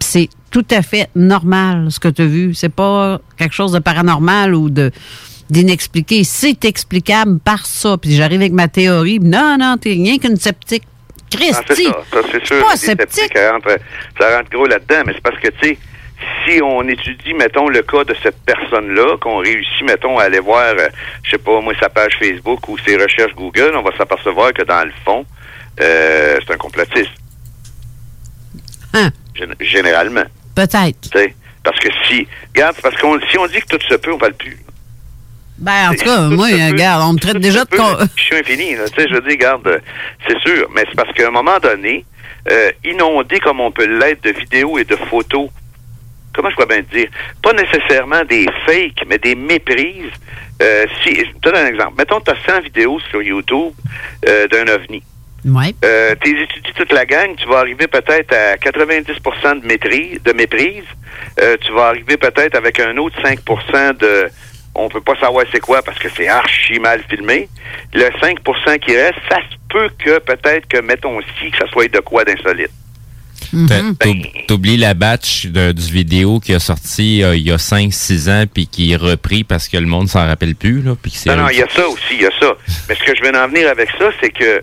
C'est 0.00 0.28
tout 0.50 0.66
à 0.70 0.82
fait 0.82 1.08
normal, 1.14 1.88
ce 1.90 2.00
que 2.00 2.08
tu 2.08 2.22
as 2.22 2.26
vu. 2.26 2.54
C'est 2.54 2.68
pas 2.70 3.20
quelque 3.36 3.54
chose 3.54 3.72
de 3.72 3.78
paranormal 3.78 4.54
ou 4.54 4.68
de 4.70 4.90
d'inexpliqué. 5.48 6.22
C'est 6.22 6.64
explicable 6.64 7.40
par 7.40 7.66
ça. 7.66 7.96
Puis 7.98 8.14
j'arrive 8.14 8.40
avec 8.40 8.52
ma 8.52 8.68
théorie. 8.68 9.18
Non, 9.20 9.56
non, 9.58 9.76
t'es 9.80 9.90
rien 9.90 10.18
qu'une 10.18 10.36
sceptique. 10.36 10.84
Ah, 11.58 11.62
c'est 11.68 11.74
ça, 11.90 12.02
ça 12.12 12.28
c'est 12.32 12.44
sûr. 12.46 12.64
pas 12.64 12.76
ça 13.34 13.52
rentre, 13.52 13.76
ça 14.18 14.36
rentre 14.36 14.50
gros 14.50 14.66
là-dedans, 14.66 15.02
mais 15.06 15.12
c'est 15.14 15.22
parce 15.22 15.38
que, 15.38 15.48
tu 15.48 15.68
sais, 15.68 15.78
si 16.46 16.60
on 16.62 16.86
étudie, 16.88 17.32
mettons, 17.34 17.68
le 17.68 17.82
cas 17.82 18.04
de 18.04 18.14
cette 18.22 18.36
personne-là, 18.44 19.16
qu'on 19.18 19.38
réussit, 19.38 19.82
mettons, 19.86 20.18
à 20.18 20.24
aller 20.24 20.40
voir, 20.40 20.74
euh, 20.78 20.88
je 21.24 21.30
sais 21.32 21.38
pas, 21.38 21.60
moi, 21.60 21.72
sa 21.80 21.88
page 21.88 22.12
Facebook 22.18 22.68
ou 22.68 22.76
ses 22.78 22.96
recherches 22.96 23.34
Google, 23.34 23.72
on 23.74 23.82
va 23.82 23.96
s'apercevoir 23.96 24.52
que, 24.52 24.62
dans 24.62 24.84
le 24.84 24.92
fond, 25.04 25.24
euh, 25.80 26.38
c'est 26.46 26.52
un 26.54 26.58
complotiste. 26.58 27.10
Hein? 28.94 29.10
Gén- 29.34 29.54
Généralement. 29.60 30.24
Peut-être. 30.54 31.00
tu 31.10 31.18
sais. 31.18 31.34
Parce 31.62 31.78
que 31.78 31.88
si, 32.08 32.26
regarde, 32.54 32.76
parce 32.82 32.96
qu'on 32.96 33.20
si 33.30 33.38
on 33.38 33.46
dit 33.46 33.60
que 33.60 33.76
tout 33.76 33.86
se 33.88 33.94
peut, 33.94 34.12
on 34.12 34.18
parle 34.18 34.34
plus. 34.34 34.58
Ben, 35.60 35.90
en 35.90 35.94
tout 35.94 36.04
cas, 36.04 36.20
moi, 36.30 36.46
regarde, 36.48 37.02
on 37.08 37.12
me 37.12 37.18
traite 37.18 37.38
déjà 37.38 37.64
de... 37.64 37.76
con- 37.76 37.96
Je 38.16 38.22
suis 38.22 38.36
infini, 38.36 38.74
là. 38.74 38.88
Tu 38.88 39.02
sais, 39.02 39.08
je 39.08 39.14
veux 39.14 39.20
dire, 39.20 39.30
regarde, 39.32 39.66
euh, 39.66 39.78
c'est 40.26 40.38
sûr. 40.40 40.68
Mais 40.74 40.84
c'est 40.88 40.96
parce 40.96 41.12
qu'à 41.12 41.28
un 41.28 41.30
moment 41.30 41.58
donné, 41.62 42.04
euh, 42.50 42.70
inondé 42.84 43.38
comme 43.40 43.60
on 43.60 43.70
peut 43.70 43.86
l'être 43.86 44.22
de 44.24 44.30
vidéos 44.30 44.78
et 44.78 44.84
de 44.84 44.96
photos, 44.96 45.48
comment 46.34 46.48
je 46.50 46.54
pourrais 46.54 46.66
bien 46.66 46.82
te 46.82 46.96
dire? 46.96 47.08
Pas 47.42 47.52
nécessairement 47.52 48.24
des 48.24 48.46
fakes, 48.66 49.04
mais 49.06 49.18
des 49.18 49.34
méprises. 49.34 50.10
Euh, 50.62 50.86
si, 51.02 51.14
je 51.14 51.24
te 51.32 51.38
donne 51.50 51.56
un 51.56 51.66
exemple. 51.66 51.94
Mettons, 51.98 52.20
tu 52.20 52.30
as 52.30 52.36
100 52.54 52.60
vidéos 52.62 52.98
sur 53.10 53.22
YouTube 53.22 53.72
euh, 54.28 54.46
d'un 54.48 54.66
ovni. 54.74 55.02
Ouais. 55.44 55.74
Euh, 55.84 56.14
tu 56.22 56.38
étudies 56.42 56.72
toute 56.76 56.92
la 56.92 57.06
gang, 57.06 57.34
tu 57.36 57.48
vas 57.48 57.60
arriver 57.60 57.86
peut-être 57.86 58.30
à 58.34 58.58
90 58.58 59.06
de, 59.06 59.66
maîtrise, 59.66 60.22
de 60.22 60.32
méprise. 60.32 60.84
Euh, 61.40 61.56
tu 61.62 61.72
vas 61.72 61.86
arriver 61.86 62.18
peut-être 62.18 62.54
avec 62.56 62.78
un 62.78 62.94
autre 62.98 63.16
5% 63.22 63.96
de 63.96 64.28
on 64.74 64.88
peut 64.88 65.00
pas 65.00 65.16
savoir 65.18 65.44
c'est 65.52 65.60
quoi 65.60 65.82
parce 65.82 65.98
que 65.98 66.08
c'est 66.16 66.28
archi 66.28 66.78
mal 66.78 67.02
filmé. 67.08 67.48
Le 67.92 68.04
5% 68.20 68.78
qui 68.78 68.96
reste, 68.96 69.18
ça 69.28 69.36
se 69.38 69.56
peut 69.68 69.88
que 69.98 70.18
peut-être 70.20 70.66
que, 70.68 70.78
mettons 70.80 71.16
aussi, 71.18 71.50
que 71.50 71.56
ça 71.58 71.66
soit 71.70 71.88
de 71.88 71.98
quoi 72.00 72.24
d'insolite. 72.24 72.70
T'as- 73.68 73.80
t'oub- 73.98 74.46
T'oublies 74.46 74.76
la 74.76 74.94
batch 74.94 75.46
de- 75.46 75.72
du 75.72 75.92
vidéo 75.92 76.38
qui 76.38 76.54
a 76.54 76.60
sorti 76.60 77.22
euh, 77.24 77.34
il 77.34 77.42
y 77.42 77.50
a 77.50 77.58
5-6 77.58 78.28
ans 78.28 78.44
puis 78.52 78.68
qui 78.68 78.92
est 78.92 78.96
repris 78.96 79.42
parce 79.42 79.66
que 79.68 79.76
le 79.76 79.86
monde 79.86 80.08
s'en 80.08 80.24
rappelle 80.24 80.54
plus. 80.54 80.82
Là, 80.82 80.94
puis 81.00 81.12
Non, 81.26 81.36
non, 81.36 81.48
il 81.48 81.58
y 81.58 81.62
a 81.62 81.68
ça 81.68 81.88
aussi, 81.88 82.14
il 82.14 82.22
y 82.22 82.26
a 82.26 82.30
ça. 82.38 82.52
Mais 82.88 82.94
ce 82.94 83.02
que 83.02 83.12
je 83.16 83.22
veux 83.22 83.36
en 83.36 83.48
venir 83.48 83.68
avec 83.68 83.88
ça, 83.98 84.10
c'est 84.20 84.30
que 84.30 84.62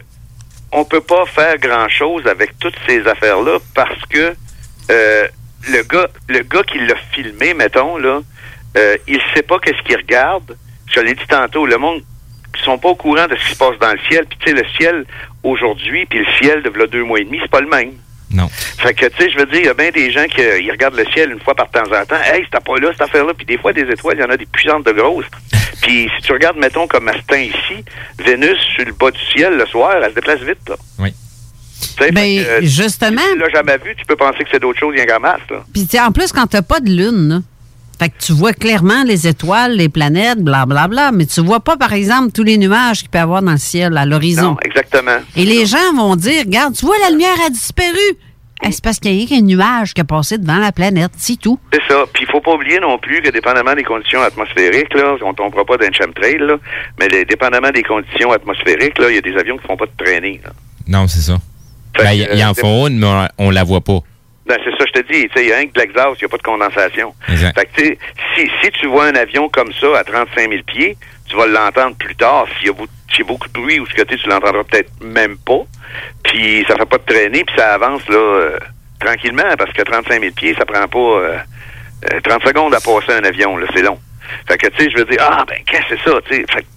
on 0.71 0.85
peut 0.85 1.01
pas 1.01 1.25
faire 1.25 1.57
grand-chose 1.57 2.25
avec 2.27 2.57
toutes 2.59 2.75
ces 2.87 3.05
affaires-là 3.07 3.57
parce 3.75 4.01
que 4.09 4.33
euh, 4.91 5.27
le 5.69 5.83
gars 5.83 6.07
le 6.29 6.39
gars 6.43 6.63
qui 6.63 6.77
l'a 6.79 6.95
filmé, 7.13 7.53
mettons, 7.53 7.97
là, 7.97 8.21
euh, 8.75 8.97
il 9.07 9.19
sait 9.33 9.43
pas 9.43 9.59
qu'est-ce 9.59 9.81
qu'il 9.83 9.97
regarde. 9.97 10.57
Je 10.93 10.99
l'ai 10.99 11.13
dit 11.13 11.27
tantôt, 11.27 11.65
le 11.65 11.77
monde 11.77 12.01
ils 12.59 12.63
sont 12.63 12.77
pas 12.77 12.89
au 12.89 12.95
courant 12.95 13.27
de 13.27 13.35
ce 13.35 13.45
qui 13.45 13.51
se 13.53 13.57
passe 13.57 13.77
dans 13.79 13.91
le 13.91 13.99
ciel. 14.09 14.25
Puis 14.25 14.37
tu 14.39 14.49
sais, 14.49 14.55
le 14.55 14.67
ciel 14.77 15.05
aujourd'hui, 15.43 16.05
puis 16.05 16.19
le 16.19 16.25
ciel 16.39 16.63
de 16.63 16.69
v'là 16.69 16.87
deux 16.87 17.03
mois 17.03 17.19
et 17.19 17.23
demi, 17.23 17.39
c'est 17.41 17.51
pas 17.51 17.61
le 17.61 17.69
même. 17.69 17.93
Non. 18.29 18.49
Fait 18.49 18.93
que, 18.93 19.05
tu 19.05 19.23
sais, 19.23 19.29
je 19.29 19.37
veux 19.37 19.45
dire, 19.45 19.59
il 19.59 19.65
y 19.65 19.69
a 19.69 19.73
bien 19.73 19.89
des 19.89 20.11
gens 20.11 20.25
qui 20.25 20.41
euh, 20.41 20.59
ils 20.59 20.71
regardent 20.71 20.97
le 20.97 21.05
ciel 21.05 21.31
une 21.31 21.39
fois 21.39 21.55
par 21.55 21.69
temps 21.69 21.85
en 21.85 22.05
temps. 22.05 22.21
Hey, 22.25 22.43
c'était 22.43 22.63
pas 22.63 22.77
là, 22.77 22.89
cette 22.91 23.01
affaire-là. 23.01 23.33
Puis 23.33 23.45
des 23.45 23.57
fois, 23.57 23.71
des 23.71 23.83
étoiles, 23.83 24.17
il 24.17 24.21
y 24.21 24.25
en 24.25 24.29
a 24.29 24.37
des 24.37 24.45
puissantes 24.45 24.85
de 24.85 24.91
grosses. 24.91 25.25
Puis 25.81 26.09
si 26.15 26.23
tu 26.23 26.33
regardes, 26.33 26.57
mettons, 26.57 26.87
comme 26.87 27.07
Astin 27.07 27.37
ici, 27.37 27.85
Vénus, 28.19 28.59
sur 28.75 28.85
le 28.85 28.91
bas 28.91 29.11
du 29.11 29.19
ciel, 29.31 29.55
le 29.55 29.65
soir, 29.67 29.95
elle 29.95 30.09
se 30.09 30.15
déplace 30.15 30.41
vite, 30.41 30.67
là. 30.67 30.75
Oui. 30.99 31.13
Ben, 32.11 32.63
justement. 32.63 33.21
Si 33.21 33.33
tu 33.33 33.39
l'as 33.39 33.49
jamais 33.49 33.77
vu, 33.77 33.95
tu 33.95 34.05
peux 34.05 34.15
penser 34.15 34.39
que 34.39 34.49
c'est 34.51 34.59
d'autres 34.59 34.79
choses, 34.79 34.93
il 34.95 34.97
y 34.97 35.01
a 35.01 35.03
un 35.03 35.07
grand 35.07 35.19
masse, 35.19 35.41
là. 35.49 35.63
Puis 35.71 35.83
tu 35.83 35.97
sais, 35.97 36.01
en 36.01 36.11
plus, 36.11 36.31
quand 36.31 36.47
t'as 36.47 36.61
pas 36.61 36.79
de 36.79 36.89
lune, 36.89 37.29
là, 37.29 37.39
fait 37.99 38.09
que 38.09 38.15
tu 38.19 38.31
vois 38.33 38.53
clairement 38.53 39.03
les 39.03 39.27
étoiles, 39.27 39.73
les 39.75 39.89
planètes, 39.89 40.39
blablabla, 40.39 41.11
mais 41.11 41.25
tu 41.25 41.41
vois 41.41 41.59
pas, 41.59 41.77
par 41.77 41.93
exemple, 41.93 42.31
tous 42.31 42.43
les 42.43 42.57
nuages 42.57 42.99
qu'il 43.01 43.09
peut 43.09 43.17
y 43.17 43.21
avoir 43.21 43.41
dans 43.41 43.51
le 43.53 43.57
ciel, 43.57 43.97
à 43.97 44.05
l'horizon. 44.05 44.51
Non, 44.51 44.57
exactement. 44.63 45.17
Et 45.35 45.45
les 45.45 45.65
gens 45.65 45.93
vont 45.95 46.15
dire, 46.15 46.43
regarde, 46.45 46.75
tu 46.75 46.85
vois, 46.85 46.95
la 47.03 47.09
lumière 47.09 47.35
a 47.45 47.49
disparu. 47.49 47.97
C'est 48.71 48.83
parce 48.83 48.99
qu'il 48.99 49.13
y 49.13 49.23
a 49.23 49.27
qu'un 49.27 49.41
nuage 49.41 49.93
qui 49.93 50.01
a 50.01 50.03
passé 50.03 50.39
devant 50.39 50.57
la 50.57 50.71
planète, 50.71 51.11
c'est 51.15 51.39
tout. 51.39 51.59
C'est 51.71 51.81
ça. 51.87 52.05
Puis 52.11 52.25
il 52.27 52.31
faut 52.31 52.41
pas 52.41 52.53
oublier 52.55 52.79
non 52.79 52.97
plus 52.97 53.21
que 53.21 53.29
dépendamment 53.29 53.75
des 53.75 53.83
conditions 53.83 54.19
atmosphériques, 54.21 54.93
là, 54.95 55.13
on 55.23 55.33
tombera 55.35 55.63
pas 55.63 55.77
d'un 55.77 55.91
chemtrail, 55.91 56.39
là, 56.39 56.55
mais 56.99 57.07
les- 57.07 57.23
dépendamment 57.23 57.69
des 57.69 57.83
conditions 57.83 58.31
atmosphériques, 58.31 58.97
là, 58.97 59.09
il 59.09 59.15
y 59.15 59.17
a 59.19 59.21
des 59.21 59.35
avions 59.39 59.57
qui 59.57 59.67
font 59.67 59.77
pas 59.77 59.85
de 59.85 60.03
traînée. 60.03 60.41
là. 60.43 60.51
Non, 60.87 61.07
c'est 61.07 61.19
ça. 61.21 61.37
Ben, 61.99 62.11
il 62.13 62.27
il 62.33 62.43
en 62.43 62.53
c'est- 62.55 62.61
faut 62.61 62.87
une, 62.87 62.97
mais 62.97 63.05
on, 63.37 63.45
on 63.47 63.49
la 63.51 63.63
voit 63.63 63.81
pas. 63.81 63.99
Ben, 64.47 64.57
c'est 64.63 64.71
ça, 64.71 64.85
je 64.87 65.01
te 65.01 65.11
dis. 65.11 65.27
Tu 65.27 65.33
sais, 65.35 65.43
Il 65.43 65.49
y 65.49 65.53
a 65.53 65.57
rien 65.57 65.67
que 65.67 65.73
de 65.73 65.79
l'exhaust, 65.79 66.21
il 66.21 66.23
n'y 66.23 66.25
a 66.25 66.29
pas 66.29 66.37
de 66.37 66.43
condensation. 66.43 67.13
Exact. 67.29 67.59
Fait 67.59 67.65
que, 67.65 67.97
si, 68.35 68.49
si 68.61 68.71
tu 68.71 68.87
vois 68.87 69.05
un 69.07 69.15
avion 69.15 69.49
comme 69.49 69.73
ça 69.73 69.97
à 69.99 70.03
35 70.03 70.49
000 70.49 70.63
pieds, 70.65 70.97
tu 71.27 71.35
vas 71.35 71.47
l'entendre 71.47 71.95
plus 71.97 72.15
tard. 72.15 72.45
S'il 72.57 72.67
y 72.67 72.69
a 72.69 73.23
beaucoup 73.23 73.47
de 73.47 73.53
bruit 73.53 73.79
ou 73.79 73.85
ce 73.87 73.93
côté, 73.95 74.15
tu 74.17 74.27
l'entendras 74.29 74.63
peut-être 74.63 74.91
même 75.03 75.37
pas. 75.37 75.61
Puis 76.23 76.63
ça 76.67 76.75
fait 76.75 76.85
pas 76.85 76.97
de 76.97 77.03
traîner, 77.03 77.43
puis 77.43 77.55
ça 77.57 77.73
avance 77.73 78.07
là 78.09 78.17
euh, 78.17 78.59
tranquillement, 78.99 79.55
parce 79.57 79.71
que 79.73 79.81
35 79.81 80.19
000 80.21 80.33
pieds, 80.33 80.55
ça 80.57 80.65
prend 80.65 80.87
pas 80.87 80.97
euh, 80.99 81.37
euh, 82.13 82.19
30 82.23 82.43
secondes 82.47 82.73
à 82.73 82.79
passer 82.79 83.11
un 83.13 83.23
avion. 83.23 83.57
là, 83.57 83.67
C'est 83.75 83.81
long. 83.81 83.99
Fait 84.47 84.57
que, 84.57 84.67
tu 84.67 84.83
sais, 84.83 84.89
je 84.89 84.97
veux 84.97 85.05
dire, 85.05 85.19
ah, 85.21 85.45
ben, 85.47 85.57
qu'est-ce 85.65 85.89
que 85.89 85.95
c'est 86.03 86.09
ça? 86.09 86.19
tu 86.29 86.35
sais? 86.35 86.45
Fait 86.51 86.61
que, 86.61 86.67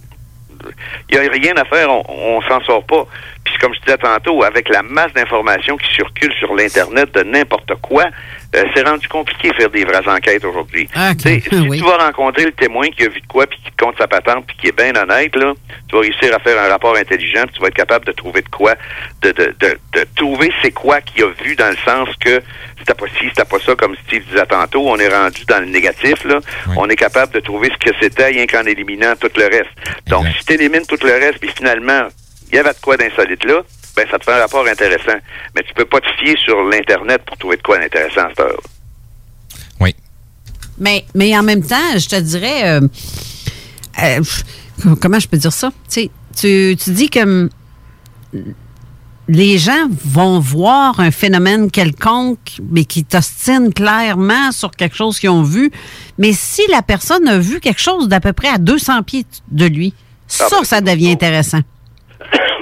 il 1.09 1.19
n'y 1.19 1.27
a 1.27 1.31
rien 1.31 1.53
à 1.57 1.65
faire, 1.65 1.89
on, 1.89 2.03
on 2.07 2.41
s'en 2.41 2.61
sort 2.61 2.83
pas. 2.85 3.05
Puis 3.43 3.55
comme 3.59 3.73
je 3.73 3.79
disais 3.81 3.97
tantôt, 3.97 4.43
avec 4.43 4.69
la 4.69 4.83
masse 4.83 5.13
d'informations 5.13 5.77
qui 5.77 5.93
circulent 5.93 6.33
sur 6.33 6.53
l'Internet 6.55 7.13
de 7.13 7.23
n'importe 7.23 7.73
quoi, 7.81 8.05
euh, 8.55 8.63
c'est 8.75 8.87
rendu 8.87 9.07
compliqué 9.07 9.49
de 9.49 9.55
faire 9.55 9.69
des 9.69 9.85
vraies 9.85 10.07
enquêtes 10.07 10.43
aujourd'hui. 10.43 10.87
Ah, 10.93 11.13
Si 11.19 11.41
tu 11.41 11.85
vas 11.85 11.97
rencontrer 11.97 12.45
le 12.45 12.51
témoin 12.51 12.89
qui 12.89 13.03
a 13.03 13.09
vu 13.09 13.21
de 13.21 13.27
quoi, 13.27 13.47
puis 13.47 13.59
qui 13.63 13.71
te 13.71 13.83
compte 13.83 13.97
sa 13.97 14.07
patente, 14.07 14.45
puis 14.47 14.57
qui 14.57 14.67
est 14.67 14.75
bien 14.75 14.95
honnête, 14.95 15.35
là, 15.35 15.53
tu 15.87 15.95
vas 15.95 16.01
réussir 16.01 16.35
à 16.35 16.39
faire 16.39 16.61
un 16.61 16.67
rapport 16.67 16.95
intelligent, 16.95 17.43
puis 17.43 17.53
tu 17.55 17.61
vas 17.61 17.67
être 17.67 17.75
capable 17.75 18.05
de 18.05 18.11
trouver 18.11 18.41
de 18.41 18.49
quoi, 18.49 18.75
de, 19.21 19.31
de, 19.31 19.55
de, 19.59 19.77
de 19.93 20.05
trouver 20.15 20.51
c'est 20.61 20.71
quoi 20.71 21.01
qu'il 21.01 21.23
a 21.23 21.29
vu 21.43 21.55
dans 21.55 21.69
le 21.69 21.77
sens 21.85 22.09
que 22.19 22.41
c'était 22.79 22.93
pas 22.95 23.05
ci, 23.17 23.27
c'était 23.29 23.45
pas 23.45 23.59
ça, 23.59 23.75
comme 23.75 23.95
Steve 24.07 24.23
disait 24.29 24.45
tantôt, 24.47 24.83
on 24.87 24.97
est 24.97 25.07
rendu 25.07 25.45
dans 25.45 25.59
le 25.59 25.67
négatif, 25.67 26.23
là. 26.25 26.39
On 26.77 26.89
est 26.89 26.95
capable 26.95 27.31
de 27.33 27.39
trouver 27.39 27.69
ce 27.69 27.89
que 27.89 27.95
c'était, 28.01 28.27
rien 28.27 28.47
qu'en 28.47 28.63
éliminant 28.65 29.13
tout 29.19 29.29
le 29.37 29.45
reste. 29.45 29.69
Donc, 30.07 30.25
si 30.37 30.45
tu 30.45 30.53
élimines 30.53 30.85
tout 30.87 30.97
le 31.03 31.11
reste, 31.13 31.39
puis 31.39 31.51
finalement, 31.55 32.07
il 32.49 32.55
y 32.55 32.59
avait 32.59 32.73
de 32.73 32.79
quoi 32.81 32.97
d'insolite 32.97 33.45
là, 33.45 33.61
ben 33.95 34.05
ça 34.09 34.17
te 34.19 34.23
fait 34.25 34.33
un 34.33 34.39
rapport 34.39 34.65
intéressant. 34.67 35.17
Mais 35.55 35.63
tu 35.63 35.73
peux 35.73 35.85
pas 35.85 35.99
te 35.99 36.07
fier 36.19 36.35
sur 36.43 36.61
l'Internet 36.63 37.21
pour 37.25 37.37
trouver 37.37 37.57
de 37.57 37.61
quoi 37.61 37.77
d'intéressant 37.79 38.21
à 38.21 38.29
cette 38.29 38.39
heure. 38.39 38.61
Mais, 40.77 41.05
mais 41.13 41.37
en 41.37 41.43
même 41.43 41.63
temps, 41.63 41.97
je 41.97 42.07
te 42.07 42.19
dirais. 42.19 42.69
euh, 42.69 42.87
euh, 44.03 44.21
comment 44.99 45.19
je 45.19 45.27
peux 45.27 45.37
dire 45.37 45.53
ça? 45.53 45.69
Tu, 45.89 46.01
sais, 46.01 46.11
tu, 46.35 46.75
tu 46.81 46.91
dis 46.91 47.09
que 47.09 47.19
hum, 47.19 47.49
les 49.27 49.57
gens 49.57 49.87
vont 50.03 50.39
voir 50.39 50.99
un 50.99 51.11
phénomène 51.11 51.69
quelconque, 51.69 52.59
mais 52.69 52.85
qui 52.85 53.03
t'ostine 53.03 53.73
clairement 53.73 54.51
sur 54.51 54.71
quelque 54.71 54.95
chose 54.95 55.19
qu'ils 55.19 55.29
ont 55.29 55.43
vu. 55.43 55.71
Mais 56.17 56.33
si 56.33 56.61
la 56.69 56.81
personne 56.81 57.27
a 57.27 57.37
vu 57.37 57.59
quelque 57.59 57.81
chose 57.81 58.07
d'à 58.07 58.19
peu 58.19 58.33
près 58.33 58.49
à 58.49 58.57
200 58.57 59.03
pieds 59.03 59.25
de 59.51 59.65
lui, 59.65 59.93
ça, 60.27 60.47
ça 60.63 60.81
devient 60.81 61.11
intéressant. 61.11 61.59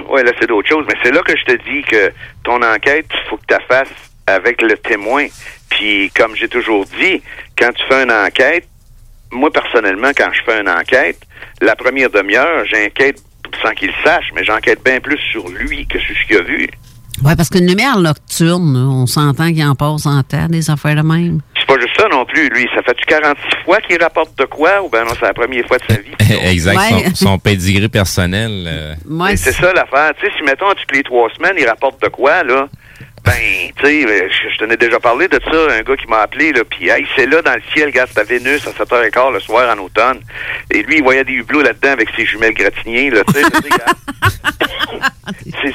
Oui, 0.09 0.23
là, 0.23 0.31
c'est 0.39 0.47
d'autres 0.47 0.67
choses. 0.67 0.85
Mais 0.87 0.95
c'est 1.03 1.11
là 1.11 1.21
que 1.21 1.33
je 1.37 1.43
te 1.43 1.69
dis 1.69 1.83
que 1.83 2.11
ton 2.43 2.61
enquête, 2.61 3.05
il 3.11 3.29
faut 3.29 3.37
que 3.37 3.45
tu 3.47 3.53
la 3.53 3.59
fasses 3.61 4.11
avec 4.27 4.61
le 4.61 4.75
témoin. 4.77 5.27
Puis, 5.69 6.11
comme 6.15 6.35
j'ai 6.35 6.47
toujours 6.47 6.85
dit, 6.99 7.21
quand 7.57 7.71
tu 7.73 7.83
fais 7.87 8.03
une 8.03 8.11
enquête, 8.11 8.67
moi, 9.31 9.51
personnellement, 9.51 10.11
quand 10.15 10.29
je 10.33 10.41
fais 10.43 10.61
une 10.61 10.69
enquête, 10.69 11.19
la 11.61 11.75
première 11.75 12.09
demi-heure, 12.09 12.65
j'enquête 12.65 13.21
sans 13.63 13.71
qu'il 13.71 13.91
sache, 14.03 14.31
mais 14.35 14.43
j'enquête 14.43 14.83
bien 14.83 14.99
plus 14.99 15.19
sur 15.31 15.47
lui 15.49 15.85
que 15.85 15.99
sur 15.99 16.15
ce 16.15 16.27
qu'il 16.27 16.37
a 16.37 16.41
vu. 16.41 16.69
Oui, 17.23 17.35
parce 17.35 17.49
qu'une 17.49 17.67
lumière 17.67 17.99
nocturne, 17.99 18.77
on 18.77 19.05
s'entend 19.05 19.51
qu'il 19.51 19.63
en 19.65 19.75
passe 19.75 20.05
en 20.05 20.23
temps, 20.23 20.47
des 20.47 20.69
affaires 20.69 20.95
de 20.95 21.01
même. 21.01 21.41
C'est 21.69 21.75
pas 21.75 21.81
juste 21.81 21.99
ça 22.01 22.07
non 22.09 22.25
plus, 22.25 22.49
lui. 22.49 22.67
Ça 22.75 22.81
fait-tu 22.81 23.05
46 23.05 23.63
fois 23.65 23.79
qu'il 23.81 24.01
rapporte 24.01 24.37
de 24.37 24.45
quoi? 24.45 24.81
Ou 24.81 24.89
ben 24.89 25.03
non, 25.03 25.11
c'est 25.19 25.25
la 25.25 25.33
première 25.33 25.65
fois 25.67 25.77
de 25.77 25.83
sa 25.87 26.01
vie? 26.01 26.11
exact. 26.51 26.77
Ouais. 26.77 27.05
Son, 27.13 27.25
son 27.27 27.39
pedigree 27.39 27.89
personnel. 27.89 28.65
euh, 28.67 28.95
c'est 29.35 29.51
ça 29.51 29.71
l'affaire. 29.73 30.11
Tu 30.19 30.25
sais, 30.25 30.31
si 30.37 30.43
mettons, 30.43 30.69
toutes 30.69 30.95
les 30.95 31.03
trois 31.03 31.29
semaines, 31.37 31.55
il 31.57 31.67
rapporte 31.67 32.01
de 32.01 32.07
quoi, 32.07 32.43
là? 32.43 32.67
Ben, 33.25 33.71
tu 33.77 33.85
sais, 33.85 34.05
euh, 34.05 34.29
je, 34.29 34.49
je 34.53 34.57
t'en 34.57 34.69
ai 34.69 34.77
déjà 34.77 34.99
parlé 34.99 35.27
de 35.27 35.39
ça, 35.51 35.73
un 35.77 35.81
gars 35.81 35.95
qui 35.97 36.07
m'a 36.07 36.19
appelé, 36.19 36.51
là, 36.51 36.63
puis 36.63 36.89
hey, 36.89 37.05
c'est 37.15 37.25
là 37.25 37.41
dans 37.41 37.53
le 37.53 37.61
ciel, 37.73 37.91
gars, 37.91 38.05
c'était 38.07 38.21
à 38.21 38.23
Vénus 38.23 38.65
à 38.67 38.71
7h15 38.71 39.33
le 39.33 39.39
soir 39.39 39.75
en 39.75 39.79
automne. 39.83 40.21
Et 40.71 40.83
lui, 40.83 40.97
il 40.97 41.03
voyait 41.03 41.23
des 41.23 41.33
hublots 41.33 41.61
là-dedans 41.61 41.91
avec 41.91 42.09
ses 42.15 42.25
jumelles 42.25 42.53
gratignées, 42.53 43.09
là, 43.09 43.21
tu 43.25 43.33
sais. 43.33 43.41
c'est 45.61 45.73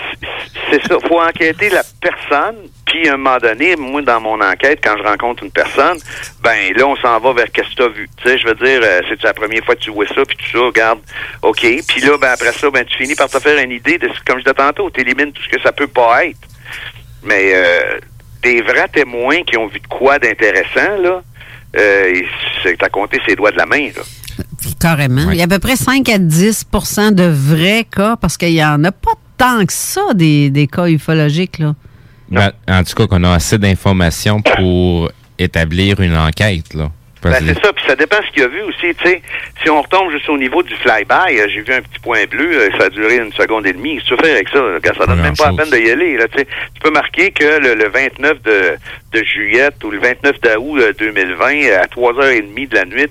c'est 0.70 0.82
ça. 0.88 0.96
Faut 1.06 1.20
enquêter 1.20 1.68
la 1.68 1.82
personne, 2.00 2.56
puis 2.86 3.08
à 3.08 3.14
un 3.14 3.16
moment 3.16 3.36
donné, 3.38 3.76
moi, 3.76 4.02
dans 4.02 4.20
mon 4.20 4.40
enquête, 4.40 4.80
quand 4.82 4.96
je 4.96 5.02
rencontre 5.02 5.44
une 5.44 5.50
personne, 5.52 5.98
ben 6.42 6.72
là, 6.74 6.86
on 6.86 6.96
s'en 6.96 7.18
va 7.20 7.32
vers 7.32 7.50
qu'est-ce 7.52 7.70
que 7.70 7.74
tu 7.76 7.82
as 7.82 7.88
vu? 7.88 8.08
Tu 8.16 8.28
sais, 8.28 8.38
je 8.38 8.46
veux 8.46 8.54
dire, 8.54 8.80
euh, 8.82 9.00
c'est 9.08 9.22
la 9.22 9.34
première 9.34 9.64
fois 9.64 9.76
que 9.76 9.80
tu 9.82 9.90
vois 9.90 10.06
ça, 10.08 10.24
puis 10.26 10.36
tout 10.36 10.58
ça, 10.58 10.64
regarde, 10.64 11.00
OK. 11.42 11.60
Puis 11.86 12.00
là, 12.00 12.16
ben 12.18 12.30
après 12.32 12.52
ça, 12.52 12.70
ben 12.70 12.84
tu 12.84 12.96
finis 12.96 13.14
par 13.14 13.28
te 13.28 13.38
faire 13.38 13.58
une 13.62 13.72
idée 13.72 13.98
de, 13.98 14.08
ce- 14.08 14.20
comme 14.26 14.38
je 14.38 14.44
disais 14.44 14.54
tantôt, 14.54 14.90
tu 14.90 15.00
élimines 15.02 15.32
tout 15.32 15.42
ce 15.42 15.48
que 15.48 15.60
ça 15.62 15.70
peut 15.72 15.86
pas 15.86 16.24
être. 16.26 16.38
Mais 17.24 17.52
euh, 17.54 17.98
des 18.42 18.60
vrais 18.62 18.88
témoins 18.88 19.42
qui 19.42 19.56
ont 19.56 19.66
vu 19.66 19.80
de 19.80 19.86
quoi 19.86 20.18
d'intéressant, 20.18 21.00
là, 21.02 21.22
euh, 21.76 22.20
c'est 22.62 22.82
à 22.82 22.88
compter 22.88 23.20
ses 23.26 23.34
doigts 23.34 23.50
de 23.50 23.56
la 23.56 23.66
main, 23.66 23.88
là. 23.96 24.02
Carrément. 24.80 25.30
Il 25.30 25.38
y 25.38 25.40
a 25.40 25.44
à 25.44 25.48
peu 25.48 25.58
près 25.58 25.76
5 25.76 26.08
à 26.08 26.18
10% 26.18 27.12
de 27.12 27.24
vrais 27.24 27.84
cas, 27.84 28.16
parce 28.16 28.36
qu'il 28.36 28.52
n'y 28.52 28.64
en 28.64 28.82
a 28.84 28.92
pas 28.92 29.12
tant 29.36 29.64
que 29.64 29.72
ça, 29.72 30.12
des, 30.14 30.50
des 30.50 30.66
cas 30.66 30.88
ufologiques. 30.88 31.58
Là. 31.58 31.74
ben, 32.30 32.52
en 32.68 32.82
tout 32.84 32.94
cas, 32.94 33.06
qu'on 33.06 33.24
a 33.24 33.32
assez 33.32 33.58
d'informations 33.58 34.42
pour 34.42 35.10
établir 35.38 36.00
une 36.00 36.16
enquête. 36.16 36.74
Là. 36.74 36.90
Ben, 37.30 37.44
c'est 37.46 37.62
ça, 37.64 37.72
puis 37.72 37.84
ça 37.86 37.96
dépend 37.96 38.16
ce 38.26 38.30
qu'il 38.32 38.42
a 38.42 38.48
vu 38.48 38.62
aussi, 38.62 38.94
tu 38.94 39.04
sais. 39.04 39.22
Si 39.62 39.70
on 39.70 39.80
retombe 39.82 40.10
juste 40.10 40.28
au 40.28 40.36
niveau 40.36 40.62
du 40.62 40.74
flyby, 40.76 41.38
euh, 41.38 41.46
j'ai 41.48 41.62
vu 41.62 41.72
un 41.72 41.80
petit 41.80 41.98
point 42.00 42.24
bleu, 42.30 42.50
euh, 42.52 42.68
ça 42.78 42.86
a 42.86 42.90
duré 42.90 43.16
une 43.16 43.32
seconde 43.32 43.66
et 43.66 43.72
demie. 43.72 43.96
Qu'est-ce 43.96 44.16
que 44.16 44.22
tu 44.22 44.30
avec 44.30 44.48
ça? 44.48 44.58
là? 44.60 44.78
Gars, 44.80 44.92
ça 44.98 45.06
donne 45.06 45.22
même 45.22 45.36
pas 45.36 45.50
la 45.50 45.64
peine 45.64 45.70
d'y 45.70 45.90
aller, 45.90 46.16
là, 46.16 46.26
tu 46.28 46.44
peux 46.82 46.90
marquer 46.90 47.30
que 47.30 47.58
le, 47.60 47.74
le 47.74 47.88
29 47.88 48.42
de, 48.42 48.76
de 49.12 49.24
juillet 49.24 49.70
ou 49.82 49.90
le 49.90 49.98
29 49.98 50.40
d'août 50.40 50.78
euh, 50.78 50.92
2020, 50.98 51.62
euh, 51.64 51.80
à 51.80 51.86
3h30 51.86 52.68
de 52.68 52.74
la 52.74 52.84
nuit, 52.84 53.06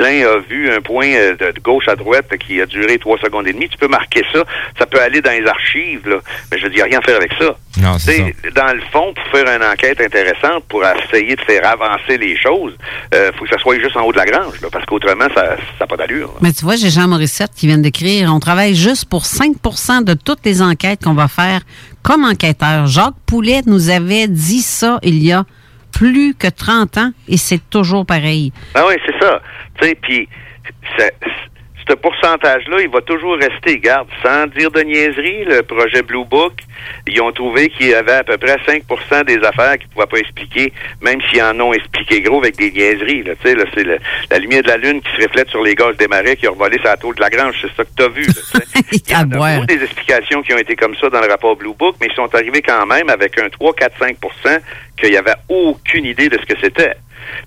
euh, 0.00 0.36
a 0.36 0.38
vu 0.38 0.70
un 0.70 0.80
point 0.80 1.08
euh, 1.08 1.36
de, 1.36 1.52
de 1.52 1.60
gauche 1.60 1.88
à 1.88 1.96
droite 1.96 2.26
euh, 2.32 2.36
qui 2.36 2.60
a 2.60 2.66
duré 2.66 2.98
trois 2.98 3.18
secondes 3.18 3.46
et 3.46 3.52
demie. 3.52 3.68
Tu 3.68 3.78
peux 3.78 3.88
marquer 3.88 4.22
ça. 4.32 4.44
Ça 4.78 4.86
peut 4.86 5.00
aller 5.00 5.20
dans 5.20 5.30
les 5.30 5.46
archives, 5.46 6.08
là. 6.08 6.16
Mais 6.50 6.58
je 6.58 6.64
veux 6.64 6.70
dire, 6.70 6.84
rien 6.84 6.98
à 6.98 7.02
faire 7.02 7.16
avec 7.16 7.32
ça. 7.38 7.56
Non, 7.80 7.98
c'est 7.98 8.16
sais, 8.16 8.34
Dans 8.54 8.72
le 8.72 8.82
fond, 8.92 9.14
pour 9.14 9.26
faire 9.28 9.46
une 9.46 9.64
enquête 9.64 10.00
intéressante, 10.00 10.64
pour 10.68 10.82
essayer 10.84 11.36
de 11.36 11.40
faire 11.42 11.66
avancer 11.66 12.18
les 12.18 12.36
choses, 12.36 12.76
il 13.12 13.30
faut 13.38 13.44
que 13.44 13.50
ça 13.50 13.58
soit 13.58 13.78
juste 13.78 13.96
en 13.96 14.02
haut 14.02 14.12
de 14.12 14.18
la 14.18 14.26
grange, 14.26 14.60
là, 14.60 14.68
parce 14.72 14.84
qu'autrement, 14.86 15.26
ça 15.34 15.56
n'a 15.78 15.86
pas 15.86 15.96
d'allure. 15.96 16.34
Mais 16.40 16.52
tu 16.52 16.64
vois, 16.64 16.76
j'ai 16.76 16.90
Jean 16.90 17.06
Morissette 17.06 17.52
qui 17.56 17.66
vient 17.66 17.78
d'écrire 17.78 18.32
On 18.34 18.40
travaille 18.40 18.74
juste 18.74 19.04
pour 19.08 19.22
5% 19.22 20.04
de 20.04 20.14
toutes 20.14 20.44
les 20.44 20.62
enquêtes 20.62 21.04
qu'on 21.04 21.14
va 21.14 21.28
faire 21.28 21.60
comme 22.02 22.24
enquêteur. 22.24 22.86
Jacques 22.86 23.14
Poulet 23.26 23.60
nous 23.66 23.90
avait 23.90 24.28
dit 24.28 24.62
ça 24.62 24.98
il 25.02 25.22
y 25.22 25.32
a 25.32 25.44
plus 26.00 26.32
que 26.34 26.46
30 26.48 26.96
ans 26.96 27.10
et 27.28 27.36
c'est 27.36 27.60
toujours 27.68 28.06
pareil. 28.06 28.54
Ah 28.74 28.84
oui, 28.88 28.94
c'est 29.04 29.22
ça. 29.22 29.42
Tu 29.78 29.86
sais, 29.86 29.94
puis 30.00 30.26
ce 31.90 31.94
pourcentage-là, 31.96 32.76
il 32.82 32.88
va 32.88 33.00
toujours 33.00 33.36
rester. 33.36 33.78
Garde, 33.78 34.06
sans 34.22 34.46
dire 34.46 34.70
de 34.70 34.80
niaiserie, 34.82 35.44
le 35.44 35.62
projet 35.62 36.02
Blue 36.02 36.24
Book, 36.24 36.52
ils 37.08 37.20
ont 37.20 37.32
trouvé 37.32 37.68
qu'il 37.68 37.88
y 37.88 37.94
avait 37.94 38.12
à 38.12 38.22
peu 38.24 38.38
près 38.38 38.56
5% 38.66 39.24
des 39.24 39.38
affaires 39.44 39.76
qu'ils 39.78 39.88
ne 39.88 39.94
pouvaient 39.94 40.06
pas 40.06 40.18
expliquer, 40.18 40.72
même 41.00 41.20
s'ils 41.22 41.42
en 41.42 41.58
ont 41.60 41.72
expliqué 41.72 42.20
gros 42.20 42.38
avec 42.38 42.56
des 42.56 42.70
niaiseries. 42.70 43.24
Là, 43.24 43.32
là, 43.44 43.64
c'est 43.74 43.82
le- 43.84 43.98
la 44.30 44.38
lumière 44.38 44.62
de 44.62 44.68
la 44.68 44.76
Lune 44.76 45.00
qui 45.02 45.10
se 45.20 45.26
reflète 45.26 45.48
sur 45.48 45.62
les 45.62 45.74
gaz 45.74 45.96
des 45.96 46.06
marais 46.08 46.36
qui 46.36 46.46
ont 46.48 46.52
revolé 46.52 46.78
sa 46.82 46.96
tour 46.96 47.12
de 47.14 47.20
la 47.20 47.28
grange. 47.30 47.56
C'est 47.60 47.74
ça 47.74 47.84
que 47.84 47.90
tu 47.96 48.02
as 48.04 48.08
vu. 48.08 48.22
là. 48.26 48.60
Il 48.92 49.10
y 49.10 49.14
a 49.14 49.18
beaucoup 49.56 49.66
des 49.66 49.82
explications 49.82 50.42
qui 50.42 50.54
ont 50.54 50.58
été 50.58 50.76
comme 50.76 50.94
ça 50.96 51.10
dans 51.10 51.20
le 51.20 51.26
rapport 51.26 51.56
Blue 51.56 51.74
Book, 51.76 51.96
mais 52.00 52.06
ils 52.10 52.14
sont 52.14 52.32
arrivés 52.34 52.62
quand 52.62 52.86
même 52.86 53.08
avec 53.10 53.38
un 53.40 53.48
3, 53.48 53.74
4, 53.74 53.98
5 53.98 54.16
qu'il 54.98 55.10
n'y 55.10 55.16
avait 55.16 55.34
aucune 55.48 56.04
idée 56.04 56.28
de 56.28 56.38
ce 56.38 56.46
que 56.46 56.58
c'était. 56.60 56.94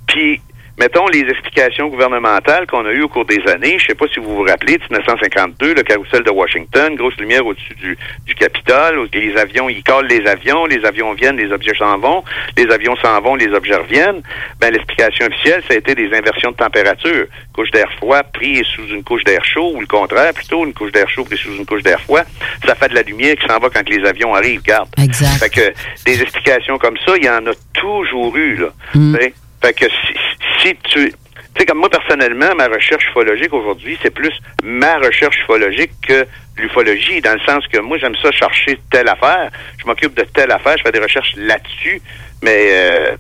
Puis, 0.07 0.41
mettons 0.77 1.07
les 1.07 1.21
explications 1.21 1.87
gouvernementales 1.87 2.67
qu'on 2.67 2.85
a 2.85 2.91
eues 2.91 3.03
au 3.03 3.07
cours 3.07 3.25
des 3.25 3.41
années. 3.47 3.77
Je 3.79 3.87
sais 3.87 3.95
pas 3.95 4.05
si 4.13 4.19
vous 4.19 4.35
vous 4.35 4.43
rappelez, 4.43 4.77
de 4.77 4.83
1952, 4.83 5.73
le 5.73 5.83
carrousel 5.83 6.23
de 6.23 6.31
Washington, 6.31 6.95
grosse 6.95 7.15
lumière 7.17 7.45
au-dessus 7.45 7.75
du, 7.75 7.97
du 8.25 8.35
Capitole, 8.35 9.07
les 9.13 9.37
avions, 9.37 9.69
ils 9.69 9.83
collent 9.83 10.07
les 10.07 10.25
avions, 10.27 10.65
les 10.65 10.83
avions 10.85 11.13
viennent, 11.13 11.37
les 11.37 11.51
objets 11.51 11.75
s'en 11.77 11.97
vont, 11.97 12.23
les 12.57 12.69
avions 12.71 12.95
s'en 12.97 13.21
vont, 13.21 13.35
les 13.35 13.53
objets 13.53 13.75
reviennent. 13.75 14.21
Ben, 14.59 14.71
l'explication 14.73 15.27
officielle, 15.27 15.63
ça 15.67 15.75
a 15.75 15.77
été 15.77 15.95
des 15.95 16.07
inversions 16.13 16.51
de 16.51 16.57
température. 16.57 17.27
Couche 17.53 17.71
d'air 17.71 17.91
froid 17.97 18.23
pris 18.23 18.63
sous 18.75 18.87
une 18.87 19.03
couche 19.03 19.23
d'air 19.23 19.43
chaud, 19.45 19.73
ou 19.75 19.81
le 19.81 19.87
contraire, 19.87 20.33
plutôt, 20.33 20.65
une 20.65 20.73
couche 20.73 20.91
d'air 20.91 21.09
chaud 21.09 21.23
pris 21.23 21.37
sous 21.37 21.55
une 21.55 21.65
couche 21.65 21.83
d'air 21.83 21.99
froid. 21.99 22.23
Ça 22.65 22.75
fait 22.75 22.89
de 22.89 22.95
la 22.95 23.03
lumière 23.03 23.35
qui 23.35 23.47
s'en 23.47 23.59
va 23.59 23.69
quand 23.69 23.87
les 23.87 24.03
avions 24.05 24.33
arrivent, 24.33 24.63
garde. 24.63 24.89
Exact. 24.97 25.39
Fait 25.39 25.49
que 25.49 25.73
des 26.05 26.21
explications 26.21 26.77
comme 26.77 26.97
ça, 27.05 27.13
il 27.17 27.25
y 27.25 27.29
en 27.29 27.45
a 27.45 27.51
toujours 27.73 28.35
eu, 28.35 28.55
là. 28.55 28.69
Sais? 28.93 29.33
Fait 29.63 29.73
que 29.73 29.85
si, 29.85 30.13
si 30.59 30.75
tu. 30.83 31.13
Tu 31.55 31.59
sais, 31.59 31.65
comme 31.67 31.77
moi, 31.77 31.89
personnellement, 31.89 32.55
ma 32.55 32.67
recherche 32.67 33.07
ufologique 33.09 33.53
aujourd'hui, 33.53 33.97
c'est 34.01 34.09
plus 34.09 34.33
ma 34.63 34.97
recherche 34.97 35.37
ufologique 35.41 35.91
que 36.01 36.25
l'ufologie, 36.57 37.21
dans 37.21 37.33
le 37.33 37.39
sens 37.41 37.65
que 37.67 37.77
moi, 37.77 37.97
j'aime 37.99 38.15
ça 38.15 38.31
chercher 38.31 38.79
telle 38.91 39.07
affaire. 39.07 39.51
Je 39.77 39.85
m'occupe 39.85 40.15
de 40.15 40.23
telle 40.23 40.51
affaire, 40.51 40.77
je 40.77 40.83
fais 40.83 40.91
des 40.91 40.99
recherches 40.99 41.33
là-dessus, 41.37 42.01
mais 42.41 42.69
euh, 42.71 43.15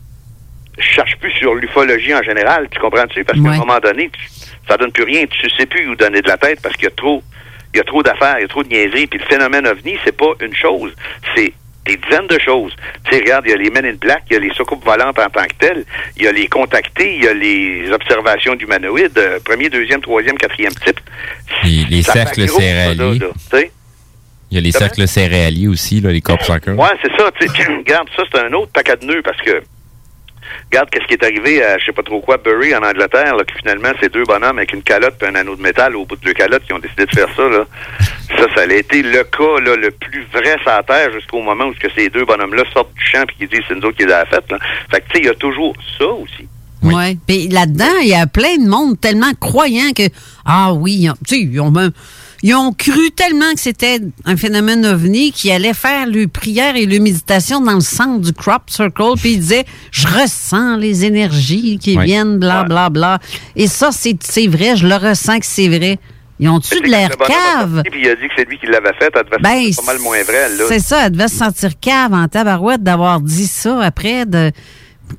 je 0.79 0.83
cherche 0.83 1.15
plus 1.17 1.31
sur 1.33 1.53
l'ufologie 1.53 2.13
en 2.15 2.23
général. 2.23 2.67
Tu 2.71 2.79
comprends-tu? 2.79 3.23
Parce 3.23 3.39
qu'à 3.39 3.49
un 3.51 3.57
moment 3.57 3.79
donné, 3.79 4.09
tu, 4.09 4.27
ça 4.67 4.77
donne 4.77 4.91
plus 4.91 5.03
rien. 5.03 5.25
Tu 5.27 5.49
sais 5.51 5.67
plus 5.67 5.87
où 5.87 5.95
donner 5.95 6.21
de 6.21 6.27
la 6.27 6.37
tête 6.37 6.59
parce 6.61 6.75
qu'il 6.75 6.85
y 6.85 6.87
a 6.87 6.95
trop, 6.95 7.21
il 7.73 7.77
y 7.77 7.81
a 7.81 7.83
trop 7.83 8.01
d'affaires, 8.01 8.35
il 8.39 8.41
y 8.41 8.45
a 8.45 8.47
trop 8.47 8.63
de 8.63 8.69
niaiseries. 8.69 9.07
Puis 9.07 9.19
le 9.19 9.25
phénomène 9.25 9.67
ovni, 9.67 9.95
c'est 10.03 10.17
pas 10.17 10.33
une 10.41 10.55
chose, 10.55 10.93
c'est 11.35 11.53
des 11.85 11.97
dizaines 11.97 12.27
de 12.27 12.39
choses. 12.39 12.73
Tu 13.05 13.11
sais, 13.11 13.19
regarde, 13.21 13.45
il 13.45 13.51
y 13.51 13.53
a 13.53 13.57
les 13.57 13.69
Men 13.69 13.85
in 13.85 13.93
Black, 13.93 14.23
il 14.29 14.33
y 14.33 14.37
a 14.37 14.39
les 14.39 14.53
soucoupes 14.53 14.83
volantes 14.83 15.19
en 15.19 15.29
tant 15.29 15.43
que 15.43 15.55
telles, 15.59 15.85
il 16.17 16.23
y 16.23 16.27
a 16.27 16.31
les 16.31 16.47
contactés, 16.47 17.15
il 17.17 17.23
y 17.23 17.27
a 17.27 17.33
les 17.33 17.91
observations 17.91 18.55
d'humanoïdes, 18.55 19.17
euh, 19.17 19.39
premier, 19.43 19.69
deuxième, 19.69 20.01
troisième, 20.01 20.37
quatrième 20.37 20.73
type. 20.73 20.99
Les, 21.63 22.01
cercles 22.03 22.45
gros, 22.45 22.59
céréaliers. 22.59 23.19
là. 23.19 23.59
Il 24.51 24.57
y 24.57 24.59
a 24.59 24.61
les 24.61 24.71
cercles 24.71 25.07
céréaliers 25.07 25.67
aussi, 25.67 25.99
là, 25.99 26.11
les 26.11 26.21
corps 26.21 26.43
soccer. 26.43 26.77
Ouais, 26.77 26.89
c'est 27.01 27.11
ça. 27.17 27.31
regarde, 27.75 28.07
ça, 28.15 28.23
c'est 28.31 28.39
un 28.39 28.53
autre 28.53 28.71
paquet 28.71 28.97
de 28.97 29.05
nœuds 29.05 29.23
parce 29.23 29.41
que 29.41 29.63
regarde 30.71 30.89
qu'est-ce 30.89 31.05
qui 31.07 31.13
est 31.13 31.23
arrivé 31.23 31.63
à 31.63 31.77
je 31.77 31.85
sais 31.85 31.91
pas 31.91 32.03
trop 32.03 32.21
quoi, 32.21 32.37
Bury 32.37 32.75
en 32.75 32.83
Angleterre, 32.83 33.35
là, 33.35 33.43
que 33.43 33.53
finalement, 33.57 33.89
c'est 33.99 34.11
deux 34.11 34.23
bonhommes 34.23 34.57
avec 34.57 34.73
une 34.73 34.83
calotte 34.83 35.21
et 35.21 35.27
un 35.27 35.35
anneau 35.35 35.55
de 35.55 35.61
métal 35.61 35.95
au 35.95 36.05
bout 36.05 36.15
de 36.15 36.25
leur 36.25 36.33
calotte 36.35 36.63
qui 36.65 36.73
ont 36.73 36.79
décidé 36.79 37.05
de 37.05 37.11
faire 37.11 37.29
ça. 37.35 37.47
Là. 37.47 37.65
Ça, 38.37 38.45
ça 38.55 38.61
a 38.61 38.73
été 38.73 39.01
le 39.01 39.23
cas 39.23 39.59
là, 39.63 39.75
le 39.75 39.91
plus 39.91 40.25
vrai 40.33 40.57
sur 40.61 40.71
la 40.71 40.83
Terre 40.83 41.11
jusqu'au 41.13 41.41
moment 41.41 41.65
où 41.65 41.73
que 41.73 41.87
ces 41.95 42.09
deux 42.09 42.25
bonhommes-là 42.25 42.63
sortent 42.73 42.93
du 42.93 43.05
champ 43.05 43.23
et 43.23 43.33
qu'ils 43.37 43.49
disent 43.49 43.61
c'est 43.67 43.75
nous 43.75 43.83
autres 43.87 43.97
qui 43.97 44.05
les 44.05 44.13
a 44.13 44.25
fait. 44.25 44.43
Là. 44.49 44.57
Fait 44.91 45.01
que, 45.01 45.05
tu 45.07 45.11
sais, 45.13 45.19
il 45.19 45.25
y 45.25 45.29
a 45.29 45.33
toujours 45.35 45.73
ça 45.97 46.05
aussi. 46.05 46.47
Oui. 46.83 47.17
Puis 47.25 47.47
là-dedans, 47.47 47.99
il 48.01 48.09
y 48.09 48.15
a 48.15 48.27
plein 48.27 48.57
de 48.57 48.67
monde 48.67 48.99
tellement 48.99 49.31
croyant 49.39 49.91
que, 49.95 50.03
ah 50.45 50.73
oui, 50.73 51.07
tu 51.25 51.35
sais, 51.35 51.41
ils 51.41 51.59
ont, 51.61 51.71
même- 51.71 51.91
ils 52.43 52.53
ont 52.53 52.73
cru 52.73 53.09
tellement 53.11 53.51
que 53.53 53.59
c'était 53.59 53.99
un 54.25 54.35
phénomène 54.37 54.85
ovni 54.85 55.31
qu'ils 55.31 55.51
allaient 55.51 55.73
faire 55.73 56.05
leur 56.05 56.27
prière 56.29 56.75
et 56.75 56.85
leur 56.85 57.01
méditation 57.01 57.61
dans 57.61 57.73
le 57.73 57.79
centre 57.81 58.19
du 58.19 58.33
crop 58.33 58.63
circle, 58.69 59.13
puis 59.17 59.31
ils 59.33 59.39
disaient, 59.39 59.65
je 59.91 60.05
ressens 60.07 60.75
les 60.77 61.05
énergies 61.05 61.79
qui 61.79 61.97
Oui. 61.97 62.05
viennent, 62.05 62.37
bla, 62.39 62.63
bla, 62.65 62.89
bla. 62.89 63.19
Et 63.55 63.67
ça, 63.67 63.91
c'est 63.91 64.15
c'est 64.21 64.47
vrai, 64.47 64.75
je 64.75 64.85
le 64.87 64.95
ressens 64.95 65.39
que 65.39 65.45
c'est 65.45 65.67
vrai. 65.69 65.97
Ils 66.39 66.49
ont-tu 66.49 66.79
de 66.81 66.87
l'air 66.87 67.09
Le 67.11 67.25
cave? 67.25 67.83
Puis 67.89 68.01
il 68.03 68.09
a 68.09 68.15
dit 68.15 68.27
que 68.27 68.33
c'est 68.35 68.49
lui 68.49 68.57
qui 68.59 68.65
l'avait 68.65 68.91
fait. 68.99 69.09
Elle 69.15 69.23
devait 69.23 69.71
se 69.71 69.77
Ben, 69.79 69.85
pas 69.85 69.93
mal 69.93 70.01
moins 70.01 70.21
vrai. 70.23 70.47
C'est 70.67 70.79
ça, 70.79 71.05
elle 71.05 71.11
devait 71.11 71.27
se 71.29 71.37
sentir 71.37 71.79
cave 71.79 72.13
en 72.13 72.27
tabarouette 72.27 72.83
d'avoir 72.83 73.21
dit 73.21 73.47
ça 73.47 73.79
après. 73.81 74.25
De, 74.25 74.51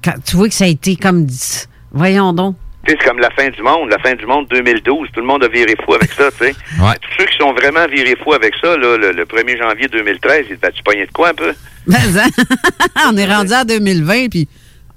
quand 0.04 0.14
tu 0.24 0.36
vois 0.36 0.48
que 0.48 0.54
ça 0.54 0.64
a 0.64 0.68
été 0.68 0.96
comme. 0.96 1.24
dit- 1.24 1.64
Voyons 1.92 2.32
donc. 2.32 2.56
C'est 2.86 3.02
comme 3.04 3.18
la 3.18 3.30
fin 3.30 3.48
du 3.48 3.62
monde, 3.62 3.90
la 3.90 3.98
fin 3.98 4.14
du 4.14 4.26
monde 4.26 4.46
2012. 4.50 5.08
Tout 5.12 5.20
le 5.20 5.26
monde 5.26 5.42
a 5.44 5.48
viré 5.48 5.74
fou 5.84 5.94
avec 5.94 6.12
ça, 6.12 6.30
tu 6.30 6.46
sais. 6.46 6.52
Tous 6.78 7.10
ceux 7.18 7.26
qui 7.26 7.36
sont 7.38 7.52
vraiment 7.52 7.86
virés 7.88 8.16
fou 8.22 8.32
avec 8.32 8.54
ça, 8.62 8.76
là, 8.76 8.96
le, 8.96 9.12
le 9.12 9.24
1er 9.24 9.58
janvier 9.58 9.88
2013, 9.88 10.46
ils 10.50 10.58
tu 10.58 10.82
pogné 10.82 11.06
de 11.06 11.12
quoi 11.12 11.30
un 11.30 11.34
peu? 11.34 11.52
Ben, 11.86 11.98
on 13.08 13.16
est 13.16 13.26
rendu 13.26 13.52
à 13.52 13.64
2020, 13.64 14.28
puis 14.30 14.48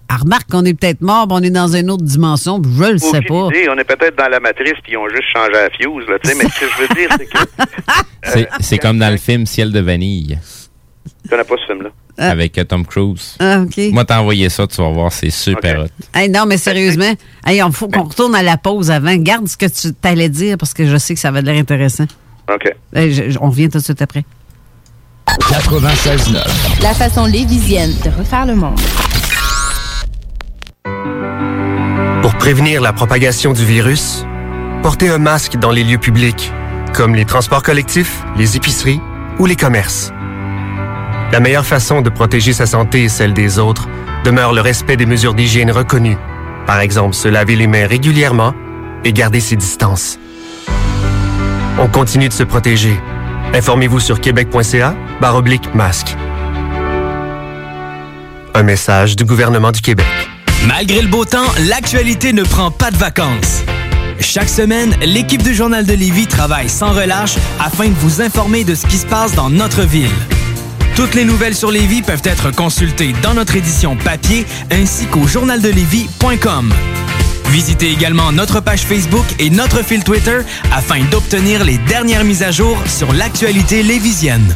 ah, 0.10 0.16
remarque 0.18 0.50
qu'on 0.50 0.64
est 0.64 0.74
peut-être 0.74 1.02
mort, 1.02 1.28
puis 1.28 1.38
on 1.38 1.44
est 1.44 1.50
dans 1.50 1.68
une 1.76 1.92
autre 1.92 2.04
dimension, 2.04 2.62
puis 2.62 2.72
je 2.78 2.92
le 2.94 2.98
sais 2.98 3.22
pas. 3.22 3.48
Idée. 3.52 3.68
On 3.70 3.78
est 3.78 3.84
peut-être 3.84 4.18
dans 4.18 4.30
la 4.30 4.40
matrice, 4.40 4.76
puis 4.84 4.94
ils 4.94 4.98
ont 4.98 5.10
juste 5.10 5.26
changé 5.34 5.52
la 5.52 5.70
fuse, 5.70 6.08
là, 6.08 6.18
tu 6.20 6.30
sais. 6.30 6.36
Mais 6.36 6.50
ce 6.50 6.60
que 6.62 6.66
je 6.66 6.82
veux 6.82 6.96
dire, 6.96 7.10
c'est 7.18 7.26
que... 7.26 7.38
C'est- 8.24 8.48
C'est 8.62 8.78
comme 8.78 9.00
dans 9.00 9.10
le 9.10 9.18
film 9.18 9.46
Ciel 9.46 9.72
de 9.74 9.80
vanille 9.82 10.38
Je 11.28 11.32
connais 11.32 11.44
pas 11.44 11.56
ce 11.62 11.66
film-là? 11.74 11.90
avec 12.20 12.58
euh, 12.58 12.64
Tom 12.64 12.86
Cruise. 12.86 13.36
Ah, 13.40 13.60
OK. 13.62 13.78
Moi, 13.92 14.04
t'as 14.06 14.20
envoyé 14.22 14.48
ça, 14.50 14.66
tu 14.66 14.78
vas 14.82 14.90
voir, 14.90 15.12
c'est 15.12 15.30
super 15.30 15.82
hot. 15.82 15.88
Hey, 16.16 16.30
non, 16.30 16.46
mais 16.48 16.58
sérieusement, 16.58 17.14
il 17.48 17.64
faut 17.74 17.90
qu'on 17.90 18.04
retourne 18.06 18.34
à 18.34 18.42
la 18.44 18.58
pause 18.58 18.90
avant. 18.90 19.14
Garde 19.18 19.48
ce 19.48 19.58
que 19.58 19.66
tu 19.68 19.94
t'allais 19.94 20.30
dire, 20.30 20.58
parce 20.58 20.74
que 20.74 20.88
je 20.88 20.96
sais 20.98 21.14
que 21.14 21.20
ça 21.20 21.30
va 21.32 21.42
de 21.42 21.48
l'air 21.48 21.60
intéressant. 21.60 22.06
OK. 22.52 22.74
Hey, 22.96 23.14
je- 23.14 23.30
je- 23.32 23.38
on 23.42 23.50
revient 23.50 23.70
tout 23.70 23.78
de 23.80 23.84
suite 23.84 24.02
après. 24.02 24.24
96.9. 25.28 26.82
La 26.82 26.94
façon 26.94 27.26
lévisienne 27.26 27.92
de 28.06 28.10
refaire 28.18 28.46
le 28.46 28.56
monde. 28.56 28.80
Pour 32.22 32.36
prévenir 32.36 32.82
la 32.82 32.94
propagation 32.94 33.54
du 33.54 33.64
virus, 33.66 34.26
portez 34.82 35.10
un 35.10 35.18
masque 35.18 35.58
dans 35.58 35.72
les 35.72 35.84
lieux 35.84 35.98
publics, 35.98 36.52
comme 36.94 37.14
les 37.16 37.26
transports 37.26 37.62
collectifs, 37.64 38.24
les 38.38 38.58
épiceries 38.58 39.00
ou 39.40 39.46
les 39.46 39.56
commerces. 39.56 40.12
La 41.32 41.42
meilleure 41.42 41.66
façon 41.66 42.02
de 42.02 42.10
protéger 42.10 42.54
sa 42.54 42.66
santé 42.66 43.04
et 43.04 43.10
celle 43.10 43.34
des 43.34 43.60
autres 43.60 43.90
demeure 44.24 44.54
le 44.54 44.62
respect 44.62 44.96
des 44.96 45.06
mesures 45.06 45.34
d'hygiène 45.34 45.72
reconnues. 45.72 46.18
Par 46.66 46.80
exemple, 46.80 47.16
se 47.16 47.28
laver 47.28 47.56
les 47.56 47.68
mains 47.68 47.86
régulièrement 47.86 48.54
et 49.04 49.12
garder 49.12 49.42
ses 49.42 49.58
distances. 49.58 50.20
On 51.80 51.88
continue 51.88 52.30
de 52.30 52.34
se 52.34 52.44
protéger. 52.44 52.98
Informez-vous 53.54 54.00
sur 54.00 54.22
québec.ca 54.22 54.96
oblique 55.34 55.74
masque. 55.76 56.16
Un 58.54 58.64
message 58.64 59.16
du 59.16 59.26
gouvernement 59.26 59.72
du 59.72 59.82
Québec. 59.82 60.08
Malgré 60.66 61.02
le 61.02 61.08
beau 61.08 61.26
temps, 61.26 61.46
l'actualité 61.70 62.34
ne 62.34 62.44
prend 62.44 62.72
pas 62.72 62.90
de 62.90 62.98
vacances. 62.98 63.64
Chaque 64.20 64.50
semaine, 64.50 64.96
l'équipe 65.02 65.44
du 65.44 65.54
Journal 65.54 65.86
de 65.86 65.94
Lévis 65.94 66.28
travaille 66.28 66.70
sans 66.70 66.92
relâche 66.92 67.36
afin 67.60 67.90
de 67.90 67.94
vous 67.94 68.22
informer 68.22 68.64
de 68.64 68.74
ce 68.74 68.88
qui 68.88 68.98
se 68.98 69.06
passe 69.06 69.34
dans 69.34 69.50
notre 69.50 69.84
ville. 69.84 70.10
Toutes 70.98 71.14
les 71.14 71.26
nouvelles 71.26 71.54
sur 71.54 71.70
Lévis 71.70 72.02
peuvent 72.02 72.24
être 72.24 72.50
consultées 72.50 73.14
dans 73.22 73.36
notre 73.36 73.56
édition 73.56 73.96
papier 73.96 74.48
ainsi 74.72 75.06
qu'au 75.06 75.28
journaldelevis.com. 75.28 76.74
Visitez 77.50 77.92
également 77.92 78.32
notre 78.32 78.62
page 78.62 78.82
Facebook 78.82 79.26
et 79.38 79.52
notre 79.52 79.84
fil 79.84 80.04
Twitter 80.04 80.40
afin 80.74 81.04
d'obtenir 81.12 81.64
les 81.64 81.78
dernières 81.78 82.24
mises 82.24 82.42
à 82.42 82.50
jour 82.50 82.76
sur 82.88 83.14
l'actualité 83.14 83.84
lévisienne. 83.84 84.56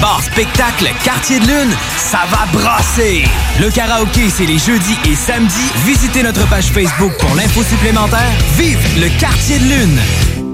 Bar 0.00 0.22
spectacle 0.22 0.90
Quartier 1.02 1.40
de 1.40 1.46
Lune, 1.46 1.76
ça 1.96 2.20
va 2.30 2.46
brasser! 2.52 3.24
Le 3.60 3.70
karaoké, 3.70 4.28
c'est 4.28 4.46
les 4.46 4.58
jeudis 4.58 4.98
et 5.04 5.14
samedis. 5.14 5.70
Visitez 5.84 6.22
notre 6.22 6.46
page 6.48 6.66
Facebook 6.66 7.12
pour 7.18 7.34
l'info 7.34 7.62
supplémentaire. 7.62 8.32
Vive 8.56 9.00
le 9.00 9.08
Quartier 9.18 9.58
de 9.58 9.64
Lune! 9.64 10.53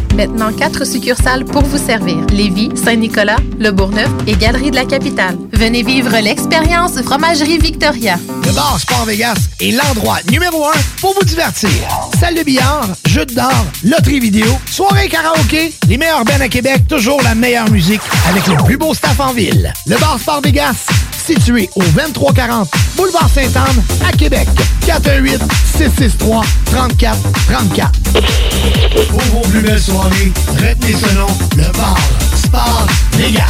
Maintenant, 0.15 0.51
quatre 0.51 0.85
succursales 0.85 1.45
pour 1.45 1.63
vous 1.63 1.77
servir. 1.77 2.17
Lévis, 2.31 2.69
Saint-Nicolas, 2.75 3.37
Le 3.59 3.71
Bourgneuf 3.71 4.09
et 4.27 4.35
Galerie 4.35 4.71
de 4.71 4.75
la 4.75 4.85
Capitale. 4.85 5.37
Venez 5.53 5.83
vivre 5.83 6.15
l'expérience 6.21 7.01
Fromagerie 7.01 7.57
Victoria. 7.57 8.17
Le 8.45 8.51
bar 8.51 8.79
Sport 8.79 9.05
Vegas 9.05 9.37
est 9.59 9.71
l'endroit 9.71 10.17
numéro 10.29 10.65
un 10.67 10.79
pour 10.99 11.13
vous 11.13 11.23
divertir. 11.23 11.69
Salle 12.19 12.35
de 12.35 12.43
billard, 12.43 12.87
jeux 13.07 13.25
d'or, 13.25 13.65
loterie 13.83 14.19
vidéo, 14.19 14.47
soirée 14.69 15.07
karaoké, 15.07 15.73
les 15.87 15.97
meilleurs 15.97 16.25
bands 16.25 16.41
à 16.41 16.49
Québec, 16.49 16.87
toujours 16.87 17.21
la 17.21 17.35
meilleure 17.35 17.69
musique 17.69 18.01
avec 18.29 18.47
le 18.47 18.55
plus 18.65 18.77
beau 18.77 18.93
staff 18.93 19.19
en 19.19 19.33
ville. 19.33 19.71
Le 19.87 19.97
bar 19.97 20.19
Sport 20.19 20.41
Vegas, 20.41 20.85
situé 21.25 21.69
au 21.75 21.83
2340 21.83 22.69
Boulevard 22.97 23.29
Sainte-Anne 23.29 23.83
à 24.07 24.11
Québec. 24.11 24.47
418 24.85 25.39
663 25.77 26.43
34 26.65 27.17
34. 27.47 27.91
Pour 29.09 29.21
vos 29.21 29.47
plus 29.49 29.61
belles 29.61 29.79
soirées, 29.79 30.00
retenez 30.01 30.93
ce 30.93 31.15
nom, 31.15 31.27
le 31.55 31.71
bar 31.77 31.97
Sport 32.35 32.87
Vegas. 33.13 33.43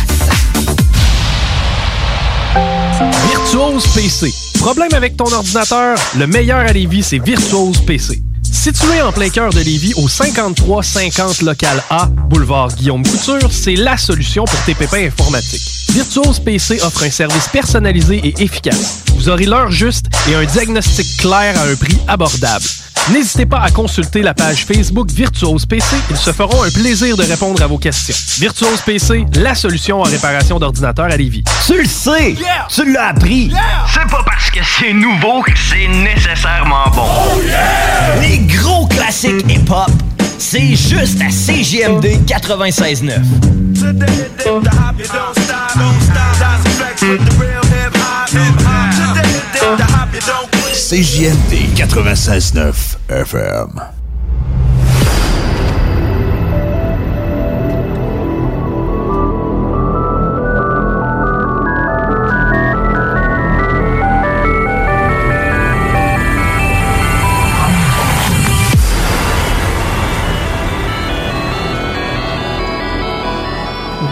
Virtuose 3.29 3.87
PC. 3.87 4.33
Problème 4.59 4.93
avec 4.93 5.17
ton 5.17 5.31
ordinateur? 5.31 5.97
Le 6.17 6.27
meilleur 6.27 6.59
à 6.59 6.73
Lévis, 6.73 7.03
c'est 7.03 7.19
Virtuose 7.19 7.79
PC. 7.85 8.21
Situé 8.51 9.01
en 9.01 9.11
plein 9.11 9.29
cœur 9.29 9.51
de 9.51 9.59
Lévis, 9.59 9.93
au 9.95 10.07
5350 10.07 11.41
local 11.41 11.83
A, 11.89 12.05
boulevard 12.05 12.69
Guillaume 12.75 13.03
Couture, 13.03 13.51
c'est 13.51 13.75
la 13.75 13.97
solution 13.97 14.43
pour 14.45 14.61
tes 14.63 14.75
pépins 14.75 15.05
informatiques. 15.07 15.80
Virtuose 15.91 16.39
PC 16.39 16.81
offre 16.83 17.03
un 17.03 17.09
service 17.09 17.49
personnalisé 17.49 18.21
et 18.23 18.33
efficace. 18.41 19.03
Vous 19.15 19.27
aurez 19.27 19.45
l'heure 19.45 19.71
juste 19.71 20.05
et 20.29 20.35
un 20.35 20.45
diagnostic 20.45 21.17
clair 21.17 21.53
à 21.59 21.63
un 21.63 21.75
prix 21.75 21.97
abordable. 22.07 22.63
N'hésitez 23.11 23.45
pas 23.45 23.59
à 23.59 23.71
consulter 23.71 24.21
la 24.21 24.33
page 24.33 24.65
Facebook 24.65 25.11
Virtuose 25.11 25.65
PC. 25.65 25.97
Ils 26.09 26.15
se 26.15 26.31
feront 26.31 26.63
un 26.63 26.69
plaisir 26.69 27.17
de 27.17 27.23
répondre 27.23 27.61
à 27.61 27.67
vos 27.67 27.77
questions. 27.77 28.15
Virtuose 28.39 28.79
PC, 28.85 29.25
la 29.35 29.53
solution 29.53 29.99
en 29.99 30.03
réparation 30.03 30.59
d'ordinateurs 30.59 31.11
à 31.11 31.17
Lévis. 31.17 31.43
Tu 31.67 31.81
le 31.81 31.87
sais! 31.87 32.35
Tu 32.73 32.93
l'as 32.93 33.07
appris! 33.09 33.51
C'est 33.93 34.09
pas 34.09 34.23
parce 34.23 34.49
que 34.49 34.59
c'est 34.79 34.93
nouveau 34.93 35.41
que 35.41 35.51
c'est 35.57 35.87
nécessairement 35.89 36.89
bon. 36.95 37.41
Les 38.21 38.37
gros 38.39 38.87
classiques 38.87 39.43
hip-hop, 39.49 39.91
C'est 40.43 40.75
juste 40.75 41.21
à 41.21 41.27
CJMD 41.27 42.25
96.9. 42.25 43.21
CJMD 50.73 51.53
96.9 51.75 52.73
FM. 53.07 54.00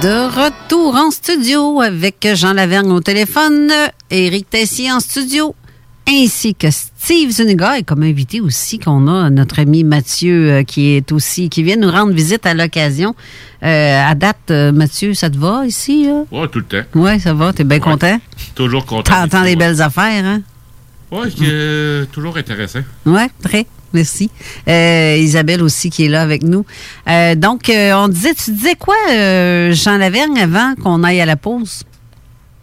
De 0.01 0.27
retour 0.27 0.95
en 0.95 1.11
studio 1.11 1.81
avec 1.81 2.25
Jean 2.33 2.53
Lavergne 2.53 2.89
au 2.91 3.01
téléphone, 3.01 3.69
Éric 4.09 4.49
Tessier 4.49 4.89
en 4.93 5.01
studio, 5.01 5.53
ainsi 6.07 6.55
que 6.55 6.71
Steve 6.71 7.31
Zuniga 7.31 7.77
et 7.77 7.83
comme 7.83 8.03
invité 8.03 8.39
aussi 8.39 8.79
qu'on 8.79 9.09
a 9.09 9.29
notre 9.29 9.59
ami 9.59 9.83
Mathieu 9.83 10.51
euh, 10.51 10.63
qui 10.63 10.91
est 10.91 11.11
aussi 11.11 11.49
qui 11.49 11.63
vient 11.63 11.75
nous 11.75 11.91
rendre 11.91 12.13
visite 12.13 12.45
à 12.45 12.53
l'occasion. 12.53 13.13
Euh, 13.61 14.01
à 14.09 14.15
date, 14.15 14.37
euh, 14.51 14.71
Mathieu, 14.71 15.13
ça 15.13 15.29
te 15.29 15.37
va 15.37 15.65
ici? 15.65 16.05
Là? 16.05 16.23
Ouais, 16.31 16.47
tout 16.47 16.59
le 16.59 16.65
temps. 16.65 16.87
Oui, 16.95 17.19
ça 17.19 17.33
va, 17.33 17.51
t'es 17.51 17.65
bien 17.65 17.79
content? 17.79 18.21
Toujours 18.55 18.85
content. 18.85 19.11
T'entends 19.11 19.43
des 19.43 19.57
belles 19.57 19.81
affaires, 19.81 20.23
hein? 20.23 20.41
Ouais, 21.11 21.27
euh, 21.41 22.05
toujours 22.11 22.37
intéressant. 22.37 22.83
Oui, 23.05 23.23
très. 23.41 23.65
Merci. 23.93 24.29
Euh, 24.67 25.15
Isabelle 25.17 25.61
aussi 25.63 25.89
qui 25.89 26.05
est 26.05 26.09
là 26.09 26.21
avec 26.21 26.43
nous. 26.43 26.65
Euh, 27.07 27.35
donc, 27.35 27.69
euh, 27.69 27.93
on 27.93 28.07
disait, 28.07 28.33
tu 28.33 28.51
disais 28.51 28.75
quoi, 28.75 28.95
euh, 29.11 29.71
Jean 29.73 29.97
Lavergne, 29.97 30.37
avant 30.39 30.75
qu'on 30.75 31.03
aille 31.03 31.21
à 31.21 31.25
la 31.25 31.35
pause? 31.35 31.83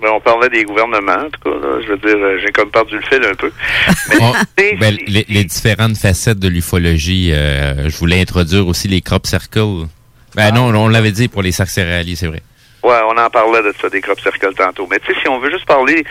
Ben, 0.00 0.10
on 0.14 0.20
parlait 0.20 0.50
des 0.50 0.62
gouvernements, 0.64 1.12
en 1.26 1.30
tout 1.30 1.40
cas. 1.42 1.56
là. 1.58 1.80
je 1.82 1.88
veux 1.92 1.96
dire, 1.98 2.16
j'ai 2.44 2.52
comme 2.52 2.70
perdu 2.70 2.96
le 2.96 3.02
fil 3.02 3.24
un 3.24 3.34
peu. 3.34 3.50
Mais, 4.10 4.16
On- 4.20 4.32
ben, 4.78 4.96
les, 5.06 5.24
les 5.28 5.44
différentes 5.44 5.96
facettes 5.96 6.38
de 6.38 6.48
l'ufologie, 6.48 7.30
euh, 7.32 7.88
je 7.88 7.96
voulais 7.96 8.20
introduire 8.20 8.68
aussi 8.68 8.88
les 8.88 9.00
crop 9.00 9.26
circles. 9.26 9.86
Ben 10.34 10.52
non, 10.52 10.66
on 10.66 10.88
l'avait 10.88 11.12
dit 11.12 11.28
pour 11.28 11.40
les 11.42 11.50
sacs 11.50 11.70
céréaliers, 11.70 12.14
c'est 12.14 12.26
vrai. 12.26 12.42
Ouais, 12.84 13.00
on 13.08 13.18
en 13.18 13.30
parlait 13.30 13.62
de 13.62 13.74
ça, 13.80 13.88
des 13.88 14.02
crop 14.02 14.20
circles 14.20 14.52
tantôt. 14.54 14.86
Mais 14.90 14.98
tu 15.00 15.14
sais, 15.14 15.20
si 15.22 15.28
on 15.28 15.40
veut 15.40 15.50
juste 15.50 15.64
parler 15.64 16.04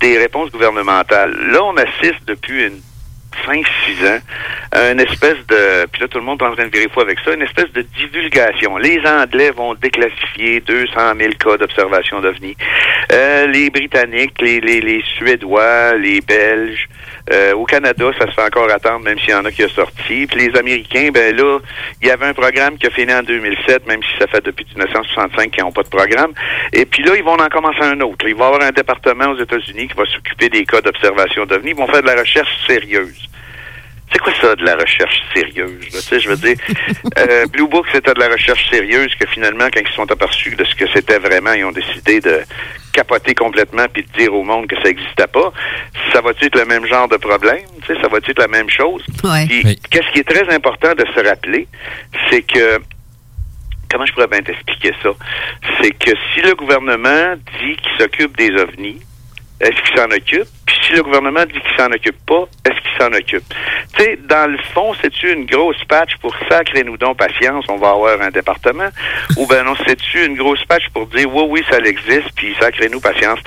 des 0.00 0.16
réponses 0.16 0.50
gouvernementales, 0.50 1.36
là, 1.52 1.62
on 1.62 1.76
assiste 1.76 2.26
depuis 2.26 2.64
une 2.68 2.80
5-6 3.44 4.08
ans 4.08 4.20
une 4.92 5.00
espèce 5.00 5.38
de... 5.48 5.86
Puis 5.90 6.02
là, 6.02 6.08
tout 6.08 6.18
le 6.18 6.24
monde 6.24 6.40
est 6.42 6.44
en 6.44 6.52
train 6.54 6.66
de 6.66 6.72
vérifier 6.72 7.02
avec 7.02 7.18
ça, 7.20 7.34
une 7.34 7.42
espèce 7.42 7.72
de 7.72 7.82
divulgation. 7.82 8.76
Les 8.76 9.00
Anglais 9.06 9.50
vont 9.50 9.74
déclassifier 9.74 10.60
200 10.60 10.92
000 11.18 11.32
cas 11.38 11.56
d'observation 11.56 12.20
d'OVNI. 12.20 12.56
Euh, 13.12 13.46
les 13.46 13.70
Britanniques, 13.70 14.40
les, 14.40 14.60
les 14.60 15.02
Suédois, 15.16 15.94
les 15.94 16.20
Belges... 16.20 16.88
Euh, 17.32 17.54
au 17.54 17.64
Canada, 17.64 18.10
ça 18.18 18.26
se 18.26 18.32
fait 18.32 18.42
encore 18.42 18.70
attendre, 18.70 19.00
même 19.00 19.18
s'il 19.18 19.30
y 19.30 19.34
en 19.34 19.44
a 19.44 19.50
qui 19.50 19.64
a 19.64 19.68
sorti. 19.68 20.26
Puis 20.26 20.48
les 20.48 20.56
Américains, 20.56 21.10
ben 21.12 21.34
là, 21.34 21.58
il 22.00 22.08
y 22.08 22.10
avait 22.10 22.26
un 22.26 22.34
programme 22.34 22.78
qui 22.78 22.86
a 22.86 22.90
fini 22.90 23.12
en 23.12 23.22
2007, 23.22 23.86
même 23.86 24.00
si 24.02 24.18
ça 24.18 24.26
fait 24.28 24.44
depuis 24.44 24.64
1965 24.74 25.50
qu'ils 25.50 25.64
n'ont 25.64 25.72
pas 25.72 25.82
de 25.82 25.88
programme. 25.88 26.32
Et 26.72 26.86
puis 26.86 27.02
là, 27.02 27.16
ils 27.16 27.24
vont 27.24 27.34
en 27.34 27.48
commencer 27.48 27.82
un 27.82 28.00
autre. 28.00 28.26
Il 28.28 28.34
va 28.36 28.44
y 28.44 28.46
avoir 28.46 28.62
un 28.62 28.70
département 28.70 29.30
aux 29.30 29.38
États-Unis 29.38 29.88
qui 29.88 29.94
va 29.96 30.04
s'occuper 30.06 30.48
des 30.48 30.64
cas 30.64 30.80
d'observation 30.80 31.46
d'OVNI. 31.46 31.70
Ils 31.70 31.76
vont 31.76 31.88
faire 31.88 32.02
de 32.02 32.06
la 32.06 32.20
recherche 32.20 32.50
sérieuse. 32.66 33.28
C'est 34.12 34.18
quoi 34.18 34.32
ça 34.40 34.54
de 34.54 34.64
la 34.64 34.76
recherche 34.76 35.22
sérieuse? 35.34 35.92
là? 35.92 36.00
Tu 36.00 36.06
sais, 36.06 36.20
je 36.20 36.28
veux 36.28 36.36
dire, 36.36 36.56
euh, 37.18 37.46
Blue 37.46 37.66
Book, 37.68 37.86
c'était 37.92 38.14
de 38.14 38.20
la 38.20 38.28
recherche 38.28 38.68
sérieuse 38.70 39.14
que 39.18 39.26
finalement, 39.26 39.66
quand 39.72 39.80
ils 39.80 39.88
se 39.88 39.94
sont 39.94 40.10
aperçus 40.10 40.54
de 40.54 40.64
ce 40.64 40.74
que 40.74 40.86
c'était 40.92 41.18
vraiment, 41.18 41.52
ils 41.52 41.64
ont 41.64 41.72
décidé 41.72 42.20
de 42.20 42.42
capoter 42.92 43.34
complètement 43.34 43.86
puis 43.92 44.04
de 44.04 44.18
dire 44.18 44.32
au 44.32 44.42
monde 44.42 44.66
que 44.68 44.76
ça 44.76 44.84
n'existait 44.84 45.26
pas. 45.26 45.52
Ça 46.12 46.20
va-tu 46.20 46.46
être 46.46 46.56
le 46.56 46.64
même 46.64 46.86
genre 46.86 47.08
de 47.08 47.16
problème? 47.16 47.64
Tu 47.84 47.94
sais, 47.94 48.00
ça 48.00 48.08
va-tu 48.08 48.30
être 48.30 48.38
la 48.38 48.48
même 48.48 48.70
chose? 48.70 49.02
Puis, 49.46 49.78
qu'est-ce 49.90 50.10
qui 50.12 50.20
est 50.20 50.28
très 50.28 50.48
important 50.54 50.94
de 50.94 51.04
se 51.14 51.28
rappeler, 51.28 51.68
c'est 52.30 52.42
que 52.42 52.78
comment 53.90 54.06
je 54.06 54.12
pourrais 54.12 54.28
bien 54.28 54.40
t'expliquer 54.40 54.92
ça? 55.02 55.10
C'est 55.80 55.92
que 55.92 56.12
si 56.32 56.40
le 56.42 56.54
gouvernement 56.54 57.34
dit 57.60 57.76
qu'il 57.76 57.92
s'occupe 57.98 58.36
des 58.36 58.50
ovnis, 58.50 59.00
est-ce 59.60 59.82
qu'il 59.82 59.98
s'en 59.98 60.10
occupe? 60.10 60.48
Puis 60.66 60.76
si 60.82 60.92
le 60.92 61.02
gouvernement 61.02 61.44
dit 61.44 61.58
qu'il 61.58 61.76
s'en 61.78 61.90
occupe 61.90 62.18
pas, 62.26 62.44
est-ce 62.64 62.80
qu'il 62.80 63.00
s'en 63.00 63.12
occupe? 63.12 63.44
Tu 63.96 64.02
sais, 64.02 64.18
dans 64.28 64.50
le 64.50 64.58
fond, 64.74 64.92
c'est-tu 65.00 65.32
une 65.32 65.46
grosse 65.46 65.82
patch 65.88 66.16
pour 66.20 66.34
sacrer-nous 66.50 66.96
donc 66.98 67.16
patience, 67.16 67.64
on 67.68 67.76
va 67.76 67.90
avoir 67.90 68.20
un 68.20 68.30
département? 68.30 68.88
Ou 69.36 69.46
ben 69.46 69.64
non, 69.64 69.74
c'est-tu 69.86 70.26
une 70.26 70.36
grosse 70.36 70.64
patch 70.64 70.88
pour 70.92 71.06
dire 71.06 71.32
oui, 71.34 71.44
oui, 71.48 71.64
ça 71.70 71.78
existe, 71.78 72.32
puis 72.36 72.54
sacrez-nous 72.60 73.00
patience? 73.00 73.38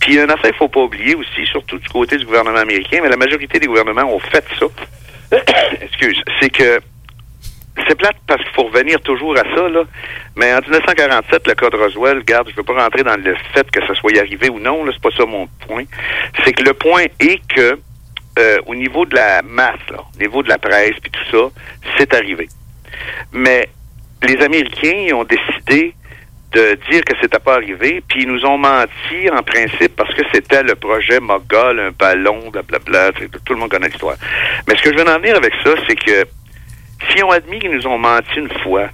Puis 0.00 0.18
une 0.18 0.30
affaire, 0.30 0.52
il 0.52 0.56
faut 0.56 0.68
pas 0.68 0.80
oublier 0.80 1.14
aussi, 1.14 1.46
surtout 1.46 1.78
du 1.78 1.88
côté 1.88 2.16
du 2.16 2.24
gouvernement 2.24 2.58
américain, 2.58 3.00
mais 3.02 3.08
la 3.08 3.16
majorité 3.16 3.58
des 3.58 3.66
gouvernements 3.66 4.10
ont 4.12 4.20
fait 4.20 4.44
ça. 4.58 4.66
Excuse, 5.82 6.22
c'est 6.40 6.50
que 6.50 6.80
c'est 7.86 7.94
plate 7.96 8.16
parce 8.26 8.42
qu'il 8.42 8.52
faut 8.52 8.64
revenir 8.64 9.00
toujours 9.00 9.36
à 9.36 9.42
ça, 9.42 9.68
là. 9.68 9.82
Mais 10.36 10.52
en 10.52 10.60
1947, 10.60 11.46
le 11.46 11.54
cas 11.54 11.70
de 11.70 11.76
Roswell, 11.76 12.18
regarde, 12.18 12.48
je 12.50 12.56
veux 12.56 12.62
pas 12.62 12.82
rentrer 12.82 13.02
dans 13.02 13.16
le 13.16 13.34
fait 13.52 13.70
que 13.70 13.86
ça 13.86 13.94
soit 13.94 14.18
arrivé 14.18 14.48
ou 14.48 14.58
non, 14.58 14.84
là, 14.84 14.92
c'est 14.92 15.02
pas 15.02 15.16
ça 15.16 15.26
mon 15.26 15.46
point. 15.66 15.84
C'est 16.44 16.52
que 16.52 16.62
le 16.62 16.74
point 16.74 17.04
est 17.20 17.40
que 17.48 17.78
euh, 18.38 18.58
au 18.66 18.74
niveau 18.74 19.04
de 19.04 19.14
la 19.14 19.42
masse, 19.42 19.80
là, 19.90 19.98
au 20.14 20.18
niveau 20.18 20.42
de 20.42 20.48
la 20.48 20.58
presse 20.58 20.94
puis 21.02 21.10
tout 21.10 21.30
ça, 21.30 21.50
c'est 21.98 22.14
arrivé. 22.14 22.48
Mais 23.32 23.68
les 24.22 24.36
Américains 24.42 25.14
ont 25.14 25.24
décidé 25.24 25.94
de 26.52 26.78
dire 26.90 27.04
que 27.04 27.14
c'était 27.20 27.38
pas 27.38 27.54
arrivé, 27.54 28.02
puis 28.08 28.22
ils 28.22 28.28
nous 28.28 28.44
ont 28.46 28.56
menti 28.56 29.28
en 29.30 29.42
principe 29.42 29.94
parce 29.96 30.14
que 30.14 30.22
c'était 30.32 30.62
le 30.62 30.74
projet 30.76 31.20
Mogol, 31.20 31.78
un 31.78 31.90
ballon, 31.90 32.50
blablabla, 32.50 33.12
tu 33.12 33.24
sais, 33.24 33.28
tout 33.44 33.52
le 33.52 33.60
monde 33.60 33.70
connaît 33.70 33.88
l'histoire. 33.88 34.16
Mais 34.66 34.76
ce 34.76 34.82
que 34.82 34.92
je 34.92 35.02
veux 35.02 35.08
en 35.08 35.18
venir 35.18 35.36
avec 35.36 35.52
ça, 35.62 35.74
c'est 35.86 35.96
que 35.96 36.24
si 37.14 37.22
on 37.22 37.30
admet 37.30 37.58
qu'ils 37.58 37.70
nous 37.70 37.86
ont 37.86 37.98
menti 37.98 38.28
une 38.36 38.50
fois, 38.62 38.88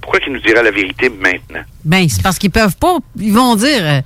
pourquoi 0.00 0.20
qu'ils 0.20 0.32
nous 0.32 0.40
diraient 0.40 0.62
la 0.62 0.70
vérité 0.70 1.08
maintenant? 1.10 1.62
Ben, 1.84 2.08
c'est 2.08 2.22
parce 2.22 2.38
qu'ils 2.38 2.50
peuvent 2.50 2.76
pas. 2.76 2.98
Ils 3.18 3.32
vont 3.32 3.56
dire. 3.56 3.82
euh, 3.84 4.00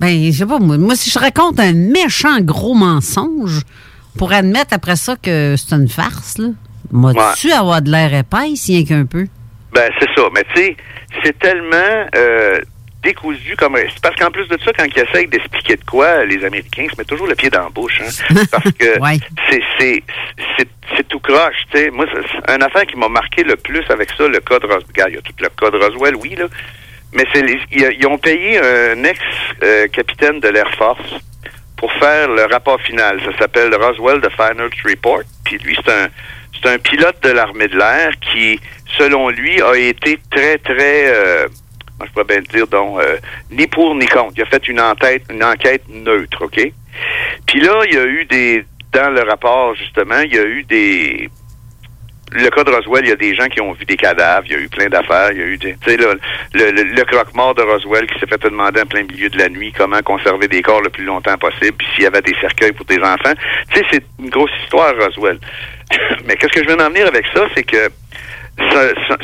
Ben, 0.00 0.32
je 0.32 0.38
sais 0.38 0.46
pas, 0.46 0.58
moi, 0.58 0.78
moi, 0.78 0.96
si 0.96 1.10
je 1.10 1.18
raconte 1.18 1.60
un 1.60 1.72
méchant 1.72 2.40
gros 2.40 2.74
mensonge, 2.74 3.62
pour 4.18 4.32
admettre 4.32 4.72
après 4.74 4.96
ça 4.96 5.16
que 5.16 5.54
c'est 5.56 5.74
une 5.74 5.88
farce, 5.88 6.38
là, 6.38 6.48
moi-tu 6.90 7.50
avoir 7.52 7.80
de 7.82 7.90
l'air 7.90 8.12
épaisse, 8.14 8.66
rien 8.66 8.84
qu'un 8.84 9.06
peu? 9.06 9.26
Ben, 9.72 9.90
c'est 9.98 10.08
ça. 10.16 10.22
Mais 10.34 10.44
tu 10.54 10.62
sais, 10.62 10.76
c'est 11.24 11.38
tellement 11.38 12.06
euh, 12.14 12.58
décousu 13.02 13.56
comme... 13.56 13.76
C'est 13.76 14.00
parce 14.00 14.16
qu'en 14.16 14.30
plus 14.30 14.46
de 14.48 14.58
ça, 14.64 14.72
quand 14.72 14.84
ils 14.84 14.98
essayent 14.98 15.26
d'expliquer 15.26 15.76
de 15.76 15.84
quoi, 15.84 16.24
les 16.24 16.44
Américains 16.44 16.86
se 16.90 16.96
mettent 16.96 17.08
toujours 17.08 17.26
le 17.26 17.34
pied 17.34 17.50
dans 17.50 17.64
la 17.64 17.68
bouche. 17.68 18.00
Hein, 18.00 18.34
parce 18.50 18.70
que 18.72 18.98
c'est, 19.50 19.62
c'est, 19.78 20.02
c'est, 20.56 20.68
c'est 20.96 21.08
tout 21.08 21.20
croche, 21.20 21.66
tu 21.70 21.78
sais. 21.78 21.90
Moi, 21.90 22.06
c'est 22.12 22.54
une 22.54 22.62
affaire 22.62 22.86
qui 22.86 22.96
m'a 22.96 23.08
marqué 23.08 23.44
le 23.44 23.56
plus 23.56 23.84
avec 23.90 24.10
ça, 24.16 24.28
le 24.28 24.40
cas 24.40 24.58
de 24.58 24.66
Roswell. 24.66 25.06
Il 25.08 25.14
y 25.14 25.18
a 25.18 25.22
tout 25.22 25.32
le 25.38 25.48
cas 25.48 25.70
de 25.70 25.78
Roswell, 25.78 26.16
oui, 26.16 26.34
là. 26.36 26.46
Mais 27.12 27.24
c'est 27.34 27.44
ils, 27.70 28.06
ont 28.06 28.16
payé 28.16 28.58
un 28.58 29.04
ex-capitaine 29.04 30.40
de 30.40 30.48
l'Air 30.48 30.70
Force 30.76 31.20
pour 31.76 31.92
faire 31.94 32.28
le 32.28 32.44
rapport 32.44 32.80
final. 32.80 33.20
Ça 33.20 33.38
s'appelle 33.38 33.74
Roswell 33.74 34.20
The 34.22 34.30
Final 34.30 34.70
Report. 34.84 35.24
Puis 35.44 35.58
lui, 35.58 35.76
c'est 35.84 35.92
un, 35.92 36.08
c'est 36.62 36.70
un 36.70 36.78
pilote 36.78 37.22
de 37.22 37.30
l'armée 37.30 37.68
de 37.68 37.76
l'air 37.76 38.12
qui, 38.20 38.58
selon 38.98 39.28
lui, 39.28 39.60
a 39.60 39.76
été 39.76 40.18
très, 40.30 40.58
très, 40.58 41.06
euh, 41.08 41.48
je 42.06 42.12
pourrais 42.12 42.24
bien 42.24 42.38
le 42.38 42.42
dire, 42.42 42.66
donc, 42.66 43.00
euh, 43.00 43.18
ni 43.50 43.66
pour 43.66 43.94
ni 43.94 44.06
contre. 44.06 44.32
Il 44.36 44.42
a 44.42 44.46
fait 44.46 44.66
une 44.68 44.80
enquête, 44.80 45.22
une 45.30 45.44
enquête 45.44 45.82
neutre, 45.88 46.44
OK? 46.44 46.72
Puis 47.46 47.60
là, 47.60 47.82
il 47.88 47.94
y 47.94 47.98
a 47.98 48.04
eu 48.04 48.24
des, 48.26 48.64
dans 48.92 49.10
le 49.10 49.22
rapport, 49.22 49.74
justement, 49.74 50.20
il 50.20 50.34
y 50.34 50.38
a 50.38 50.44
eu 50.44 50.62
des, 50.64 51.30
le 52.34 52.48
cas 52.50 52.64
de 52.64 52.70
Roswell, 52.70 53.04
il 53.04 53.10
y 53.10 53.12
a 53.12 53.16
des 53.16 53.34
gens 53.34 53.46
qui 53.46 53.60
ont 53.60 53.72
vu 53.72 53.84
des 53.84 53.96
cadavres, 53.96 54.46
il 54.46 54.52
y 54.52 54.54
a 54.54 54.58
eu 54.58 54.68
plein 54.68 54.88
d'affaires, 54.88 55.32
il 55.32 55.38
y 55.38 55.42
a 55.42 55.46
eu 55.46 55.58
tu 55.58 55.76
sais, 55.84 55.96
le, 55.96 56.18
le, 56.54 56.70
le 56.70 57.04
croque-mort 57.04 57.54
de 57.54 57.62
Roswell 57.62 58.06
qui 58.06 58.18
s'est 58.18 58.26
fait 58.26 58.42
demander 58.42 58.80
en 58.80 58.86
plein 58.86 59.02
milieu 59.02 59.28
de 59.28 59.38
la 59.38 59.48
nuit 59.48 59.72
comment 59.76 60.00
conserver 60.02 60.48
des 60.48 60.62
corps 60.62 60.80
le 60.80 60.90
plus 60.90 61.04
longtemps 61.04 61.36
possible, 61.36 61.72
puis 61.76 61.86
s'il 61.94 62.04
y 62.04 62.06
avait 62.06 62.22
des 62.22 62.34
cercueils 62.40 62.72
pour 62.72 62.86
des 62.86 62.98
enfants. 62.98 63.34
Tu 63.70 63.78
sais, 63.78 63.86
c'est 63.90 64.04
une 64.18 64.30
grosse 64.30 64.50
histoire, 64.62 64.94
Roswell. 64.96 65.38
Mais 66.24 66.36
qu'est-ce 66.36 66.52
que 66.52 66.64
je 66.64 66.68
veux 66.68 66.80
en 66.80 66.88
venir 66.88 67.06
avec 67.06 67.26
ça, 67.34 67.46
c'est 67.54 67.64
que 67.64 67.90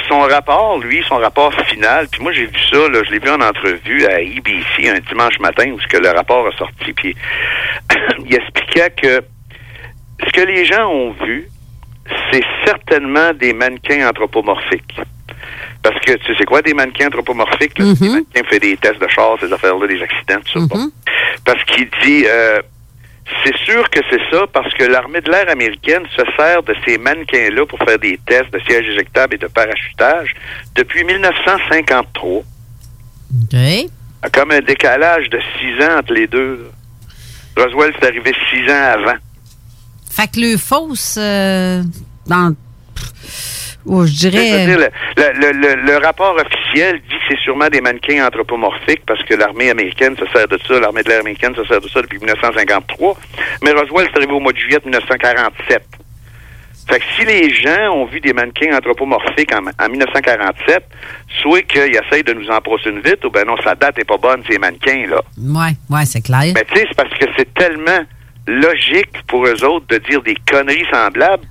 son, 0.08 0.20
rapport, 0.20 0.78
lui, 0.78 1.02
son 1.08 1.16
rapport 1.16 1.52
final, 1.66 2.08
puis 2.10 2.22
moi 2.22 2.32
j'ai 2.32 2.46
vu 2.46 2.58
ça, 2.70 2.88
là, 2.88 3.02
je 3.04 3.10
l'ai 3.10 3.18
vu 3.18 3.30
en 3.30 3.40
entrevue 3.40 4.06
à 4.06 4.20
EBC 4.20 4.88
un 4.88 5.00
dimanche 5.00 5.38
matin 5.40 5.70
où 5.72 5.80
ce 5.80 5.86
que 5.86 5.98
le 5.98 6.10
rapport 6.10 6.46
a 6.46 6.52
sorti, 6.56 6.92
puis 6.92 7.14
il 8.26 8.34
expliquait 8.34 8.90
que 8.90 9.22
ce 10.26 10.32
que 10.32 10.40
les 10.40 10.64
gens 10.64 10.88
ont 10.88 11.14
vu, 11.24 11.48
c'est 12.32 12.44
certainement 12.64 13.32
des 13.32 13.52
mannequins 13.52 14.08
anthropomorphiques. 14.08 15.00
Parce 15.82 15.98
que 16.00 16.12
tu 16.12 16.34
sais 16.36 16.44
quoi 16.44 16.60
des 16.62 16.74
mannequins 16.74 17.06
anthropomorphiques? 17.06 17.78
Là? 17.78 17.84
Les 18.00 18.08
mannequins 18.08 18.42
font 18.50 18.58
des 18.58 18.76
tests 18.76 19.00
de 19.00 19.08
char, 19.08 19.36
ces 19.40 19.52
affaires-là, 19.52 19.86
des 19.86 20.02
accidents, 20.02 20.40
tout 20.44 20.60
ça. 20.60 20.66
Bon. 20.66 20.90
Parce 21.44 21.62
qu'il 21.64 21.88
dit 22.02 22.24
euh, 22.26 22.60
C'est 23.44 23.56
sûr 23.58 23.88
que 23.90 24.00
c'est 24.10 24.20
ça 24.30 24.46
parce 24.52 24.72
que 24.74 24.84
l'armée 24.84 25.20
de 25.20 25.30
l'air 25.30 25.48
américaine 25.48 26.02
se 26.16 26.22
sert 26.36 26.62
de 26.62 26.74
ces 26.86 26.98
mannequins-là 26.98 27.66
pour 27.66 27.78
faire 27.80 27.98
des 27.98 28.18
tests 28.26 28.52
de 28.52 28.58
sièges 28.60 28.88
éjectables 28.88 29.34
et 29.34 29.38
de 29.38 29.46
parachutage 29.46 30.34
depuis 30.74 31.04
1953. 31.04 32.30
OK. 32.38 33.56
Comme 34.32 34.50
un 34.50 34.60
décalage 34.60 35.28
de 35.30 35.38
six 35.58 35.84
ans 35.84 35.98
entre 35.98 36.12
les 36.12 36.26
deux. 36.26 36.70
Roswell, 37.56 37.92
c'est 38.00 38.06
arrivé 38.06 38.32
six 38.50 38.70
ans 38.70 38.92
avant. 38.94 39.18
Fait 40.10 40.28
que 40.28 40.40
le 40.40 40.56
fausse, 40.56 41.16
euh, 41.18 41.82
dans. 42.26 42.54
Je 44.06 44.28
dirais. 44.28 44.46
C'est-à-dire, 44.48 44.78
le, 45.16 45.40
le- 45.40 45.52
le- 45.76 45.82
le 45.82 45.96
rapport 45.98 46.36
officiel 46.36 47.00
dit 47.08 47.14
que 47.14 47.22
c'est 47.30 47.38
sûrement 47.40 47.68
des 47.68 47.80
mannequins 47.80 48.26
anthropomorphiques 48.26 49.02
parce 49.06 49.22
que 49.24 49.34
l'armée 49.34 49.70
américaine 49.70 50.16
se 50.16 50.26
sert 50.32 50.46
de 50.48 50.58
ça, 50.66 50.78
l'armée 50.80 51.02
de 51.02 51.08
l'air 51.08 51.20
américaine 51.20 51.54
se 51.54 51.64
sert 51.64 51.80
de 51.80 51.88
ça 51.88 52.02
depuis 52.02 52.18
1953. 52.18 53.16
Mais 53.62 53.70
Roswell, 53.72 54.08
c'est 54.10 54.18
arrivé 54.18 54.32
au 54.32 54.40
mois 54.40 54.52
de 54.52 54.58
juillet 54.58 54.78
1947. 54.84 55.82
Fait 56.88 57.00
que 57.00 57.04
si 57.18 57.24
les 57.26 57.50
gens 57.54 57.90
ont 57.92 58.06
vu 58.06 58.18
des 58.20 58.32
mannequins 58.32 58.74
anthropomorphiques 58.74 59.52
en, 59.54 59.60
en 59.84 59.88
1947, 59.90 60.82
soit 61.42 61.60
qu'ils 61.62 61.94
essayent 61.94 62.22
de 62.24 62.32
nous 62.32 62.48
en 62.48 62.58
brosser 62.58 62.88
une 62.88 63.00
vite, 63.00 63.22
ou 63.26 63.30
ben 63.30 63.46
non, 63.46 63.56
sa 63.62 63.74
date 63.74 63.98
est 63.98 64.04
pas 64.06 64.16
bonne, 64.16 64.42
ces 64.48 64.58
mannequins-là. 64.58 65.20
Ouais, 65.38 65.72
ouais, 65.90 66.06
c'est 66.06 66.22
clair. 66.22 66.52
Mais 66.54 66.64
tu 66.64 66.76
sais, 66.80 66.86
c'est 66.88 66.96
parce 66.96 67.12
que 67.18 67.26
c'est 67.36 67.52
tellement 67.52 68.00
logique 68.46 69.22
pour 69.26 69.46
eux 69.46 69.64
autres 69.64 69.86
de 69.88 69.98
dire 69.98 70.22
des 70.22 70.36
conneries 70.50 70.86
semblables 70.90 71.44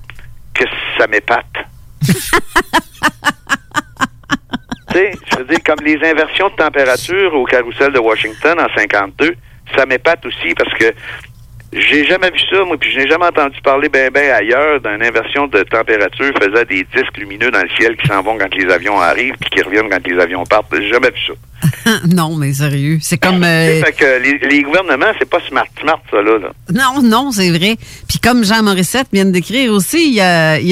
que 0.54 0.64
ça 0.98 1.06
m'épate. 1.06 1.44
Tu 2.04 2.12
sais, 4.92 5.12
je 5.30 5.38
veux 5.38 5.44
dire, 5.44 5.58
comme 5.64 5.84
les 5.84 5.96
inversions 5.96 6.48
de 6.48 6.54
température 6.56 7.34
au 7.34 7.44
carrousel 7.44 7.92
de 7.92 7.98
Washington 7.98 8.58
en 8.58 8.68
52, 8.78 9.34
ça 9.76 9.84
m'épate 9.86 10.24
aussi 10.24 10.54
parce 10.56 10.72
que 10.74 10.92
j'ai 11.70 12.06
jamais 12.06 12.30
vu 12.30 12.38
ça, 12.50 12.64
moi, 12.64 12.78
puis 12.80 12.90
je 12.90 12.98
n'ai 13.00 13.08
jamais 13.08 13.26
entendu 13.26 13.60
parler 13.62 13.90
ben 13.90 14.10
ben 14.10 14.30
ailleurs 14.32 14.80
d'une 14.80 15.02
inversion 15.02 15.46
de 15.48 15.62
température 15.64 16.32
faisant 16.42 16.64
des 16.66 16.86
disques 16.96 17.18
lumineux 17.18 17.50
dans 17.50 17.60
le 17.60 17.68
ciel 17.78 17.94
qui 17.98 18.08
s'en 18.08 18.22
vont 18.22 18.38
quand 18.38 18.54
les 18.54 18.72
avions 18.72 18.98
arrivent 18.98 19.34
puis 19.38 19.50
qui 19.50 19.60
reviennent 19.62 19.90
quand 19.90 20.06
les 20.06 20.18
avions 20.18 20.44
partent. 20.44 20.74
J'ai 20.74 20.88
jamais 20.88 21.10
vu 21.10 21.20
ça. 21.26 21.34
non, 22.14 22.36
mais 22.36 22.54
sérieux. 22.54 22.98
C'est 23.02 23.18
comme. 23.18 23.42
euh, 23.44 23.82
Fait 23.82 23.92
que 23.92 24.22
les, 24.22 24.38
les 24.48 24.62
gouvernements, 24.62 25.12
c'est 25.18 25.28
pas 25.28 25.40
smart 25.46 25.66
smart, 25.78 26.00
ça, 26.10 26.22
là. 26.22 26.38
là. 26.38 26.50
Non, 26.72 27.02
non, 27.02 27.32
c'est 27.32 27.50
vrai. 27.50 27.76
Comme 28.22 28.44
Jean 28.44 28.62
Morissette 28.62 29.08
vient 29.12 29.24
d'écrire 29.24 29.72
aussi, 29.72 30.08
il 30.08 30.14
y 30.14 30.20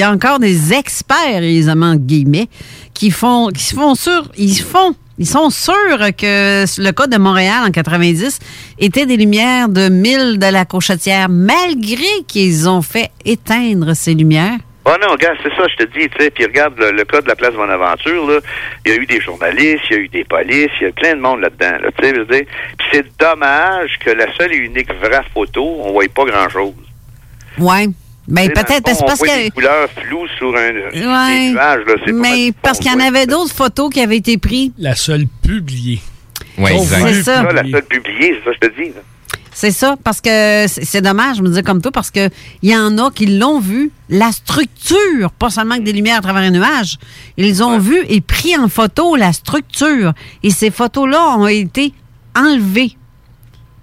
a, 0.02 0.10
encore 0.10 0.39
des 0.39 0.73
experts, 0.73 1.43
évidemment, 1.43 1.94
guillemets, 1.94 2.48
qui 2.94 3.10
font, 3.10 3.48
qui 3.48 3.62
se 3.62 3.74
font 3.74 3.94
ils 4.36 4.59
font, 4.59 4.94
ils 5.18 5.27
sont 5.27 5.51
sûrs 5.51 5.98
que 6.16 6.64
le 6.81 6.90
cas 6.93 7.06
de 7.06 7.18
Montréal 7.18 7.64
en 7.66 7.70
90 7.70 8.39
était 8.78 9.06
des 9.06 9.16
lumières 9.16 9.68
de 9.68 9.89
mille 9.89 10.39
de 10.39 10.52
la 10.52 10.64
Cochetière, 10.64 11.28
malgré 11.28 12.24
qu'ils 12.27 12.68
ont 12.68 12.82
fait 12.82 13.10
éteindre 13.24 13.94
ces 13.94 14.14
lumières. 14.14 14.59
Oh 14.89 14.94
non, 15.02 15.12
regarde, 15.12 15.36
c'est 15.43 15.52
ça, 15.56 15.66
je 15.68 15.85
te 15.85 15.98
dis, 15.98 16.09
tu 16.09 16.23
sais, 16.23 16.31
puis 16.31 16.44
regarde 16.44 16.78
le, 16.78 17.05
cas 17.05 17.20
de 17.20 17.27
la 17.27 17.35
place 17.35 17.55
Bonaventure, 17.55 18.40
il 18.85 18.93
y 18.93 18.94
a 18.94 18.98
eu 19.01 19.06
des 19.06 19.20
journalistes, 19.20 19.82
il 19.90 19.97
y 19.97 19.98
a 19.98 20.02
eu 20.02 20.09
des 20.09 20.24
polices, 20.24 20.70
il 20.81 20.85
y 20.85 20.86
a 20.86 20.93
plein 20.93 21.16
de 21.16 21.20
monde 21.20 21.40
là-dedans, 21.40 21.78
là, 21.82 21.90
tu 22.01 22.06
sais. 22.06 22.47
Puis 22.78 22.89
c'est 22.93 23.18
dommage 23.18 23.98
que 24.05 24.10
la 24.10 24.32
seule 24.36 24.52
et 24.52 24.59
unique 24.59 24.93
vraie 24.94 25.24
photo, 25.35 25.64
on 25.82 25.93
voyait 25.93 26.09
pas 26.09 26.24
grand-chose. 26.24 26.74
Ouais. 27.59 27.89
Ben, 28.28 28.49
peut-être, 28.51 28.83
parce, 28.83 28.99
parce 29.05 29.20
que. 29.20 29.45
des 29.45 29.51
couleurs 29.51 29.89
floues 29.91 30.27
sur 30.37 30.49
un 30.57 30.73
Ouais. 30.93 31.51
nuages, 31.53 31.81
là, 31.87 31.95
Mais 32.12 32.53
parce 32.61 32.78
qu'il 32.78 32.91
y 32.91 32.95
en 32.95 32.99
ouais. 32.99 33.07
avait 33.07 33.27
d'autres 33.27 33.55
photos 33.55 33.89
qui 33.93 34.01
avaient 34.01 34.16
été 34.16 34.37
prises. 34.37 34.73
La 34.78 34.97
seule 34.97 35.27
publiée. 35.43 36.01
Oui, 36.59 36.70
c'est 36.85 37.23
ça. 37.23 37.43
la 37.45 37.62
seule 37.62 37.85
publiée, 37.85 38.35
c'est 38.45 38.51
ça, 38.51 38.57
je 38.61 38.69
te 38.69 38.83
dis. 38.83 38.89
là. 38.89 39.01
C'est 39.53 39.70
ça, 39.70 39.97
parce 40.05 40.20
que 40.20 40.66
c'est 40.69 41.01
dommage, 41.01 41.39
je 41.39 41.43
me 41.43 41.49
dis 41.49 41.62
comme 41.62 41.81
toi, 41.81 41.91
parce 41.91 42.11
que 42.11 42.28
il 42.61 42.70
y 42.70 42.77
en 42.77 42.99
a 42.99 43.11
qui 43.11 43.24
l'ont 43.24 43.59
vu, 43.59 43.91
la 44.11 44.31
structure, 44.33 45.31
pas 45.39 45.49
seulement 45.49 45.77
que 45.77 45.83
des 45.83 45.93
lumières 45.93 46.19
à 46.19 46.20
travers 46.20 46.43
un 46.43 46.51
nuage. 46.51 46.99
Ils 47.39 47.62
ont 47.62 47.78
vu 47.78 47.97
et 48.11 48.20
pris 48.20 48.55
en 48.57 48.69
photo 48.69 49.16
la 49.16 49.33
structure. 49.33 50.12
Et 50.43 50.51
ces 50.51 50.70
photos-là 50.70 51.37
ont 51.39 51.47
été 51.47 51.95
enlevées 52.37 52.97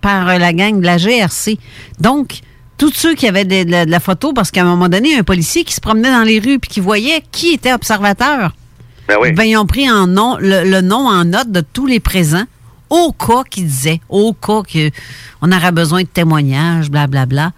par 0.02 0.38
la 0.38 0.54
gang 0.54 0.80
de 0.80 0.86
la 0.86 0.98
GRC. 0.98 1.58
Donc, 2.00 2.42
tous 2.78 2.92
ceux 2.94 3.14
qui 3.16 3.28
avaient 3.28 3.46
de, 3.46 3.64
de- 3.64 3.86
de 3.86 3.92
la 3.92 4.00
photo, 4.00 4.34
parce 4.34 4.52
qu'à 4.52 4.62
un 4.62 4.66
moment 4.66 4.90
donné, 4.90 5.10
il 5.10 5.14
y 5.14 5.16
a 5.16 5.20
un 5.20 5.24
policier 5.24 5.64
qui 5.64 5.74
se 5.74 5.82
promenait 5.82 6.12
dans 6.12 6.24
les 6.24 6.40
rues 6.40 6.60
puis 6.60 6.70
qui 6.70 6.80
voyait 6.80 7.24
qui 7.32 7.50
était 7.54 7.74
observateur. 7.74 8.54
Ben 9.08 9.18
oui. 9.22 9.32
Ben, 9.34 9.44
ils 9.44 9.58
ont 9.58 9.66
pris 9.66 9.90
en 9.90 10.08
nom, 10.08 10.38
le, 10.40 10.64
le 10.70 10.82
nom 10.82 11.08
en 11.08 11.26
note 11.26 11.52
de 11.52 11.62
tous 11.62 11.86
les 11.86 12.00
présents, 12.00 12.46
au 12.90 13.12
cas 13.12 13.44
qu'ils 13.50 13.68
disaient, 13.68 14.00
au 14.10 14.34
cas 14.34 14.62
qu'on 14.64 15.52
aurait 15.52 15.72
besoin 15.72 16.02
de 16.04 16.08
témoignages, 16.08 16.90
blablabla. 16.90 17.52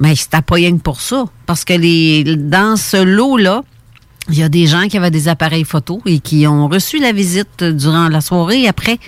Mais 0.00 0.14
c'était 0.14 0.42
pas 0.42 0.56
rien 0.56 0.72
que 0.76 0.82
pour 0.82 1.00
ça. 1.00 1.24
Parce 1.46 1.64
que 1.64 1.72
les, 1.72 2.24
dans 2.36 2.76
ce 2.76 3.02
lot-là, 3.02 3.62
il 4.28 4.38
y 4.38 4.42
a 4.42 4.48
des 4.50 4.66
gens 4.66 4.88
qui 4.88 4.96
avaient 4.98 5.10
des 5.10 5.28
appareils 5.28 5.64
photo 5.64 6.02
et 6.04 6.18
qui 6.18 6.46
ont 6.46 6.68
reçu 6.68 6.98
la 6.98 7.12
visite 7.12 7.62
durant 7.64 8.08
la 8.08 8.20
soirée 8.20 8.68
après. 8.68 8.98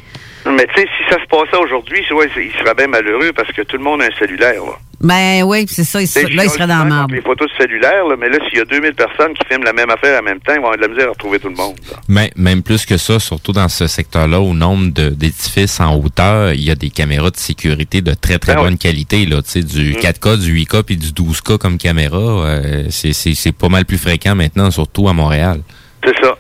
Mais 0.51 0.67
tu 0.75 0.81
sais, 0.83 0.89
si 0.97 1.11
ça 1.15 1.21
se 1.23 1.27
passait 1.29 1.57
aujourd'hui, 1.63 2.01
ouais, 2.13 2.29
il 2.37 2.53
serait 2.59 2.75
bien 2.75 2.87
malheureux 2.87 3.33
parce 3.35 3.51
que 3.53 3.63
tout 3.63 3.77
le 3.77 3.83
monde 3.83 4.01
a 4.03 4.07
un 4.07 4.19
cellulaire, 4.19 4.63
là. 4.65 4.79
Ben 5.01 5.45
oui, 5.45 5.65
c'est 5.69 5.85
ça. 5.85 6.01
il- 6.03 6.35
là, 6.35 6.43
il 6.45 6.51
serait 6.51 6.67
dans 6.67 6.79
la 6.79 6.85
merde. 6.85 7.13
les 7.13 7.21
photos 7.21 7.49
de 7.49 7.57
cellulaire, 7.63 8.05
là, 8.09 8.17
mais 8.19 8.29
là, 8.29 8.39
s'il 8.49 8.59
y 8.59 8.61
a 8.61 8.65
2000 8.65 8.95
personnes 8.95 9.33
qui 9.35 9.47
filment 9.49 9.63
la 9.63 9.73
même 9.73 9.89
affaire 9.91 10.19
en 10.21 10.25
même 10.25 10.41
temps, 10.41 10.53
ils 10.55 10.59
vont 10.61 10.65
avoir 10.73 10.77
de 10.77 10.83
la 10.83 10.89
misère 10.89 11.07
à 11.07 11.11
retrouver 11.11 11.39
tout 11.39 11.49
le 11.49 11.55
monde. 11.55 11.77
là. 11.91 11.99
Mais 12.09 12.33
même 12.35 12.63
plus 12.65 12.85
que 12.85 12.97
ça, 12.97 13.21
surtout 13.21 13.53
dans 13.53 13.69
ce 13.69 13.87
secteur-là, 13.87 14.41
au 14.41 14.55
nombre 14.55 14.89
d'édifices 14.91 15.79
en 15.79 15.95
hauteur, 15.97 16.53
il 16.53 16.65
y 16.65 16.71
a 16.73 16.75
des 16.75 16.91
caméras 16.91 17.31
de 17.31 17.37
sécurité 17.37 18.01
de 18.01 18.13
très 18.15 18.39
très 18.41 18.55
Ben 18.57 18.63
bonne 18.63 18.79
qualité, 18.79 19.25
là, 19.27 19.41
tu 19.43 19.51
sais, 19.51 19.63
du 19.63 19.93
Mm. 19.93 20.01
4K, 20.01 20.37
du 20.37 20.53
8K 20.53 20.83
puis 20.83 20.97
du 20.97 21.13
12K 21.13 21.59
comme 21.59 21.79
caméra, 21.79 22.19
euh, 22.19 22.85
c'est- 22.91 23.13
c'est 23.13 23.35
c'est 23.35 23.53
pas 23.53 23.69
mal 23.69 23.85
plus 23.85 23.99
fréquent 23.99 24.35
maintenant, 24.35 24.71
surtout 24.73 25.09
à 25.09 25.13
Montréal. 25.13 25.61
C'est 26.05 26.17
ça. 26.21 26.37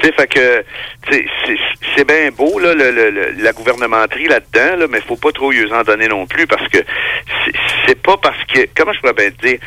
Tu 0.00 0.06
sais, 0.06 0.12
fait 0.12 0.26
que, 0.28 0.64
c'est- 1.10 1.26
c'est 1.96 2.06
bien 2.06 2.30
beau, 2.30 2.58
là, 2.58 2.74
le, 2.74 2.90
le- 2.90 3.10
le- 3.10 3.42
la 3.42 3.52
gouvernementerie 3.52 4.28
là-dedans, 4.28 4.76
là, 4.78 4.86
mais 4.90 5.00
faut 5.00 5.16
pas 5.16 5.32
trop 5.32 5.52
y 5.52 5.70
en 5.72 5.82
donner 5.82 6.08
non 6.08 6.26
plus 6.26 6.46
parce 6.46 6.66
que 6.68 6.78
c'est- 7.44 7.52
c'est 7.86 8.02
pas 8.02 8.16
parce 8.16 8.42
que, 8.44 8.60
comment 8.76 8.92
je 8.92 9.00
pourrais 9.00 9.12
bien 9.14 9.30
te 9.30 9.46
dire, 9.46 9.58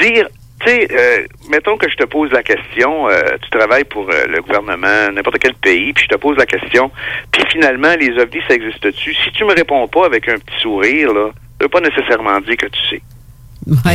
dire, 0.00 0.28
tu 0.60 0.66
sais, 0.68 0.88
euh, 0.90 1.24
mettons 1.50 1.76
que 1.76 1.88
je 1.88 1.94
te 1.94 2.04
pose 2.04 2.30
la 2.32 2.42
question, 2.42 3.08
euh, 3.08 3.20
tu 3.42 3.48
travailles 3.50 3.84
pour 3.84 4.10
euh, 4.10 4.26
le 4.26 4.42
gouvernement, 4.42 5.10
n'importe 5.12 5.38
quel 5.38 5.54
pays, 5.54 5.92
puis 5.92 6.04
je 6.04 6.14
te 6.14 6.20
pose 6.20 6.36
la 6.36 6.46
question, 6.46 6.90
puis 7.32 7.42
finalement, 7.50 7.94
les 7.98 8.10
ovnis, 8.18 8.42
ça 8.48 8.54
existe-tu? 8.54 9.14
Si 9.14 9.30
tu 9.32 9.44
me 9.44 9.54
réponds 9.54 9.86
pas 9.88 10.04
avec 10.06 10.28
un 10.28 10.34
petit 10.34 10.60
sourire, 10.60 11.12
là, 11.14 11.30
ça 11.32 11.64
veut 11.64 11.68
pas 11.68 11.80
nécessairement 11.80 12.40
dire 12.40 12.56
que 12.56 12.66
tu 12.66 12.80
sais. 12.90 13.02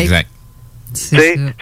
Exact. 0.01 0.29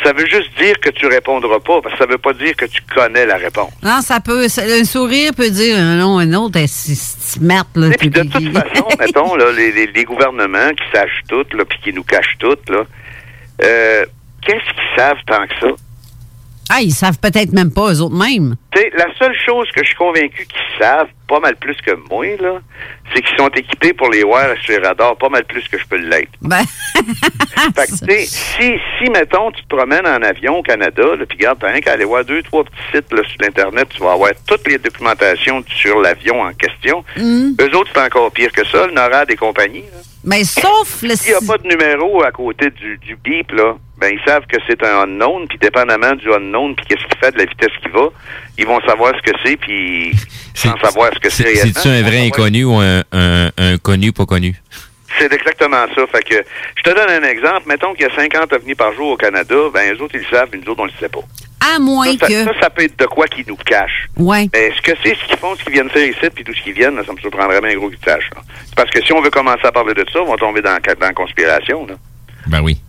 Ça 0.03 0.13
veut 0.13 0.25
juste 0.25 0.49
dire 0.59 0.79
que 0.79 0.89
tu 0.89 1.07
répondras 1.07 1.59
pas, 1.59 1.81
parce 1.81 1.93
que 1.95 1.99
ça 2.03 2.05
veut 2.05 2.17
pas 2.17 2.33
dire 2.33 2.55
que 2.55 2.65
tu 2.65 2.81
connais 2.93 3.25
la 3.25 3.37
réponse. 3.37 3.71
Non, 3.83 4.01
ça 4.01 4.19
peut. 4.19 4.47
ça- 4.47 4.63
Un 4.63 4.83
sourire 4.83 5.31
peut 5.35 5.49
dire 5.49 5.77
un 5.77 5.95
nom, 5.97 6.17
un 6.19 6.33
autre. 6.33 6.57
eh, 6.59 6.67
C'est 6.67 7.41
merde, 7.41 7.67
là. 7.75 7.87
Et 7.87 7.97
puis 7.97 8.09
de 8.09 8.21
toute 8.23 8.53
façon, 8.53 8.87
mettons, 8.99 9.35
là, 9.35 9.51
les, 9.51 9.71
les- 9.71 9.87
les 9.87 10.03
gouvernements 10.03 10.69
qui 10.71 10.83
sachent 10.93 11.21
tout, 11.27 11.45
là, 11.53 11.65
puis 11.65 11.79
qui 11.83 11.93
nous 11.93 12.03
cachent 12.03 12.37
tout, 12.39 12.57
là, 12.69 12.83
euh, 13.63 14.05
qu'est-ce 14.45 14.73
qu'ils 14.73 14.97
savent 14.97 15.17
tant 15.27 15.45
que 15.47 15.53
ça? 15.59 15.67
Ah, 16.73 16.81
ils 16.81 16.91
savent 16.91 17.19
peut-être 17.19 17.51
même 17.51 17.71
pas, 17.73 17.91
eux 17.91 18.01
autres 18.01 18.15
mêmes. 18.15 18.55
Tu 18.71 18.79
sais, 18.81 18.91
la 18.97 19.07
seule 19.19 19.35
chose 19.45 19.67
que 19.75 19.81
je 19.83 19.87
suis 19.87 19.95
convaincu 19.97 20.45
qu'ils 20.45 20.79
savent, 20.79 21.09
pas 21.27 21.39
mal 21.41 21.55
plus 21.57 21.75
que 21.85 21.91
moi, 22.09 22.25
là, 22.39 22.59
c'est 23.13 23.21
qu'ils 23.21 23.37
sont 23.37 23.49
équipés 23.49 23.91
pour 23.93 24.09
les 24.09 24.23
voir 24.23 24.45
sur 24.63 24.79
les 24.79 24.87
radars, 24.87 25.17
pas 25.17 25.27
mal 25.27 25.43
plus 25.43 25.67
que 25.67 25.77
je 25.77 25.85
peux 25.85 25.97
l'être. 25.97 26.31
Ben, 26.41 26.63
Fait 27.75 27.87
que, 27.87 28.21
si, 28.21 28.73
si, 28.99 29.09
mettons, 29.11 29.51
tu 29.51 29.63
te 29.63 29.75
promènes 29.75 30.07
en 30.07 30.21
avion 30.21 30.59
au 30.59 30.63
Canada, 30.63 31.03
là, 31.03 31.25
puis 31.27 31.37
regarde, 31.37 31.59
t'as 31.59 31.71
rien 31.71 31.81
qu'à 31.81 31.91
aller 31.93 32.05
voir 32.05 32.23
deux, 32.23 32.41
trois 32.43 32.63
petits 32.63 32.75
sites 32.93 33.11
là, 33.11 33.21
sur 33.23 33.41
l'Internet, 33.41 33.89
tu 33.89 34.01
vas 34.01 34.13
avoir 34.13 34.31
toutes 34.47 34.67
les 34.67 34.77
documentations 34.77 35.63
sur 35.67 35.99
l'avion 35.99 36.41
en 36.41 36.53
question. 36.53 37.03
hum. 37.17 37.55
Eux 37.59 37.75
autres, 37.77 37.91
c'est 37.93 38.01
encore 38.01 38.31
pire 38.31 38.51
que 38.51 38.65
ça, 38.65 38.87
le 38.87 38.93
NORAD 38.93 39.29
et 39.31 39.35
compagnie. 39.35 39.81
là. 39.81 39.99
Mais 40.23 40.43
sauf 40.43 41.01
le. 41.01 41.15
S'il 41.15 41.31
n'y 41.31 41.37
a 41.37 41.47
pas 41.47 41.57
de 41.57 41.67
numéro 41.67 42.23
à 42.23 42.31
côté 42.31 42.69
du, 42.69 42.97
du 42.97 43.15
bip, 43.15 43.51
là, 43.51 43.75
ben, 43.97 44.11
ils 44.13 44.21
savent 44.25 44.45
que 44.45 44.57
c'est 44.67 44.83
un 44.83 45.03
unknown, 45.03 45.47
puis 45.47 45.57
dépendamment 45.57 46.13
du 46.13 46.31
unknown, 46.31 46.75
puis 46.75 46.85
qu'est-ce 46.87 47.05
qu'il 47.07 47.17
fait, 47.17 47.31
de 47.31 47.37
la 47.39 47.45
vitesse 47.45 47.71
qu'il 47.81 47.91
va, 47.91 48.09
ils 48.57 48.65
vont 48.65 48.79
savoir 48.81 49.13
ce 49.15 49.31
que 49.31 49.37
c'est, 49.43 49.57
puis 49.57 50.11
sans 50.53 50.77
savoir 50.77 51.11
ce 51.13 51.19
que 51.19 51.29
c'est 51.29 51.43
réellement. 51.43 51.71
C'est-tu 51.75 51.87
un 51.87 52.01
vrai 52.03 52.27
inconnu 52.27 52.63
ou 52.65 52.75
un, 52.75 53.03
un, 53.11 53.49
un 53.57 53.77
connu 53.77 54.11
pas 54.11 54.25
connu? 54.25 54.55
C'est 55.19 55.31
exactement 55.31 55.85
ça. 55.93 56.07
Fait 56.07 56.23
que, 56.23 56.43
je 56.75 56.83
te 56.83 56.89
donne 56.95 57.09
un 57.09 57.27
exemple. 57.27 57.63
Mettons 57.67 57.93
qu'il 57.93 58.07
y 58.07 58.09
a 58.09 58.15
50 58.15 58.53
ovnis 58.53 58.75
par 58.75 58.93
jour 58.93 59.09
au 59.09 59.17
Canada, 59.17 59.55
ben, 59.73 59.93
eux 59.93 60.01
autres, 60.01 60.15
ils 60.15 60.21
le 60.21 60.27
savent, 60.37 60.49
mais 60.51 60.59
nous 60.59 60.71
autres, 60.71 60.81
on 60.81 60.85
le 60.85 60.91
sait 60.99 61.09
pas. 61.09 61.21
À 61.61 61.79
moins 61.79 62.17
Ça, 62.17 62.27
que. 62.27 62.43
ça, 62.43 62.51
ça 62.61 62.69
peut 62.69 62.83
être 62.83 62.97
de 62.97 63.05
quoi 63.05 63.27
qu'ils 63.27 63.45
nous 63.47 63.55
cachent. 63.55 64.07
Ouais. 64.17 64.49
Mais 64.53 64.71
ce 64.75 64.81
que 64.81 64.91
c'est, 65.03 65.15
ce 65.15 65.25
qu'ils 65.27 65.37
font, 65.37 65.55
ce 65.55 65.63
qu'ils 65.63 65.73
viennent 65.73 65.89
faire 65.89 66.07
ici, 66.07 66.29
puis 66.33 66.43
tout 66.43 66.53
ce 66.53 66.61
qu'ils 66.61 66.73
viennent, 66.73 66.95
là, 66.95 67.03
ça 67.05 67.13
me 67.13 67.19
surprendrait 67.19 67.61
bien 67.61 67.75
gros 67.75 67.89
qu'ils 67.89 67.99
sachent. 68.03 68.29
C'est 68.65 68.75
Parce 68.75 68.89
que 68.89 69.03
si 69.03 69.13
on 69.13 69.21
veut 69.21 69.29
commencer 69.29 69.65
à 69.65 69.71
parler 69.71 69.93
de 69.93 70.05
ça, 70.11 70.21
on 70.21 70.31
va 70.31 70.37
tomber 70.37 70.61
dans, 70.61 70.71
dans 70.75 71.07
la 71.07 71.13
conspiration. 71.13 71.85
Là. 71.85 71.95
Ben 72.47 72.61
oui. 72.61 72.79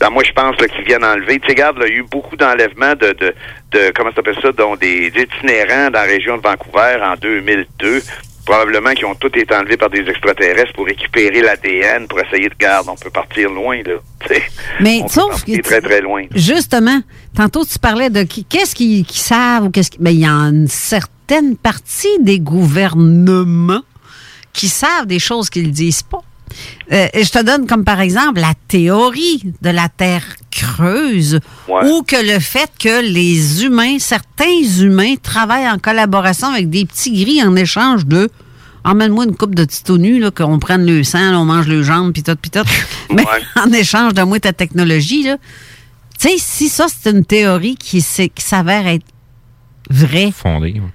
Ben, 0.00 0.10
moi, 0.10 0.22
je 0.24 0.32
pense 0.32 0.56
qu'ils 0.56 0.84
viennent 0.84 1.04
enlever. 1.04 1.40
Tu 1.40 1.46
sais, 1.46 1.52
regarde, 1.54 1.78
il 1.86 1.92
y 1.92 1.96
a 1.96 1.96
eu 1.96 2.04
beaucoup 2.04 2.36
d'enlèvements 2.36 2.94
de, 2.94 3.12
de, 3.18 3.34
de, 3.72 3.90
comment 3.96 4.10
ça 4.10 4.16
s'appelle 4.16 4.38
ça, 4.40 4.52
dont 4.52 4.76
des, 4.76 5.10
des 5.10 5.22
itinérants 5.22 5.90
dans 5.90 5.98
la 5.98 6.02
région 6.02 6.36
de 6.36 6.42
Vancouver 6.42 6.98
en 7.02 7.14
2002. 7.16 8.02
Probablement 8.48 8.92
qu'ils 8.94 9.04
ont 9.06 9.14
tout 9.14 9.30
été 9.38 9.54
enlevés 9.54 9.76
par 9.76 9.90
des 9.90 10.00
extraterrestres 10.00 10.72
pour 10.72 10.86
récupérer 10.86 11.42
l'ADN, 11.42 12.06
pour 12.08 12.18
essayer 12.20 12.48
de 12.48 12.54
garder. 12.58 12.88
On 12.90 12.96
peut 12.96 13.10
partir 13.10 13.50
loin, 13.50 13.76
là. 13.84 13.94
T'sais, 14.24 14.42
Mais 14.80 15.00
on 15.04 15.08
sauf 15.08 15.44
que- 15.44 15.60
très, 15.60 15.80
très 15.80 16.00
loin. 16.00 16.24
Justement, 16.34 17.00
tantôt 17.36 17.64
tu 17.64 17.78
parlais 17.78 18.10
de 18.10 18.22
qu'est-ce 18.22 18.74
qu'ils 18.74 19.04
qui 19.04 19.18
savent 19.18 19.64
ou 19.66 19.70
qu'est-ce 19.70 19.90
qui- 19.90 19.98
ben, 20.00 20.10
il 20.10 20.20
y 20.20 20.24
a 20.26 20.30
une 20.30 20.66
certaine 20.66 21.56
partie 21.56 22.18
des 22.20 22.40
gouvernements 22.40 23.82
qui 24.52 24.68
savent 24.68 25.06
des 25.06 25.18
choses 25.18 25.50
qu'ils 25.50 25.70
disent 25.70 26.02
pas. 26.02 26.22
Euh, 26.92 27.06
et 27.12 27.24
je 27.24 27.30
te 27.30 27.42
donne 27.42 27.66
comme 27.66 27.84
par 27.84 28.00
exemple 28.00 28.40
la 28.40 28.54
théorie 28.68 29.42
de 29.60 29.70
la 29.70 29.88
Terre 29.88 30.24
creuse 30.50 31.40
ou 31.68 32.02
que 32.02 32.16
le 32.16 32.38
fait 32.40 32.70
que 32.78 33.02
les 33.02 33.64
humains, 33.64 33.98
certains 33.98 34.62
humains 34.80 35.14
travaillent 35.22 35.68
en 35.68 35.78
collaboration 35.78 36.48
avec 36.48 36.70
des 36.70 36.84
petits 36.84 37.12
gris 37.24 37.42
en 37.42 37.54
échange 37.56 38.06
de 38.06 38.30
emmène-moi 38.84 39.24
une 39.24 39.36
coupe 39.36 39.54
de 39.54 39.64
tito 39.64 39.98
nu, 39.98 40.18
là, 40.18 40.30
qu'on 40.30 40.58
prenne 40.58 40.86
le 40.86 41.04
sang, 41.04 41.30
là, 41.32 41.38
on 41.38 41.44
mange 41.44 41.68
le 41.68 41.82
jambes, 41.82 42.12
pis 42.12 42.22
tout, 42.22 42.36
pis 42.36 42.50
tout. 42.50 42.64
Mais 43.14 43.24
en 43.56 43.70
échange 43.72 44.14
de 44.14 44.22
moi 44.22 44.40
ta 44.40 44.52
technologie, 44.52 45.24
là. 45.24 45.36
Tu 46.18 46.28
sais, 46.28 46.34
si 46.38 46.68
ça, 46.68 46.86
c'est 46.88 47.10
une 47.10 47.24
théorie 47.24 47.76
qui, 47.76 48.00
s'avère 48.00 48.86
être 48.88 49.06
vraie, 49.88 50.32
Fondé. 50.32 50.72
fondée, 50.74 50.80
ouais. 50.80 50.92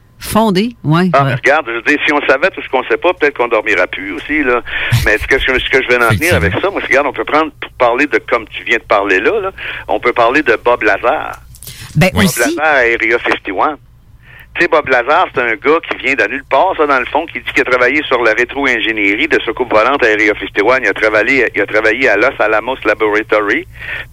Ah, 1.13 1.23
mais 1.25 1.35
regarde, 1.35 1.65
je 1.67 1.73
veux 1.73 1.81
dire, 1.83 1.99
si 2.05 2.13
on 2.13 2.21
savait 2.27 2.49
tout 2.49 2.61
ce 2.61 2.69
qu'on 2.69 2.83
sait 2.85 2.97
pas, 2.97 3.13
peut-être 3.13 3.37
qu'on 3.37 3.47
dormira 3.47 3.87
plus 3.87 4.13
aussi, 4.13 4.43
là. 4.43 4.61
Mais 5.05 5.17
ce 5.17 5.27
que, 5.27 5.37
ce 5.39 5.45
que- 5.45 5.83
je 5.83 5.87
vais 5.87 6.03
en 6.03 6.09
venir 6.09 6.33
avec 6.35 6.53
ça, 6.61 6.69
moi, 6.69 6.79
je 6.81 6.87
regarde, 6.87 7.07
on 7.07 7.13
peut 7.13 7.25
prendre, 7.25 7.51
pour 7.59 7.71
parler 7.73 8.07
de, 8.07 8.17
comme 8.17 8.47
tu 8.47 8.63
viens 8.63 8.77
de 8.77 8.83
parler 8.83 9.19
là, 9.19 9.39
là 9.41 9.51
on 9.87 9.99
peut 9.99 10.13
parler 10.13 10.41
de 10.41 10.55
Bob 10.63 10.83
Lazar. 10.83 11.39
Ben, 11.95 12.09
Bob 12.13 12.23
aussi. 12.23 12.39
Lazar 12.39 12.65
à 12.65 12.77
Area 12.79 13.17
51. 13.23 13.77
Tu 14.55 14.61
sais, 14.61 14.67
Bob 14.67 14.87
Lazar, 14.87 15.25
c'est 15.33 15.41
un 15.41 15.55
gars 15.55 15.79
qui 15.89 15.97
vient 15.97 16.13
de 16.13 16.27
nulle 16.29 16.43
part, 16.49 16.73
ça, 16.77 16.85
dans 16.85 16.99
le 16.99 17.05
fond, 17.07 17.25
qui 17.25 17.39
dit 17.39 17.51
qu'il 17.53 17.61
a 17.61 17.65
travaillé 17.65 18.01
sur 18.03 18.21
la 18.23 18.33
rétro-ingénierie 18.33 19.27
de 19.27 19.39
soucoupe 19.41 19.71
volante 19.73 20.03
à 20.03 20.07
Area 20.07 20.31
51. 20.39 20.79
Il 20.83 20.87
a 20.89 20.93
travaillé, 20.93 21.47
il 21.55 21.61
a 21.61 21.65
travaillé 21.65 22.07
à 22.09 22.17
Los 22.17 22.39
Alamos 22.39 22.77
Laboratory, 22.85 23.65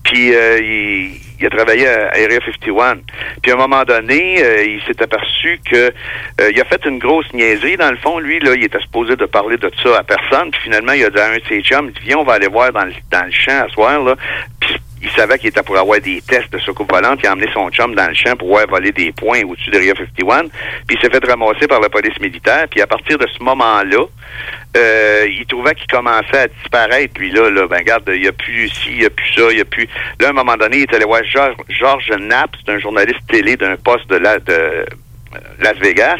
puis 0.02 0.34
euh, 0.34 0.58
il, 0.62 1.20
il 1.40 1.46
a 1.46 1.50
travaillé 1.50 1.88
à 1.88 2.08
Area 2.08 2.38
51. 2.44 2.98
Puis 3.42 3.50
à 3.50 3.54
un 3.54 3.58
moment 3.58 3.82
donné, 3.84 4.42
euh, 4.42 4.64
il 4.64 4.82
s'est 4.82 5.02
aperçu 5.02 5.58
que 5.68 5.90
euh, 6.40 6.50
il 6.52 6.60
a 6.60 6.64
fait 6.64 6.84
une 6.84 6.98
grosse 6.98 7.32
niaiserie. 7.32 7.76
Dans 7.76 7.90
le 7.90 7.96
fond, 7.96 8.18
lui, 8.18 8.38
là, 8.40 8.54
il 8.54 8.64
était 8.64 8.80
supposé 8.80 9.16
de 9.16 9.24
parler 9.24 9.56
de 9.56 9.70
ça 9.82 9.98
à 9.98 10.02
personne. 10.02 10.50
Puis 10.50 10.62
finalement, 10.64 10.92
il 10.92 11.04
a 11.04 11.10
dit 11.10 11.18
à 11.18 11.30
un 11.30 11.36
de 11.36 11.42
ses 11.48 11.62
chums, 11.62 11.92
viens, 12.02 12.18
on 12.18 12.24
va 12.24 12.34
aller 12.34 12.48
voir 12.48 12.72
dans 12.72 12.84
le, 12.84 12.92
dans 13.10 13.24
le 13.24 13.32
champ 13.32 13.64
à 13.64 13.68
soir, 13.68 14.02
là. 14.02 14.16
Puis 14.60 14.76
il 15.02 15.10
savait 15.10 15.38
qu'il 15.38 15.48
était 15.48 15.62
pour 15.62 15.78
avoir 15.78 15.98
des 16.00 16.20
tests 16.20 16.52
de 16.52 16.58
soucoupe 16.58 16.90
volante. 16.90 17.20
Il 17.22 17.26
a 17.26 17.32
emmené 17.32 17.48
son 17.52 17.70
chum 17.70 17.94
dans 17.94 18.06
le 18.06 18.14
champ 18.14 18.36
pour 18.36 18.48
voir 18.48 18.66
voler 18.66 18.92
des 18.92 19.12
points 19.12 19.42
au-dessus 19.42 19.70
de 19.70 19.76
Area 19.76 19.94
51. 19.96 20.48
Puis 20.86 20.96
il 20.96 21.00
s'est 21.00 21.10
fait 21.10 21.24
ramasser 21.24 21.66
par 21.66 21.80
la 21.80 21.88
police 21.88 22.18
militaire. 22.20 22.66
Puis 22.70 22.82
à 22.82 22.86
partir 22.86 23.16
de 23.16 23.26
ce 23.26 23.42
moment-là, 23.42 24.04
euh, 24.76 25.26
il 25.28 25.46
trouvait 25.46 25.74
qu'il 25.74 25.86
commençait 25.86 26.38
à 26.38 26.48
disparaître. 26.48 27.14
Puis 27.14 27.30
là, 27.30 27.50
là 27.50 27.66
ben 27.66 27.78
regarde, 27.78 28.10
il 28.14 28.20
n'y 28.20 28.28
a 28.28 28.32
plus 28.32 28.68
ci, 28.68 28.90
il 28.90 28.98
n'y 28.98 29.06
a 29.06 29.10
plus 29.10 29.32
ça, 29.32 29.50
il 29.50 29.56
n'y 29.56 29.62
a 29.62 29.64
plus... 29.64 29.88
Là, 30.20 30.28
à 30.28 30.30
un 30.30 30.34
moment 30.34 30.56
donné, 30.56 30.78
il 30.78 30.82
est 30.82 30.94
allé 30.94 31.04
voir 31.04 31.22
Georges 31.24 32.10
Knapp, 32.10 32.50
c'est 32.64 32.72
un 32.72 32.78
journaliste 32.78 33.20
télé 33.28 33.56
d'un 33.56 33.76
poste 33.76 34.08
de 34.10 34.16
la... 34.16 34.38
De, 34.38 34.86
Las 35.60 35.78
Vegas, 35.78 36.18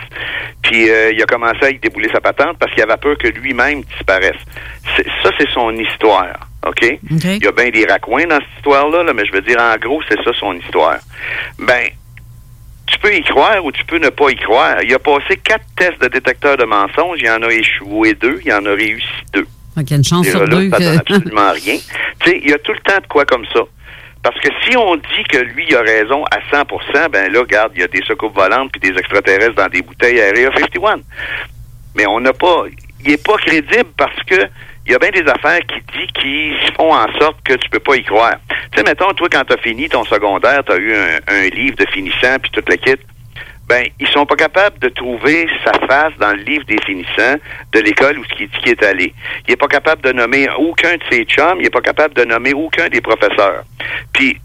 puis 0.62 0.88
euh, 0.88 1.10
il 1.12 1.20
a 1.20 1.26
commencé 1.26 1.58
à 1.64 1.70
y 1.70 1.78
débouler 1.78 2.08
sa 2.12 2.20
patente 2.20 2.58
parce 2.58 2.72
qu'il 2.72 2.82
avait 2.82 2.96
peur 2.96 3.18
que 3.18 3.26
lui-même 3.26 3.82
disparaisse. 3.82 4.40
Ça, 4.96 5.30
c'est 5.36 5.50
son 5.50 5.74
histoire, 5.74 6.38
OK? 6.66 6.98
Il 7.10 7.42
y 7.42 7.46
a 7.46 7.52
bien 7.52 7.70
des 7.70 7.86
raccoins 7.86 8.26
dans 8.26 8.38
cette 8.38 8.56
histoire-là, 8.58 9.02
là, 9.02 9.12
mais 9.14 9.24
je 9.24 9.32
veux 9.32 9.40
dire, 9.40 9.58
en 9.58 9.76
gros, 9.76 10.02
c'est 10.08 10.22
ça 10.22 10.30
son 10.38 10.54
histoire. 10.54 10.98
Ben, 11.58 11.88
tu 12.86 12.98
peux 12.98 13.14
y 13.14 13.22
croire 13.22 13.64
ou 13.64 13.72
tu 13.72 13.84
peux 13.84 13.98
ne 13.98 14.10
pas 14.10 14.30
y 14.30 14.36
croire. 14.36 14.76
Il 14.82 14.92
a 14.92 14.98
passé 14.98 15.36
quatre 15.42 15.64
tests 15.76 16.00
de 16.02 16.08
détecteur 16.08 16.56
de 16.56 16.64
mensonges, 16.64 17.18
il 17.20 17.30
en 17.30 17.42
a 17.42 17.48
échoué 17.50 18.14
deux, 18.14 18.40
il 18.44 18.52
en 18.52 18.64
a 18.66 18.70
réussi 18.70 19.06
deux. 19.32 19.46
Fait 19.74 19.84
qu'il 19.84 19.90
y 19.92 19.94
a 19.94 19.96
une 19.98 20.04
chance 20.04 20.28
sur 20.28 20.46
deux 20.48 20.70
ça 20.70 20.78
donne 20.78 21.00
que... 21.00 21.12
absolument 21.14 21.52
rien. 21.64 21.78
Tu 22.20 22.30
sais, 22.30 22.40
il 22.42 22.50
y 22.50 22.52
a 22.52 22.58
tout 22.58 22.72
le 22.72 22.80
temps 22.80 23.00
de 23.00 23.06
quoi 23.06 23.24
comme 23.24 23.46
ça. 23.54 23.60
Parce 24.22 24.38
que 24.40 24.48
si 24.64 24.76
on 24.76 24.96
dit 24.96 25.24
que 25.30 25.38
lui 25.38 25.66
il 25.68 25.74
a 25.74 25.80
raison 25.80 26.24
à 26.24 26.40
100% 26.54 27.08
ben 27.10 27.32
là, 27.32 27.40
regarde, 27.40 27.72
il 27.74 27.80
y 27.80 27.84
a 27.84 27.88
des 27.88 28.02
soucoupes 28.02 28.34
volantes 28.34 28.70
puis 28.72 28.80
des 28.80 28.98
extraterrestres 28.98 29.54
dans 29.54 29.68
des 29.68 29.80
bouteilles 29.80 30.20
Area 30.20 30.50
51. 30.54 30.96
Mais 31.96 32.06
on 32.06 32.20
n'a 32.20 32.32
pas... 32.32 32.64
Il 33.02 33.12
est 33.12 33.24
pas 33.24 33.36
crédible 33.38 33.88
parce 33.96 34.22
que 34.24 34.34
il 34.86 34.92
y 34.92 34.94
a 34.94 34.98
bien 34.98 35.10
des 35.10 35.28
affaires 35.30 35.60
qui 35.60 35.80
dit 35.98 36.06
qui 36.14 36.52
font 36.76 36.92
en 36.92 37.06
sorte 37.18 37.36
que 37.44 37.54
tu 37.54 37.68
peux 37.70 37.80
pas 37.80 37.96
y 37.96 38.02
croire. 38.02 38.36
Tu 38.72 38.78
sais, 38.78 38.84
mettons, 38.84 39.12
toi, 39.12 39.28
quand 39.30 39.44
tu 39.44 39.52
as 39.52 39.58
fini 39.58 39.88
ton 39.88 40.04
secondaire, 40.04 40.62
tu 40.64 40.72
as 40.72 40.78
eu 40.78 40.94
un, 40.94 41.48
livre 41.50 41.76
de 41.76 41.86
finissant 41.86 42.38
puis 42.40 42.50
toute 42.50 42.68
la 42.68 42.76
kit 42.76 42.96
ben, 43.68 43.86
ils 44.00 44.08
sont 44.08 44.26
pas 44.26 44.34
capables 44.34 44.80
de 44.80 44.88
trouver 44.88 45.46
sa 45.64 45.72
face 45.86 46.12
dans 46.18 46.32
le 46.32 46.42
livre 46.42 46.64
des 46.64 46.78
finissants 46.84 47.36
de 47.72 47.78
l'école 47.78 48.18
où 48.18 48.24
ce 48.24 48.34
qui 48.34 48.48
dit 48.48 48.70
est 48.70 48.82
allé. 48.82 49.14
Il 49.46 49.52
est 49.52 49.56
pas 49.56 49.68
capable 49.68 50.02
de 50.02 50.10
nommer 50.10 50.48
aucun 50.58 50.96
de 50.96 51.02
ses 51.08 51.24
chums, 51.24 51.58
il 51.60 51.66
est 51.66 51.70
pas 51.70 51.80
capable 51.80 52.14
de 52.14 52.24
nommer 52.24 52.52
aucun 52.52 52.88
des 52.88 53.00
professeurs. 53.00 53.62
Puis, 54.12 54.40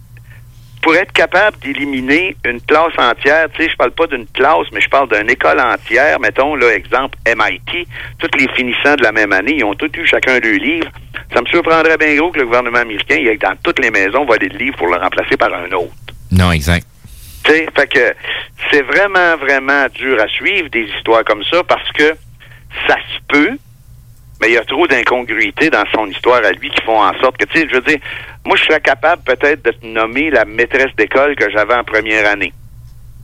pour 0.86 0.96
être 0.96 1.12
capable 1.14 1.58
d'éliminer 1.62 2.38
une 2.46 2.62
classe 2.62 2.94
entière, 3.00 3.48
tu 3.56 3.64
sais, 3.64 3.72
je 3.72 3.76
parle 3.76 3.90
pas 3.90 4.06
d'une 4.06 4.28
classe, 4.28 4.68
mais 4.72 4.80
je 4.80 4.88
parle 4.88 5.10
d'une 5.10 5.32
école 5.32 5.60
entière, 5.60 6.20
mettons, 6.20 6.54
là, 6.54 6.76
exemple, 6.76 7.18
MIT, 7.26 7.88
tous 8.20 8.30
les 8.38 8.48
finissants 8.54 8.96
de 8.96 9.02
la 9.02 9.12
même 9.12 9.34
année, 9.34 9.56
ils 9.58 9.64
ont 9.64 9.74
tous 9.74 9.90
eu 9.98 10.06
chacun 10.06 10.40
deux 10.40 10.58
livres. 10.58 10.92
Ça 11.34 11.42
me 11.42 11.48
surprendrait 11.48 11.98
bien 11.98 12.16
gros 12.18 12.30
que 12.32 12.38
le 12.38 12.46
gouvernement 12.46 12.78
américain, 12.78 13.16
il 13.20 13.28
aille 13.28 13.40
dans 13.40 13.56
toutes 13.64 13.80
les 13.80 13.90
maisons 13.90 14.26
voler 14.26 14.48
le 14.48 14.60
livre 14.60 14.78
pour 14.78 14.86
le 14.86 14.98
remplacer 14.98 15.36
par 15.38 15.52
un 15.52 15.72
autre. 15.72 15.92
Non, 16.32 16.52
exact. 16.52 16.86
Tu 17.46 17.52
sais, 17.52 17.68
fait 17.76 17.88
que 17.88 18.14
c'est 18.70 18.84
vraiment, 18.84 19.38
vraiment 19.38 19.88
dur 19.92 20.22
à 20.22 20.28
suivre 20.28 20.70
des 20.70 20.84
histoires 20.96 21.24
comme 21.24 21.44
ça 21.46 21.64
parce 21.64 21.92
que 21.94 22.14
ça 22.88 22.98
se 22.98 23.20
peut, 23.28 23.58
mais 24.40 24.50
il 24.50 24.54
y 24.54 24.58
a 24.58 24.66
trop 24.66 24.86
d'incongruités 24.86 25.72
dans 25.72 25.86
son 25.96 26.06
histoire 26.12 26.46
à 26.46 26.52
lui 26.52 26.70
qui 26.70 26.82
font 26.84 27.02
en 27.02 27.20
sorte 27.22 27.38
que, 27.38 27.46
tu 27.46 27.60
sais, 27.60 27.68
je 27.72 27.74
veux 27.74 27.82
dire, 27.82 28.00
moi, 28.46 28.56
je 28.56 28.64
serais 28.64 28.80
capable 28.80 29.24
peut-être 29.24 29.66
de 29.66 29.72
te 29.72 29.86
nommer 29.86 30.30
la 30.30 30.46
maîtresse 30.46 30.96
d'école 30.96 31.36
que 31.36 31.50
j'avais 31.50 31.74
en 31.74 31.84
première 31.84 32.30
année. 32.30 32.54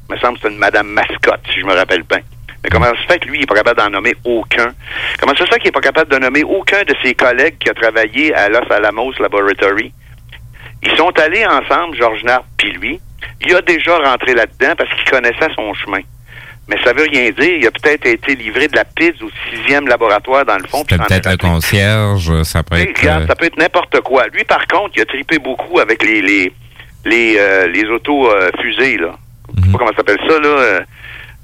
Il 0.10 0.15
me 0.15 0.19
semble 0.19 0.38
que 0.38 0.43
c'est 0.43 0.53
une 0.53 0.57
Madame 0.57 0.88
Mascotte, 0.88 1.41
si 1.53 1.60
je 1.60 1.65
me 1.65 1.73
rappelle 1.73 2.03
bien. 2.03 2.22
Mais 2.64 2.69
comment 2.69 2.85
ça 2.85 2.95
se 2.98 3.07
fait 3.07 3.19
que 3.19 3.27
lui, 3.27 3.38
il 3.38 3.41
n'est 3.41 3.45
pas 3.45 3.56
capable 3.56 3.80
d'en 3.80 3.89
nommer 3.89 4.15
aucun? 4.23 4.73
Comment 5.19 5.35
ça 5.35 5.45
se 5.45 5.52
fait 5.52 5.60
qu'il 5.60 5.68
n'est 5.68 5.72
pas 5.72 5.81
capable 5.81 6.11
de 6.11 6.18
nommer 6.18 6.43
aucun 6.43 6.84
de 6.84 6.95
ses 7.03 7.14
collègues 7.14 7.57
qui 7.60 7.69
a 7.69 7.73
travaillé 7.73 8.34
à 8.34 8.49
Los 8.49 8.72
Alamos 8.72 9.14
Laboratory? 9.19 9.93
Ils 10.84 10.95
sont 10.98 11.18
allés 11.19 11.45
ensemble, 11.45 11.95
Georges 11.98 12.23
Nart 12.23 12.43
puis 12.57 12.72
lui. 12.72 12.99
Il 13.41 13.56
a 13.56 13.61
déjà 13.61 13.98
rentré 13.98 14.34
là-dedans 14.34 14.73
parce 14.77 14.89
qu'il 14.93 15.10
connaissait 15.10 15.53
son 15.56 15.73
chemin. 15.76 16.02
Mais 16.72 16.81
ça 16.84 16.93
veut 16.93 17.03
rien 17.03 17.30
dire. 17.31 17.57
Il 17.57 17.68
a 17.68 17.72
peut-être 17.72 18.07
été 18.07 18.34
livré 18.35 18.68
de 18.68 18.76
la 18.76 18.85
pizza 18.85 19.26
au 19.26 19.30
sixième 19.53 19.88
laboratoire 19.88 20.45
dans 20.45 20.57
le 20.57 20.65
fond. 20.68 20.84
C'est 20.89 20.98
peut-être 20.98 21.30
le 21.30 21.38
concierge, 21.38 22.43
ça 22.43 22.64
peut 22.64 22.77
être... 22.77 22.98
regarde, 22.98 23.23
euh, 23.23 23.27
ça 23.27 23.35
peut 23.35 23.45
être 23.45 23.57
n'importe 23.57 23.99
quoi. 24.02 24.26
Lui, 24.34 24.45
par 24.45 24.65
contre, 24.68 24.91
il 24.95 25.02
a 25.02 25.06
tripé 25.06 25.38
beaucoup 25.38 25.80
avec 25.80 26.02
les 26.02 26.22
les 26.22 26.53
les, 27.03 27.35
euh, 27.38 27.68
les 27.68 27.84
autos 27.85 28.30
euh, 28.30 28.49
fusées, 28.61 28.98
là. 28.98 29.15
Je 29.57 29.65
sais 29.65 29.72
pas 29.72 29.77
comment 29.80 29.91
ça 29.91 29.98
s'appelle 29.98 30.19
ça, 30.27 30.39
là. 30.39 30.48
Euh, 30.48 30.80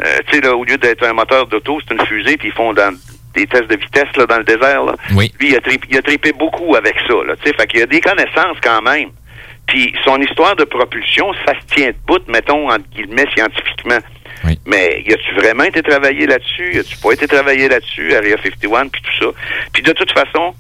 euh, 0.06 0.18
tu 0.28 0.36
sais, 0.36 0.42
là, 0.42 0.56
au 0.56 0.64
lieu 0.64 0.78
d'être 0.78 1.04
un 1.04 1.14
moteur 1.14 1.48
d'auto, 1.48 1.80
c'est 1.82 1.94
une 1.94 2.06
fusée, 2.06 2.38
puis 2.38 2.50
ils 2.50 2.54
font 2.54 2.74
dans 2.74 2.96
des 3.34 3.48
tests 3.48 3.68
de 3.68 3.76
vitesse 3.76 4.16
là, 4.16 4.26
dans 4.26 4.38
le 4.38 4.44
désert. 4.44 4.84
Là. 4.84 4.94
Oui. 5.16 5.32
Lui, 5.40 5.50
il 5.50 5.56
a, 5.56 5.60
tripé, 5.60 5.88
il 5.90 5.98
a 5.98 6.02
tripé 6.02 6.32
beaucoup 6.32 6.76
avec 6.76 6.96
ça. 7.08 7.16
Là, 7.26 7.36
tu 7.36 7.50
sais, 7.50 7.56
fait 7.56 7.68
qu'il 7.68 7.82
a 7.82 7.86
des 7.86 8.00
connaissances 8.00 8.58
quand 8.62 8.82
même. 8.82 9.10
Puis 9.68 9.94
son 10.06 10.22
histoire 10.22 10.56
de 10.56 10.64
propulsion, 10.64 11.34
ça 11.46 11.54
se 11.60 11.76
tient 11.76 11.88
debout, 11.90 12.24
mettons, 12.28 12.70
entre 12.70 12.88
guillemets, 12.96 13.28
scientifiquement. 13.36 14.00
Mais 14.66 15.04
y 15.06 15.14
a-tu 15.14 15.36
vraiment 15.36 15.64
été 15.64 15.82
travaillé 15.82 16.28
là-dessus? 16.28 16.76
Y 16.76 16.80
a-tu 16.80 16.98
pas 16.98 17.12
été 17.12 17.28
travaillé 17.28 17.68
là-dessus, 17.68 18.16
Area 18.16 18.36
51, 18.42 18.88
puis 18.88 19.02
tout 19.02 19.26
ça? 19.26 19.32
Puis 19.74 19.84
de 19.84 19.92
toute 19.92 20.12
façon, 20.12 20.54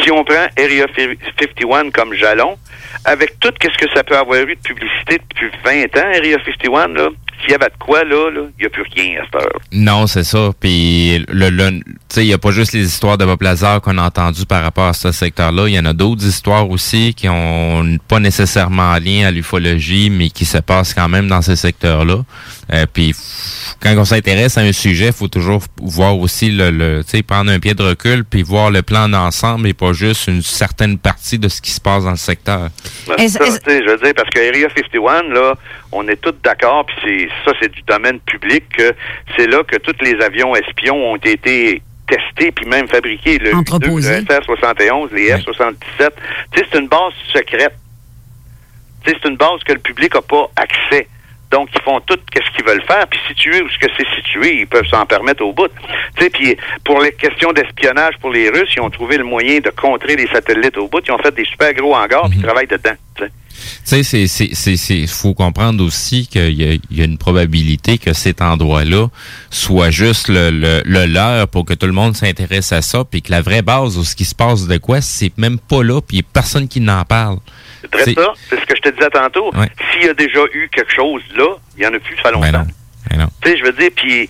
si 0.00 0.10
on 0.10 0.24
prend 0.24 0.46
Area 0.58 0.86
51 0.96 1.90
comme 1.90 2.14
jalon, 2.14 2.56
avec 3.04 3.38
tout 3.40 3.52
ce 3.62 3.78
que 3.78 3.92
ça 3.94 4.02
peut 4.02 4.16
avoir 4.16 4.40
eu 4.40 4.54
de 4.54 4.60
publicité 4.60 5.18
depuis 5.18 5.50
20 5.64 5.96
ans, 5.98 6.10
Area 6.14 6.38
51, 6.44 6.88
là, 6.88 7.08
s'il 7.40 7.50
y 7.50 7.54
avait 7.54 7.66
de 7.66 7.76
quoi, 7.78 8.04
là, 8.04 8.30
il 8.30 8.60
n'y 8.60 8.66
a 8.66 8.70
plus 8.70 8.84
rien 8.94 9.20
à 9.20 9.24
cette 9.24 9.34
heure. 9.34 9.60
Non, 9.72 10.06
c'est 10.06 10.24
ça. 10.24 10.50
Puis, 10.58 11.24
le, 11.28 11.50
le- 11.50 11.80
il 12.16 12.22
n'y 12.26 12.32
a 12.32 12.38
pas 12.38 12.52
juste 12.52 12.72
les 12.72 12.84
histoires 12.86 13.18
de 13.18 13.24
Bob 13.24 13.42
Lazar 13.42 13.80
qu'on 13.80 13.98
a 13.98 14.02
entendues 14.04 14.46
par 14.46 14.62
rapport 14.62 14.86
à 14.86 14.92
ce 14.92 15.12
secteur-là. 15.12 15.68
Il 15.68 15.74
y 15.74 15.78
en 15.78 15.84
a 15.84 15.92
d'autres 15.92 16.24
histoires 16.24 16.70
aussi 16.70 17.12
qui 17.14 17.28
ont 17.28 17.98
pas 18.08 18.20
nécessairement 18.20 18.94
lien 18.98 19.26
à 19.26 19.30
l'ufologie, 19.30 20.10
mais 20.10 20.30
qui 20.30 20.44
se 20.44 20.58
passent 20.58 20.94
quand 20.94 21.08
même 21.08 21.28
dans 21.28 21.42
ces 21.42 21.56
secteurs-là. 21.56 22.24
Euh, 22.72 22.86
puis, 22.92 23.14
quand 23.80 23.94
on 23.98 24.04
s'intéresse 24.04 24.56
à 24.56 24.62
un 24.62 24.72
sujet, 24.72 25.08
il 25.08 25.12
faut 25.12 25.28
toujours 25.28 25.62
voir 25.82 26.16
aussi 26.18 26.50
le, 26.50 26.70
le 26.70 27.02
prendre 27.26 27.50
un 27.50 27.58
pied 27.58 27.74
de 27.74 27.82
recul 27.82 28.24
puis 28.24 28.42
voir 28.42 28.70
le 28.70 28.82
plan 28.82 29.08
d'ensemble 29.08 29.68
et 29.68 29.74
pas 29.74 29.92
juste 29.92 30.26
une 30.28 30.42
certaine 30.42 30.98
partie 30.98 31.38
de 31.38 31.48
ce 31.48 31.60
qui 31.60 31.70
se 31.70 31.80
passe 31.80 32.04
dans 32.04 32.10
le 32.10 32.16
secteur. 32.16 32.70
Ben, 33.06 33.28
ça, 33.28 33.44
je 33.44 33.90
veux 33.90 33.98
dire, 33.98 34.14
parce 34.14 34.30
que 34.30 34.38
Area 34.38 34.68
51, 34.74 35.22
là, 35.34 35.54
on 35.92 36.06
est 36.08 36.16
tous 36.16 36.34
d'accord, 36.42 36.86
puis 36.86 36.96
c'est 37.44 37.50
ça, 37.50 37.56
c'est 37.60 37.72
du 37.72 37.82
domaine 37.82 38.20
public, 38.20 38.64
que 38.70 38.94
c'est 39.36 39.46
là 39.46 39.62
que 39.64 39.76
tous 39.76 39.96
les 40.02 40.20
avions 40.22 40.54
espions 40.56 41.12
ont 41.12 41.16
été 41.16 41.82
testés, 42.06 42.52
puis 42.52 42.66
même 42.66 42.88
fabriqués. 42.88 43.38
Le 43.38 43.50
U-2, 43.52 43.96
le 43.96 44.24
SR-71, 44.24 45.12
les 45.12 45.30
F-77. 45.32 45.76
Tu 46.52 46.58
sais, 46.58 46.66
c'est 46.70 46.78
une 46.78 46.88
base 46.88 47.12
secrète. 47.32 47.74
Tu 49.04 49.10
sais, 49.10 49.18
c'est 49.22 49.28
une 49.28 49.36
base 49.36 49.62
que 49.66 49.72
le 49.72 49.78
public 49.78 50.14
n'a 50.14 50.22
pas 50.22 50.50
accès. 50.56 51.08
Donc, 51.50 51.68
ils 51.74 51.82
font 51.82 52.00
tout 52.00 52.18
ce 52.34 52.56
qu'ils 52.56 52.64
veulent 52.64 52.82
faire, 52.82 53.06
puis 53.06 53.20
situé 53.28 53.62
où 53.62 53.68
ce 53.68 53.78
que 53.78 53.86
c'est 53.96 54.08
situé, 54.16 54.60
ils 54.60 54.66
peuvent 54.66 54.86
s'en 54.86 55.06
permettre 55.06 55.44
au 55.44 55.52
bout. 55.52 55.68
Tu 56.16 56.24
sais, 56.24 56.30
puis 56.30 56.56
pour 56.84 57.00
les 57.00 57.12
questions 57.12 57.52
d'espionnage 57.52 58.14
pour 58.20 58.30
les 58.30 58.50
Russes, 58.50 58.72
ils 58.76 58.80
ont 58.80 58.90
trouvé 58.90 59.18
le 59.18 59.24
moyen 59.24 59.60
de 59.60 59.70
contrer 59.70 60.16
les 60.16 60.26
satellites 60.28 60.76
au 60.76 60.88
bout. 60.88 61.00
Ils 61.06 61.12
ont 61.12 61.18
fait 61.18 61.34
des 61.34 61.44
super 61.44 61.72
gros 61.74 61.94
hangars, 61.94 62.28
puis 62.28 62.38
ils 62.38 62.44
travaillent 62.44 62.66
dedans. 62.66 62.94
Tu 63.54 63.80
sais, 63.84 64.02
c'est, 64.02 64.26
c'est, 64.26 64.50
c'est, 64.54 64.76
c'est, 64.76 65.06
faut 65.06 65.34
comprendre 65.34 65.84
aussi 65.84 66.26
qu'il 66.26 66.60
y 66.60 66.80
y 66.90 67.00
a 67.00 67.04
une 67.04 67.18
probabilité 67.18 67.98
que 67.98 68.12
cet 68.12 68.42
endroit-là 68.42 69.08
soit 69.50 69.90
juste 69.90 70.28
le, 70.28 70.50
le, 70.50 70.82
le 70.84 71.06
leur 71.06 71.48
pour 71.48 71.64
que 71.64 71.74
tout 71.74 71.86
le 71.86 71.92
monde 71.92 72.16
s'intéresse 72.16 72.72
à 72.72 72.82
ça, 72.82 73.04
puis 73.04 73.22
que 73.22 73.30
la 73.30 73.42
vraie 73.42 73.62
base 73.62 73.96
où 73.96 74.04
ce 74.04 74.16
qui 74.16 74.24
se 74.24 74.34
passe 74.34 74.66
de 74.66 74.76
quoi, 74.78 75.00
c'est 75.00 75.32
même 75.38 75.58
pas 75.58 75.82
là, 75.82 76.00
puis 76.00 76.16
il 76.18 76.20
y 76.20 76.24
a 76.24 76.26
personne 76.32 76.68
qui 76.68 76.80
n'en 76.80 77.04
parle. 77.04 77.38
C'est 77.82 77.90
très 77.90 78.14
ça, 78.14 78.32
c'est 78.48 78.60
ce 78.60 78.66
que 78.66 78.76
je 78.76 78.80
te 78.82 78.88
disais 78.90 79.10
tantôt. 79.10 79.50
Ouais. 79.54 79.68
S'il 79.92 80.06
y 80.06 80.08
a 80.08 80.14
déjà 80.14 80.40
eu 80.52 80.68
quelque 80.72 80.92
chose 80.92 81.22
là, 81.36 81.56
il 81.76 81.84
y 81.84 81.86
en 81.86 81.94
a 81.94 81.98
plus, 81.98 82.16
ça 82.16 82.30
Ben 82.32 82.52
longtemps. 82.52 82.66
non. 83.16 83.28
Tu 83.42 83.50
sais, 83.50 83.58
je 83.58 83.64
veux 83.64 83.72
dire, 83.72 83.90
puis 83.94 84.28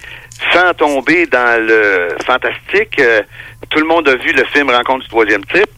sans 0.52 0.74
tomber 0.74 1.26
dans 1.26 1.64
le 1.64 2.08
fantastique, 2.26 2.98
euh, 2.98 3.22
tout 3.70 3.78
le 3.78 3.86
monde 3.86 4.08
a 4.08 4.16
vu 4.16 4.32
le 4.32 4.44
film 4.52 4.70
Rencontre 4.70 5.04
du 5.04 5.08
troisième 5.08 5.44
type. 5.46 5.68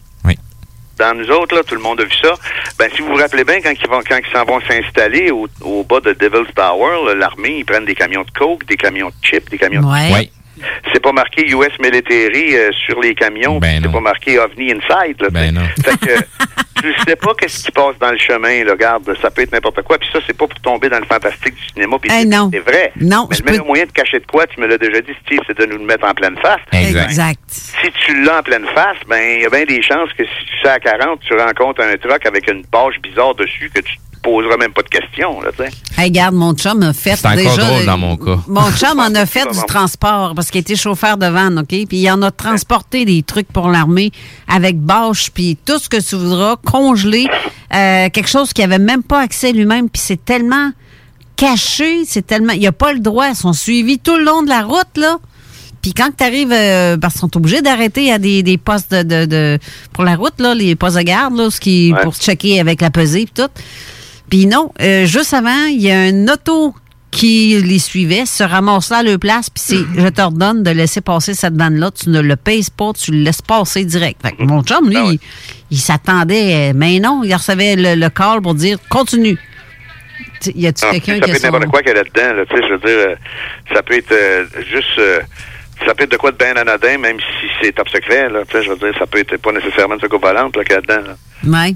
Dans 0.97 1.15
nous 1.17 1.29
autres, 1.29 1.55
là, 1.55 1.63
tout 1.63 1.75
le 1.75 1.81
monde 1.81 2.01
a 2.01 2.03
vu 2.05 2.15
ça. 2.21 2.33
Ben, 2.79 2.89
si 2.95 3.01
vous 3.01 3.09
vous 3.09 3.15
rappelez 3.15 3.43
bien, 3.43 3.61
quand 3.61 3.71
ils 3.79 3.87
vont, 3.89 4.01
quand 4.07 4.17
ils 4.17 4.31
s'en 4.33 4.45
vont 4.45 4.59
s'installer 4.61 5.29
au, 5.31 5.47
au 5.61 5.83
bas 5.83 5.99
de 5.99 6.13
Devil's 6.13 6.53
Tower, 6.55 7.13
l'armée, 7.15 7.57
ils 7.59 7.65
prennent 7.65 7.85
des 7.85 7.95
camions 7.95 8.23
de 8.23 8.31
coke, 8.31 8.65
des 8.65 8.77
camions 8.77 9.09
de 9.09 9.13
chips, 9.25 9.49
des 9.49 9.57
camions 9.57 9.81
Ouais. 9.83 10.07
de... 10.09 10.13
Ouais. 10.13 10.31
C'est 10.93 11.01
pas 11.01 11.11
marqué 11.11 11.47
US 11.49 11.77
Military 11.79 12.55
euh, 12.55 12.69
sur 12.85 12.99
les 13.01 13.13
camions, 13.15 13.59
Ben 13.59 13.81
c'est 13.83 13.91
pas 13.91 13.99
marqué 13.99 14.39
OVNI 14.39 14.73
Inside. 14.73 15.21
Là, 15.21 15.29
Ben 15.31 15.53
non. 15.53 15.61
fait 15.83 15.97
que 15.99 16.19
tu 16.81 16.93
sais 17.07 17.15
pas 17.15 17.33
qu'est-ce 17.39 17.63
qui 17.65 17.71
passe 17.71 17.97
dans 17.99 18.11
le 18.11 18.17
chemin, 18.17 18.63
là, 18.63 18.71
regarde, 18.73 19.15
ça 19.21 19.31
peut 19.31 19.41
être 19.41 19.51
n'importe 19.51 19.81
quoi. 19.83 19.97
Puis 19.97 20.09
ça, 20.13 20.19
c'est 20.27 20.37
pas 20.37 20.47
pour 20.47 20.59
tomber 20.61 20.89
dans 20.89 20.99
le 20.99 21.05
fantastique 21.05 21.55
du 21.55 21.67
cinéma. 21.73 21.97
Puis 21.99 22.09
Eh 22.13 22.21
c'est- 22.21 22.59
vrai. 22.59 22.91
Non, 23.01 23.27
Mais 23.29 23.37
le 23.37 23.45
meilleur 23.45 23.61
peux- 23.63 23.67
moyen 23.67 23.85
de 23.85 23.91
cacher 23.91 24.19
de 24.19 24.25
quoi, 24.25 24.45
tu 24.47 24.59
me 24.61 24.67
l'as 24.67 24.77
déjà 24.77 25.01
dit, 25.01 25.13
Steve, 25.25 25.39
c'est 25.47 25.57
de 25.57 25.65
nous 25.65 25.77
le 25.77 25.85
mettre 25.85 26.05
en 26.07 26.13
pleine 26.13 26.37
face. 26.37 26.61
Exact. 26.73 27.05
Exact. 27.05 27.39
Si 27.47 27.91
tu 28.05 28.21
l'as 28.23 28.39
en 28.39 28.43
pleine 28.43 28.65
face, 28.75 28.97
ben 29.07 29.21
il 29.37 29.41
y 29.41 29.45
a 29.45 29.49
bien 29.49 29.65
des 29.65 29.81
chances 29.81 30.09
que 30.17 30.23
si 30.23 30.45
tu 30.45 30.61
sais 30.63 30.69
à 30.69 30.79
40, 30.79 31.19
tu 31.21 31.33
rencontres 31.35 31.81
un 31.81 31.95
truck 31.97 32.25
avec 32.25 32.49
une 32.49 32.63
bâche 32.71 32.99
bizarre 33.01 33.35
dessus 33.35 33.69
que 33.73 33.81
tu 33.81 33.93
te 34.27 34.31
poseras 34.31 34.57
même 34.57 34.73
pas 34.73 34.81
de 34.81 34.89
questions, 34.89 35.41
là. 35.41 35.49
Hey, 35.97 36.05
regarde, 36.09 36.35
mon 36.35 36.53
chum 36.53 36.81
a 36.83 36.93
fait 36.93 37.15
C'est 37.15 37.25
encore 37.27 37.37
déjà... 37.55 37.63
drôle 37.67 37.85
dans 37.85 37.97
mon 37.97 38.17
cas. 38.17 38.37
Mon 38.47 38.71
chum 38.71 38.99
en 38.99 39.13
a 39.15 39.25
fait 39.25 39.45
du 39.51 39.59
transport 39.67 40.33
parce 40.35 40.51
qu'il 40.51 40.61
était 40.61 40.75
chauffeur 40.75 41.17
de 41.17 41.25
van, 41.27 41.55
OK? 41.57 41.67
Puis 41.67 41.87
il 41.97 42.09
en 42.11 42.21
a 42.21 42.31
transporté 42.31 43.05
des 43.05 43.23
trucs 43.23 43.47
pour 43.47 43.69
l'armée 43.69 44.11
avec 44.47 44.79
bâche, 44.79 45.31
puis 45.33 45.57
tout 45.65 45.79
ce 45.79 45.89
que 45.89 45.97
tu 46.01 46.15
voudras, 46.15 46.55
congelé, 46.65 47.27
euh, 47.73 48.09
quelque 48.09 48.29
chose 48.29 48.53
qu'il 48.53 48.63
avait 48.63 48.79
même 48.79 49.03
pas 49.03 49.21
accès 49.21 49.51
lui-même, 49.51 49.89
puis 49.89 50.01
c'est 50.03 50.23
tellement 50.23 50.71
caché, 51.35 52.03
c'est 52.05 52.25
tellement... 52.25 52.53
Il 52.53 52.65
a 52.67 52.71
pas 52.71 52.93
le 52.93 52.99
droit, 52.99 53.27
ils 53.29 53.35
sont 53.35 53.53
suivis 53.53 53.99
tout 53.99 54.17
le 54.17 54.23
long 54.23 54.41
de 54.43 54.49
la 54.49 54.63
route, 54.63 54.97
là. 54.97 55.17
Puis 55.81 55.93
quand 55.93 56.09
tu 56.17 56.23
arrives, 56.23 56.49
parce 56.99 57.13
qu'ils 57.13 57.21
sont 57.21 57.37
obligés 57.37 57.61
d'arrêter 57.61 58.11
à 58.11 58.17
des, 58.17 58.41
des 58.43 58.57
postes 58.57 58.91
de, 58.91 59.03
de, 59.03 59.25
de- 59.25 59.59
pour 59.93 60.03
la 60.03 60.15
route, 60.15 60.33
là, 60.39 60.53
les 60.55 60.75
postes 60.75 60.97
de 60.97 61.03
garde, 61.03 61.37
là, 61.37 61.49
ce 61.51 61.59
qui, 61.59 61.93
Ouais. 61.93 62.01
pour 62.01 62.15
checker 62.15 62.59
avec 62.59 62.81
la 62.81 62.89
pesée 62.89 63.21
et 63.21 63.25
tout. 63.27 63.47
Puis 64.29 64.45
non, 64.45 64.71
euh, 64.81 65.05
juste 65.05 65.33
avant, 65.33 65.65
il 65.69 65.81
y 65.81 65.91
a 65.91 65.97
un 65.99 66.27
auto 66.27 66.73
qui 67.09 67.59
les 67.63 67.79
suivait, 67.79 68.25
se 68.25 68.43
ramasse 68.43 68.89
là 68.89 68.97
à 68.97 69.03
leur 69.03 69.17
place, 69.17 69.49
puis 69.49 69.63
c'est, 69.65 70.01
je 70.01 70.07
t'ordonne 70.09 70.61
de 70.61 70.69
laisser 70.69 71.01
passer 71.01 71.33
cette 71.33 71.55
vanne-là, 71.55 71.89
tu 71.91 72.09
ne 72.09 72.21
le 72.21 72.35
pèses 72.35 72.69
pas, 72.69 72.91
tu 72.93 73.11
le 73.11 73.19
laisses 73.19 73.41
passer 73.41 73.85
direct. 73.85 74.21
Fait 74.21 74.33
que 74.33 74.43
mon 74.43 74.61
chum, 74.61 74.89
lui, 74.89 74.97
il, 75.13 75.19
il 75.71 75.77
s'attendait, 75.79 76.71
euh, 76.71 76.73
mais 76.75 76.99
non, 76.99 77.21
il 77.23 77.33
recevait 77.33 77.75
le, 77.75 77.95
le 77.95 78.09
call 78.09 78.41
pour 78.41 78.53
dire 78.53 78.77
continue. 78.89 79.37
Y 80.53 80.67
a-tu 80.67 80.85
Ah, 80.85 80.91
quelqu'un 80.91 81.13
ça 81.13 81.19
qui 81.19 81.21
peut 81.21 81.31
a 81.31 81.35
être 81.35 81.41
son... 81.41 81.47
n'importe 81.47 81.65
quoi 81.71 81.79
qu'il 81.81 81.87
y 81.89 81.91
a 81.91 82.03
là-dedans, 82.03 82.35
là, 82.35 82.45
tu 82.45 82.55
sais, 82.55 82.61
je 82.67 82.73
veux 82.73 82.79
dire, 82.79 83.07
euh, 83.09 83.15
ça 83.73 83.81
peut 83.81 83.95
être 83.95 84.11
euh, 84.11 84.45
juste, 84.71 84.99
euh, 84.99 85.19
ça 85.85 85.95
peut 85.95 86.03
être 86.03 86.11
de 86.11 86.17
quoi 86.17 86.31
de 86.31 86.37
bien 86.37 86.55
anodin, 86.55 86.97
même 86.99 87.17
si 87.19 87.47
c'est 87.61 87.71
top 87.71 87.89
secret, 87.89 88.29
là, 88.29 88.41
tu 88.47 88.57
sais, 88.57 88.63
je 88.63 88.69
veux 88.69 88.77
dire, 88.77 88.93
ça 88.99 89.07
peut 89.07 89.19
être 89.19 89.37
pas 89.37 89.51
nécessairement 89.53 89.95
de 89.95 90.07
volante, 90.07 90.55
là, 90.55 90.63
qu'il 90.63 90.73
y 90.75 90.77
a 90.77 90.81
dedans, 90.81 91.07
là. 91.07 91.15
Ouais. 91.63 91.75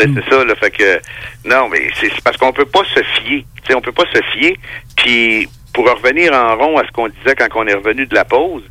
Tu 0.00 0.14
sais, 0.14 0.20
C'est 0.22 0.34
ça, 0.34 0.44
là, 0.44 0.54
fait 0.54 0.70
que, 0.70 1.00
non, 1.44 1.68
mais 1.68 1.90
c'est 2.00 2.10
parce 2.22 2.36
qu'on 2.36 2.52
peut 2.52 2.64
pas 2.64 2.84
se 2.94 3.02
fier, 3.02 3.44
sais, 3.70 3.74
on 3.74 3.80
peut 3.80 3.92
pas 3.92 4.04
se 4.12 4.20
fier, 4.32 4.56
puis 4.96 5.48
pour 5.72 5.88
revenir 5.88 6.32
en 6.32 6.56
rond 6.56 6.78
à 6.78 6.86
ce 6.86 6.90
qu'on 6.90 7.08
disait 7.08 7.34
quand 7.36 7.48
on 7.54 7.66
est 7.66 7.74
revenu 7.74 8.06
de 8.06 8.14
la 8.14 8.24
pause, 8.24 8.62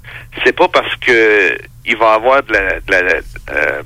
c'est 0.43 0.55
pas 0.55 0.67
parce 0.67 0.95
que 0.97 1.57
il 1.85 1.97
va 1.97 2.11
y 2.11 2.15
avoir 2.15 2.43
de 2.43 2.53
la, 2.53 2.79
de 2.79 2.91
la 2.91 2.97
euh, 3.53 3.81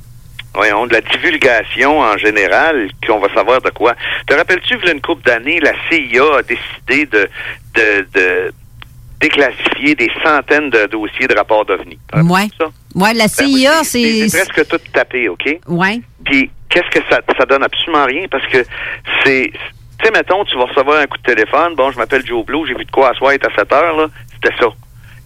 voyons, 0.54 0.88
de 0.88 0.94
la 0.94 1.02
divulgation 1.02 2.00
en 2.00 2.18
général 2.18 2.90
qu'on 3.08 3.20
va 3.20 3.32
savoir 3.34 3.62
de 3.62 3.70
quoi. 3.70 3.96
Te 4.28 4.34
rappelles-tu, 4.34 4.78
il 4.82 4.86
y 4.86 4.90
a 4.90 4.94
une 4.94 5.02
couple 5.02 5.24
d'années, 5.24 5.60
la 5.60 5.74
CIA 5.90 6.38
a 6.38 6.42
décidé 6.42 7.06
de, 7.06 7.30
de, 7.76 8.08
de 8.14 8.54
déclassifier 9.20 9.96
des 9.96 10.12
centaines 10.24 10.70
de 10.70 10.86
dossiers 10.88 11.28
de 11.28 11.36
rapports 11.36 11.66
d'OVNI. 11.66 11.98
Ouais. 12.14 12.48
La 12.96 13.26
Ben 13.28 13.46
oui, 13.46 13.62
CIA, 13.62 13.84
c'est 13.84 14.28
presque 14.30 14.68
tout 14.68 14.80
tapé, 14.92 15.30
OK? 15.30 15.60
Ouais. 15.68 16.02
Puis 16.24 16.50
qu'est-ce 16.70 17.00
que 17.00 17.04
ça, 17.10 17.22
ça 17.38 17.46
donne 17.46 17.64
absolument 17.64 18.06
rien 18.06 18.26
parce 18.30 18.46
que 18.48 18.66
c'est 19.24 19.52
tu 20.00 20.06
sais 20.06 20.12
mettons 20.12 20.44
tu 20.46 20.58
vas 20.58 20.66
recevoir 20.66 21.00
un 21.00 21.06
coup 21.06 21.18
de 21.18 21.24
téléphone, 21.24 21.76
bon 21.76 21.92
je 21.92 21.98
m'appelle 21.98 22.26
Joe 22.26 22.44
Blow, 22.46 22.66
j'ai 22.66 22.74
vu 22.74 22.86
de 22.86 22.92
quoi 22.92 23.12
à 23.12 23.14
soir 23.14 23.32
être 23.32 23.48
à 23.48 23.56
7 23.56 23.72
heures 23.72 23.98
là, 23.98 24.08
c'était 24.34 24.56
ça. 24.60 24.68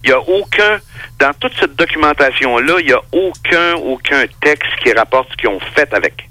Il 0.04 0.10
y 0.10 0.12
a 0.12 0.20
aucun 0.20 0.78
dans 1.18 1.32
toute 1.40 1.52
cette 1.58 1.74
documentation 1.74 2.58
là, 2.58 2.74
il 2.80 2.88
y 2.88 2.92
a 2.92 3.00
aucun 3.12 3.74
aucun 3.76 4.24
texte 4.40 4.70
qui 4.82 4.92
rapporte 4.92 5.30
ce 5.32 5.36
qu'ils 5.36 5.48
ont 5.48 5.60
fait 5.74 5.92
avec. 5.94 6.27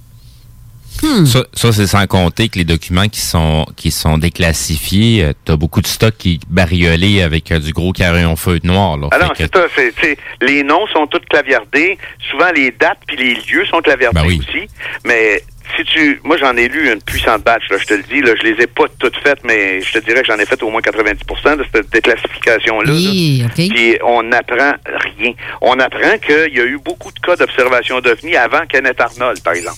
Ça, 1.25 1.45
ça, 1.53 1.71
c'est 1.71 1.87
sans 1.87 2.05
compter 2.07 2.49
que 2.49 2.57
les 2.57 2.63
documents 2.65 3.07
qui 3.07 3.19
sont 3.21 3.65
qui 3.75 3.91
sont 3.91 4.17
déclassifiés, 4.17 5.23
euh, 5.23 5.33
t'as 5.45 5.55
beaucoup 5.55 5.81
de 5.81 5.87
stocks 5.87 6.17
qui 6.17 6.39
bariolés 6.49 7.21
avec 7.21 7.51
euh, 7.51 7.59
du 7.59 7.71
gros 7.73 7.93
crayon 7.93 8.35
feuille 8.35 8.61
noir. 8.63 8.97
Là. 8.97 9.07
Alors, 9.11 9.35
Fait 9.35 9.43
c'est 9.43 9.51
que- 9.51 9.59
ça, 9.59 9.65
c'est, 10.01 10.17
les 10.41 10.63
noms 10.63 10.85
sont 10.87 11.07
tous 11.07 11.19
claviardés. 11.29 11.97
Souvent, 12.31 12.51
les 12.55 12.71
dates 12.71 12.97
puis 13.07 13.17
les 13.17 13.33
lieux 13.35 13.65
sont 13.69 13.81
claviardés 13.81 14.19
Ben 14.21 14.27
oui. 14.27 14.39
aussi. 14.39 14.67
Mais 15.05 15.41
si 15.77 15.83
tu, 15.83 16.19
moi, 16.23 16.37
j'en 16.37 16.55
ai 16.55 16.67
lu 16.69 16.91
une 16.91 17.01
puissante 17.01 17.43
batch, 17.43 17.63
là, 17.69 17.77
je 17.77 17.85
te 17.85 17.93
le 17.93 18.03
dis, 18.03 18.21
là, 18.21 18.31
je 18.39 18.43
les 18.47 18.63
ai 18.63 18.67
pas 18.67 18.85
toutes 18.99 19.17
faites, 19.17 19.43
mais 19.43 19.81
je 19.81 19.91
te 19.93 19.99
dirais 19.99 20.21
que 20.21 20.27
j'en 20.27 20.37
ai 20.39 20.45
fait 20.45 20.61
au 20.63 20.69
moins 20.69 20.79
90% 20.81 21.57
de 21.57 21.65
cette 21.73 21.89
déclassification-là. 21.91 22.85
là. 22.91 22.93
Oui, 22.97 23.43
OK. 23.45 23.53
Puis 23.69 23.97
on 24.03 24.23
n'apprend 24.23 24.73
rien. 25.17 25.33
On 25.61 25.77
apprend 25.79 26.17
qu'il 26.25 26.55
y 26.55 26.59
a 26.61 26.65
eu 26.65 26.79
beaucoup 26.83 27.11
de 27.11 27.19
cas 27.19 27.35
d'observation 27.35 27.99
d'OVNI 27.99 28.35
avant 28.37 28.65
Kenneth 28.69 28.99
Arnold, 29.01 29.43
par 29.43 29.53
exemple. 29.53 29.77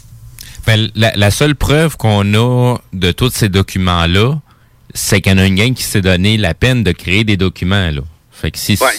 Ben, 0.70 0.92
la, 0.94 1.32
seule 1.32 1.56
preuve 1.56 1.98
qu'on 1.98 2.36
a 2.36 2.78
de 2.94 3.12
tous 3.12 3.32
ces 3.32 3.50
documents-là, 3.50 4.40
c'est 4.94 5.20
qu'il 5.20 5.32
y 5.32 5.36
en 5.36 5.40
a 5.40 5.48
une 5.48 5.56
gang 5.56 5.74
qui 5.74 5.82
s'est 5.82 6.04
donné 6.04 6.38
la 6.38 6.54
peine 6.54 6.84
de 6.84 6.92
créer 6.92 7.24
des 7.24 7.38
documents. 7.38 7.90
Là. 7.90 8.02
Fait 8.42 8.52
que 8.52 8.58
si 8.58 8.78
Ouais, 8.82 8.90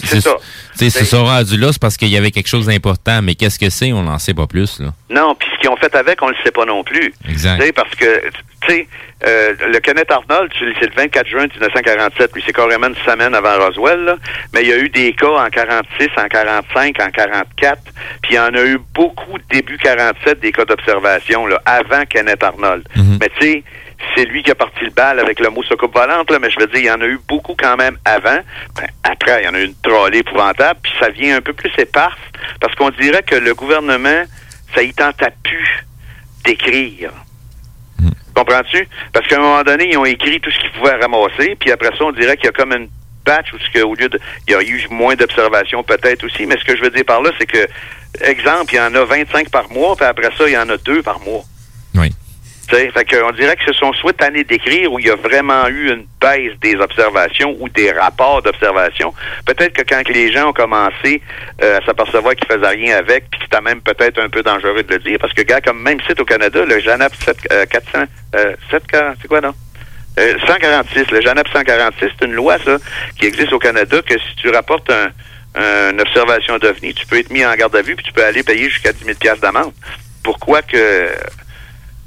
Ben- 0.79 0.89
sont 1.05 1.25
rendus 1.25 1.57
là, 1.57 1.69
c'est 1.71 1.81
parce 1.81 1.97
qu'il 1.97 2.09
y 2.09 2.17
avait 2.17 2.31
quelque 2.31 2.47
chose 2.47 2.67
d'important. 2.67 3.21
Mais 3.21 3.35
qu'est-ce 3.35 3.59
que 3.59 3.69
c'est? 3.69 3.91
On 3.93 4.03
n'en 4.03 4.19
sait 4.19 4.33
pas 4.33 4.47
plus. 4.47 4.79
Là. 4.79 4.93
Non, 5.09 5.35
puis 5.35 5.47
ce 5.53 5.59
qu'ils 5.59 5.69
ont 5.69 5.77
fait 5.77 5.93
avec, 5.95 6.21
on 6.21 6.29
le 6.29 6.35
sait 6.43 6.51
pas 6.51 6.65
non 6.65 6.83
plus. 6.83 7.13
Exact. 7.27 7.71
Parce 7.73 7.93
que, 7.95 8.29
tu 8.61 8.67
sais, 8.67 8.87
euh, 9.27 9.53
le 9.71 9.79
Kenneth 9.79 10.09
Arnold, 10.11 10.51
c'est 10.57 10.65
le 10.65 10.95
24 10.95 11.27
juin 11.27 11.47
1947, 11.47 12.31
puis 12.31 12.43
c'est 12.45 12.53
carrément 12.53 12.87
une 12.87 12.95
semaine 13.05 13.35
avant 13.35 13.57
Roswell, 13.57 14.03
là. 14.03 14.15
mais 14.53 14.61
il 14.63 14.69
y 14.69 14.73
a 14.73 14.77
eu 14.77 14.89
des 14.89 15.13
cas 15.13 15.27
en 15.45 15.49
46, 15.49 16.09
en 16.17 16.27
45, 16.27 16.99
en 16.99 17.11
44, 17.11 17.81
puis 18.23 18.31
il 18.31 18.35
y 18.35 18.39
en 18.39 18.53
a 18.53 18.63
eu 18.63 18.79
beaucoup 18.93 19.37
début 19.51 19.77
47 19.77 20.39
des 20.39 20.51
cas 20.51 20.65
d'observation, 20.65 21.45
là, 21.45 21.61
avant 21.65 22.03
Kenneth 22.05 22.43
Arnold. 22.43 22.87
Mais 23.19 23.29
tu 23.39 23.45
sais, 23.45 23.63
c'est 24.15 24.25
lui 24.25 24.43
qui 24.43 24.51
a 24.51 24.55
parti 24.55 24.83
le 24.83 24.91
bal 24.91 25.19
avec 25.19 25.39
le 25.39 25.49
mot 25.49 25.63
soucoupe 25.63 25.93
volante, 25.93 26.29
là, 26.29 26.39
mais 26.39 26.49
je 26.49 26.59
veux 26.59 26.67
dire, 26.67 26.79
il 26.79 26.85
y 26.85 26.91
en 26.91 27.01
a 27.01 27.05
eu 27.05 27.19
beaucoup 27.27 27.55
quand 27.57 27.77
même 27.77 27.97
avant. 28.05 28.39
Ben, 28.75 28.87
après, 29.03 29.41
il 29.41 29.45
y 29.45 29.49
en 29.49 29.53
a 29.53 29.59
eu 29.59 29.65
une 29.65 29.75
trollée 29.81 30.19
épouvantable, 30.19 30.79
puis 30.81 30.91
ça 30.99 31.09
vient 31.09 31.37
un 31.37 31.41
peu 31.41 31.53
plus 31.53 31.71
éparse, 31.77 32.19
parce 32.59 32.75
qu'on 32.75 32.89
dirait 32.89 33.23
que 33.23 33.35
le 33.35 33.53
gouvernement, 33.53 34.23
ça 34.75 34.83
y 34.83 34.93
tente 34.93 35.21
à 35.21 35.29
plus 35.43 35.85
d'écrire. 36.43 37.11
Comprends-tu? 38.33 38.87
Parce 39.13 39.27
qu'à 39.27 39.37
un 39.37 39.41
moment 39.41 39.63
donné, 39.63 39.89
ils 39.91 39.97
ont 39.97 40.05
écrit 40.05 40.39
tout 40.39 40.51
ce 40.51 40.59
qu'ils 40.59 40.71
pouvaient 40.71 40.95
ramasser, 40.95 41.55
puis 41.59 41.71
après 41.71 41.89
ça, 41.97 42.05
on 42.05 42.11
dirait 42.11 42.37
qu'il 42.37 42.45
y 42.45 42.49
a 42.49 42.53
comme 42.53 42.71
une 42.71 42.89
batch 43.25 43.53
où 43.53 43.59
ce 43.59 43.69
que, 43.71 43.83
au 43.83 43.93
lieu 43.93 44.09
de. 44.09 44.19
Il 44.47 44.53
y 44.53 44.55
a 44.55 44.61
eu 44.61 44.87
moins 44.89 45.15
d'observations 45.15 45.83
peut-être 45.83 46.23
aussi, 46.23 46.45
mais 46.45 46.57
ce 46.57 46.63
que 46.63 46.75
je 46.75 46.81
veux 46.81 46.89
dire 46.89 47.05
par 47.05 47.21
là, 47.21 47.31
c'est 47.37 47.45
que, 47.45 47.67
exemple, 48.21 48.73
il 48.73 48.77
y 48.77 48.79
en 48.79 48.95
a 48.95 49.03
25 49.03 49.49
par 49.49 49.69
mois, 49.71 49.95
puis 49.95 50.05
après 50.05 50.29
ça, 50.37 50.47
il 50.47 50.53
y 50.53 50.57
en 50.57 50.69
a 50.69 50.77
deux 50.77 51.03
par 51.03 51.19
mois. 51.19 51.43
Oui. 51.95 52.09
Tu 52.69 52.75
sais, 52.75 52.91
fait 52.91 53.05
qu'on 53.05 53.31
dirait 53.31 53.55
que 53.55 53.63
ce 53.65 53.73
sont 53.73 53.91
soit 53.93 54.13
tannés 54.13 54.43
d'écrire 54.43 54.91
où 54.93 54.99
il 54.99 55.07
y 55.07 55.09
a 55.09 55.15
vraiment 55.15 55.67
eu 55.67 55.89
une 55.91 56.05
baisse 56.21 56.53
des 56.61 56.75
observations 56.75 57.55
ou 57.59 57.67
des 57.69 57.91
rapports 57.91 58.41
d'observation. 58.41 59.13
Peut-être 59.45 59.73
que 59.73 59.81
quand 59.81 60.07
les 60.07 60.31
gens 60.31 60.49
ont 60.49 60.53
commencé 60.53 61.21
euh, 61.61 61.79
à 61.79 61.85
s'apercevoir 61.85 62.35
qu'ils 62.35 62.47
faisaient 62.47 62.67
rien 62.75 62.97
avec, 62.97 63.25
puis 63.29 63.39
c'était 63.43 63.61
même 63.61 63.81
peut-être 63.81 64.19
un 64.21 64.29
peu 64.29 64.41
dangereux 64.43 64.83
de 64.83 64.93
le 64.93 64.99
dire, 64.99 65.17
parce 65.19 65.33
que, 65.33 65.41
gars, 65.41 65.59
comme 65.59 65.81
même 65.81 65.99
site 66.07 66.19
au 66.19 66.25
Canada, 66.25 66.63
le 66.63 66.79
JANAP 66.79 67.13
7, 67.15 67.37
euh, 67.51 67.65
400, 67.65 68.03
euh, 68.35 68.55
740, 68.69 69.17
c'est 69.21 69.27
quoi, 69.27 69.41
non? 69.41 69.53
Euh, 70.19 70.37
146, 70.45 71.09
le 71.11 71.21
JANAP 71.21 71.47
146, 71.49 72.09
c'est 72.19 72.25
une 72.25 72.33
loi, 72.33 72.57
ça, 72.63 72.77
qui 73.19 73.25
existe 73.25 73.51
au 73.53 73.59
Canada, 73.59 74.01
que 74.01 74.17
si 74.19 74.35
tu 74.37 74.49
rapportes 74.49 74.89
un- 74.91 75.11
une 75.91 75.99
observation 75.99 76.57
d'OVNI, 76.57 76.93
tu 76.93 77.05
peux 77.07 77.17
être 77.17 77.29
mis 77.31 77.45
en 77.45 77.53
garde 77.55 77.75
à 77.75 77.81
vue, 77.81 77.95
puis 77.95 78.05
tu 78.05 78.13
peux 78.13 78.23
aller 78.23 78.43
payer 78.43 78.69
jusqu'à 78.69 78.93
10 78.93 79.03
000 79.03 79.17
d'amende. 79.41 79.73
Pourquoi 80.23 80.61
que 80.61 81.09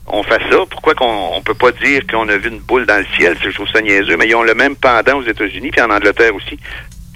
on 0.07 0.23
fait 0.23 0.41
ça? 0.51 0.59
Pourquoi 0.71 0.95
qu'on 0.95 1.31
on 1.35 1.41
peut 1.41 1.55
pas 1.55 1.73
dire 1.73 2.03
qu'on 2.11 2.29
a 2.29 2.37
vu 2.37 2.49
une 2.51 2.59
boule 2.61 2.87
dans 2.87 2.99
le 2.99 3.07
ciel? 3.17 3.37
Je 3.43 3.51
trouve 3.51 3.69
ça 3.69 3.81
niaiseux, 3.81 4.17
mais 4.17 4.29
ils 4.29 4.35
ont 4.35 4.43
le 4.43 4.55
même 4.55 4.77
pendant 4.77 5.19
aux 5.19 5.23
États-Unis 5.27 5.71
puis 5.71 5.81
en 5.81 5.91
Angleterre 5.91 6.35
aussi. 6.35 6.59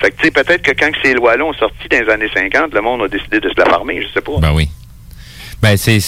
Fait 0.00 0.10
que, 0.10 0.16
tu 0.16 0.24
sais, 0.26 0.30
peut-être 0.30 0.62
que 0.62 0.70
quand 0.78 0.90
ces 1.02 1.12
lois-là 1.14 1.44
ont 1.44 1.52
sorti 1.54 1.88
dans 1.90 1.98
les 2.00 2.08
années 2.10 2.30
50, 2.32 2.72
le 2.72 2.80
monde 2.80 3.02
a 3.02 3.08
décidé 3.08 3.40
de 3.40 3.48
se 3.48 3.58
la 3.58 3.66
farmer, 3.66 4.00
je 4.00 4.12
sais 4.14 4.20
pas. 4.20 4.38
Ben 4.40 4.52
oui. 4.54 4.68
Ben 5.60 5.76
c'est 5.76 5.98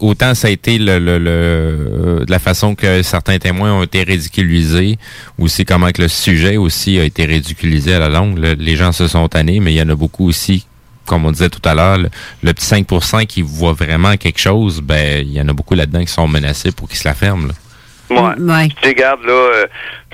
autant 0.00 0.34
ça 0.34 0.48
a 0.48 0.50
été 0.50 0.78
de 0.78 2.24
la 2.30 2.38
façon 2.38 2.74
que 2.74 3.02
certains 3.02 3.38
témoins 3.38 3.72
ont 3.72 3.82
été 3.84 4.02
ridiculisés, 4.02 4.98
aussi 5.38 5.64
comment 5.64 5.90
que 5.92 6.02
le 6.02 6.08
sujet 6.08 6.58
aussi 6.58 6.98
a 7.00 7.04
été 7.04 7.24
ridiculisé 7.24 7.94
à 7.94 7.98
la 8.00 8.10
longue. 8.10 8.36
Le- 8.36 8.52
les 8.52 8.76
gens 8.76 8.92
se 8.92 9.08
sont 9.08 9.26
tannés, 9.28 9.60
mais 9.60 9.72
il 9.72 9.76
y 9.78 9.82
en 9.82 9.88
a 9.88 9.94
beaucoup 9.94 10.28
aussi, 10.28 10.66
comme 11.06 11.24
on 11.24 11.30
disait 11.30 11.48
tout 11.48 11.62
à 11.64 11.74
l'heure, 11.74 11.98
le, 11.98 12.08
le 12.42 12.52
petit 12.52 12.66
5% 12.66 13.26
qui 13.26 13.42
voit 13.42 13.72
vraiment 13.72 14.16
quelque 14.16 14.38
chose, 14.38 14.80
ben 14.80 15.24
il 15.26 15.32
y 15.32 15.40
en 15.40 15.48
a 15.48 15.52
beaucoup 15.52 15.74
là-dedans 15.74 16.00
qui 16.00 16.12
sont 16.12 16.28
menacés 16.28 16.72
pour 16.72 16.88
qu'ils 16.88 16.98
se 16.98 17.08
la 17.08 17.14
ferment. 17.14 17.48
Là. 17.48 17.54
Ouais. 18.10 18.68
Tu 18.80 18.88
regarde, 18.88 19.22
là, 19.24 19.32
euh, 19.32 19.66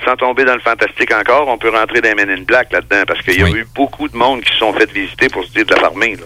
sans 0.05 0.15
tomber 0.15 0.45
dans 0.45 0.55
le 0.55 0.61
fantastique 0.61 1.13
encore, 1.13 1.47
on 1.47 1.57
peut 1.57 1.69
rentrer 1.69 2.01
dans 2.01 2.15
Men 2.15 2.29
in 2.29 2.41
Black 2.41 2.71
là-dedans, 2.71 3.03
parce 3.07 3.21
qu'il 3.21 3.39
y 3.39 3.43
a 3.43 3.49
eu 3.49 3.67
beaucoup 3.75 4.07
de 4.07 4.17
monde 4.17 4.41
qui 4.41 4.51
se 4.51 4.59
sont 4.59 4.73
fait 4.73 4.91
visiter 4.91 5.29
pour 5.29 5.43
se 5.43 5.51
dire 5.51 5.65
de 5.65 5.73
la 5.73 5.79
farmer, 5.79 6.15
là. 6.15 6.25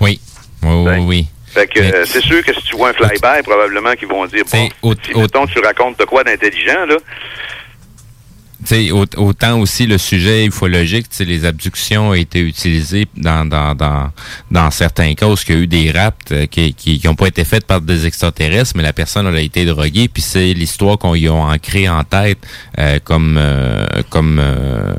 Oui. 0.00 0.20
Oui, 0.62 0.84
oui, 0.86 0.98
oui. 1.00 1.26
Fait 1.46 1.66
que 1.66 1.80
euh, 1.80 2.04
c'est 2.04 2.20
sûr 2.20 2.44
que 2.44 2.52
si 2.52 2.62
tu 2.62 2.76
vois 2.76 2.90
un 2.90 2.92
flyby, 2.92 3.42
probablement 3.44 3.94
qu'ils 3.94 4.08
vont 4.08 4.26
dire, 4.26 4.44
bon, 4.52 4.94
si 5.02 5.14
mettons, 5.14 5.46
tu 5.46 5.58
racontes 5.60 5.98
de 5.98 6.04
quoi 6.04 6.22
d'intelligent, 6.22 6.84
là, 6.86 6.96
sais, 8.68 8.90
au- 8.90 9.04
autant 9.16 9.60
aussi 9.60 9.86
le 9.86 9.98
sujet 9.98 10.46
ufologique, 10.46 11.06
les 11.20 11.44
abductions 11.44 12.10
ont 12.10 12.14
été 12.14 12.40
utilisées 12.40 13.06
dans, 13.16 13.44
dans, 13.48 13.74
dans, 13.74 14.10
dans 14.50 14.70
certains 14.70 15.14
cas 15.14 15.26
où 15.26 15.34
il 15.48 15.54
y 15.54 15.58
a 15.58 15.60
eu 15.60 15.66
des 15.66 15.90
rapts 15.90 16.32
euh, 16.32 16.46
qui 16.46 16.74
qui 16.74 16.98
qui 16.98 17.14
pas 17.14 17.26
été 17.26 17.44
faites 17.44 17.66
par 17.66 17.80
des 17.80 18.06
extraterrestres, 18.06 18.72
mais 18.76 18.82
la 18.82 18.92
personne 18.92 19.26
a 19.26 19.40
été 19.40 19.64
droguée, 19.64 20.08
puis 20.08 20.22
c'est 20.22 20.52
l'histoire 20.54 20.98
qu'on 20.98 21.14
y 21.14 21.28
a 21.28 21.32
ancrée 21.34 21.88
en 21.88 22.04
tête 22.04 22.38
euh, 22.78 22.98
comme 23.02 23.36
euh, 23.38 23.84
comme 24.10 24.38
euh. 24.38 24.94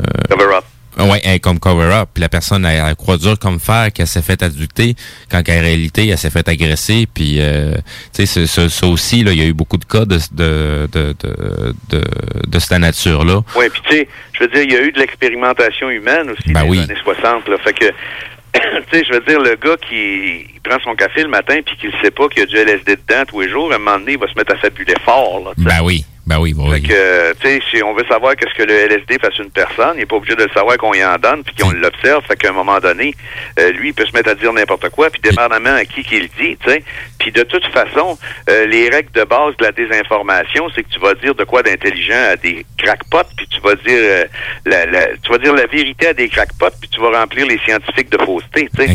Ouais, 1.00 1.22
hein, 1.26 1.38
comme 1.40 1.60
cover-up. 1.60 2.10
Puis 2.14 2.22
la 2.22 2.30
personne 2.30 2.66
elle, 2.66 2.84
elle 2.86 2.96
croit 2.96 3.18
dur 3.18 3.38
comme 3.40 3.60
fer 3.60 3.92
qu'elle 3.94 4.08
s'est 4.08 4.22
fait 4.22 4.42
abducter, 4.44 4.96
quand 5.30 5.40
en 5.40 5.44
réalité 5.62 6.08
elle 6.08 6.18
s'est 6.18 6.30
fait 6.30 6.48
agresser. 6.48 7.08
Puis 7.14 7.38
euh, 7.40 7.76
tu 8.14 8.26
sais, 8.26 8.48
ça 8.48 8.88
aussi 8.88 9.24
là, 9.24 9.32
il 9.32 9.40
y 9.40 9.44
a 9.44 9.46
eu 9.46 9.54
beaucoup 9.54 9.78
de 9.78 9.86
cas 9.86 10.06
de 10.06 10.18
de 10.32 10.88
de 10.92 11.16
de, 11.20 11.74
de, 11.90 12.04
de 12.48 12.60
cette 12.60 12.80
nature 12.80 13.24
là. 13.24 13.42
Oui, 13.56 13.66
puis 13.70 13.82
tu 13.88 13.96
sais, 13.96 14.08
je 14.34 14.46
veux 14.46 14.50
dire, 14.52 14.64
il 14.64 14.72
y 14.72 14.76
a 14.78 14.82
eu 14.82 14.92
de 14.92 15.00
l'expérimentation 15.00 15.90
humaine 15.90 16.30
aussi 16.30 16.52
Ben 16.54 16.64
dans 16.64 16.70
oui. 16.70 16.78
les 16.78 16.84
années 16.84 17.02
60. 17.04 17.48
Là, 17.50 17.58
fait 17.64 17.74
que, 17.74 17.86
tu 18.54 18.98
sais, 19.00 19.06
je 19.06 19.14
veux 19.14 19.22
dire, 19.28 19.40
le 19.40 19.56
gars 19.56 19.76
qui 19.78 20.46
prend 20.64 20.80
son 20.84 20.96
café 20.96 21.24
le 21.24 21.30
matin 21.30 21.60
puis 21.66 21.76
qu'il 21.78 21.92
sait 22.02 22.12
pas 22.12 22.28
qu'il 22.30 22.40
y 22.40 22.44
a 22.44 22.46
du 22.46 22.56
LSD 22.56 22.96
dedans 22.96 23.24
tous 23.28 23.42
les 23.42 23.50
jours, 23.50 23.72
à 23.72 23.76
un 23.76 23.80
moment 23.80 24.00
donné, 24.00 24.14
il 24.14 24.20
va 24.20 24.28
se 24.28 24.36
mettre 24.36 24.54
à 24.54 24.58
fabuler 24.58 24.96
fort. 25.04 25.42
Là, 25.44 25.52
Ben 25.58 25.82
oui, 25.84 26.06
ben 26.30 26.40
oui, 26.40 26.54
oui. 26.56 26.70
Fait 26.82 26.82
que, 26.88 27.34
tu 27.40 27.48
sais, 27.48 27.60
si 27.72 27.82
on 27.84 27.94
veut 27.96 28.06
savoir 28.08 28.36
qu'est-ce 28.36 28.54
que 28.54 28.64
le 28.64 28.74
LSD 28.74 29.18
fasse 29.20 29.38
une 29.40 29.50
personne, 29.50 29.94
il 29.96 30.00
n'est 30.02 30.06
pas 30.06 30.16
obligé 30.18 30.36
de 30.36 30.44
le 30.44 30.50
savoir 30.52 30.78
qu'on 30.78 30.94
y 30.94 31.04
en 31.04 31.18
donne 31.18 31.44
puis 31.44 31.56
qu'on 31.56 31.72
l'observe. 31.72 32.24
Fait 32.28 32.36
qu'à 32.36 32.50
un 32.50 32.54
moment 32.54 32.80
donné, 32.80 33.16
euh, 33.60 33.72
lui, 33.72 33.90
il 33.90 33.94
peut 33.94 34.06
se 34.06 34.14
mettre 34.14 34.30
à 34.30 34.36
dire 34.36 34.54
n'importe 34.54 34.90
quoi, 34.90 35.10
puis 35.10 35.20
dépendamment 35.22 35.74
à 35.74 35.86
qui 35.86 36.04
qu'il 36.04 36.28
dit, 36.40 36.56
tu 36.64 36.70
sais. 36.70 36.84
Puis 37.20 37.32
de 37.32 37.42
toute 37.44 37.66
façon, 37.74 38.18
euh, 38.50 38.66
les 38.68 38.90
règles 38.90 39.12
de 39.12 39.24
base 39.24 39.58
de 39.58 39.66
la 39.66 39.72
désinformation, 39.72 40.70
c'est 40.76 40.84
que 40.84 40.90
tu 40.90 41.00
vas 41.00 41.16
dire 41.16 41.34
de 41.36 41.44
quoi 41.44 41.64
d'intelligent 41.64 42.24
à 42.32 42.36
des 42.36 42.66
crackpots, 42.78 43.30
puis 43.36 43.48
tu 43.50 43.60
vas 43.62 43.76
dire 43.76 43.84
euh, 43.90 44.24
la, 44.66 44.86
la- 44.86 45.08
tu 45.24 45.32
vas 45.32 45.38
dire 45.40 45.54
la 45.56 45.66
vérité 45.66 46.08
à 46.08 46.14
des 46.14 46.30
crackpots, 46.30 46.78
puis 46.80 46.90
tu 46.90 47.02
vas 47.02 47.10
remplir 47.20 47.48
les 47.48 47.58
scientifiques 47.66 48.10
de 48.12 48.24
fausseté, 48.24 48.70
tu 48.76 48.82
sais. 48.86 48.88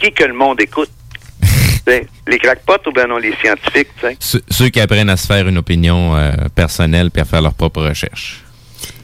Qui 0.00 0.12
que 0.12 0.24
le 0.24 0.32
monde 0.34 0.60
écoute? 0.60 0.90
Sais, 1.88 2.06
les 2.26 2.38
crackpots 2.38 2.86
ou 2.86 2.92
bien 2.92 3.06
non 3.06 3.16
les 3.16 3.34
scientifiques, 3.42 3.88
tu 3.98 4.06
sais? 4.06 4.16
Ceux, 4.20 4.42
ceux 4.50 4.68
qui 4.68 4.78
apprennent 4.78 5.08
à 5.08 5.16
se 5.16 5.26
faire 5.26 5.48
une 5.48 5.56
opinion 5.56 6.14
euh, 6.16 6.32
personnelle 6.54 7.10
puis 7.10 7.22
à 7.22 7.24
faire 7.24 7.40
leur 7.40 7.54
propre 7.54 7.82
recherche. 7.82 8.44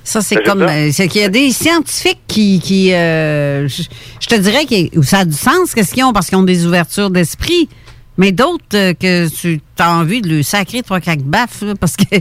Ça, 0.02 0.20
c'est 0.20 0.34
C'est 0.34 0.42
comme. 0.42 0.62
euh, 0.62 0.90
C'est 0.92 1.08
qu'il 1.08 1.22
y 1.22 1.24
a 1.24 1.30
des 1.30 1.50
scientifiques 1.50 2.20
qui. 2.28 2.60
qui 2.60 2.92
euh, 2.92 3.66
je, 3.68 3.84
je 4.20 4.26
te 4.26 4.34
dirais 4.34 4.66
que 4.66 5.02
ça 5.02 5.20
a 5.20 5.24
du 5.24 5.32
sens, 5.32 5.74
qu'est-ce 5.74 5.94
qu'ils 5.94 6.04
ont, 6.04 6.12
parce 6.12 6.28
qu'ils 6.28 6.36
ont 6.36 6.42
des 6.42 6.66
ouvertures 6.66 7.08
d'esprit. 7.10 7.70
Mais 8.18 8.30
d'autres 8.30 8.64
euh, 8.74 8.92
que 8.92 9.28
tu 9.28 9.60
as 9.78 9.90
envie 9.90 10.20
de 10.20 10.28
le 10.28 10.42
sacrer 10.42 10.82
trois 10.82 11.00
quatre 11.00 11.24
baffes, 11.24 11.64
parce 11.80 11.96
que 11.96 12.16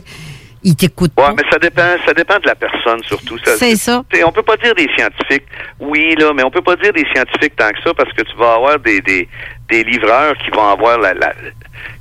ils 0.64 0.76
t'écoutent 0.76 1.12
Ouais, 1.18 1.34
mais 1.36 1.44
ça 1.52 1.60
dépend, 1.60 1.96
ça 2.06 2.14
dépend 2.14 2.40
de 2.40 2.48
la 2.48 2.56
personne 2.56 3.02
surtout. 3.04 3.38
C'est 3.46 3.76
ça. 3.76 4.04
T'sais, 4.12 4.24
on 4.24 4.32
peut 4.32 4.44
pas 4.44 4.58
dire 4.58 4.74
des 4.76 4.90
scientifiques, 4.98 5.44
oui 5.80 6.16
là, 6.18 6.32
mais 6.34 6.44
on 6.44 6.52
peut 6.52 6.62
pas 6.62 6.76
dire 6.76 6.94
des 6.94 7.06
scientifiques 7.14 7.56
tant 7.56 7.70
que 7.72 7.82
ça 7.84 7.94
parce 7.94 8.12
que 8.14 8.22
tu 8.24 8.36
vas 8.38 8.54
avoir 8.56 8.80
des 8.80 9.02
des, 9.02 9.28
des 9.70 9.84
livreurs 9.84 10.36
qui 10.38 10.50
vont 10.52 10.68
avoir 10.68 11.00
la, 11.00 11.14
la 11.14 11.34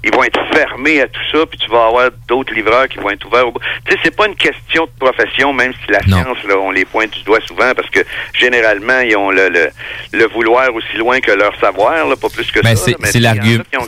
ils 0.05 0.15
vont 0.15 0.23
être 0.23 0.41
fermés 0.55 1.01
à 1.01 1.09
tout 1.09 1.21
ça, 1.33 1.45
puis 1.47 1.59
tu 1.59 1.69
vas 1.71 1.87
avoir 1.87 2.11
d'autres 2.29 2.53
livreurs 2.55 2.87
qui 2.89 2.99
vont 2.99 3.11
être 3.11 3.25
ouverts. 3.27 3.49
Au... 3.49 3.53
Tu 3.85 3.93
sais, 3.93 3.99
c'est 4.05 4.17
pas 4.17 4.27
une 4.29 4.37
question 4.37 4.85
de 4.87 4.91
profession, 4.99 5.53
même 5.53 5.73
si 5.85 5.91
la 5.91 6.01
science, 6.03 6.39
là, 6.45 6.57
on 6.59 6.71
les 6.71 6.85
pointe 6.85 7.11
du 7.11 7.23
doigt 7.25 7.41
souvent, 7.41 7.73
parce 7.75 7.89
que 7.91 8.01
généralement, 8.33 9.01
ils 9.01 9.17
ont 9.17 9.31
le, 9.31 9.49
le, 9.49 9.69
le 10.13 10.27
vouloir 10.29 10.73
aussi 10.75 10.97
loin 10.97 11.21
que 11.21 11.33
leur 11.33 11.59
savoir, 11.59 12.07
là, 12.09 12.15
pas 12.17 12.29
plus 12.29 12.49
que 12.51 12.61
Ben, 12.61 12.77
ça. 12.77 12.93
c'est- 13.05 13.19
l'argument- 13.21 13.65
ont 13.81 13.87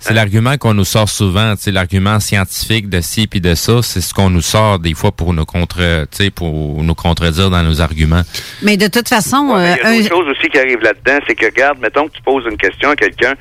C'est 0.00 0.14
l'argument 0.14 0.56
qu'on 0.56 0.72
nous 0.74 0.84
sort 0.84 1.08
souvent, 1.08 1.54
tu 1.56 1.62
sais, 1.64 1.70
l'argument 1.70 2.18
scientifique 2.20 2.88
de 2.88 3.00
ci 3.02 3.26
puis 3.26 3.40
de 3.40 3.54
ça, 3.54 3.82
c'est 3.82 4.00
ce 4.00 4.14
qu'on 4.14 4.30
nous 4.30 4.40
sort 4.40 4.78
des 4.78 4.94
fois 4.94 5.12
pour 5.12 5.32
nous 5.34 5.44
contre, 5.44 5.78
tu 6.10 6.16
sais, 6.24 6.30
pour 6.30 6.82
nous 6.82 6.94
contredire 6.94 7.50
dans 7.50 7.62
nos 7.62 7.80
arguments. 7.80 8.22
Mais 8.62 8.76
de 8.76 8.86
toute 8.88 9.08
façon, 9.08 9.50
Ouais, 9.50 9.72
euh, 9.72 9.74
il 9.74 9.78
y 9.78 9.80
a 9.82 9.88
un- 9.88 9.96
d'autres 9.98 10.08
choses 10.08 10.28
aussi 10.38 10.48
qui 10.48 10.58
arrivent 10.58 10.80
là-dedans, 10.82 11.18
c'est 11.28 11.34
que, 11.34 11.44
regarde, 11.46 11.78
mettons 11.80 12.08
que 12.08 12.14
tu 12.16 12.22
poses 12.22 12.44
une 12.50 12.56
question 12.56 12.88
à 12.90 12.96
quelqu'un, 12.96 13.34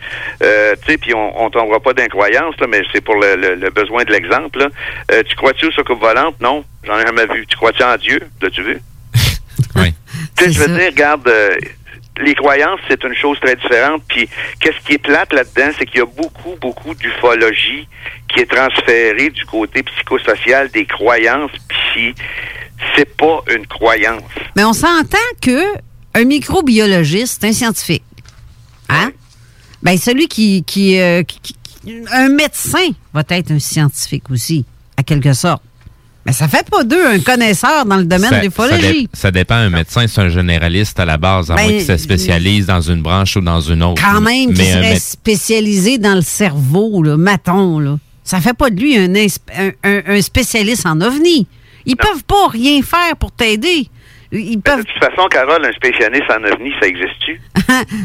euh, 0.43 0.75
tu 0.85 0.91
sais, 0.91 0.97
puis 0.97 1.13
on, 1.13 1.41
on 1.45 1.49
tombera 1.49 1.79
pas 1.79 1.93
d'incroyance, 1.93 2.55
là, 2.59 2.67
mais 2.67 2.81
c'est 2.93 3.01
pour 3.01 3.15
le, 3.15 3.35
le- 3.35 3.55
le 3.55 3.69
besoin 3.69 4.03
de 4.03 4.11
l'exemple. 4.11 4.67
Euh, 5.11 5.23
tu 5.27 5.35
crois-tu 5.37 5.67
aux 5.67 5.71
soucoupes 5.71 6.01
volantes? 6.01 6.35
Non, 6.41 6.63
j'en 6.83 6.99
ai 6.99 7.05
jamais 7.05 7.25
vu. 7.33 7.45
Tu 7.47 7.55
crois-tu 7.55 7.83
en 7.83 7.95
Dieu? 7.95 8.19
L'as-tu 8.41 8.63
vu? 8.63 8.77
oui. 9.77 9.93
Tu 10.35 10.43
sais, 10.45 10.51
je 10.51 10.59
veux 10.59 10.67
dire, 10.77 10.87
regarde, 10.91 11.27
euh, 11.27 11.55
les 12.19 12.35
croyances, 12.35 12.79
c'est 12.87 13.03
une 13.03 13.15
chose 13.15 13.39
très 13.39 13.55
différente. 13.55 14.03
Puis, 14.07 14.27
qu'est-ce 14.59 14.79
qui 14.85 14.93
est 14.93 14.97
plate 14.97 15.31
là-dedans, 15.33 15.71
c'est 15.77 15.85
qu'il 15.85 15.99
y 15.99 16.01
a 16.01 16.05
beaucoup, 16.05 16.55
beaucoup 16.61 16.93
d'ufologie 16.95 17.87
qui 18.27 18.41
est 18.41 18.49
transférée 18.49 19.29
du 19.29 19.45
côté 19.45 19.83
psychosocial 19.83 20.69
des 20.69 20.85
croyances, 20.85 21.51
puis 21.93 22.13
c'est 22.95 23.15
pas 23.17 23.41
une 23.53 23.65
croyance. 23.67 24.21
mais 24.55 24.63
on 24.63 24.73
s'entend 24.73 25.17
que 25.41 25.61
un 26.13 26.23
microbiologiste, 26.25 27.43
un 27.43 27.53
scientifique, 27.53 28.03
hein? 28.89 29.11
Ben, 29.81 29.97
celui 29.97 30.27
qui, 30.27 30.63
qui, 30.63 30.99
euh, 30.99 31.23
qui- 31.23 31.39
qui- 31.41 31.55
Un 32.11 32.27
médecin 32.29 32.89
va 33.13 33.23
être 33.29 33.51
un 33.51 33.59
scientifique 33.59 34.29
aussi, 34.29 34.65
à 34.97 35.03
quelque 35.03 35.31
sorte. 35.31 35.63
Mais 36.29 36.33
ça 36.33 36.47
fait 36.47 36.69
pas 36.69 36.83
d'eux 36.83 37.05
un 37.07 37.19
connaisseur 37.19 37.85
dans 37.85 37.97
le 37.97 38.03
domaine 38.05 38.29
Ça- 38.29 38.39
de 38.39 38.45
l'ufologie. 38.45 38.81
Ça, 38.81 38.91
dé- 38.91 39.09
ça 39.13 39.31
dépend. 39.31 39.55
Un 39.55 39.69
médecin, 39.71 40.05
c'est 40.07 40.21
un 40.21 40.29
généraliste 40.29 40.99
à 40.99 41.05
la 41.05 41.17
base, 41.17 41.49
à 41.49 41.55
Ben, 41.55 41.63
moins 41.63 41.71
qu'il 41.71 41.81
se 41.85 41.97
spécialise 41.97 42.67
dans 42.67 42.81
une 42.81 43.01
branche 43.01 43.35
ou 43.35 43.41
dans 43.41 43.61
une 43.61 43.81
autre. 43.81 43.99
Quand 44.01 44.21
même, 44.21 44.53
qui 44.53 44.63
serait 44.63 44.93
mé- 44.93 44.99
spécialisé 44.99 45.97
dans 45.97 46.13
le 46.13 46.21
cerveau, 46.21 47.01
là, 47.01 47.17
maton, 47.17 47.79
là. 47.79 47.97
Ça 48.23 48.39
fait 48.41 48.53
pas 48.53 48.69
de 48.69 48.79
lui 48.79 48.95
un, 48.95 49.11
un, 49.15 49.69
un- 49.83 50.01
un 50.05 50.21
spécialiste 50.21 50.85
en 50.85 51.01
ovni. 51.01 51.47
Ils 51.87 51.95
peuvent 51.97 52.23
pas 52.27 52.47
rien 52.49 52.81
faire 52.83 53.15
pour 53.19 53.31
t'aider. 53.31 53.87
Ils 54.31 54.59
peuvent. 54.61 54.83
De 54.83 54.83
toute 54.83 55.03
façon, 55.03 55.27
Carole, 55.31 55.65
un 55.65 55.71
spécialiste 55.71 56.29
en 56.29 56.43
ovni, 56.53 56.69
ça 56.79 56.87
existe-tu? 56.87 57.41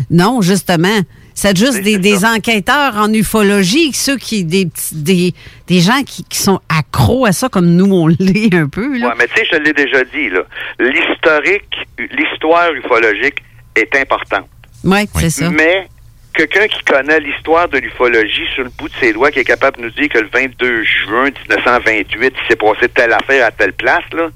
non, 0.11 0.41
justement. 0.41 0.99
C'est 1.35 1.57
juste 1.59 1.83
des, 1.83 1.99
des 1.99 2.25
enquêteurs 2.25 2.97
en 2.97 3.13
ufologie, 3.13 3.93
ceux 3.93 4.17
qui 4.17 4.45
des, 4.45 4.67
petits- 4.67 4.95
des, 4.95 5.35
des 5.67 5.81
gens 5.81 6.03
qui, 6.07 6.25
qui 6.25 6.39
sont 6.39 6.61
accros 6.69 7.27
à 7.27 7.33
ça 7.33 7.49
comme 7.49 7.67
nous 7.75 7.93
on 7.93 8.07
l'est 8.21 8.55
un 8.55 8.69
peu. 8.69 8.97
Là. 8.99 9.09
Ouais, 9.09 9.15
mais 9.19 9.27
tu 9.27 9.41
sais, 9.41 9.47
je 9.53 9.57
l'ai 9.59 9.73
déjà 9.73 10.05
dit, 10.05 10.29
là. 10.31 10.43
L'historique, 10.79 11.75
l'histoire 11.99 12.73
ufologique 12.73 13.37
est 13.77 13.95
importante. 13.97 14.47
Oui, 14.85 15.09
c'est 15.17 15.31
ça. 15.31 15.51
Mais 15.51 15.89
quelqu'un 16.35 16.67
qui 16.69 16.83
connaît 16.85 17.21
l'histoire 17.21 17.69
de 17.69 17.79
l'ufologie 17.79 18.45
sur 18.55 18.65
le 18.65 18.71
bout 18.71 18.89
de 18.89 18.95
ses 19.01 19.13
doigts, 19.13 19.31
qui 19.31 19.41
est 19.41 19.45
capable 19.45 19.79
de 19.79 19.83
nous 19.83 19.91
dire 19.91 20.09
que 20.09 20.19
le 20.19 20.29
22 20.33 20.83
juin 20.85 21.25
1928, 21.25 22.07
il 22.21 22.49
s'est 22.49 22.57
passé 22.57 22.89
telle 22.95 23.13
affaire 23.13 23.47
à 23.47 23.51
telle 23.51 23.73
place, 23.73 24.05
là, 24.13 24.29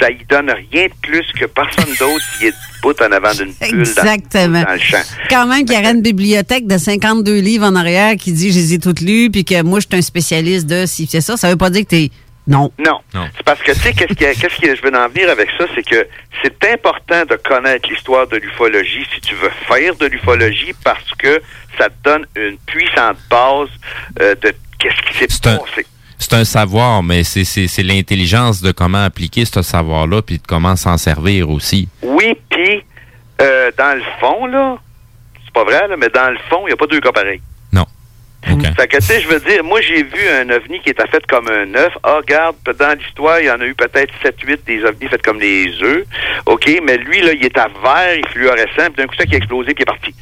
ça 0.00 0.10
y 0.10 0.24
donne 0.28 0.50
rien 0.50 0.86
de 0.86 0.92
plus 1.02 1.24
que 1.38 1.46
personne 1.46 1.92
d'autre 1.98 2.24
qui 2.38 2.46
est 2.46 2.54
debout 2.76 2.94
en 3.02 3.12
avant 3.12 3.32
d'une 3.32 3.52
bulle 3.52 3.70
dans- 3.70 3.78
Exactement. 3.78 4.62
dans, 4.62 4.72
le 4.72 4.78
champ. 4.78 5.02
Quand 5.30 5.46
même 5.46 5.64
qu'il 5.64 5.74
y 5.74 5.78
aurait 5.78 5.92
une 5.94 6.02
bibliothèque 6.02 6.66
de 6.66 6.78
52 6.78 7.38
livres 7.40 7.66
en 7.66 7.74
arrière 7.76 8.16
qui 8.16 8.32
dit 8.32 8.50
je 8.52 8.56
les 8.58 8.74
ai 8.74 8.78
toutes 8.78 9.00
lues 9.00 9.30
puis 9.30 9.44
que 9.44 9.62
moi 9.62 9.80
je 9.80 9.86
suis 9.88 9.96
un 9.98 10.02
spécialiste 10.02 10.66
de 10.66 10.86
si 10.86 11.06
c'est 11.06 11.20
ça, 11.20 11.36
ça 11.36 11.50
veut 11.50 11.56
pas 11.56 11.70
dire 11.70 11.82
que 11.82 11.88
t'es 11.90 12.10
non. 12.48 12.70
Non. 12.78 13.00
C'est 13.36 13.42
parce 13.42 13.60
que, 13.60 13.72
tu 13.72 13.80
sais, 13.80 13.92
qu'est-ce 13.92 14.14
que, 14.14 14.40
qu'est-ce 14.40 14.60
que 14.60 14.76
je 14.76 14.80
veux 14.80 14.96
en 14.96 15.08
venir 15.08 15.28
avec 15.30 15.48
ça, 15.58 15.64
c'est 15.74 15.82
que 15.82 16.06
c'est 16.44 16.72
important 16.72 17.24
de 17.28 17.34
connaître 17.34 17.88
l'histoire 17.90 18.28
de 18.28 18.36
l'ufologie 18.36 19.04
si 19.12 19.20
tu 19.20 19.34
veux 19.34 19.50
faire 19.66 19.96
de 19.96 20.06
l'ufologie 20.06 20.72
parce 20.84 21.10
que 21.18 21.42
ça 21.76 21.88
te 21.88 21.94
donne 22.04 22.24
une 22.36 22.56
puissante 22.58 23.16
base 23.28 23.66
euh, 24.20 24.36
de 24.36 24.54
qu'est-ce 24.78 25.10
qui 25.10 25.18
s'est 25.18 25.26
C'est 25.28 25.46
un- 25.48 25.56
passé. 25.56 25.84
C'est 26.18 26.32
un 26.34 26.44
savoir, 26.44 27.02
mais 27.02 27.22
c'est- 27.24 27.44
c'est 27.44 27.66
c'est 27.68 27.82
l'intelligence 27.82 28.62
de 28.62 28.72
comment 28.72 29.04
appliquer 29.04 29.44
ce 29.44 29.62
savoir-là 29.62 30.22
puis 30.22 30.38
de 30.38 30.46
comment 30.46 30.74
s'en 30.76 30.96
servir 30.96 31.50
aussi. 31.50 31.88
Oui, 32.02 32.34
puis 32.50 32.82
euh, 33.40 33.70
dans 33.76 33.96
le 33.96 34.02
fond, 34.18 34.46
là, 34.46 34.76
c'est 35.44 35.52
pas 35.52 35.64
vrai, 35.64 35.86
là, 35.88 35.96
mais 35.98 36.08
dans 36.08 36.30
le 36.30 36.38
fond, 36.48 36.60
il 36.64 36.68
n'y 36.68 36.72
a 36.72 36.76
pas 36.76 36.86
deux 36.86 37.00
cas 37.00 37.12
pareils. 37.12 37.40
Non. 37.72 37.84
Fait 38.76 38.86
que, 38.86 38.96
tu 38.98 39.02
sais, 39.02 39.20
je 39.20 39.28
veux 39.28 39.40
dire, 39.40 39.62
moi, 39.64 39.80
j'ai 39.80 40.04
vu 40.04 40.28
un 40.40 40.48
ovni 40.50 40.80
qui 40.80 40.90
était 40.90 41.06
fait 41.08 41.24
comme 41.26 41.48
un 41.48 41.74
œuf. 41.74 41.92
Ah, 42.04 42.16
regarde, 42.18 42.54
dans 42.78 42.96
l'histoire, 42.98 43.40
il 43.40 43.46
y 43.46 43.50
en 43.50 43.60
a 43.60 43.66
eu 43.66 43.74
peut-être 43.74 44.12
7-8 44.22 44.60
des 44.64 44.84
ovnis 44.84 45.08
faits 45.08 45.22
comme 45.22 45.38
des 45.38 45.70
œufs. 45.82 46.04
OK, 46.46 46.70
mais 46.84 46.96
lui, 46.96 47.20
là, 47.22 47.32
il 47.32 47.44
est 47.44 47.58
à 47.58 47.66
vert, 47.66 48.14
il 48.16 48.26
fluorescent, 48.28 48.86
puis 48.94 48.96
d'un 48.98 49.06
coup, 49.06 49.16
ça 49.18 49.26
qui 49.26 49.34
a 49.34 49.38
explosé, 49.38 49.74
puis 49.74 49.80
il 49.80 49.82
est 49.82 49.84
parti. 49.92 50.14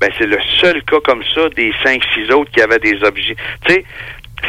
Ben, 0.00 0.10
c'est 0.16 0.26
le 0.26 0.38
seul 0.60 0.82
cas 0.84 0.98
comme 1.04 1.22
ça 1.34 1.48
des 1.56 1.72
5-6 1.84 2.30
autres 2.32 2.50
qui 2.52 2.60
avaient 2.60 2.78
des 2.78 3.02
objets. 3.04 3.36
Tu 3.66 3.72
sais, 3.74 3.84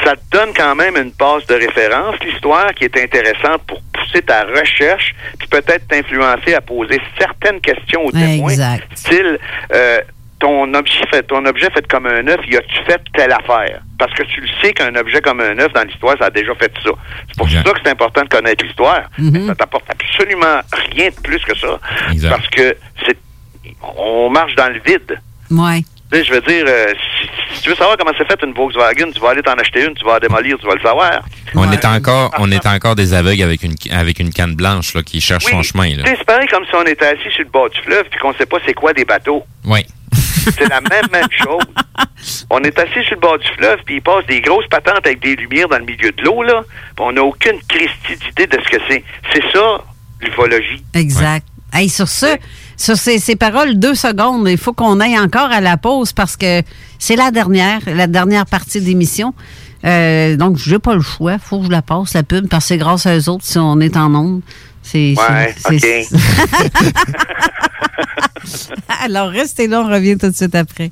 ça 0.03 0.15
te 0.15 0.21
donne 0.31 0.53
quand 0.55 0.75
même 0.75 0.95
une 0.97 1.11
base 1.11 1.45
de 1.47 1.55
référence, 1.55 2.15
l'histoire, 2.25 2.73
qui 2.73 2.85
est 2.85 2.97
intéressante 2.97 3.61
pour 3.67 3.81
pousser 3.93 4.21
ta 4.21 4.43
recherche, 4.43 5.13
puis 5.37 5.47
peut-être 5.47 5.87
t'influencer 5.87 6.53
à 6.53 6.61
poser 6.61 6.99
certaines 7.17 7.61
questions 7.61 8.05
aux 8.05 8.11
témoins. 8.11 8.49
Exact. 8.49 8.87
Style, 8.95 9.39
euh, 9.73 9.99
ton 10.39 10.73
objet 10.73 11.05
fait 11.09 11.23
ton 11.23 11.45
objet 11.45 11.69
fait 11.71 11.87
comme 11.87 12.05
un 12.05 12.27
œuf, 12.27 12.39
y 12.47 12.57
a-tu 12.57 12.75
fait 12.85 13.01
telle 13.13 13.31
affaire? 13.31 13.81
Parce 13.97 14.13
que 14.13 14.23
tu 14.23 14.41
le 14.41 14.47
sais 14.61 14.73
qu'un 14.73 14.93
objet 14.95 15.21
comme 15.21 15.39
un 15.39 15.57
œuf 15.59 15.71
dans 15.71 15.83
l'histoire, 15.83 16.17
ça 16.19 16.25
a 16.25 16.29
déjà 16.29 16.53
fait 16.55 16.71
ça. 16.83 16.89
C'est 17.27 17.37
pour 17.37 17.49
ça 17.49 17.61
que 17.63 17.79
c'est 17.83 17.91
important 17.91 18.23
de 18.23 18.27
connaître 18.29 18.65
l'histoire. 18.65 19.03
Mais 19.17 19.45
Ça 19.45 19.55
t'apporte 19.55 19.85
absolument 19.89 20.59
rien 20.91 21.09
de 21.09 21.21
plus 21.21 21.39
que 21.39 21.57
ça. 21.57 21.79
Parce 22.29 22.47
que 22.49 22.75
c'est 23.05 23.17
on 23.97 24.29
marche 24.29 24.55
dans 24.55 24.69
le 24.69 24.81
vide. 24.85 25.19
Ouais. 25.49 25.83
Tu 26.13 26.19
sais, 26.19 26.25
je 26.25 26.33
veux 26.33 26.41
dire, 26.41 26.63
euh, 26.67 26.93
si, 27.19 27.55
si 27.55 27.61
tu 27.63 27.69
veux 27.69 27.75
savoir 27.75 27.97
comment 27.97 28.11
c'est 28.15 28.27
fait 28.27 28.39
une 28.45 28.53
Volkswagen, 28.53 29.11
tu 29.11 29.19
vas 29.19 29.29
aller 29.29 29.41
t'en 29.41 29.53
acheter 29.53 29.83
une, 29.83 29.95
tu 29.95 30.05
vas 30.05 30.13
la 30.13 30.19
démolir, 30.19 30.57
tu 30.59 30.67
vas 30.67 30.75
le 30.75 30.81
savoir. 30.81 31.21
On 31.55 31.71
est 31.71 31.83
encore, 31.85 32.31
on 32.37 32.51
est 32.51 32.67
encore 32.67 32.95
des 32.95 33.15
aveugles 33.15 33.41
avec 33.41 33.63
une, 33.63 33.73
avec 33.91 34.19
une 34.19 34.31
canne 34.31 34.53
blanche 34.53 34.93
là, 34.93 35.01
qui 35.01 35.19
cherche 35.19 35.45
son 35.45 35.63
chemin. 35.63 35.89
C'est 36.05 36.23
pareil 36.23 36.47
comme 36.49 36.65
si 36.65 36.75
on 36.75 36.83
était 36.83 37.07
assis 37.07 37.31
sur 37.31 37.43
le 37.43 37.49
bord 37.49 37.67
du 37.71 37.81
fleuve 37.81 38.03
puis 38.11 38.19
qu'on 38.19 38.31
sait 38.35 38.45
pas 38.45 38.57
c'est 38.63 38.75
quoi 38.75 38.93
des 38.93 39.05
bateaux. 39.05 39.43
Oui. 39.65 39.85
C'est 40.13 40.69
la 40.69 40.81
même, 40.81 41.07
même 41.11 41.27
chose. 41.31 41.63
On 42.51 42.59
est 42.59 42.77
assis 42.77 43.03
sur 43.05 43.15
le 43.15 43.21
bord 43.21 43.39
du 43.39 43.47
fleuve, 43.57 43.79
puis 43.85 43.95
il 43.95 44.01
passe 44.01 44.25
des 44.27 44.41
grosses 44.41 44.67
patentes 44.67 45.07
avec 45.07 45.19
des 45.21 45.35
lumières 45.35 45.69
dans 45.69 45.79
le 45.79 45.85
milieu 45.85 46.11
de 46.11 46.21
l'eau, 46.21 46.43
là. 46.43 46.61
Puis 46.95 47.05
on 47.05 47.13
n'a 47.13 47.23
aucune 47.23 47.59
christie 47.67 48.17
d'idée 48.17 48.45
de 48.45 48.61
ce 48.63 48.69
que 48.69 48.77
c'est. 48.87 49.03
C'est 49.33 49.43
ça, 49.51 49.81
l'ufologie. 50.21 50.83
Exact. 50.93 51.47
Hey, 51.73 51.89
sur 51.89 52.07
ce, 52.07 52.37
sur 52.83 52.97
ces, 52.97 53.17
ces 53.19 53.37
paroles, 53.37 53.79
deux 53.79 53.95
secondes, 53.95 54.47
il 54.49 54.57
faut 54.57 54.73
qu'on 54.73 54.99
aille 54.99 55.17
encore 55.17 55.49
à 55.51 55.61
la 55.61 55.77
pause 55.77 56.11
parce 56.11 56.35
que 56.35 56.61
c'est 56.99 57.15
la 57.15 57.31
dernière, 57.31 57.79
la 57.87 58.07
dernière 58.07 58.45
partie 58.45 58.81
d'émission. 58.81 59.33
Euh, 59.85 60.35
donc, 60.35 60.57
j'ai 60.57 60.79
pas 60.79 60.95
le 60.95 61.01
choix. 61.01 61.37
faut 61.39 61.59
que 61.59 61.65
je 61.67 61.71
la 61.71 61.81
passe, 61.81 62.13
la 62.13 62.23
pub, 62.23 62.47
parce 62.47 62.65
que 62.65 62.67
c'est 62.69 62.77
grâce 62.77 63.05
à 63.05 63.17
eux 63.17 63.29
autres 63.29 63.45
si 63.45 63.57
on 63.57 63.79
est 63.79 63.95
en 63.97 64.13
onde. 64.15 64.41
C'est, 64.81 65.15
Ouais, 65.17 65.55
c'est- 65.57 65.79
c'est- 65.79 66.07
Alors, 69.03 69.29
restez 69.29 69.67
là, 69.67 69.81
on 69.81 69.87
revient 69.89 70.17
tout 70.17 70.29
de 70.29 70.35
suite 70.35 70.55
après. 70.55 70.91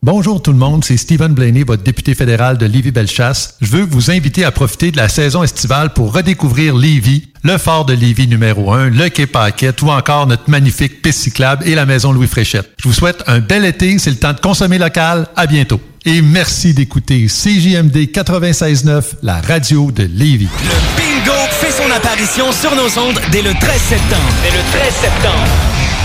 Bonjour 0.00 0.40
tout 0.40 0.52
le 0.52 0.58
monde, 0.58 0.84
c'est 0.84 0.96
Stephen 0.96 1.34
Blaney, 1.34 1.64
votre 1.64 1.82
député 1.82 2.14
fédéral 2.14 2.56
de 2.56 2.66
Lévis-Bellechasse. 2.66 3.56
Je 3.60 3.66
veux 3.66 3.82
vous 3.82 4.12
inviter 4.12 4.44
à 4.44 4.52
profiter 4.52 4.92
de 4.92 4.96
la 4.96 5.08
saison 5.08 5.42
estivale 5.42 5.92
pour 5.92 6.14
redécouvrir 6.14 6.76
Lévis, 6.76 7.32
le 7.42 7.58
fort 7.58 7.84
de 7.84 7.94
Lévis 7.94 8.28
numéro 8.28 8.72
1, 8.72 8.90
le 8.90 9.08
quai 9.08 9.26
Paquette 9.26 9.82
ou 9.82 9.90
encore 9.90 10.28
notre 10.28 10.48
magnifique 10.48 11.02
piste 11.02 11.22
cyclable 11.22 11.66
et 11.66 11.74
la 11.74 11.84
maison 11.84 12.12
Louis 12.12 12.28
Fréchette. 12.28 12.70
Je 12.80 12.86
vous 12.86 12.94
souhaite 12.94 13.24
un 13.26 13.40
bel 13.40 13.64
été, 13.64 13.98
c'est 13.98 14.10
le 14.10 14.16
temps 14.16 14.32
de 14.32 14.38
consommer 14.38 14.78
local. 14.78 15.26
À 15.34 15.48
bientôt. 15.48 15.80
Et 16.04 16.22
merci 16.22 16.74
d'écouter 16.74 17.26
CJMD 17.26 17.96
96.9, 17.96 19.02
la 19.24 19.40
radio 19.40 19.90
de 19.90 20.04
Lévis. 20.04 20.48
Bingo 20.96 21.36
fait 21.50 21.72
son 21.72 21.90
apparition 21.90 22.52
sur 22.52 22.70
nos 22.76 23.00
ondes 23.00 23.20
dès 23.32 23.42
le 23.42 23.52
13 23.52 23.80
septembre. 23.80 24.32
Dès 24.44 24.56
le 24.56 24.62
13 24.78 24.94
septembre. 24.94 25.87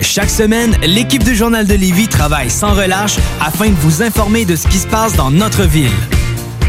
Chaque 0.00 0.30
semaine, 0.30 0.76
l'équipe 0.82 1.24
du 1.24 1.34
Journal 1.34 1.66
de 1.66 1.74
Lévis 1.74 2.08
travaille 2.08 2.50
sans 2.50 2.74
relâche 2.74 3.16
afin 3.40 3.68
de 3.68 3.74
vous 3.74 4.02
informer 4.02 4.44
de 4.44 4.56
ce 4.56 4.66
qui 4.66 4.78
se 4.78 4.86
passe 4.86 5.14
dans 5.14 5.30
notre 5.30 5.64
ville. 5.64 5.90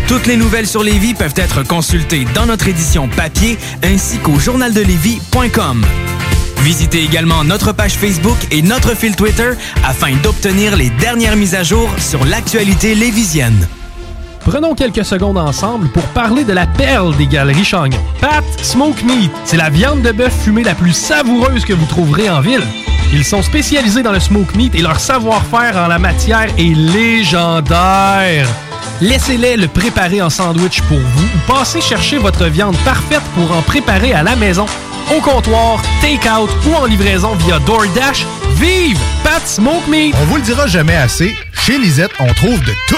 Toutes 0.07 0.25
les 0.25 0.37
nouvelles 0.37 0.67
sur 0.67 0.83
Lévis 0.83 1.13
peuvent 1.13 1.33
être 1.35 1.63
consultées 1.63 2.25
dans 2.33 2.45
notre 2.45 2.67
édition 2.67 3.07
papier 3.09 3.57
ainsi 3.83 4.17
qu'au 4.19 4.39
journaldelevis.com. 4.39 5.85
Visitez 6.61 7.03
également 7.03 7.43
notre 7.43 7.71
page 7.71 7.93
Facebook 7.93 8.37
et 8.51 8.61
notre 8.61 8.95
fil 8.95 9.15
Twitter 9.15 9.51
afin 9.83 10.13
d'obtenir 10.23 10.75
les 10.75 10.89
dernières 10.89 11.35
mises 11.35 11.55
à 11.55 11.63
jour 11.63 11.89
sur 11.99 12.25
l'actualité 12.25 12.95
lévisienne. 12.95 13.67
Prenons 14.47 14.75
quelques 14.75 15.03
secondes 15.03 15.37
ensemble 15.37 15.89
pour 15.89 16.03
parler 16.03 16.45
de 16.45 16.53
la 16.53 16.65
perle 16.65 17.13
des 17.17 17.27
galeries 17.27 17.65
Chagnon. 17.65 17.99
Pat 18.21 18.45
Smoke 18.61 19.03
Meat, 19.03 19.29
c'est 19.43 19.57
la 19.57 19.69
viande 19.69 20.01
de 20.01 20.13
bœuf 20.13 20.33
fumée 20.41 20.63
la 20.63 20.73
plus 20.73 20.93
savoureuse 20.93 21.65
que 21.65 21.73
vous 21.73 21.85
trouverez 21.85 22.29
en 22.29 22.39
ville. 22.39 22.63
Ils 23.11 23.25
sont 23.25 23.41
spécialisés 23.41 24.03
dans 24.03 24.13
le 24.13 24.21
smoke 24.21 24.55
meat 24.55 24.73
et 24.73 24.81
leur 24.81 25.01
savoir-faire 25.01 25.75
en 25.75 25.87
la 25.87 25.99
matière 25.99 26.47
est 26.57 26.73
légendaire. 26.73 28.47
Laissez-les 29.01 29.57
le 29.57 29.67
préparer 29.67 30.21
en 30.21 30.29
sandwich 30.29 30.81
pour 30.83 30.97
vous 30.97 31.25
ou 31.25 31.51
passez 31.51 31.81
chercher 31.81 32.17
votre 32.17 32.45
viande 32.45 32.77
parfaite 32.85 33.23
pour 33.35 33.51
en 33.51 33.61
préparer 33.61 34.13
à 34.13 34.23
la 34.23 34.37
maison, 34.37 34.65
au 35.13 35.19
comptoir, 35.19 35.81
take-out 35.99 36.49
ou 36.69 36.73
en 36.73 36.85
livraison 36.85 37.35
via 37.35 37.59
DoorDash. 37.59 38.25
Vive 38.59 38.97
Pat 39.23 39.45
Smoke 39.47 39.87
Meat! 39.87 40.15
On 40.19 40.25
vous 40.25 40.37
le 40.37 40.41
dira 40.41 40.65
jamais 40.67 40.95
assez, 40.95 41.35
chez 41.53 41.77
Lisette, 41.77 42.11
on 42.19 42.33
trouve 42.33 42.59
de 42.63 42.71
tout. 42.87 42.95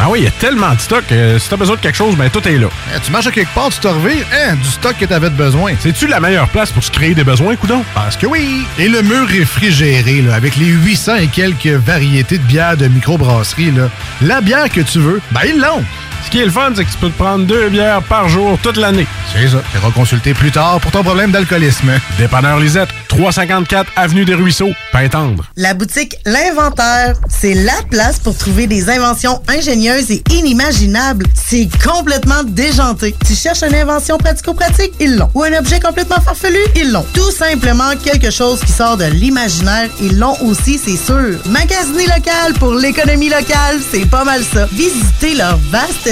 Ah 0.00 0.06
oui, 0.08 0.20
il 0.20 0.24
y 0.24 0.28
a 0.28 0.30
tellement 0.32 0.74
de 0.74 0.80
stock. 0.80 1.04
euh, 1.12 1.38
si 1.38 1.48
t'as 1.48 1.56
besoin 1.56 1.76
de 1.76 1.80
quelque 1.80 1.96
chose, 1.96 2.16
ben 2.16 2.30
tout 2.30 2.46
est 2.48 2.56
là. 2.58 2.68
Eh, 2.94 3.00
tu 3.04 3.12
marches 3.12 3.26
à 3.26 3.30
quelque 3.30 3.54
part, 3.54 3.68
tu 3.68 3.78
te 3.78 3.88
revires, 3.88 4.26
hein, 4.32 4.54
du 4.54 4.68
stock 4.68 4.96
que 4.98 5.04
t'avais 5.04 5.28
de 5.30 5.34
besoin. 5.36 5.74
C'est-tu 5.78 6.06
la 6.06 6.18
meilleure 6.18 6.48
place 6.48 6.72
pour 6.72 6.82
se 6.82 6.90
créer 6.90 7.14
des 7.14 7.24
besoins, 7.24 7.56
coudon? 7.56 7.84
Parce 7.94 8.16
que 8.16 8.26
oui! 8.26 8.64
Et 8.78 8.88
le 8.88 9.02
mur 9.02 9.28
réfrigéré, 9.28 10.22
là, 10.22 10.34
avec 10.34 10.56
les 10.56 10.66
800 10.66 11.16
et 11.16 11.26
quelques 11.28 11.66
variétés 11.66 12.38
de 12.38 12.44
bières 12.44 12.76
de 12.76 12.88
microbrasserie, 12.88 13.70
là, 13.72 13.90
la 14.22 14.40
bière 14.40 14.70
que 14.70 14.80
tu 14.80 14.98
veux, 14.98 15.20
ben 15.30 15.42
ils 15.46 15.60
l'ont! 15.60 15.84
Ce 16.24 16.30
qui 16.30 16.40
est 16.40 16.44
le 16.44 16.50
fun, 16.50 16.72
c'est 16.74 16.84
que 16.84 16.90
tu 16.90 16.98
peux 16.98 17.10
te 17.10 17.18
prendre 17.18 17.44
deux 17.46 17.68
bières 17.68 18.02
par 18.02 18.28
jour 18.28 18.58
toute 18.62 18.76
l'année. 18.76 19.06
C'est 19.32 19.48
ça. 19.48 19.58
Tu 19.72 19.78
consulter 19.92 20.34
plus 20.34 20.50
tard 20.50 20.80
pour 20.80 20.90
ton 20.90 21.02
problème 21.02 21.30
d'alcoolisme. 21.30 21.92
Dépanneur 22.18 22.58
Lisette, 22.58 22.88
354 23.08 23.92
Avenue 23.96 24.24
des 24.24 24.34
Ruisseaux, 24.34 24.70
Pintendre. 24.92 25.44
La 25.56 25.74
boutique 25.74 26.16
L'Inventaire, 26.24 27.14
c'est 27.28 27.54
la 27.54 27.74
place 27.90 28.18
pour 28.18 28.36
trouver 28.36 28.66
des 28.66 28.88
inventions 28.88 29.42
ingénieuses 29.48 30.10
et 30.10 30.22
inimaginables. 30.30 31.26
C'est 31.34 31.68
complètement 31.82 32.42
déjanté. 32.44 33.14
Tu 33.26 33.34
cherches 33.34 33.62
une 33.62 33.74
invention 33.74 34.16
pratico-pratique? 34.18 34.92
Ils 35.00 35.16
l'ont. 35.16 35.30
Ou 35.34 35.42
un 35.42 35.58
objet 35.58 35.80
complètement 35.80 36.20
farfelu? 36.20 36.58
Ils 36.76 36.90
l'ont. 36.92 37.04
Tout 37.12 37.30
simplement 37.30 37.92
quelque 38.02 38.30
chose 38.30 38.60
qui 38.60 38.72
sort 38.72 38.96
de 38.96 39.04
l'imaginaire? 39.04 39.90
Ils 40.00 40.18
l'ont 40.18 40.36
aussi, 40.42 40.78
c'est 40.78 40.96
sûr. 40.96 41.38
Magasiner 41.46 42.06
local 42.06 42.54
pour 42.58 42.74
l'économie 42.74 43.28
locale, 43.28 43.78
c'est 43.90 44.08
pas 44.08 44.24
mal 44.24 44.42
ça. 44.42 44.66
Visitez 44.72 45.34
leur 45.34 45.58
vaste 45.70 46.11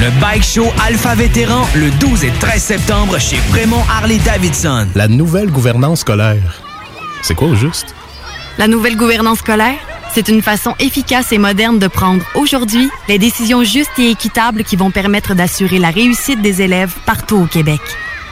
Le 0.00 0.10
Bike 0.20 0.42
Show 0.42 0.66
Alpha 0.84 1.14
Vétéran 1.14 1.66
le 1.74 1.90
12 1.90 2.24
et 2.24 2.32
13 2.40 2.62
septembre 2.62 3.18
chez 3.18 3.36
Prémont 3.50 3.82
Harley-Davidson. 3.88 4.88
La 4.94 5.06
nouvelle 5.08 5.50
gouvernance 5.50 6.00
scolaire. 6.00 6.60
C'est 7.22 7.34
quoi 7.34 7.48
au 7.48 7.54
juste? 7.54 7.94
La 8.58 8.66
nouvelle 8.66 8.96
gouvernance 8.96 9.38
scolaire, 9.38 9.78
c'est 10.12 10.28
une 10.28 10.42
façon 10.42 10.74
efficace 10.80 11.32
et 11.32 11.38
moderne 11.38 11.78
de 11.78 11.86
prendre 11.86 12.24
aujourd'hui 12.34 12.90
les 13.08 13.18
décisions 13.18 13.62
justes 13.62 13.98
et 13.98 14.10
équitables 14.10 14.64
qui 14.64 14.76
vont 14.76 14.90
permettre 14.90 15.34
d'assurer 15.34 15.78
la 15.78 15.90
réussite 15.90 16.42
des 16.42 16.62
élèves 16.62 16.94
partout 17.06 17.36
au 17.36 17.46
Québec. 17.46 17.80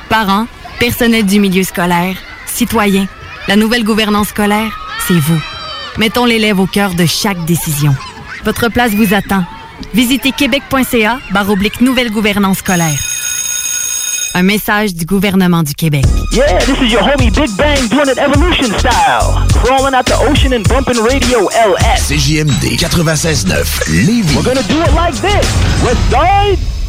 Parents, 0.08 0.46
personnel 0.80 1.24
du 1.24 1.38
milieu 1.38 1.62
scolaire, 1.62 2.16
citoyens, 2.46 3.06
la 3.46 3.56
nouvelle 3.56 3.84
gouvernance 3.84 4.28
scolaire, 4.28 4.76
c'est 5.06 5.18
vous. 5.18 5.40
Mettons 5.98 6.24
l'élève 6.24 6.58
au 6.58 6.66
cœur 6.66 6.94
de 6.94 7.06
chaque 7.06 7.44
décision. 7.44 7.94
Votre 8.44 8.68
place 8.68 8.92
vous 8.92 9.14
attend. 9.14 9.44
Visitez 9.94 10.32
québec.ca 10.32 11.18
baroblique 11.32 11.80
nouvelle 11.80 12.10
gouvernance 12.10 12.58
scolaire. 12.58 12.98
Un 14.34 14.42
message 14.44 14.94
du 14.94 15.04
gouvernement 15.04 15.64
du 15.64 15.74
Québec. 15.74 16.04
Yeah, 16.32 16.58
this 16.60 16.78
is 16.80 16.92
your 16.92 17.02
homie 17.02 17.30
Big 17.30 17.50
Bang 17.56 17.88
doing 17.88 18.08
it 18.08 18.16
evolution 18.18 18.66
style. 18.78 19.44
Crawling 19.64 19.92
out 19.92 20.06
the 20.06 20.14
ocean 20.30 20.52
and 20.52 20.62
bumping 20.68 21.02
radio 21.02 21.48
LS. 21.48 22.08
CJMD 22.08 22.76
96.9 22.78 24.06
Lévis. 24.06 24.36
We're 24.36 24.44
gonna 24.44 24.62
do 24.68 24.80
it 24.82 24.94
like 24.94 25.14
this. 25.20 25.46
West 25.82 26.10
side. 26.10 26.79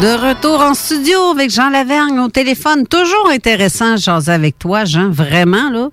De 0.00 0.28
retour 0.28 0.60
en 0.60 0.74
studio 0.74 1.18
avec 1.34 1.50
Jean 1.50 1.70
Lavergne 1.70 2.18
au 2.20 2.28
téléphone. 2.28 2.86
Toujours 2.86 3.30
intéressant 3.32 3.96
jaser 3.96 4.30
avec 4.32 4.58
toi, 4.58 4.84
Jean. 4.84 5.08
Vraiment, 5.10 5.70
là. 5.70 5.88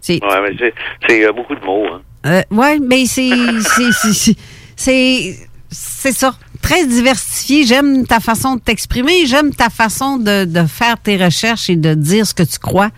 C'est, 0.00 0.22
Ouais, 0.22 0.40
mais 0.42 0.72
c'est- 1.08 1.24
euh, 1.26 1.32
beaucoup 1.32 1.54
de 1.54 1.64
mots. 1.64 1.86
Hein. 1.86 2.00
euh, 2.26 2.42
ouais, 2.50 2.78
mais 2.78 3.06
c'est, 3.06 3.30
c'est, 3.60 3.92
c'est, 3.92 4.36
c'est, 4.76 5.34
c'est 5.70 6.12
ça. 6.12 6.34
Très 6.60 6.84
diversifié. 6.86 7.64
J'aime 7.64 8.06
ta 8.06 8.20
façon 8.20 8.56
de 8.56 8.60
t'exprimer. 8.60 9.24
J'aime 9.26 9.54
ta 9.54 9.70
façon 9.70 10.18
de, 10.18 10.44
de 10.44 10.66
faire 10.66 10.96
tes 11.02 11.16
recherches 11.16 11.70
et 11.70 11.76
de 11.76 11.94
dire 11.94 12.26
ce 12.26 12.34
que 12.34 12.42
tu 12.42 12.58
crois. 12.58 12.90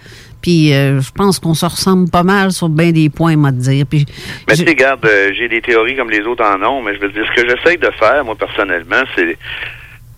Puis 0.43 0.75
euh, 0.75 1.01
je 1.01 1.11
pense 1.13 1.39
qu'on 1.39 1.55
se 1.55 1.67
ressemble 1.67 2.11
pas 2.11 2.23
mal 2.25 2.51
sur 2.53 2.69
bien 2.69 2.91
des 2.91 3.11
points, 3.11 3.37
moi, 3.37 3.53
de 3.53 3.61
dire. 3.61 3.87
Puis 3.89 4.07
Mais 4.49 4.55
tu 4.57 4.65
sais, 4.65 4.69
regarde, 4.69 5.05
euh, 5.05 5.31
j'ai 5.39 5.49
des 5.49 5.61
théories 5.63 5.97
comme 5.97 6.11
les 6.11 6.21
autres 6.23 6.45
en 6.45 6.61
ont, 6.65 6.83
mais 6.83 6.95
je 6.97 7.01
veux 7.01 7.11
dire, 7.13 7.25
ce 7.35 7.41
que 7.43 7.49
j'essaye 7.49 7.79
de 7.79 7.91
faire, 7.99 8.25
moi, 8.25 8.35
personnellement, 8.37 9.03
c'est 9.17 9.37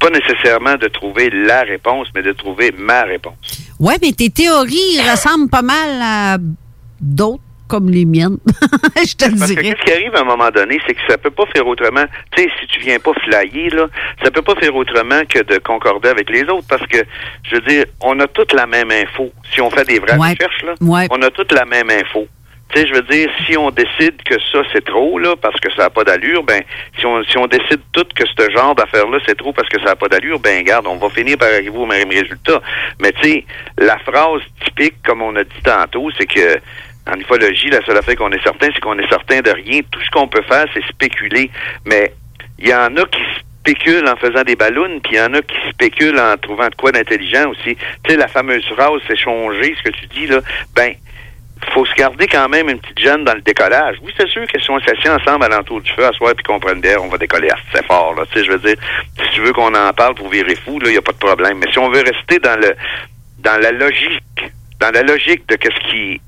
pas 0.00 0.10
nécessairement 0.10 0.76
de 0.76 0.88
trouver 0.88 1.30
la 1.30 1.62
réponse, 1.62 2.08
mais 2.14 2.22
de 2.22 2.32
trouver 2.32 2.72
ma 2.76 3.02
réponse. 3.02 3.34
Ouais, 3.78 3.94
mais 4.02 4.12
tes 4.12 4.30
théories 4.30 4.98
ressemblent 5.10 5.48
pas 5.50 5.62
mal 5.62 6.00
à 6.02 6.38
d'autres 7.00 7.42
comme 7.68 7.88
les 7.88 8.04
miennes. 8.04 8.38
je 9.06 9.14
te 9.14 9.26
le 9.30 9.38
Parce 9.38 9.52
que 9.52 9.60
dirais. 9.60 9.62
qu'est-ce 9.76 9.84
qui 9.84 9.92
arrive 9.92 10.16
à 10.16 10.22
un 10.22 10.24
moment 10.24 10.50
donné, 10.50 10.80
c'est 10.88 10.94
que 10.94 11.00
ça 11.08 11.16
peut 11.16 11.30
pas 11.30 11.44
faire 11.54 11.64
autrement. 11.68 12.04
Tu 12.34 12.42
sais, 12.42 12.48
si 12.60 12.66
tu 12.66 12.80
viens 12.80 12.98
pas 12.98 13.12
flyer, 13.22 13.72
là, 13.76 13.86
ça 14.24 14.30
peut 14.32 14.42
pas 14.42 14.56
faire 14.56 14.74
autrement 14.74 15.22
que 15.28 15.38
de 15.44 15.58
concorder 15.58 16.08
avec 16.08 16.28
les 16.30 16.42
autres 16.44 16.66
parce 16.68 16.84
que, 16.88 16.98
je 17.44 17.54
veux 17.54 17.60
dire, 17.62 17.84
on 18.00 18.18
a 18.18 18.26
toute 18.26 18.52
la 18.54 18.66
même 18.66 18.90
info. 18.90 19.30
Si 19.54 19.60
on 19.60 19.70
fait 19.70 19.84
des 19.86 20.00
vraies 20.00 20.16
Ouais. 20.18 20.30
recherches, 20.30 20.62
là, 20.64 20.74
Ouais. 20.80 21.06
on 21.12 21.22
a 21.22 21.30
toute 21.30 21.52
la 21.52 21.64
même 21.64 21.90
info. 21.90 22.26
Tu 22.72 22.80
sais, 22.80 22.86
je 22.86 22.94
veux 22.94 23.02
dire, 23.02 23.28
si 23.46 23.56
on 23.56 23.70
décide 23.70 24.22
que 24.22 24.34
ça, 24.52 24.62
c'est 24.72 24.84
trop, 24.84 25.18
là, 25.18 25.34
parce 25.36 25.58
que 25.60 25.72
ça 25.72 25.84
n'a 25.84 25.90
pas 25.90 26.04
d'allure, 26.04 26.44
ben, 26.44 26.62
si 26.98 27.06
on, 27.06 27.22
si 27.24 27.36
on 27.36 27.46
décide 27.46 27.80
tout 27.92 28.06
que 28.14 28.24
ce 28.26 28.50
genre 28.50 28.74
d'affaire-là, 28.74 29.18
c'est 29.26 29.36
trop 29.36 29.52
parce 29.52 29.68
que 29.68 29.78
ça 29.80 29.86
n'a 29.86 29.96
pas 29.96 30.08
d'allure, 30.08 30.38
ben, 30.38 30.62
garde, 30.62 30.86
on 30.86 30.96
va 30.96 31.10
finir 31.10 31.36
par 31.36 31.48
arriver 31.48 31.70
au 31.70 31.86
même 31.86 32.08
résultat. 32.08 32.60
Mais, 33.00 33.12
tu 33.12 33.28
sais, 33.28 33.44
la 33.78 33.98
phrase 33.98 34.42
typique, 34.64 34.94
comme 35.04 35.22
on 35.22 35.34
a 35.36 35.42
dit 35.42 35.62
tantôt, 35.64 36.08
c'est 36.18 36.26
que, 36.26 36.58
en 37.10 37.18
ufologie, 37.18 37.70
la 37.70 37.84
seule 37.84 37.96
affaire 37.96 38.16
qu'on 38.16 38.30
est 38.30 38.42
certain, 38.42 38.68
c'est 38.72 38.80
qu'on 38.80 38.98
est 38.98 39.08
certain 39.08 39.40
de 39.40 39.50
rien. 39.50 39.80
Tout 39.90 40.00
ce 40.00 40.10
qu'on 40.10 40.28
peut 40.28 40.42
faire, 40.42 40.66
c'est 40.72 40.84
spéculer. 40.86 41.50
Mais, 41.86 42.12
il 42.60 42.68
y 42.68 42.74
en 42.74 42.94
a 42.96 43.04
qui 43.06 43.22
spéculent 43.60 44.08
en 44.08 44.16
faisant 44.16 44.42
des 44.42 44.56
ballons, 44.56 45.00
puis 45.00 45.14
il 45.14 45.16
y 45.16 45.20
en 45.20 45.34
a 45.34 45.42
qui 45.42 45.56
spéculent 45.70 46.18
en 46.18 46.36
trouvant 46.36 46.68
de 46.68 46.74
quoi 46.74 46.92
d'intelligent 46.92 47.50
aussi. 47.50 47.76
Tu 48.04 48.10
sais, 48.10 48.16
la 48.16 48.28
fameuse 48.28 48.64
phrase, 48.66 49.00
c'est 49.08 49.16
changer, 49.16 49.74
ce 49.76 49.90
que 49.90 49.96
tu 49.96 50.06
dis, 50.06 50.26
là, 50.26 50.40
ben, 50.74 50.94
faut 51.72 51.84
se 51.86 51.94
garder 51.94 52.26
quand 52.26 52.48
même 52.48 52.68
une 52.68 52.78
petite 52.80 52.98
gêne 52.98 53.24
dans 53.24 53.34
le 53.34 53.40
décollage. 53.42 53.96
Oui, 54.02 54.12
c'est 54.18 54.28
sûr 54.28 54.46
que 54.46 54.58
si 54.60 54.70
on 54.70 54.80
s'assied 54.80 55.10
ensemble 55.10 55.44
à 55.44 55.48
l'entour 55.48 55.80
du 55.80 55.90
feu 55.92 56.06
à 56.06 56.12
soir 56.12 56.32
puis 56.34 56.42
qu'on 56.44 56.58
prenne 56.58 56.80
d'air, 56.80 57.02
on 57.02 57.08
va 57.08 57.18
décoller 57.18 57.48
assez 57.50 57.84
fort. 57.86 58.14
Là. 58.14 58.24
Tu 58.32 58.38
sais, 58.38 58.44
je 58.46 58.52
veux 58.52 58.58
dire, 58.58 58.76
si 59.18 59.34
tu 59.34 59.40
veux 59.42 59.52
qu'on 59.52 59.74
en 59.74 59.92
parle 59.92 60.14
pour 60.14 60.28
virer 60.28 60.56
fou, 60.56 60.78
il 60.84 60.90
n'y 60.90 60.96
a 60.96 61.02
pas 61.02 61.12
de 61.12 61.18
problème. 61.18 61.58
Mais 61.58 61.70
si 61.72 61.78
on 61.78 61.90
veut 61.90 62.02
rester 62.02 62.38
dans 62.38 62.58
le 62.58 62.74
dans 63.38 63.60
la 63.60 63.72
logique, 63.72 64.22
dans 64.80 64.90
la 64.90 65.02
logique 65.02 65.48
de 65.48 65.56
qu'est-ce 65.56 65.90
qui 65.90 66.20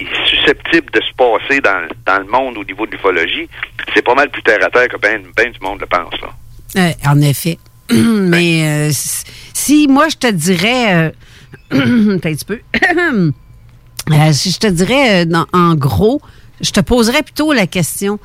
est 0.00 0.26
susceptible 0.26 0.90
de 0.92 1.00
se 1.00 1.12
passer 1.14 1.60
dans, 1.60 1.86
dans 2.06 2.18
le 2.18 2.26
monde 2.26 2.56
au 2.58 2.64
niveau 2.64 2.86
de 2.86 2.92
l'ufologie, 2.92 3.48
c'est 3.94 4.02
pas 4.04 4.14
mal 4.14 4.30
plus 4.30 4.42
terre 4.42 4.58
à 4.64 4.70
terre 4.70 4.88
que 4.88 4.96
ben, 4.96 5.22
ben 5.36 5.50
du 5.50 5.58
monde 5.60 5.80
le 5.80 5.86
pense. 5.86 6.14
Là. 6.22 6.92
En 7.06 7.20
effet. 7.20 7.58
Mais 7.90 8.88
euh, 8.88 8.90
si- 8.92 9.88
moi, 9.88 10.08
je 10.08 10.16
te 10.16 10.30
dirais... 10.30 10.94
euh, 10.94 11.10
un 12.14 12.18
petit 12.18 12.44
peu. 12.44 12.60
Euh, 14.10 14.32
je 14.32 14.58
te 14.58 14.66
dirais, 14.66 15.22
euh, 15.22 15.24
dans- 15.24 15.46
en 15.52 15.74
gros, 15.74 16.20
je 16.60 16.70
te 16.70 16.80
poserais 16.80 17.22
plutôt 17.22 17.52
la 17.52 17.66
question. 17.66 18.18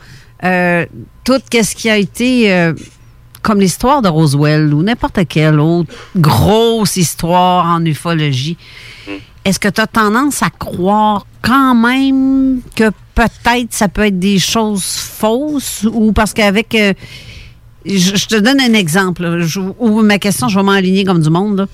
euh, 0.44 0.86
tout 1.24 1.40
ce 1.52 1.74
qui 1.76 1.90
a 1.90 1.98
été... 1.98 2.52
euh, 2.52 2.74
comme 3.42 3.60
l'histoire 3.62 4.02
de 4.02 4.08
Roswell 4.10 4.74
ou 4.74 4.84
n'importe 4.84 5.20
quelle 5.28 5.60
autre 5.60 5.94
grosse 6.16 6.96
histoire 6.98 7.66
en 7.66 7.84
ufologie, 7.86 8.58
est-ce 9.46 9.60
que 9.60 9.68
tu 9.68 9.82
as 9.82 9.88
tendance 9.88 10.42
à 10.44 10.50
croire 10.50 11.26
quand 11.42 11.76
même 11.76 12.62
que 12.76 12.90
peut-être 13.16 13.72
ça 13.74 13.88
peut 13.90 14.06
être 14.08 14.20
des 14.20 14.40
choses 14.40 14.84
fausses 14.84 15.86
ou 15.92 16.12
parce 16.14 16.34
qu'avec... 16.34 16.74
euh, 16.76 16.94
je, 17.86 18.16
je 18.16 18.28
te 18.28 18.36
donne 18.36 18.62
un 18.62 18.74
exemple. 18.74 19.24
là, 19.24 19.46
je- 19.46 19.60
ou 19.80 20.02
ma 20.02 20.20
question, 20.20 20.48
je 20.48 20.58
vais 20.58 20.64
m'aligner 20.64 21.04
comme 21.06 21.22
du 21.22 21.30
monde. 21.30 21.58
là. 21.58 21.68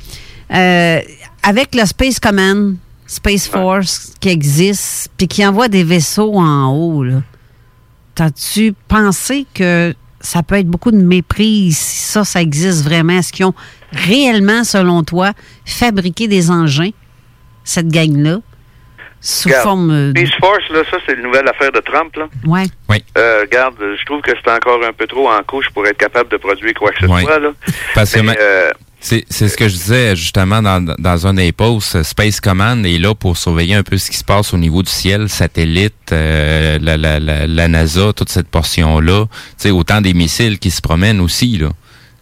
Euh, 0.57 1.01
avec 1.43 1.75
le 1.75 1.85
Space 1.85 2.19
Command, 2.19 2.75
Space 3.11 3.47
Force 3.47 4.13
qui 4.19 4.29
existe, 4.29 5.09
puis 5.17 5.27
qui 5.27 5.43
envoie 5.45 5.67
des 5.67 5.83
vaisseaux 5.83 6.35
en 6.35 6.71
haut, 6.71 7.03
là, 7.03 7.21
t'as-tu 8.13 8.73
pensé 8.87 9.47
que 9.53 9.95
ça 10.21 10.43
peut 10.43 10.55
être 10.59 10.67
beaucoup 10.67 10.91
de 10.91 10.97
mépris 11.01 11.71
si 11.71 11.99
ça, 12.03 12.23
ça 12.23 12.39
existe 12.39 12.83
vraiment? 12.83 13.13
Est-ce 13.13 13.33
qu'ils 13.33 13.45
ont 13.45 13.55
réellement, 13.91 14.63
selon 14.63 15.01
toi, 15.03 15.31
fabriqué 15.65 16.27
des 16.27 16.51
engins, 16.51 16.91
cette 17.63 17.87
gang-là, 17.87 18.41
sous 19.21 19.49
Regarde, 19.49 19.63
forme 19.63 19.89
euh, 19.91 20.13
de... 20.13 20.19
Space 20.25 20.39
Force, 20.39 20.69
là, 20.69 20.79
ça, 20.91 20.97
c'est 21.05 21.13
une 21.13 21.23
nouvelle 21.23 21.47
affaire 21.47 21.71
de 21.71 21.79
Trump, 21.79 22.15
là. 22.15 22.27
Ouais. 22.45 22.65
Euh, 23.17 23.41
regarde, 23.41 23.75
je 23.79 24.05
trouve 24.05 24.21
que 24.21 24.31
c'est 24.31 24.51
encore 24.51 24.79
un 24.87 24.93
peu 24.93 25.07
trop 25.07 25.29
en 25.29 25.41
couche 25.43 25.69
pour 25.71 25.85
être 25.87 25.97
capable 25.97 26.29
de 26.29 26.37
produire 26.37 26.73
quoi 26.75 26.91
que 26.91 26.99
ce 27.01 27.05
Ouais. 27.11 27.23
soit, 27.23 27.39
là. 27.39 27.49
Parce 27.95 28.13
que 28.13 28.19
ma- 28.21 28.33
euh, 28.33 28.69
c'est 28.99 29.23
c'est 29.29 29.47
ce 29.47 29.57
que 29.57 29.67
je 29.67 29.75
disais 29.75 30.15
justement 30.15 30.61
dans, 30.61 30.83
dans 30.97 31.27
un 31.27 31.33
des 31.33 31.51
posts. 31.51 32.03
Space 32.03 32.41
Command 32.41 32.85
est 32.85 32.99
là 32.99 33.15
pour 33.15 33.37
surveiller 33.37 33.75
un 33.75 33.83
peu 33.83 33.97
ce 33.97 34.09
qui 34.11 34.17
se 34.17 34.23
passe 34.23 34.53
au 34.53 34.57
niveau 34.57 34.83
du 34.83 34.91
ciel, 34.91 35.29
satellite, 35.29 36.11
euh, 36.11 36.77
la, 36.81 36.97
la, 36.97 37.19
la, 37.19 37.47
la 37.47 37.67
NASA, 37.67 38.13
toute 38.13 38.29
cette 38.29 38.49
portion-là. 38.49 39.25
Tu 39.25 39.31
sais, 39.57 39.71
autant 39.71 40.01
des 40.01 40.13
missiles 40.13 40.59
qui 40.59 40.71
se 40.71 40.81
promènent 40.81 41.21
aussi, 41.21 41.57
là. 41.57 41.69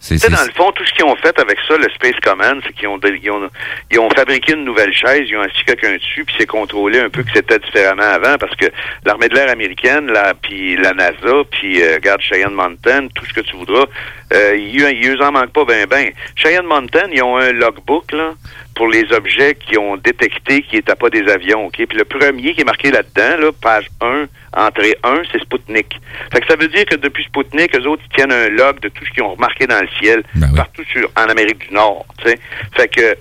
C'est, 0.00 0.30
dans 0.30 0.44
le 0.44 0.52
fond, 0.52 0.70
tout 0.72 0.86
ce 0.86 0.92
qu'ils 0.92 1.04
ont 1.04 1.16
fait 1.16 1.36
avec 1.40 1.58
ça, 1.66 1.76
le 1.76 1.88
Space 1.90 2.14
Command, 2.22 2.62
c'est 2.64 2.72
qu'ils 2.72 2.86
ont, 2.86 3.00
ils 3.02 3.30
ont, 3.30 3.50
ils 3.90 3.98
ont 3.98 4.08
fabriqué 4.10 4.54
une 4.54 4.64
nouvelle 4.64 4.92
chaise, 4.92 5.22
ils 5.28 5.36
ont 5.36 5.42
assis 5.42 5.64
quelqu'un 5.66 5.96
dessus, 5.96 6.24
puis 6.24 6.36
c'est 6.38 6.46
contrôlé 6.46 7.00
un 7.00 7.10
peu 7.10 7.24
que 7.24 7.30
c'était 7.34 7.58
différemment 7.58 8.04
avant, 8.04 8.38
parce 8.38 8.54
que 8.54 8.66
l'armée 9.04 9.28
de 9.28 9.34
l'air 9.34 9.50
américaine, 9.50 10.06
là, 10.06 10.34
puis 10.40 10.76
la 10.76 10.94
NASA, 10.94 11.42
puis 11.50 11.82
euh, 11.82 11.96
regarde 11.96 12.22
Cheyenne 12.22 12.54
Mountain, 12.54 13.08
tout 13.12 13.26
ce 13.26 13.34
que 13.34 13.40
tu 13.40 13.56
voudras, 13.56 13.86
Euh, 14.32 14.56
il 14.56 14.80
ils 14.80 15.22
en 15.22 15.32
manque 15.32 15.52
pas 15.52 15.64
ben 15.64 15.86
ben. 15.86 16.10
Cheyenne 16.36 16.66
Mountain, 16.66 17.08
ils 17.12 17.22
ont 17.22 17.36
un 17.36 17.52
logbook 17.52 18.12
là 18.12 18.34
pour 18.74 18.88
les 18.88 19.12
objets 19.12 19.56
qui 19.56 19.76
ont 19.76 19.96
détecté 19.96 20.62
qui 20.62 20.76
n'étaient 20.76 20.94
pas 20.94 21.10
des 21.10 21.28
avions, 21.28 21.66
OK? 21.66 21.74
Puis 21.76 21.98
le 21.98 22.04
premier 22.04 22.54
qui 22.54 22.60
est 22.60 22.64
marqué 22.64 22.90
là-dedans, 22.90 23.36
là, 23.40 23.50
page 23.60 23.86
1, 24.00 24.26
entrée 24.52 24.96
1, 25.02 25.22
c'est 25.32 25.40
Sputnik. 25.40 26.00
Fait 26.32 26.40
que 26.40 26.46
ça 26.46 26.56
veut 26.56 26.68
dire 26.68 26.84
que 26.84 26.94
depuis 26.94 27.24
Sputnik, 27.24 27.74
eux 27.74 27.86
autres, 27.88 28.02
ils 28.10 28.16
tiennent 28.16 28.32
un 28.32 28.48
log 28.48 28.78
de 28.80 28.88
tout 28.88 29.04
ce 29.04 29.10
qu'ils 29.10 29.24
ont 29.24 29.34
remarqué 29.34 29.66
dans 29.66 29.80
le 29.80 29.88
ciel, 30.00 30.22
partout 30.54 30.84
sur, 30.84 31.10
en 31.16 31.24
Amérique 31.24 31.68
du 31.68 31.74
Nord, 31.74 32.06
tu 32.18 32.28
sais. 32.28 32.38
Fait 32.76 32.88
que, 32.88 33.16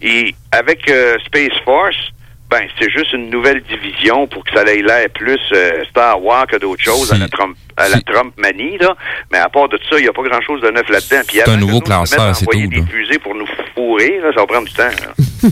et 0.00 0.34
avec 0.52 0.88
euh, 0.88 1.16
Space 1.26 1.58
Force, 1.64 2.12
ben, 2.50 2.66
c'est 2.78 2.90
juste 2.90 3.12
une 3.12 3.30
nouvelle 3.30 3.62
division 3.62 4.26
pour 4.26 4.44
que 4.44 4.50
ça 4.52 4.62
aille 4.66 4.82
l'air 4.82 5.08
plus 5.10 5.38
euh, 5.52 5.84
Star 5.90 6.22
Wars 6.22 6.46
que 6.48 6.56
d'autres 6.56 6.82
choses 6.82 7.12
à 7.12 7.18
la 7.18 7.28
Trump 7.28 7.56
à 7.76 7.88
la 7.88 8.00
Trump 8.00 8.34
manie, 8.36 8.76
là. 8.78 8.96
Mais 9.32 9.38
à 9.38 9.48
part 9.48 9.68
de 9.68 9.78
ça, 9.88 9.98
il 9.98 10.02
n'y 10.02 10.08
a 10.08 10.12
pas 10.12 10.22
grand 10.22 10.40
chose 10.42 10.60
de 10.60 10.68
neuf 10.70 10.88
là-dedans. 10.88 11.22
Puis 11.26 11.38
C'est 11.44 11.50
un 11.50 11.56
nouveau 11.56 11.80
classeur, 11.80 12.34
c'est 12.34 12.46
envoyer 12.46 12.68
tout, 12.68 12.80
des 12.80 12.86
fusées 12.90 13.18
pour 13.18 13.34
nous 13.34 13.46
fourrer, 13.74 14.18
là, 14.20 14.32
ça 14.34 14.40
va 14.40 14.46
prendre 14.46 14.66
du 14.66 14.74
temps. 14.74 14.82
là. 14.82 15.14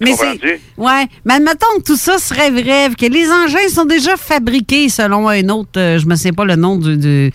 Mais 0.00 0.12
c'est. 0.14 0.60
Ouais. 0.76 1.06
Mais 1.24 1.34
admettons 1.34 1.78
que 1.78 1.84
tout 1.84 1.96
ça 1.96 2.18
serait 2.18 2.50
vrai, 2.50 2.88
que 2.98 3.06
les 3.06 3.30
engins 3.30 3.68
sont 3.68 3.84
déjà 3.84 4.16
fabriqués 4.16 4.88
selon 4.88 5.28
un 5.28 5.48
autre. 5.48 5.78
euh, 5.78 5.98
je 5.98 6.06
me 6.06 6.16
sais 6.16 6.32
pas 6.32 6.44
le 6.44 6.56
nom 6.56 6.76
du. 6.76 6.96
du 6.96 7.32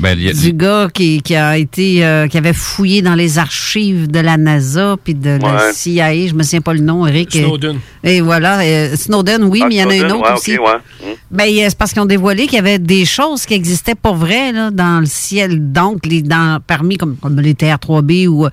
Ben, 0.00 0.16
a- 0.18 0.32
du 0.32 0.52
gars 0.52 0.88
qui, 0.92 1.20
qui 1.22 1.34
a 1.34 1.58
été 1.58 2.04
euh, 2.04 2.28
qui 2.28 2.38
avait 2.38 2.52
fouillé 2.52 3.02
dans 3.02 3.14
les 3.16 3.38
archives 3.38 4.08
de 4.08 4.20
la 4.20 4.36
NASA 4.36 4.96
puis 5.02 5.14
de 5.14 5.38
la. 5.42 5.72
CIA, 5.72 6.28
je 6.28 6.34
me 6.34 6.42
souviens 6.42 6.60
pas 6.60 6.72
le 6.72 6.80
nom, 6.80 7.06
Eric. 7.06 7.32
Snowden. 7.32 7.78
Et 8.04 8.20
voilà, 8.20 8.60
euh, 8.60 8.94
Snowden, 8.96 9.44
oui, 9.44 9.62
mais 9.68 9.74
il 9.74 9.78
y 9.78 9.84
en 9.84 9.90
a 9.90 9.94
un 9.94 10.10
autre 10.10 10.30
ouais, 10.30 10.38
aussi. 10.38 10.58
ouais. 10.58 10.76
Hmm. 11.02 11.14
Ben, 11.30 11.46
c'est 11.68 11.76
parce 11.76 11.92
qu'ils 11.92 12.02
ont 12.02 12.06
dévoilé 12.06 12.46
qu'il 12.46 12.56
y 12.56 12.60
avait 12.60 12.78
des 12.78 13.04
choses 13.04 13.44
qui 13.44 13.54
existaient 13.54 13.96
pour 13.96 14.14
vrai 14.14 14.52
là, 14.52 14.70
dans 14.70 15.00
le 15.00 15.06
ciel. 15.06 15.72
Donc, 15.72 16.06
les, 16.06 16.22
dans, 16.22 16.60
parmi 16.64 16.96
comme, 16.96 17.16
comme 17.16 17.38
les 17.40 17.54
TR-3B 17.54 18.28
ou 18.28 18.46
euh, 18.46 18.50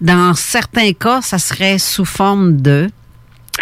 dans 0.00 0.34
certains 0.34 0.92
cas, 0.92 1.20
ça 1.22 1.38
serait 1.38 1.78
sous 1.78 2.04
forme 2.04 2.60
de 2.60 2.88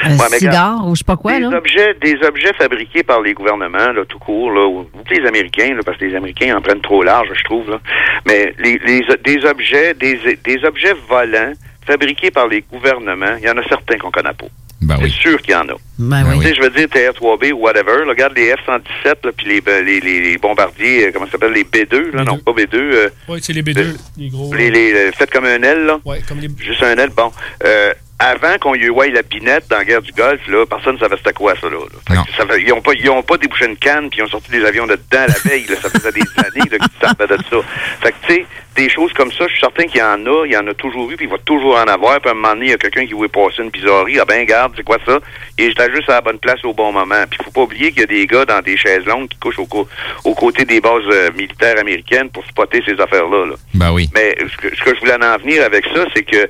euh, 0.04 0.08
Ouais, 0.10 0.16
mais 0.30 0.38
cigares 0.38 0.74
regarde, 0.74 0.88
ou 0.90 0.94
je 0.94 0.98
sais 0.98 1.04
pas 1.04 1.16
quoi. 1.16 1.32
des 1.34 1.40
Là. 1.40 1.56
objets, 1.56 1.94
des 2.00 2.16
objets 2.26 2.52
fabriqués 2.54 3.02
par 3.02 3.20
les 3.20 3.34
gouvernements, 3.34 3.92
là, 3.92 4.04
tout 4.08 4.18
court, 4.18 4.50
là, 4.50 4.66
ou, 4.66 4.80
ou 4.80 4.86
les 5.10 5.26
Américains, 5.26 5.74
là, 5.74 5.80
parce 5.84 5.98
que 5.98 6.04
les 6.04 6.14
Américains 6.14 6.56
en 6.56 6.60
prennent 6.60 6.80
trop 6.80 7.02
large, 7.02 7.28
je 7.34 7.44
trouve. 7.44 7.70
Là. 7.70 7.80
Mais 8.26 8.54
les, 8.58 8.78
les, 8.84 9.02
des 9.24 9.44
objets, 9.44 9.94
des, 9.94 10.38
des 10.44 10.64
objets 10.64 10.94
volants 11.08 11.52
fabriqués 11.86 12.30
par 12.30 12.48
les 12.48 12.62
gouvernements, 12.62 13.36
il 13.38 13.44
y 13.46 13.50
en 13.50 13.56
a 13.56 13.62
certains 13.68 13.96
qu'on 13.98 14.10
connaît 14.10 14.34
pas. 14.34 14.46
Ben 14.82 14.96
c'est 15.00 15.08
sûr 15.08 15.40
qu'il 15.40 15.52
y 15.52 15.56
en 15.56 15.62
a. 15.68 15.74
Ben 15.98 16.24
Tu 16.40 16.42
sais, 16.48 16.54
je 16.54 16.60
veux 16.62 16.70
dire, 16.70 16.86
TR-3B 16.88 17.52
ou 17.52 17.60
whatever, 17.60 17.98
là, 18.04 18.10
regarde 18.10 18.36
les 18.36 18.52
F-117, 18.52 18.80
là, 19.24 19.30
puis 19.36 19.46
les, 19.46 19.62
les, 19.82 20.00
les, 20.00 20.20
les 20.20 20.38
bombardiers, 20.38 21.06
euh, 21.06 21.10
comment 21.12 21.26
ça 21.26 21.32
s'appelle, 21.32 21.52
les 21.52 21.64
B2, 21.64 22.14
là, 22.14 22.24
non, 22.24 22.38
pas 22.38 22.52
B2, 22.52 22.74
euh, 22.74 23.08
Oui, 23.28 23.38
c'est 23.42 23.52
les 23.54 23.62
B2, 23.62 23.96
les 24.18 24.28
gros. 24.28 24.52
les, 24.54 24.70
les, 24.70 24.92
euh, 24.94 25.12
faites 25.12 25.30
comme 25.30 25.46
un 25.46 25.62
L, 25.62 25.86
là. 25.86 25.98
Ouais, 26.04 26.20
comme 26.28 26.38
les. 26.40 26.48
Juste 26.58 26.82
un 26.82 26.96
aile, 26.96 27.10
bon. 27.16 27.32
Euh, 27.64 27.92
avant 28.18 28.56
qu'on 28.58 28.74
y 28.74 28.86
voie 28.88 29.08
la 29.08 29.20
binette 29.22 29.64
dans 29.68 29.76
la 29.76 29.84
guerre 29.84 30.00
du 30.00 30.12
Golfe, 30.12 30.46
là, 30.48 30.64
personne 30.66 30.94
ne 30.94 30.98
savait 31.00 31.16
c'était 31.18 31.34
quoi, 31.34 31.54
ça, 31.60 31.68
là. 31.68 31.76
là. 31.76 31.98
Fait 32.24 32.30
que 32.30 32.36
ça 32.36 32.46
fait- 32.46 32.62
ils 32.62 32.68
n'ont 32.68 32.80
pas, 32.80 32.92
ils 32.94 33.10
ont 33.10 33.22
pas 33.22 33.36
débouché 33.36 33.66
une 33.66 33.76
canne, 33.76 34.08
puis 34.10 34.20
ils 34.20 34.22
ont 34.22 34.28
sorti 34.28 34.50
des 34.50 34.64
avions 34.64 34.86
de 34.86 34.94
dedans 34.96 35.26
la 35.28 35.50
veille, 35.50 35.66
là. 35.68 35.76
Ça 35.76 35.90
faisait 35.90 36.12
des 36.12 36.20
années, 36.38 36.70
là, 36.70 36.78
qu'ils 36.78 37.08
savaient 37.08 37.26
de 37.36 37.42
ça. 37.50 37.56
Fait 38.02 38.12
que, 38.12 38.26
tu 38.26 38.34
sais, 38.34 38.46
des 38.74 38.88
choses 38.90 39.12
comme 39.14 39.30
ça, 39.32 39.44
je 39.46 39.52
suis 39.52 39.60
certain 39.60 39.84
qu'il 39.84 40.00
y 40.00 40.02
en 40.02 40.24
a, 40.26 40.44
il 40.46 40.52
y 40.52 40.56
en 40.56 40.66
a 40.66 40.72
toujours 40.74 41.10
eu, 41.10 41.16
puis 41.16 41.26
il 41.26 41.30
va 41.30 41.38
toujours 41.44 41.76
en 41.76 41.84
avoir, 41.84 42.18
puis 42.20 42.28
à 42.28 42.32
un 42.32 42.34
moment 42.36 42.54
donné, 42.54 42.66
il 42.66 42.70
y 42.70 42.74
a 42.74 42.78
quelqu'un 42.78 43.06
qui 43.06 43.12
voulait 43.12 43.28
passer 43.28 43.62
une 43.62 43.70
bizarrerie, 43.70 44.18
ah 44.18 44.24
ben, 44.26 44.44
garde, 44.46 44.72
c'est 44.76 44.82
quoi 44.82 44.98
ça? 45.06 45.18
Et 45.58 45.70
juste 45.94 46.08
à 46.10 46.14
la 46.14 46.20
bonne 46.20 46.38
place 46.38 46.64
au 46.64 46.72
bon 46.72 46.92
moment. 46.92 47.24
Puis 47.30 47.38
faut 47.44 47.50
pas 47.50 47.62
oublier 47.62 47.90
qu'il 47.90 48.00
y 48.00 48.04
a 48.04 48.06
des 48.06 48.26
gars 48.26 48.44
dans 48.44 48.60
des 48.60 48.76
chaises 48.76 49.04
longues 49.06 49.28
qui 49.28 49.38
couchent 49.38 49.58
au 49.58 49.66
co- 49.66 49.88
aux 50.24 50.34
côtés 50.34 50.64
des 50.64 50.80
bases 50.80 51.02
euh, 51.10 51.30
militaires 51.36 51.78
américaines 51.78 52.30
pour 52.30 52.44
spotter 52.46 52.82
ces 52.86 53.00
affaires-là, 53.00 53.46
là. 53.46 53.54
Ben 53.74 53.92
oui. 53.92 54.08
Mais 54.14 54.36
ce 54.40 54.56
que, 54.56 54.74
ce 54.76 54.82
que 54.82 54.94
je 54.94 55.00
voulais 55.00 55.14
en 55.14 55.36
venir 55.38 55.62
avec 55.64 55.84
ça, 55.94 56.04
c'est 56.14 56.22
que 56.24 56.48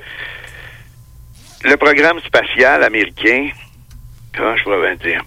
le 1.63 1.75
programme 1.77 2.19
spatial 2.25 2.83
américain, 2.83 3.49
comment 4.35 4.55
je 4.57 4.63
pourrais 4.63 4.95
bien 4.95 4.95
dire? 4.95 5.21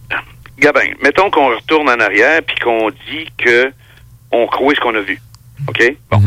Gabin, 0.59 0.91
mettons 1.03 1.31
qu'on 1.31 1.49
retourne 1.55 1.89
en 1.89 1.99
arrière 2.01 2.43
puis 2.43 2.57
qu'on 2.63 2.91
dit 2.91 3.29
que 3.39 3.73
on 4.31 4.47
croit 4.47 4.75
ce 4.75 4.81
qu'on 4.81 4.95
a 4.95 5.01
vu. 5.01 5.19
OK? 5.69 5.95
Bon. 6.11 6.23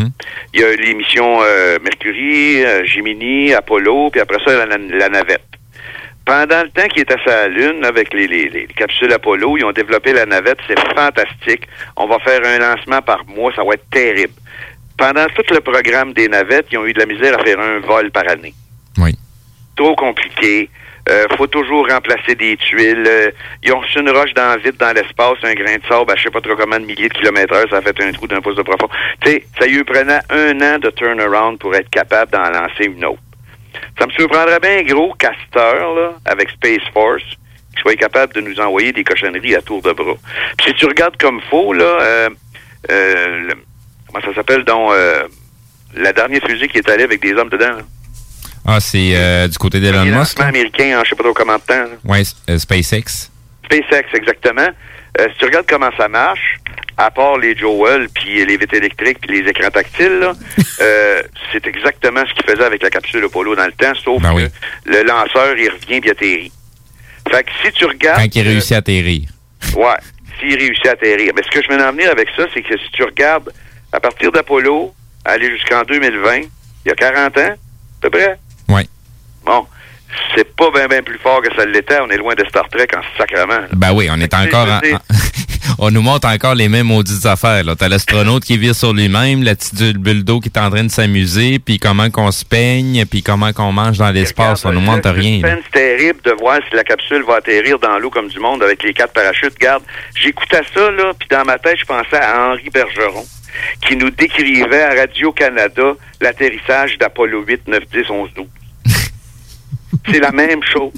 Il 0.54 0.60
y 0.60 0.64
a 0.64 0.76
les 0.76 0.94
missions 0.94 1.40
euh, 1.42 1.80
Mercury, 1.84 2.64
euh, 2.64 2.86
Gemini, 2.86 3.54
Apollo, 3.54 4.10
puis 4.12 4.22
après 4.22 4.38
ça, 4.46 4.66
la, 4.66 4.78
la 4.78 5.10
navette. 5.10 5.42
Pendant 6.26 6.62
le 6.64 6.70
temps 6.70 6.88
qu'il 6.88 7.02
était 7.02 7.16
à 7.28 7.36
la 7.36 7.48
Lune, 7.50 7.84
avec 7.84 8.14
les, 8.14 8.28
les- 8.28 8.48
les 8.50 8.66
capsules 8.68 9.12
Apollo, 9.12 9.58
ils 9.58 9.66
ont 9.66 9.72
développé 9.74 10.14
la 10.14 10.26
navette, 10.26 10.60
c'est 10.68 10.80
fantastique. 10.96 11.68
On 11.98 12.08
va 12.08 12.18
faire 12.20 12.40
un 12.46 12.60
lancement 12.60 13.02
par 13.02 13.26
mois, 13.26 13.52
ça 13.56 13.64
va 13.64 13.74
être 13.74 13.90
terrible. 13.92 14.34
Pendant 14.98 15.26
tout 15.36 15.44
le 15.54 15.60
programme 15.60 16.14
des 16.14 16.30
navettes, 16.30 16.68
ils 16.72 16.78
ont 16.78 16.86
eu 16.86 16.94
de 16.94 17.00
la 17.00 17.06
misère 17.08 17.38
à 17.38 17.44
faire 17.44 17.60
un 17.60 17.80
vol 17.80 18.10
par 18.12 18.30
année. 18.30 18.54
Oui. 19.00 19.12
Trop 19.76 19.96
compliqué. 19.96 20.70
Euh, 21.10 21.26
faut 21.36 21.48
toujours 21.48 21.86
remplacer 21.90 22.36
des 22.36 22.56
tuiles. 22.56 23.04
Euh, 23.06 23.32
ils 23.62 23.74
ont 23.74 23.80
reçu 23.82 24.00
une 24.00 24.10
roche 24.12 24.34
dans 24.34 24.58
vide 24.64 24.78
dans 24.78 24.94
l'espace, 24.96 25.38
un 25.44 25.54
grain 25.54 25.76
de 25.76 25.86
sable, 25.90 26.10
à 26.10 26.16
je 26.16 26.24
sais 26.24 26.30
pas 26.30 26.40
trop 26.40 26.56
combien 26.56 26.80
de 26.80 26.86
milliers 26.86 27.10
de 27.10 27.14
kilomètres 27.14 27.54
heure, 27.54 27.66
ça 27.70 27.78
a 27.80 27.82
fait 27.82 28.02
un 28.02 28.12
trou 28.14 28.28
d'un 28.28 28.40
pouce 28.40 28.56
de 28.56 28.62
profond. 28.62 28.88
Tu 29.20 29.30
sais, 29.32 29.44
ça 29.60 29.66
lui 29.68 29.84
prenait 29.84 30.20
un 30.30 30.62
an 30.62 30.80
de 30.80 30.90
turnaround 30.92 31.60
pour 31.60 31.76
être 31.76 31.90
capable 31.90 32.32
d'en 32.32 32.50
lancer 32.50 32.86
une 32.86 33.04
autre. 33.04 33.20
Ça 34.00 34.06
me 34.08 34.12
surprendrait 34.12 34.60
bien 34.60 34.82
gros 34.84 35.14
casteur, 35.14 35.96
là, 35.96 36.12
avec 36.26 36.50
Space 36.52 36.82
Force, 36.94 37.24
qui 37.76 37.82
soit 37.82 37.96
capable 37.96 38.34
de 38.34 38.42
nous 38.42 38.60
envoyer 38.60 38.92
des 38.92 39.04
cochonneries 39.04 39.56
à 39.56 39.62
tour 39.62 39.82
de 39.82 39.92
bras. 39.92 40.16
Puis 40.58 40.68
si 40.68 40.74
tu 40.76 40.86
regardes 40.86 41.18
comme 41.18 41.42
faux, 41.50 41.74
là, 41.74 41.84
euh, 42.02 42.30
euh, 42.92 43.26
le- 43.50 43.56
comment 44.12 44.24
ça 44.26 44.34
s'appelle, 44.36 44.64
donc, 44.64 44.92
euh, 44.92 45.28
la 45.96 46.14
dernière 46.14 46.42
fusée 46.46 46.68
qui 46.68 46.78
est 46.80 46.90
allée 46.90 47.04
avec 47.04 47.22
des 47.22 47.34
hommes 47.34 47.50
dedans, 47.50 47.72
là. 47.78 47.82
Ah, 48.66 48.80
c'est 48.80 49.12
euh, 49.16 49.48
du 49.50 49.58
côté 49.58 49.80
d'Elon 49.82 50.04
Musk. 50.06 50.16
lancements 50.16 50.46
américains 50.46 50.98
en 51.00 51.04
je 51.04 51.10
sais 51.10 51.16
pas 51.18 51.24
trop 51.24 51.34
combien 51.34 51.58
de 51.58 51.62
temps. 51.64 51.74
là. 52.08 52.16
Euh, 52.50 52.58
SpaceX. 52.58 53.30
SpaceX, 53.66 54.06
exactement. 54.14 54.68
Si 55.20 55.38
tu 55.38 55.46
regardes 55.46 55.66
comment 55.68 55.90
ça 55.98 56.08
marche, 56.08 56.56
à 56.98 57.12
part 57.12 57.38
les 57.38 57.56
Joel, 57.58 58.08
puis 58.10 58.46
les 58.46 58.58
vitres 58.58 58.76
électriques, 58.76 59.20
puis 59.22 59.42
les 59.42 59.50
écrans 59.50 59.70
tactiles, 59.70 60.20
là, 60.20 60.34
euh, 60.82 61.22
c'est 61.52 61.66
exactement 61.68 62.22
ce 62.28 62.34
qu'il 62.34 62.46
faisait 62.52 62.64
avec 62.66 62.84
la 62.84 62.90
capsule 62.90 63.24
Apollo 63.26 63.56
dans 63.56 63.66
le 63.66 63.72
temps, 63.72 63.94
sauf 64.04 64.22
Ben 64.22 64.36
que 64.36 64.52
le 64.90 65.04
lanceur, 65.04 65.58
il 65.58 65.70
revient 65.70 66.02
puis 66.02 66.12
atterrit. 66.12 66.52
Fait 67.30 67.44
que 67.44 67.52
si 67.64 67.72
tu 67.72 67.86
regardes... 67.86 68.20
Quand 68.22 68.36
il 68.36 68.48
réussit 68.48 68.74
à 68.74 68.78
atterrir. 68.78 69.30
Ouais, 69.76 69.96
s'il 70.40 70.56
réussit 70.58 70.86
à 70.88 70.92
atterrir. 70.92 71.32
Mais 71.36 71.42
ce 71.44 71.50
que 71.52 71.64
je 71.64 71.70
veux 71.74 71.84
en 71.84 71.92
venir 71.92 72.12
avec 72.12 72.28
ça, 72.36 72.44
c'est 72.54 72.62
que 72.62 72.78
si 72.78 72.92
tu 72.92 73.04
regardes, 73.04 73.52
à 73.92 74.00
partir 74.00 74.32
d'Apollo, 74.32 74.94
aller 75.26 75.50
jusqu'en 75.52 75.84
2020, 75.84 76.36
il 76.38 76.48
y 76.86 76.92
a 76.92 76.96
40 76.96 77.38
ans, 77.38 77.42
à 77.42 77.56
peu 78.02 78.10
près. 78.10 78.38
Ouais. 78.68 78.86
Bon, 79.46 79.66
c'est 80.36 80.56
pas 80.56 80.70
bien 80.72 80.88
bien 80.88 81.02
plus 81.02 81.18
fort 81.20 81.42
que 81.42 81.54
ça 81.56 81.66
l'était. 81.66 82.00
On 82.02 82.10
est 82.10 82.18
loin 82.18 82.36
de 82.36 82.46
Star 82.48 82.68
Trek 82.70 82.88
en 82.96 83.02
sacrement. 83.18 83.66
Ben 83.72 83.94
oui, 83.94 84.10
on 84.12 84.20
est 84.20 84.34
encore 84.34 84.68
en- 84.68 84.82
on 85.80 85.92
nous 85.92 86.02
montre 86.02 86.28
encore 86.28 86.56
les 86.56 86.70
mêmes 86.70 86.88
maudites 86.88 87.26
affaires. 87.26 87.64
T'as 87.78 87.90
l'astronaute 87.90 88.44
qui 88.44 88.58
vire 88.58 88.76
sur 88.76 88.94
lui-même, 88.94 89.44
la 89.44 89.56
petite 89.56 89.98
bulle 89.98 90.24
d'eau 90.24 90.40
qui 90.40 90.50
est 90.50 90.60
en 90.60 90.70
train 90.70 90.84
de 90.84 90.92
s'amuser, 90.92 91.60
puis 91.60 91.80
comment 91.80 92.10
qu'on 92.10 92.32
se 92.32 92.46
peigne, 92.46 93.06
puis 93.06 93.24
comment 93.24 93.54
qu'on 93.54 93.72
mange 93.72 93.98
dans 93.98 94.12
l'espace. 94.12 94.66
On 94.66 94.72
nous 94.72 94.82
montre 94.82 95.10
rien. 95.10 95.40
suspense 95.40 95.66
terrible 95.72 96.22
de 96.24 96.32
voir 96.32 96.60
si 96.70 96.76
la 96.76 96.84
capsule 96.84 97.24
va 97.24 97.36
atterrir 97.36 97.80
dans 97.80 97.98
l'eau 97.98 98.10
comme 98.10 98.28
du 98.28 98.40
monde 98.40 98.64
avec 98.64 98.84
les 98.84 98.94
quatre 98.94 99.14
parachutes. 99.14 99.58
Garde, 99.60 99.84
j'écoutais 100.16 100.62
ça, 100.74 100.92
là, 100.92 101.12
puis 101.18 101.28
dans 101.30 101.44
ma 101.46 101.58
tête, 101.58 101.78
je 101.80 101.86
pensais 101.86 102.18
à 102.18 102.50
Henri 102.50 102.70
Bergeron, 102.70 103.26
qui 103.86 103.96
nous 103.96 104.10
décrivait 104.10 104.84
à 104.84 104.96
Radio-Canada 104.96 105.94
l'atterrissage 106.22 106.98
d'Apollo 106.98 107.44
8, 107.44 107.68
9, 107.68 107.84
10, 107.92 108.10
11, 108.10 108.30
12. 108.36 108.46
C'est 110.12 110.20
la 110.20 110.32
même 110.32 110.64
chose. 110.64 110.92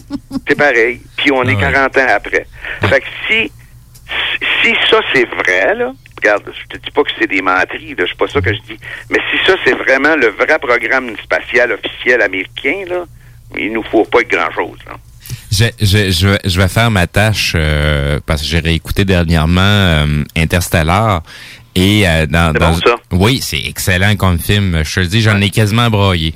C'est 0.47 0.55
pareil. 0.57 1.01
Puis 1.17 1.31
on 1.31 1.43
est 1.43 1.55
40 1.55 1.97
ans 1.97 2.07
après. 2.15 2.47
Fait 2.81 3.01
que 3.01 3.05
si, 3.27 3.51
si 4.63 4.73
ça 4.89 4.99
c'est 5.13 5.25
vrai, 5.25 5.75
là, 5.75 5.91
regarde, 6.17 6.43
je 6.53 6.77
te 6.77 6.83
dis 6.83 6.91
pas 6.91 7.03
que 7.03 7.09
c'est 7.19 7.27
des 7.27 7.41
menteries, 7.41 7.95
là, 7.97 8.05
c'est 8.07 8.17
pas 8.17 8.27
ça 8.27 8.41
que 8.41 8.53
je 8.53 8.59
dis. 8.73 8.79
Mais 9.09 9.19
si 9.31 9.45
ça 9.45 9.55
c'est 9.63 9.73
vraiment 9.73 10.15
le 10.15 10.27
vrai 10.29 10.57
programme 10.59 11.15
spatial 11.23 11.71
officiel 11.71 12.21
américain, 12.21 12.83
là, 12.87 13.03
il 13.57 13.71
nous 13.73 13.83
faut 13.83 14.05
pas 14.05 14.23
grand 14.23 14.51
chose, 14.53 14.77
là. 14.87 14.93
Je, 15.51 15.65
je, 15.79 16.11
je, 16.11 16.27
vais- 16.27 16.39
je 16.43 16.59
vais 16.61 16.67
faire 16.67 16.91
ma 16.91 17.07
tâche 17.07 17.53
euh, 17.55 18.19
parce 18.25 18.41
que 18.41 18.47
j'ai 18.47 18.59
réécouté 18.59 19.05
dernièrement 19.05 19.61
euh, 19.61 20.23
Interstellar. 20.35 21.23
Et 21.75 22.07
euh, 22.07 22.25
dans, 22.25 22.51
dans- 22.53 22.71
bon, 22.71 22.77
ça? 22.85 22.95
Oui, 23.11 23.39
c'est 23.41 23.61
excellent 23.65 24.15
comme 24.17 24.37
film. 24.39 24.81
Je 24.83 24.95
te 24.95 24.99
le 25.01 25.05
dis, 25.07 25.21
j'en 25.21 25.39
ai 25.41 25.49
quasiment 25.49 25.89
broyé. 25.89 26.33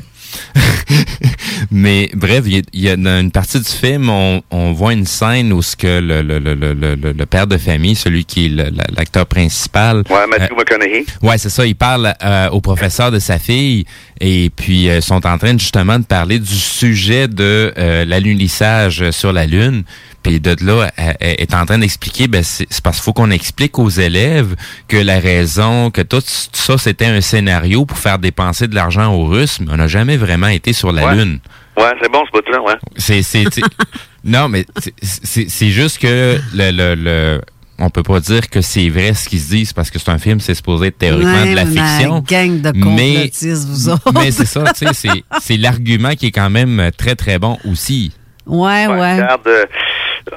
Mais 1.71 2.09
bref, 2.13 2.43
il 2.47 2.63
y, 2.73 2.89
a- 2.89 2.95
dans 2.95 3.19
une 3.19 3.31
partie 3.31 3.59
du 3.59 3.65
film, 3.69 4.09
on, 4.09 4.41
on 4.51 4.71
voit 4.73 4.93
une 4.93 5.05
scène 5.05 5.51
où 5.53 5.61
ce 5.61 5.75
que 5.75 5.99
le, 5.99 6.21
le, 6.21 6.39
le, 6.39 6.53
le, 6.55 6.95
le, 6.95 7.25
père 7.25 7.47
de 7.47 7.57
famille, 7.57 7.95
celui 7.95 8.25
qui 8.25 8.45
est 8.47 8.49
l'acteur 8.95 9.25
principal, 9.25 10.03
Ouais, 10.09 10.27
Matthew 10.27 10.51
euh, 10.51 10.55
McConaughey. 10.57 11.05
Ouais, 11.21 11.37
c'est 11.37 11.49
ça. 11.49 11.65
Il 11.65 11.75
parle 11.75 12.13
euh, 12.23 12.49
au 12.49 12.61
professeur 12.61 13.11
de 13.11 13.19
sa 13.19 13.37
fille 13.39 13.85
et 14.21 14.49
puis 14.49 14.89
euh, 14.89 15.01
sont 15.01 15.25
en 15.25 15.37
train 15.37 15.57
justement 15.57 15.99
de 15.99 16.05
parler 16.05 16.39
du 16.39 16.53
sujet 16.55 17.27
de 17.27 17.73
euh, 17.77 18.05
l'alunissage 18.05 19.11
sur 19.11 19.31
la 19.33 19.45
Lune. 19.45 19.83
Puis 20.23 20.39
de 20.41 20.55
là, 20.65 20.91
elle, 20.97 21.15
elle 21.21 21.35
est 21.39 21.53
en 21.53 21.65
train 21.65 21.77
d'expliquer, 21.77 22.27
ben 22.27 22.43
c'est 22.43 22.67
parce 22.81 22.97
qu'il 22.97 23.03
faut 23.05 23.13
qu'on 23.13 23.31
explique 23.31 23.79
aux 23.79 23.89
élèves 23.89 24.55
que 24.89 24.97
la 24.97 25.19
raison, 25.19 25.91
que 25.91 26.01
tout 26.01 26.21
ça, 26.25 26.77
c'était 26.77 27.05
un 27.05 27.21
scénario 27.21 27.85
pour 27.85 27.97
faire 27.97 28.19
dépenser 28.19 28.67
de 28.67 28.75
l'argent 28.75 29.13
aux 29.13 29.25
Russes, 29.25 29.59
mais 29.61 29.67
on 29.71 29.77
n'a 29.77 29.87
jamais 29.87 30.17
vraiment 30.17 30.47
été 30.47 30.73
sur 30.73 30.91
la 30.91 31.05
Ouais. 31.05 31.15
Lune. 31.15 31.39
Ouais, 31.77 31.85
c'est 32.01 32.11
bon 32.11 32.21
ce 32.25 32.31
bout-là, 32.37 32.61
ouais. 32.61 32.73
C'est, 32.97 33.23
c'est, 33.23 33.45
c'est- 33.53 33.61
non, 34.25 34.49
mais 34.49 34.65
c'est- 34.81 34.93
c'est, 35.01 35.49
c'est 35.49 35.69
juste 35.69 35.99
que 35.99 36.37
le, 36.53 36.71
le, 36.71 36.95
le, 36.95 37.41
on 37.79 37.89
peut 37.89 38.03
pas 38.03 38.19
dire 38.19 38.49
que 38.49 38.61
c'est 38.61 38.89
vrai 38.89 39.13
ce 39.13 39.29
qu'ils 39.29 39.39
se 39.39 39.49
disent 39.49 39.73
parce 39.73 39.89
que 39.89 39.99
c'est 39.99 40.09
un 40.09 40.17
film, 40.17 40.39
c'est 40.39 40.53
supposé 40.53 40.87
être 40.87 40.97
théoriquement 40.97 41.45
de 41.45 41.55
la 41.55 41.65
fiction. 41.65 42.23
gang 42.27 42.61
de 42.61 42.71
mais, 42.75 42.81
complotistes, 42.81 43.67
vous 43.67 43.89
autres. 43.89 44.11
mais 44.13 44.31
c'est 44.31 44.45
ça, 44.45 44.63
tu 44.73 44.85
sais, 44.85 44.93
c'est, 44.93 45.23
c'est 45.41 45.57
l'argument 45.57 46.13
qui 46.15 46.27
est 46.27 46.31
quand 46.31 46.49
même 46.49 46.91
très 46.97 47.15
très 47.15 47.39
bon 47.39 47.57
aussi. 47.69 48.11
Ouais, 48.45 48.87
ouais. 48.87 49.13
Regarde, 49.13 49.47
euh, 49.47 49.65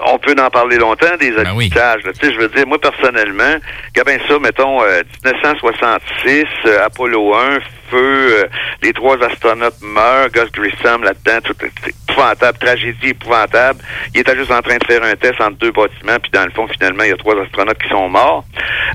on 0.07 0.19
peut 0.19 0.35
en 0.39 0.51
parler 0.51 0.79
longtemps 0.79 1.17
des 1.19 1.31
Ben 1.31 1.47
alunitages. 1.47 2.05
là. 2.05 2.13
Tu 2.13 2.27
sais, 2.27 2.33
je 2.33 2.39
veux 2.39 2.49
dire, 2.49 2.67
moi 2.67 2.79
personnellement, 2.81 3.57
bien 4.05 4.19
ça, 4.29 4.39
mettons, 4.39 4.83
euh, 4.83 5.03
1966, 5.25 6.45
euh, 6.67 6.85
Apollo 6.87 7.35
1, 7.35 7.61
feu, 7.91 7.99
euh, 7.99 8.45
les 8.83 8.93
trois 8.93 9.23
astronautes 9.23 9.81
meurent, 9.83 10.29
Gus 10.31 10.51
Grissom 10.53 11.03
là-dedans, 11.03 11.41
tout 11.45 11.55
c'est 11.83 11.95
épouvantable, 12.09 12.59
tragédie 12.59 13.09
épouvantable. 13.09 13.81
Il 14.15 14.21
était 14.21 14.37
juste 14.37 14.51
en 14.51 14.63
train 14.63 14.77
de 14.77 14.85
faire 14.85 15.03
un 15.03 15.15
test 15.15 15.41
entre 15.41 15.59
deux 15.59 15.73
bâtiments, 15.73 16.19
puis 16.21 16.31
dans 16.33 16.45
le 16.45 16.51
fond, 16.51 16.67
finalement, 16.69 17.05
il 17.05 17.11
y 17.11 17.13
a 17.13 17.17
trois 17.17 17.41
astronautes 17.41 17.79
qui 17.79 17.89
sont 17.89 18.09
morts. 18.09 18.45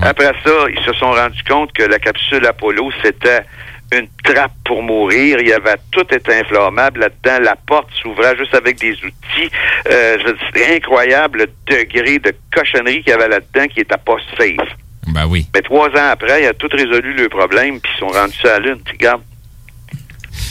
Après 0.02 0.32
ça, 0.44 0.52
ils 0.70 0.84
se 0.84 0.92
sont 0.94 1.10
rendus 1.10 1.42
compte 1.48 1.72
que 1.72 1.82
la 1.82 1.98
capsule 1.98 2.46
Apollo, 2.46 2.90
c'était 3.02 3.42
une 3.92 4.08
trappe 4.24 4.52
pour 4.64 4.82
mourir. 4.82 5.38
Il 5.40 5.48
y 5.48 5.52
avait 5.52 5.76
tout 5.90 6.04
était 6.12 6.40
inflammable 6.40 7.00
là-dedans. 7.00 7.44
La 7.44 7.56
porte 7.56 7.88
s'ouvrait 8.02 8.36
juste 8.36 8.54
avec 8.54 8.78
des 8.78 8.92
outils. 8.92 9.50
Euh, 9.90 10.16
c'est 10.54 10.76
incroyable 10.76 11.38
le 11.38 11.76
degré 11.76 12.18
de 12.18 12.34
cochonnerie 12.54 13.02
qu'il 13.02 13.10
y 13.10 13.12
avait 13.12 13.28
là-dedans 13.28 13.66
qui 13.68 13.80
était 13.80 13.96
pas 13.96 14.16
safe. 14.36 14.68
Ben 15.08 15.26
oui. 15.26 15.46
Mais 15.54 15.62
trois 15.62 15.88
ans 15.88 16.10
après, 16.10 16.42
il 16.42 16.46
a 16.46 16.52
tout 16.52 16.68
résolu 16.70 17.14
le 17.14 17.28
problème, 17.28 17.80
puis 17.80 17.90
ils 17.94 17.98
sont 17.98 18.08
rendus 18.08 18.36
sur 18.36 18.48
la 18.48 18.58
Lune. 18.58 18.80
Tu 18.84 18.92
regardes. 18.92 19.22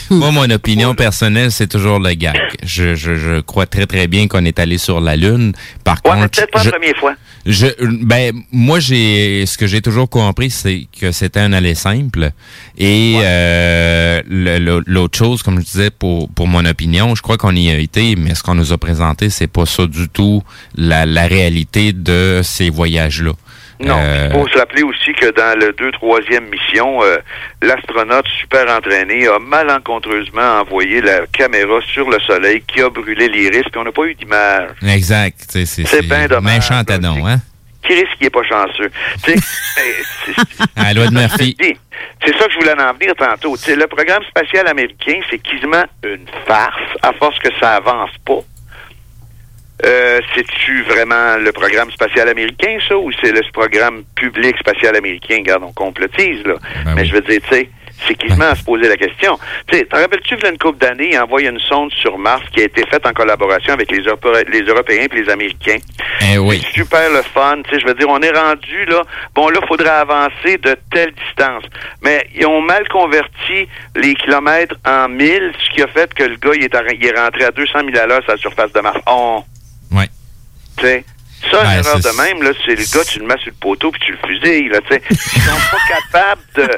Moi, 0.14 0.30
mon 0.30 0.48
opinion 0.50 0.94
personnelle, 0.94 1.52
c'est 1.52 1.66
toujours 1.68 1.98
le 1.98 2.12
gag. 2.14 2.36
Je, 2.64 2.94
je, 2.94 3.16
je 3.16 3.40
crois 3.40 3.66
très 3.66 3.86
très 3.86 4.06
bien 4.08 4.26
qu'on 4.28 4.44
est 4.44 4.58
allé 4.58 4.78
sur 4.78 5.00
la 5.00 5.16
Lune. 5.16 5.52
Par 5.84 5.98
Ouais, 6.04 6.12
contre, 6.12 6.30
peut-être 6.30 6.50
pas 6.50 6.60
je- 6.60 6.70
la 6.70 6.72
première 6.78 6.96
fois. 6.96 7.14
Je, 7.46 7.66
ben, 8.04 8.34
moi, 8.52 8.78
j'ai, 8.78 9.46
ce 9.46 9.56
que 9.56 9.66
j'ai 9.66 9.80
toujours 9.80 10.10
compris, 10.10 10.50
c'est 10.50 10.86
que 11.00 11.12
c'était 11.12 11.40
un 11.40 11.52
aller 11.54 11.74
simple. 11.74 12.30
Et 12.76 13.14
euh, 13.22 14.20
l'autre 14.86 15.16
chose, 15.16 15.42
comme 15.42 15.58
je 15.60 15.64
disais, 15.64 15.90
pour, 15.90 16.28
pour 16.30 16.46
mon 16.46 16.64
opinion, 16.66 17.14
je 17.14 17.22
crois 17.22 17.38
qu'on 17.38 17.54
y 17.54 17.70
a 17.70 17.78
été, 17.78 18.16
mais 18.16 18.34
ce 18.34 18.42
qu'on 18.42 18.54
nous 18.54 18.72
a 18.72 18.78
présenté, 18.78 19.30
c'est 19.30 19.46
pas 19.46 19.64
ça 19.66 19.86
du 19.86 20.08
tout 20.08 20.42
la, 20.76 21.06
la 21.06 21.26
réalité 21.26 21.92
de 21.92 22.40
ces 22.42 22.68
voyages-là. 22.70 23.32
Non, 23.80 23.98
Euh, 24.00 24.26
il 24.26 24.32
faut 24.32 24.48
se 24.48 24.58
rappeler 24.58 24.82
aussi 24.82 25.12
que 25.12 25.30
dans 25.30 25.58
le 25.58 25.72
2-3e 25.72 26.48
mission, 26.50 27.02
euh, 27.02 27.18
l'astronaute 27.62 28.26
super 28.40 28.68
entraîné 28.76 29.28
a 29.28 29.38
malencontreusement 29.38 30.60
envoyé 30.60 31.00
la 31.00 31.26
caméra 31.28 31.80
sur 31.92 32.10
le 32.10 32.18
Soleil 32.20 32.62
qui 32.66 32.80
a 32.82 32.90
brûlé 32.90 33.28
l'iris, 33.28 33.62
puis 33.70 33.78
on 33.78 33.84
n'a 33.84 33.92
pas 33.92 34.04
eu 34.04 34.14
d'image. 34.14 34.70
exact. 34.86 35.44
C'est, 35.48 36.02
bien 36.02 36.26
dommage, 36.26 36.70
Méchant 36.70 36.82
tadon, 36.84 37.26
hein? 37.26 37.40
Qui 37.82 37.94
risque 37.94 38.18
qui 38.18 38.24
est 38.26 38.30
pas 38.30 38.42
chanceux? 38.42 38.90
À 40.76 40.82
la 40.84 40.92
loi 40.94 41.06
de 41.06 41.14
Murphy. 41.14 41.56
C'est 42.24 42.36
ça 42.36 42.46
que 42.46 42.52
je 42.52 42.58
voulais 42.58 42.72
en 42.72 42.92
venir 42.94 43.14
tantôt. 43.16 43.56
Le 43.66 43.86
programme 43.86 44.22
spatial 44.28 44.66
américain, 44.66 45.20
c'est 45.30 45.38
quasiment 45.38 45.84
une 46.04 46.26
farce, 46.46 46.74
à 47.02 47.12
force 47.12 47.38
que 47.38 47.48
ça 47.60 47.76
avance 47.76 48.10
pas. 48.24 48.40
Euh, 49.88 50.20
c'est-tu 50.34 50.82
vraiment 50.82 51.36
le 51.38 51.50
programme 51.52 51.90
spatial 51.90 52.28
américain, 52.28 52.76
ça, 52.88 52.96
ou 52.96 53.10
c'est 53.22 53.32
le 53.32 53.40
programme 53.52 54.02
public 54.14 54.56
spatial 54.58 54.94
américain? 54.96 55.36
Regarde, 55.38 55.62
on 55.64 55.72
complotise, 55.72 56.44
là. 56.44 56.54
Mais 56.94 57.04
je 57.06 57.14
veux 57.14 57.20
dire, 57.22 57.40
tu 57.48 57.54
sais, 57.56 57.70
c'est 58.06 58.14
quasiment 58.14 58.44
à 58.50 58.54
se 58.54 58.62
poser 58.62 58.86
la 58.88 58.96
question? 58.96 59.38
Tu 59.66 59.78
sais, 59.78 59.84
t'en 59.86 59.96
rappelles-tu, 59.98 60.34
il 60.36 60.42
y 60.42 60.46
a 60.46 60.50
une 60.50 60.58
couple 60.58 60.78
d'années, 60.78 61.10
il 61.12 61.18
envoie 61.18 61.40
une 61.42 61.58
sonde 61.58 61.90
sur 61.92 62.16
Mars 62.18 62.42
qui 62.52 62.60
a 62.60 62.64
été 62.64 62.84
faite 62.86 63.04
en 63.06 63.12
collaboration 63.12 63.72
avec 63.72 63.90
les, 63.90 64.00
Europé- 64.02 64.44
les 64.52 64.60
Européens 64.62 65.06
et 65.10 65.16
les 65.16 65.28
Américains. 65.30 65.78
Eh 66.32 66.38
oui. 66.38 66.60
C'est 66.64 66.80
super 66.82 67.10
le 67.10 67.22
fun. 67.22 67.56
Tu 67.64 67.74
sais, 67.74 67.80
je 67.80 67.86
veux 67.86 67.94
dire, 67.94 68.08
on 68.08 68.20
est 68.20 68.30
rendu 68.30 68.84
là. 68.86 69.02
Bon, 69.34 69.48
là, 69.48 69.58
faudrait 69.66 69.88
avancer 69.88 70.58
de 70.58 70.76
telle 70.92 71.12
distance. 71.12 71.64
Mais 72.02 72.26
ils 72.36 72.46
ont 72.46 72.60
mal 72.60 72.86
converti 72.88 73.66
les 73.96 74.14
kilomètres 74.14 74.76
en 74.86 75.08
milles, 75.08 75.52
ce 75.58 75.74
qui 75.74 75.82
a 75.82 75.86
fait 75.88 76.12
que 76.14 76.24
le 76.24 76.36
gars, 76.36 76.52
il 76.54 76.64
est, 76.64 76.76
il 77.00 77.06
est 77.06 77.18
rentré 77.18 77.44
à 77.44 77.50
200 77.50 77.80
000 77.90 77.98
à 77.98 78.06
l'heure 78.06 78.22
sur 78.22 78.32
la 78.32 78.38
surface 78.38 78.72
de 78.72 78.80
Mars. 78.80 79.00
On. 79.06 79.42
Ouais. 79.90 80.08
Tu 80.76 80.84
sais. 80.86 81.04
Ça, 81.52 81.62
une 81.62 81.68
Ouais, 81.68 81.74
erreur 81.78 81.98
de 82.00 82.16
même, 82.20 82.42
là, 82.42 82.50
c'est 82.66 82.74
le 82.74 82.82
gars, 82.98 83.04
tu 83.08 83.20
le 83.20 83.26
mets 83.26 83.36
sur 83.38 83.46
le 83.46 83.54
poteau 83.60 83.92
puis 83.92 84.00
tu 84.04 84.10
le 84.12 84.18
fusilles, 84.26 84.68
là, 84.70 84.80
tu 84.80 84.88
sais. 84.96 85.02
Ils 85.08 85.40
sont 85.40 85.52
pas 85.70 85.78
capables 86.12 86.40
de 86.56 86.68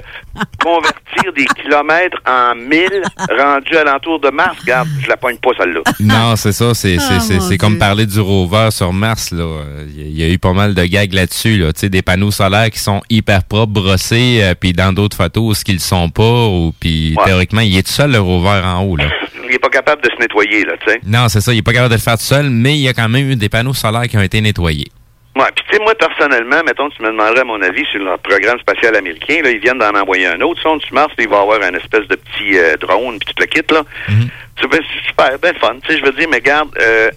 convertir 0.62 1.32
des 1.35 1.47
kilomètres 1.62 2.19
en 2.27 2.55
milles 2.55 3.03
rendus 3.39 3.77
alentour 3.77 4.20
de 4.20 4.28
Mars. 4.28 4.57
Regarde, 4.61 4.89
je 5.03 5.09
la 5.09 5.16
pogne 5.16 5.39
pas, 5.39 5.51
celle-là. 5.59 5.81
Non, 6.01 6.37
c'est 6.37 6.53
ça. 6.53 6.74
C'est 6.74 6.99
c'est- 6.99 7.15
Ah, 7.15 7.20
c'est- 7.20 7.41
c'est 7.41 7.57
comme 7.57 7.78
parler 7.78 8.05
du 8.05 8.20
rover 8.20 8.69
sur 8.70 8.93
Mars. 8.93 9.31
là. 9.32 9.62
Il 9.97 10.19
y, 10.19 10.23
a- 10.23 10.28
eu 10.28 10.39
pas 10.39 10.53
mal 10.53 10.74
de 10.74 10.85
gags 10.85 11.12
là-dessus. 11.15 11.57
Là. 11.57 11.73
Tu 11.73 11.81
sais, 11.81 11.89
Des 11.89 12.03
panneaux 12.03 12.31
solaires 12.31 12.70
qui 12.70 12.78
sont 12.81 13.01
hyper 13.09 13.43
propres, 13.45 13.73
brossés, 13.73 14.41
euh, 14.43 14.55
puis 14.55 14.73
dans 14.74 14.93
d'autres 14.93 15.16
photos, 15.16 15.59
ce 15.61 15.65
qu'ils 15.65 15.77
le 15.77 15.81
sont 15.81 16.11
pas. 16.11 16.47
Ou 16.49 16.74
puis 16.78 17.16
théoriquement, 17.24 17.62
il 17.62 17.77
est 17.78 17.82
tout 17.82 17.93
seul 17.93 18.12
le 18.12 18.20
rover 18.20 18.61
en 18.62 18.82
haut. 18.82 18.97
Là. 18.97 19.07
Il 19.51 19.57
est 19.57 19.59
pas 19.59 19.69
capable 19.69 20.03
de 20.03 20.11
se 20.11 20.17
nettoyer, 20.17 20.65
là, 20.65 20.75
tu 20.85 20.93
sais. 20.93 21.01
Non, 21.05 21.29
c'est 21.29 21.41
ça. 21.41 21.53
Il 21.53 21.59
est 21.59 21.63
pas 21.63 21.73
capable 21.73 21.91
de 21.91 21.97
le 21.97 22.01
faire 22.01 22.17
tout 22.17 22.23
seul, 22.23 22.49
mais 22.51 22.75
il 22.75 22.83
y 22.83 22.89
a 22.89 22.93
quand 22.93 23.09
même 23.09 23.31
eu 23.31 23.37
des 23.37 23.49
panneaux 23.49 23.75
solaires 23.75 24.09
qui 24.09 24.17
ont 24.17 24.23
été 24.23 24.41
nettoyés. 24.41 24.89
Ouais, 25.37 25.47
puis 25.55 25.65
tu 25.69 25.77
sais, 25.77 25.83
moi, 25.83 25.95
personnellement, 25.95 26.63
mettons, 26.65 26.89
tu 26.91 27.03
me 27.03 27.09
demanderais 27.09 27.45
mon 27.45 27.61
avis 27.63 27.85
sur 27.87 28.01
le 28.01 28.17
programme 28.19 28.59
spatial 28.59 28.97
américain, 28.97 29.41
là, 29.43 29.51
ils 29.51 29.61
viennent 29.61 29.79
d'en 29.79 29.95
envoyer 29.95 30.27
un 30.27 30.41
autre, 30.41 30.61
sonde 30.61 30.83
sur 30.83 30.93
Mars, 30.95 31.13
il 31.19 31.29
va 31.29 31.37
y 31.37 31.41
avoir 31.41 31.63
un 31.63 31.75
espèce 31.75 32.07
de 32.09 32.17
petit 32.17 32.59
euh, 32.59 32.77
drone, 32.77 33.19
puis 33.19 33.33
tout 33.33 33.41
le 33.41 33.47
kit, 33.47 33.63
là. 33.71 33.83
Ben, 34.09 34.29
c'est 34.73 35.09
super, 35.09 35.39
ben 35.39 35.55
fun, 35.57 35.77
tu 35.83 35.93
sais, 35.93 35.99
je 35.99 36.05
veux 36.05 36.13
dire, 36.13 36.29
mais 36.31 36.41
garde, 36.41 36.71
euh, 36.81 37.11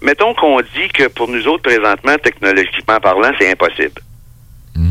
mettons 0.00 0.34
qu'on 0.34 0.60
dit 0.60 0.88
que 0.92 1.08
pour 1.08 1.28
nous 1.28 1.46
autres, 1.46 1.62
présentement, 1.62 2.16
technologiquement 2.22 2.98
parlant, 3.00 3.30
c'est 3.38 3.50
impossible. 3.50 4.00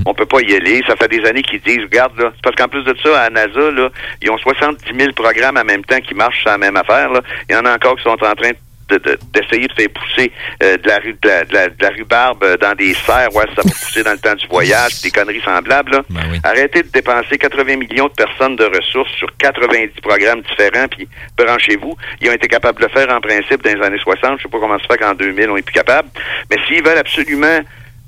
On 0.05 0.13
peut 0.13 0.25
pas 0.25 0.41
y 0.41 0.55
aller. 0.55 0.81
Ça 0.87 0.95
fait 0.95 1.07
des 1.07 1.25
années 1.25 1.41
qu'ils 1.41 1.61
disent, 1.61 1.81
regarde, 1.83 2.17
là, 2.19 2.31
c'est 2.35 2.41
parce 2.43 2.55
qu'en 2.55 2.67
plus 2.67 2.83
de 2.83 2.95
ça, 3.03 3.21
à 3.23 3.29
NASA, 3.29 3.71
là, 3.71 3.89
ils 4.21 4.29
ont 4.29 4.37
70 4.37 4.83
000 4.97 5.13
programmes 5.13 5.57
en 5.57 5.63
même 5.63 5.83
temps 5.83 5.99
qui 6.01 6.13
marchent 6.13 6.41
sur 6.41 6.49
la 6.51 6.57
même 6.57 6.75
affaire, 6.77 7.09
là. 7.11 7.21
Il 7.49 7.53
y 7.53 7.57
en 7.57 7.65
a 7.65 7.73
encore 7.75 7.95
qui 7.97 8.03
sont 8.03 8.09
en 8.11 8.35
train 8.35 8.51
de- 8.89 8.97
de- 8.97 9.17
d'essayer 9.33 9.67
de, 9.67 9.73
faire 9.73 9.87
pousser 9.89 10.31
euh, 10.63 10.75
de, 10.77 10.87
la, 10.87 10.97
rue- 10.97 11.15
de, 11.21 11.27
la, 11.27 11.45
de, 11.45 11.53
la, 11.53 11.69
de 11.69 11.75
la 11.81 11.89
rhubarbe 11.91 12.45
dans 12.59 12.73
des 12.75 12.93
serres, 12.93 13.33
ouais, 13.33 13.45
ça 13.55 13.61
va 13.63 13.69
pousser 13.71 14.03
dans 14.03 14.11
le 14.11 14.17
temps 14.17 14.35
du 14.35 14.45
voyage, 14.47 15.01
des 15.01 15.11
conneries 15.11 15.41
semblables. 15.45 15.91
Là. 15.93 16.03
Arrêtez 16.43 16.83
de 16.83 16.89
dépenser 16.89 17.37
80 17.37 17.77
millions 17.77 18.07
de 18.07 18.13
personnes 18.13 18.57
de 18.57 18.65
ressources 18.65 19.11
sur 19.13 19.29
90 19.37 20.01
programmes 20.01 20.41
différents, 20.41 20.87
puis 20.89 21.07
branchez-vous. 21.37 21.95
Ils 22.19 22.29
ont 22.29 22.33
été 22.33 22.47
capables 22.49 22.79
de 22.81 22.85
le 22.85 22.91
faire 22.91 23.09
en 23.15 23.21
principe 23.21 23.63
dans 23.63 23.73
les 23.73 23.81
années 23.85 23.99
60. 23.99 24.37
Je 24.39 24.43
sais 24.43 24.49
pas 24.49 24.59
comment 24.59 24.77
ça 24.77 24.83
se 24.83 24.87
fait 24.93 24.97
qu'en 24.99 25.13
2000, 25.13 25.49
on 25.49 25.57
est 25.57 25.61
plus 25.61 25.73
capable. 25.73 26.09
Mais 26.49 26.57
s'ils 26.67 26.83
veulent 26.83 26.97
absolument 26.97 27.59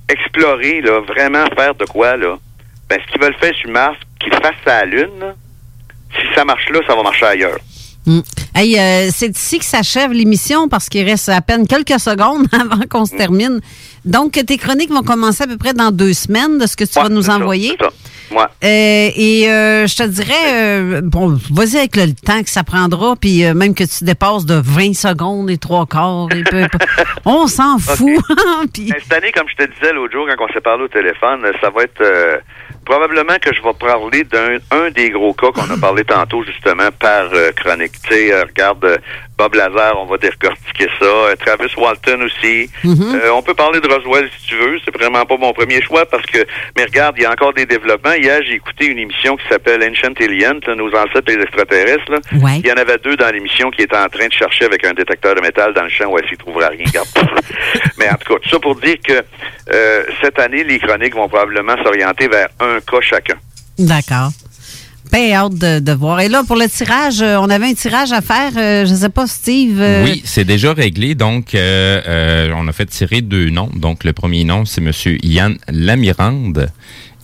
explorer, 0.10 0.82
là, 0.82 1.02
vraiment 1.02 1.46
faire 1.56 1.76
de 1.76 1.86
quoi, 1.86 2.18
là, 2.18 2.38
ben, 2.90 3.00
ce 3.06 3.12
qu'ils 3.12 3.22
veulent 3.22 3.36
faire 3.40 3.56
sur 3.56 3.70
Mars, 3.70 3.98
qu'ils 4.20 4.34
fassent 4.34 4.54
ça 4.66 4.78
à 4.78 4.86
la 4.86 4.86
Lune, 4.86 5.36
si 6.16 6.36
ça 6.36 6.46
marche 6.46 6.70
là, 6.70 6.80
ça 6.88 6.96
va 6.96 7.04
marcher 7.04 7.26
ailleurs. 7.26 7.60
Mm. 8.06 8.20
Hey, 8.54 8.78
euh, 8.78 9.10
c'est 9.14 9.36
ici 9.36 9.60
que 9.60 9.66
s'achève 9.66 10.12
l'émission 10.12 10.68
parce 10.68 10.90
qu'il 10.90 11.06
reste 11.06 11.30
à 11.30 11.42
peine 11.42 11.68
quelques 11.68 12.00
secondes 12.00 12.48
avant 12.52 12.82
qu'on 12.90 13.06
se 13.06 13.16
termine. 13.16 13.62
Donc, 14.06 14.34
tes 14.34 14.58
chroniques 14.58 14.92
vont 14.92 15.04
commencer 15.04 15.44
à 15.44 15.48
peu 15.48 15.58
près 15.58 15.74
dans 15.74 15.92
deux 15.92 16.14
semaines 16.14 16.58
de 16.58 16.68
ce 16.68 16.76
que 16.76 16.84
tu 16.84 17.00
vas 17.00 17.10
nous 17.10 17.30
envoyer. 17.30 17.78
Ouais. 18.32 18.44
Euh, 18.64 19.12
et 19.16 19.50
euh, 19.50 19.86
je 19.86 19.96
te 19.96 20.04
dirais, 20.04 20.54
euh, 20.54 21.02
bon, 21.04 21.38
vas-y 21.52 21.78
avec 21.78 21.96
le, 21.96 22.14
temps 22.14 22.42
que 22.42 22.50
ça 22.50 22.64
prendra, 22.64 23.16
puis 23.16 23.46
euh, 23.46 23.54
même 23.54 23.76
que 23.76 23.84
tu 23.84 24.04
dépasses 24.06 24.46
de 24.46 24.56
20 24.56 24.96
secondes 24.96 25.50
et 25.50 25.58
trois 25.58 25.86
quarts, 25.86 26.30
et 26.36 26.44
peu, 26.44 26.66
on 27.26 27.48
s'en 27.48 27.78
fout. 27.78 28.20
Puis- 28.74 28.90
Ben, 28.90 29.00
cette 29.04 29.14
année, 29.14 29.32
comme 29.32 29.48
je 29.50 29.64
te 29.64 29.72
disais 29.72 29.94
l'autre 29.94 30.14
jour 30.14 30.28
quand 30.28 30.46
on 30.50 30.54
s'est 30.54 30.62
parlé 30.62 30.84
au 30.84 30.88
téléphone, 30.88 31.46
ça 31.62 31.70
va 31.70 31.84
être 31.84 32.42
probablement 32.86 33.38
que 33.42 33.54
je 33.54 33.62
vais 33.62 33.74
parler 33.74 34.24
d'un 34.24 34.58
un 34.72 34.90
des 34.90 35.10
gros 35.12 35.34
cas 35.34 35.52
qu'on 35.52 35.70
a 35.72 35.78
parlé 35.78 36.04
tantôt 36.04 36.44
justement 36.44 36.90
par 37.00 37.30
chronique. 37.56 37.94
Tu 38.04 38.14
sais, 38.14 38.42
regarde, 38.42 39.00
Bob 39.38 39.56
Lazar, 39.56 40.00
on 40.00 40.06
va 40.06 40.18
décortiquer 40.18 40.88
ça. 41.00 41.06
Euh, 41.06 41.36
Travis 41.36 41.74
Walton 41.78 42.22
aussi. 42.22 42.70
Mhm. 42.84 43.16
Euh, 43.16 43.32
on 43.34 43.42
peut 43.42 43.54
parler 43.54 43.80
de 43.80 43.88
Roswell 43.88 44.30
si 44.38 44.48
tu 44.48 44.56
veux. 44.56 44.78
C'est 44.86 44.96
vraiment 44.96 45.26
pas 45.26 45.38
mon 45.38 45.54
premier 45.54 45.82
choix 45.82 46.06
parce 46.06 46.26
que, 46.26 46.46
mais 46.78 46.84
regarde, 46.86 47.16
il 47.18 47.24
y 47.24 47.26
a 47.26 47.32
encore 47.32 47.54
des 47.54 47.66
développements. 47.66 48.14
Hier, 48.14 48.42
j'ai 48.46 48.56
écouté 48.56 48.86
une 48.86 49.00
émission 49.00 49.36
qui 49.36 49.48
s'appelle 49.50 49.84
Ancient 49.84 50.14
Alien, 50.20 50.60
là, 50.66 50.76
nos 50.76 50.90
ancêtres 50.90 51.24
les 51.28 51.42
extraterrestres. 51.42 52.12
Là. 52.12 52.20
Ouais. 52.42 52.60
Il 52.60 52.68
y 52.68 52.72
en 52.72 52.78
avait 52.78 52.98
deux 52.98 53.16
dans 53.16 53.30
l'émission 53.30 53.72
qui 53.72 53.82
étaient 53.82 53.98
en 53.98 54.10
train 54.10 54.28
de 54.28 54.34
chercher 54.34 54.66
avec 54.66 54.86
un 54.86 54.94
détecteur 54.94 55.36
de 55.36 55.42
métal 55.42 55.74
dans 55.74 55.84
le 55.84 55.90
champ 55.90 56.06
où 56.06 56.18
elle 56.18 56.30
s'y 56.30 56.38
trouvera 56.38 56.68
rien. 56.68 56.86
Mais 57.98 58.10
en 58.10 58.16
tout 58.16 58.34
cas, 58.34 58.40
tout 58.40 58.50
ça 58.50 58.60
pour 58.60 58.76
dire 58.76 58.98
que 59.04 59.24
euh, 59.74 60.04
cette 60.22 60.40
année, 60.40 60.64
les 60.64 60.80
chroniques 60.80 61.16
vont 61.16 61.28
probablement 61.28 61.76
s'orienter 61.84 62.28
vers 62.28 62.50
un 62.60 62.80
cas 62.80 63.02
chacun. 63.02 63.36
D'accord. 63.80 64.30
Ben, 65.14 65.32
hâte 65.32 65.54
de, 65.54 65.78
de 65.80 65.92
voir. 65.92 66.22
Et 66.22 66.28
là, 66.28 66.42
pour 66.46 66.56
le 66.56 66.68
tirage, 66.68 67.22
euh, 67.22 67.38
on 67.40 67.48
avait 67.52 67.68
un 67.68 67.74
tirage 67.76 68.12
à 68.12 68.22
faire. 68.22 68.52
euh, 68.58 68.86
je 68.88 68.96
sais 68.96 69.10
pas, 69.10 69.28
Steve. 69.28 69.80
euh, 69.80 70.04
Oui, 70.04 70.24
c'est 70.26 70.44
déjà 70.44 70.74
réglé. 70.74 71.14
Donc, 71.14 71.52
on 71.56 72.68
a 72.68 72.72
fait 72.74 72.88
tirer 72.88 73.22
deux 73.22 73.50
noms. 73.52 73.70
Donc, 73.76 74.04
le 74.06 74.14
premier 74.14 74.44
nom, 74.44 74.66
c'est 74.66 74.82
Monsieur 74.82 75.18
Yann 75.24 75.56
Lamirande. 75.70 76.70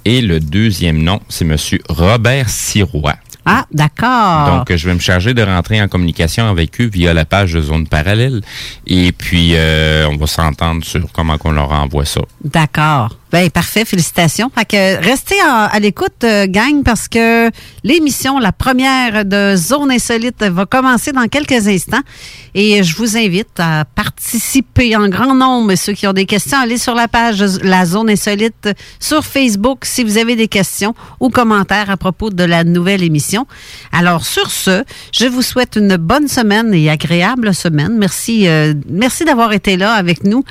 Et 0.06 0.22
le 0.22 0.40
deuxième 0.40 1.02
nom, 1.02 1.20
c'est 1.30 1.46
Monsieur 1.46 1.80
Robert 1.90 2.48
Sirois. 2.50 3.16
Ah, 3.46 3.66
d'accord. 3.72 4.58
Donc, 4.58 4.76
je 4.76 4.88
vais 4.88 4.94
me 4.94 5.00
charger 5.00 5.34
de 5.34 5.42
rentrer 5.42 5.82
en 5.82 5.88
communication 5.88 6.48
avec 6.48 6.80
eux 6.82 6.90
via 6.92 7.14
la 7.16 7.26
page 7.26 7.54
de 7.54 7.62
Zone 7.62 7.88
Parallèle. 7.88 8.42
Et 8.86 9.12
puis, 9.12 9.54
euh, 9.56 10.08
on 10.12 10.18
va 10.18 10.28
s'entendre 10.28 10.86
sur 10.86 11.12
comment 11.12 11.38
qu'on 11.40 11.52
leur 11.52 11.72
envoie 11.72 12.06
ça. 12.06 12.22
D'accord. 12.44 13.16
Ben 13.32 13.48
parfait, 13.52 13.86
félicitations. 13.86 14.50
Fait 14.56 14.66
que 14.66 15.04
restez 15.04 15.36
à, 15.48 15.80
l'écoute, 15.80 16.24
euh, 16.24 16.48
gang, 16.48 16.84
parce 16.84 17.08
que 17.08 17.52
l'émission, 17.84 18.40
la 18.40 18.52
première 18.52 19.24
de 19.24 19.56
Zone 19.56 19.92
Insolite, 19.92 20.44
va 20.44 20.66
commencer 20.66 21.12
dans 21.12 21.28
quelques 21.28 21.68
instants. 21.68 22.02
Et 22.56 22.82
je 22.82 22.96
vous 22.96 23.18
invite 23.18 23.60
à 23.60 23.86
participer 23.86 24.96
en 24.96 25.08
grand 25.10 25.36
nombre. 25.36 25.76
Ceux 25.76 25.94
qui 25.94 26.08
ont 26.08 26.14
des 26.14 26.26
questions, 26.26 26.58
allez 26.58 26.80
sur 26.80 26.96
la 26.96 27.08
page 27.08 27.44
La 27.62 27.86
Zone 27.86 28.10
Insolite 28.10 28.70
sur 29.00 29.24
Facebook 29.24 29.86
si 29.86 30.04
vous 30.04 30.18
avez 30.18 30.36
des 30.36 30.48
questions 30.48 30.96
ou 31.20 31.30
commentaires 31.30 31.92
à 31.92 31.98
propos 31.98 32.32
de 32.32 32.44
la 32.44 32.64
nouvelle 32.64 33.04
émission. 33.04 33.46
Alors, 33.92 34.26
sur 34.26 34.50
ce, 34.50 34.84
je 35.14 35.28
vous 35.28 35.44
souhaite 35.44 35.76
une 35.76 35.98
bonne 35.98 36.28
semaine 36.28 36.74
et 36.74 36.90
agréable 36.90 37.54
semaine. 37.54 37.96
Merci, 38.00 38.48
euh, 38.48 38.74
merci 38.90 39.24
d'avoir 39.24 39.54
été 39.54 39.78
là 39.78 39.94
avec 39.94 40.24
nous. 40.24 40.44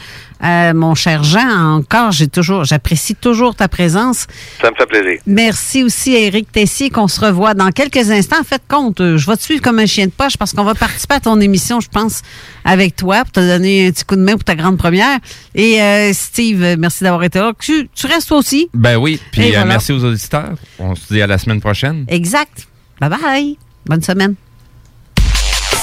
Euh, 0.45 0.73
mon 0.73 0.95
cher 0.95 1.25
Jean, 1.25 1.77
encore, 1.77 2.13
j'ai 2.13 2.29
toujours, 2.29 2.65
j'apprécie 2.65 3.15
toujours 3.15 3.55
ta 3.55 3.69
présence. 3.69 4.27
Ça 4.61 4.71
me 4.71 4.77
fait 4.77 4.87
plaisir. 4.87 5.21
Merci 5.27 5.83
aussi 5.83 6.15
à 6.15 6.21
Éric 6.21 6.53
Tessier 6.53 6.91
qu'on 6.91 7.09
se 7.09 7.21
revoit 7.21 7.55
dans 7.55 7.71
quelques 7.71 8.11
instants. 8.11 8.45
Faites 8.47 8.63
compte, 8.69 9.01
euh, 9.01 9.17
je 9.17 9.27
vais 9.29 9.37
te 9.37 9.43
suivre 9.43 9.63
comme 9.63 9.79
un 9.79 9.87
chien 9.87 10.07
de 10.07 10.13
poche 10.13 10.37
parce 10.37 10.53
qu'on 10.53 10.65
va 10.65 10.75
participer 10.75 11.17
à 11.17 11.21
ton 11.21 11.41
émission, 11.41 11.81
je 11.81 11.89
pense, 11.89 12.23
avec 12.65 12.95
toi 12.95 13.25
pour 13.25 13.33
te 13.33 13.41
donner 13.41 13.89
un 13.89 13.91
petit 13.91 14.05
coup 14.05 14.17
de 14.17 14.21
main 14.23 14.33
pour 14.35 14.45
ta 14.45 14.55
grande 14.55 14.79
première. 14.79 15.19
Et 15.55 15.83
euh, 15.83 16.13
Steve, 16.13 16.77
merci 16.79 17.05
d'avoir 17.05 17.25
été 17.25 17.39
là. 17.39 17.53
Tu, 17.59 17.89
tu 17.95 18.07
restes 18.07 18.29
toi 18.29 18.39
aussi. 18.39 18.69
Ben 18.75 18.97
oui. 18.97 19.21
Puis, 19.33 19.57
euh, 19.57 19.65
merci 19.67 19.93
aux 19.93 20.05
auditeurs. 20.05 20.53
On 20.79 20.95
se 20.95 21.13
dit 21.13 21.21
à 21.21 21.27
la 21.27 21.39
semaine 21.39 21.61
prochaine. 21.61 22.05
Exact. 22.09 22.69
Bye 23.01 23.11
bye. 23.11 23.59
Bonne 23.87 24.03
semaine. 24.03 24.35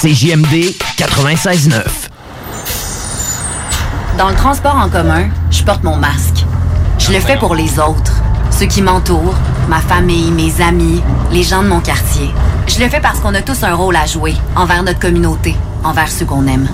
CJMD 0.01 0.73
96.9. 0.97 2.14
Dans 4.17 4.29
le 4.29 4.35
transport 4.35 4.77
en 4.77 4.87
commun, 4.87 5.25
je 5.51 5.61
porte 5.63 5.83
mon 5.83 5.97
masque. 5.97 6.45
Je 6.99 7.11
le 7.11 7.19
fais 7.19 7.35
pour 7.35 7.53
les 7.53 7.79
autres, 7.79 8.13
ceux 8.49 8.65
qui 8.65 8.81
m'entourent, 8.81 9.35
ma 9.67 9.79
famille, 9.79 10.31
mes 10.31 10.61
amis, 10.61 11.03
les 11.31 11.43
gens 11.43 11.63
de 11.63 11.67
mon 11.67 11.81
quartier. 11.81 12.33
Je 12.65 12.79
le 12.79 12.87
fais 12.87 13.01
parce 13.01 13.19
qu'on 13.19 13.33
a 13.33 13.41
tous 13.41 13.63
un 13.63 13.73
rôle 13.73 13.97
à 13.97 14.05
jouer 14.05 14.33
envers 14.55 14.83
notre 14.83 14.99
communauté, 14.99 15.53
envers 15.83 16.09
ceux 16.09 16.25
qu'on 16.25 16.47
aime. 16.47 16.69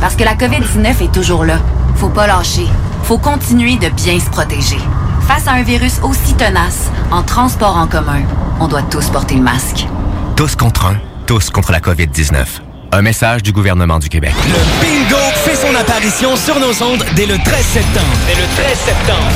Parce 0.00 0.14
que 0.14 0.22
la 0.22 0.36
COVID-19 0.36 1.02
est 1.02 1.12
toujours 1.12 1.44
là. 1.44 1.58
Faut 1.96 2.10
pas 2.10 2.28
lâcher. 2.28 2.68
Faut 3.02 3.18
continuer 3.18 3.76
de 3.76 3.88
bien 3.88 4.20
se 4.20 4.30
protéger. 4.30 4.78
Face 5.22 5.48
à 5.48 5.52
un 5.52 5.62
virus 5.62 5.98
aussi 6.02 6.34
tenace, 6.34 6.90
en 7.10 7.22
transport 7.24 7.76
en 7.76 7.88
commun, 7.88 8.22
on 8.60 8.68
doit 8.68 8.82
tous 8.82 9.08
porter 9.08 9.34
le 9.34 9.42
masque. 9.42 9.88
Tous 10.36 10.54
contre 10.54 10.86
un, 10.86 10.96
tous 11.26 11.50
contre 11.50 11.72
la 11.72 11.80
COVID-19. 11.80 12.73
Un 12.96 13.02
message 13.02 13.42
du 13.42 13.50
gouvernement 13.50 13.98
du 13.98 14.08
Québec. 14.08 14.32
Bingo 14.80 15.20
fait 15.44 15.56
son 15.56 15.74
apparition 15.74 16.36
sur 16.36 16.60
nos 16.60 16.80
ondes 16.80 17.04
dès 17.16 17.26
le 17.26 17.36
13 17.38 17.66
septembre. 17.66 18.06
Dès 18.28 18.40
le 18.40 18.46
13 18.54 18.78
septembre. 18.78 19.32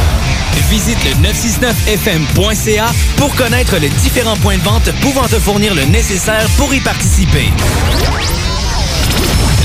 Visite 0.70 0.98
le 1.04 1.10
969fm.ca 1.26 2.86
pour 3.16 3.34
connaître 3.34 3.76
les 3.78 3.88
différents 3.88 4.36
points 4.36 4.58
de 4.58 4.62
vente 4.62 4.92
pouvant 5.00 5.26
te 5.26 5.40
fournir 5.40 5.74
le 5.74 5.86
nécessaire 5.86 6.46
pour 6.56 6.72
y 6.72 6.78
participer. 6.78 7.50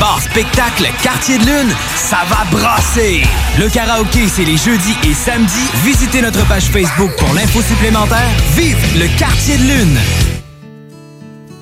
Bar 0.00 0.20
spectacle 0.20 0.86
Quartier 1.02 1.38
de 1.38 1.44
Lune, 1.44 1.72
ça 1.96 2.18
va 2.28 2.44
brasser! 2.50 3.22
Le 3.58 3.68
karaoké, 3.68 4.26
c'est 4.28 4.44
les 4.44 4.56
jeudis 4.56 4.96
et 5.08 5.14
samedis. 5.14 5.70
Visitez 5.84 6.22
notre 6.22 6.46
page 6.48 6.64
Facebook 6.64 7.10
pour 7.16 7.32
l'info 7.34 7.60
supplémentaire. 7.62 8.28
Vive 8.56 8.76
le 8.98 9.06
Quartier 9.18 9.56
de 9.56 9.62
Lune! 9.62 9.98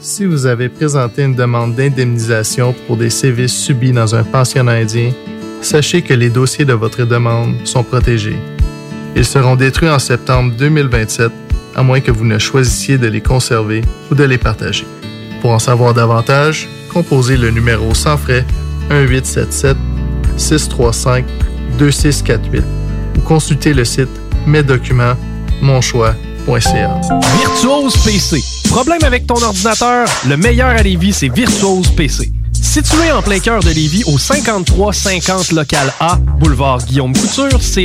Si 0.01 0.25
vous 0.25 0.47
avez 0.47 0.69
présenté 0.69 1.23
une 1.23 1.35
demande 1.35 1.75
d'indemnisation 1.75 2.75
pour 2.87 2.97
des 2.97 3.11
sévices 3.11 3.57
subis 3.57 3.93
dans 3.93 4.15
un 4.15 4.25
pensionnat 4.25 4.73
indien, 4.73 5.13
sachez 5.61 6.03
que 6.03 6.15
les 6.15 6.31
dossiers 6.31 6.65
de 6.65 6.73
votre 6.73 7.05
demande 7.05 7.55
sont 7.67 7.85
protégés. 7.85 8.39
Ils 9.15 9.27
seront 9.27 9.57
détruits 9.57 9.91
en 9.91 9.99
septembre 9.99 10.55
2027, 10.57 11.31
à 11.77 11.83
moins 11.83 12.01
que 12.01 12.11
vous 12.11 12.25
ne 12.25 12.39
choisissiez 12.39 12.99
de 12.99 13.07
les 13.09 13.21
conserver 13.21 13.83
ou 14.11 14.15
de 14.15 14.25
les 14.25 14.39
partager. 14.39 14.87
Pour 15.41 15.51
en 15.51 15.59
savoir 15.59 15.93
davantage, 15.93 16.69
composez 16.93 17.37
le 17.37 17.51
numéro 17.51 17.95
sans 17.95 18.17
frais 18.17 18.45
1877 18.91 19.77
635 20.37 21.25
2648 21.79 22.65
ou 23.17 23.21
consultez 23.23 23.73
le 23.75 23.85
site 23.85 24.09
mes 24.47 24.63
documents 24.63 25.15
monchoix.ca. 25.61 27.01
Virtuose 27.39 27.97
PC. 28.05 28.43
Problème 28.69 29.05
avec 29.05 29.27
ton 29.27 29.41
ordinateur? 29.43 30.09
Le 30.29 30.37
meilleur 30.37 30.71
à 30.71 30.83
Lévis, 30.83 31.13
c'est 31.13 31.29
Virtuose 31.29 31.89
PC. 31.95 32.33
Situé 32.53 33.13
en 33.13 33.23
plein 33.23 33.39
cœur 33.39 33.61
de 33.61 33.71
Lévis, 33.71 34.05
au 34.07 34.19
5350 34.19 35.53
local 35.53 35.93
A, 36.01 36.17
boulevard 36.17 36.79
Guillaume 36.85 37.13
Couture, 37.13 37.61
c'est 37.61 37.85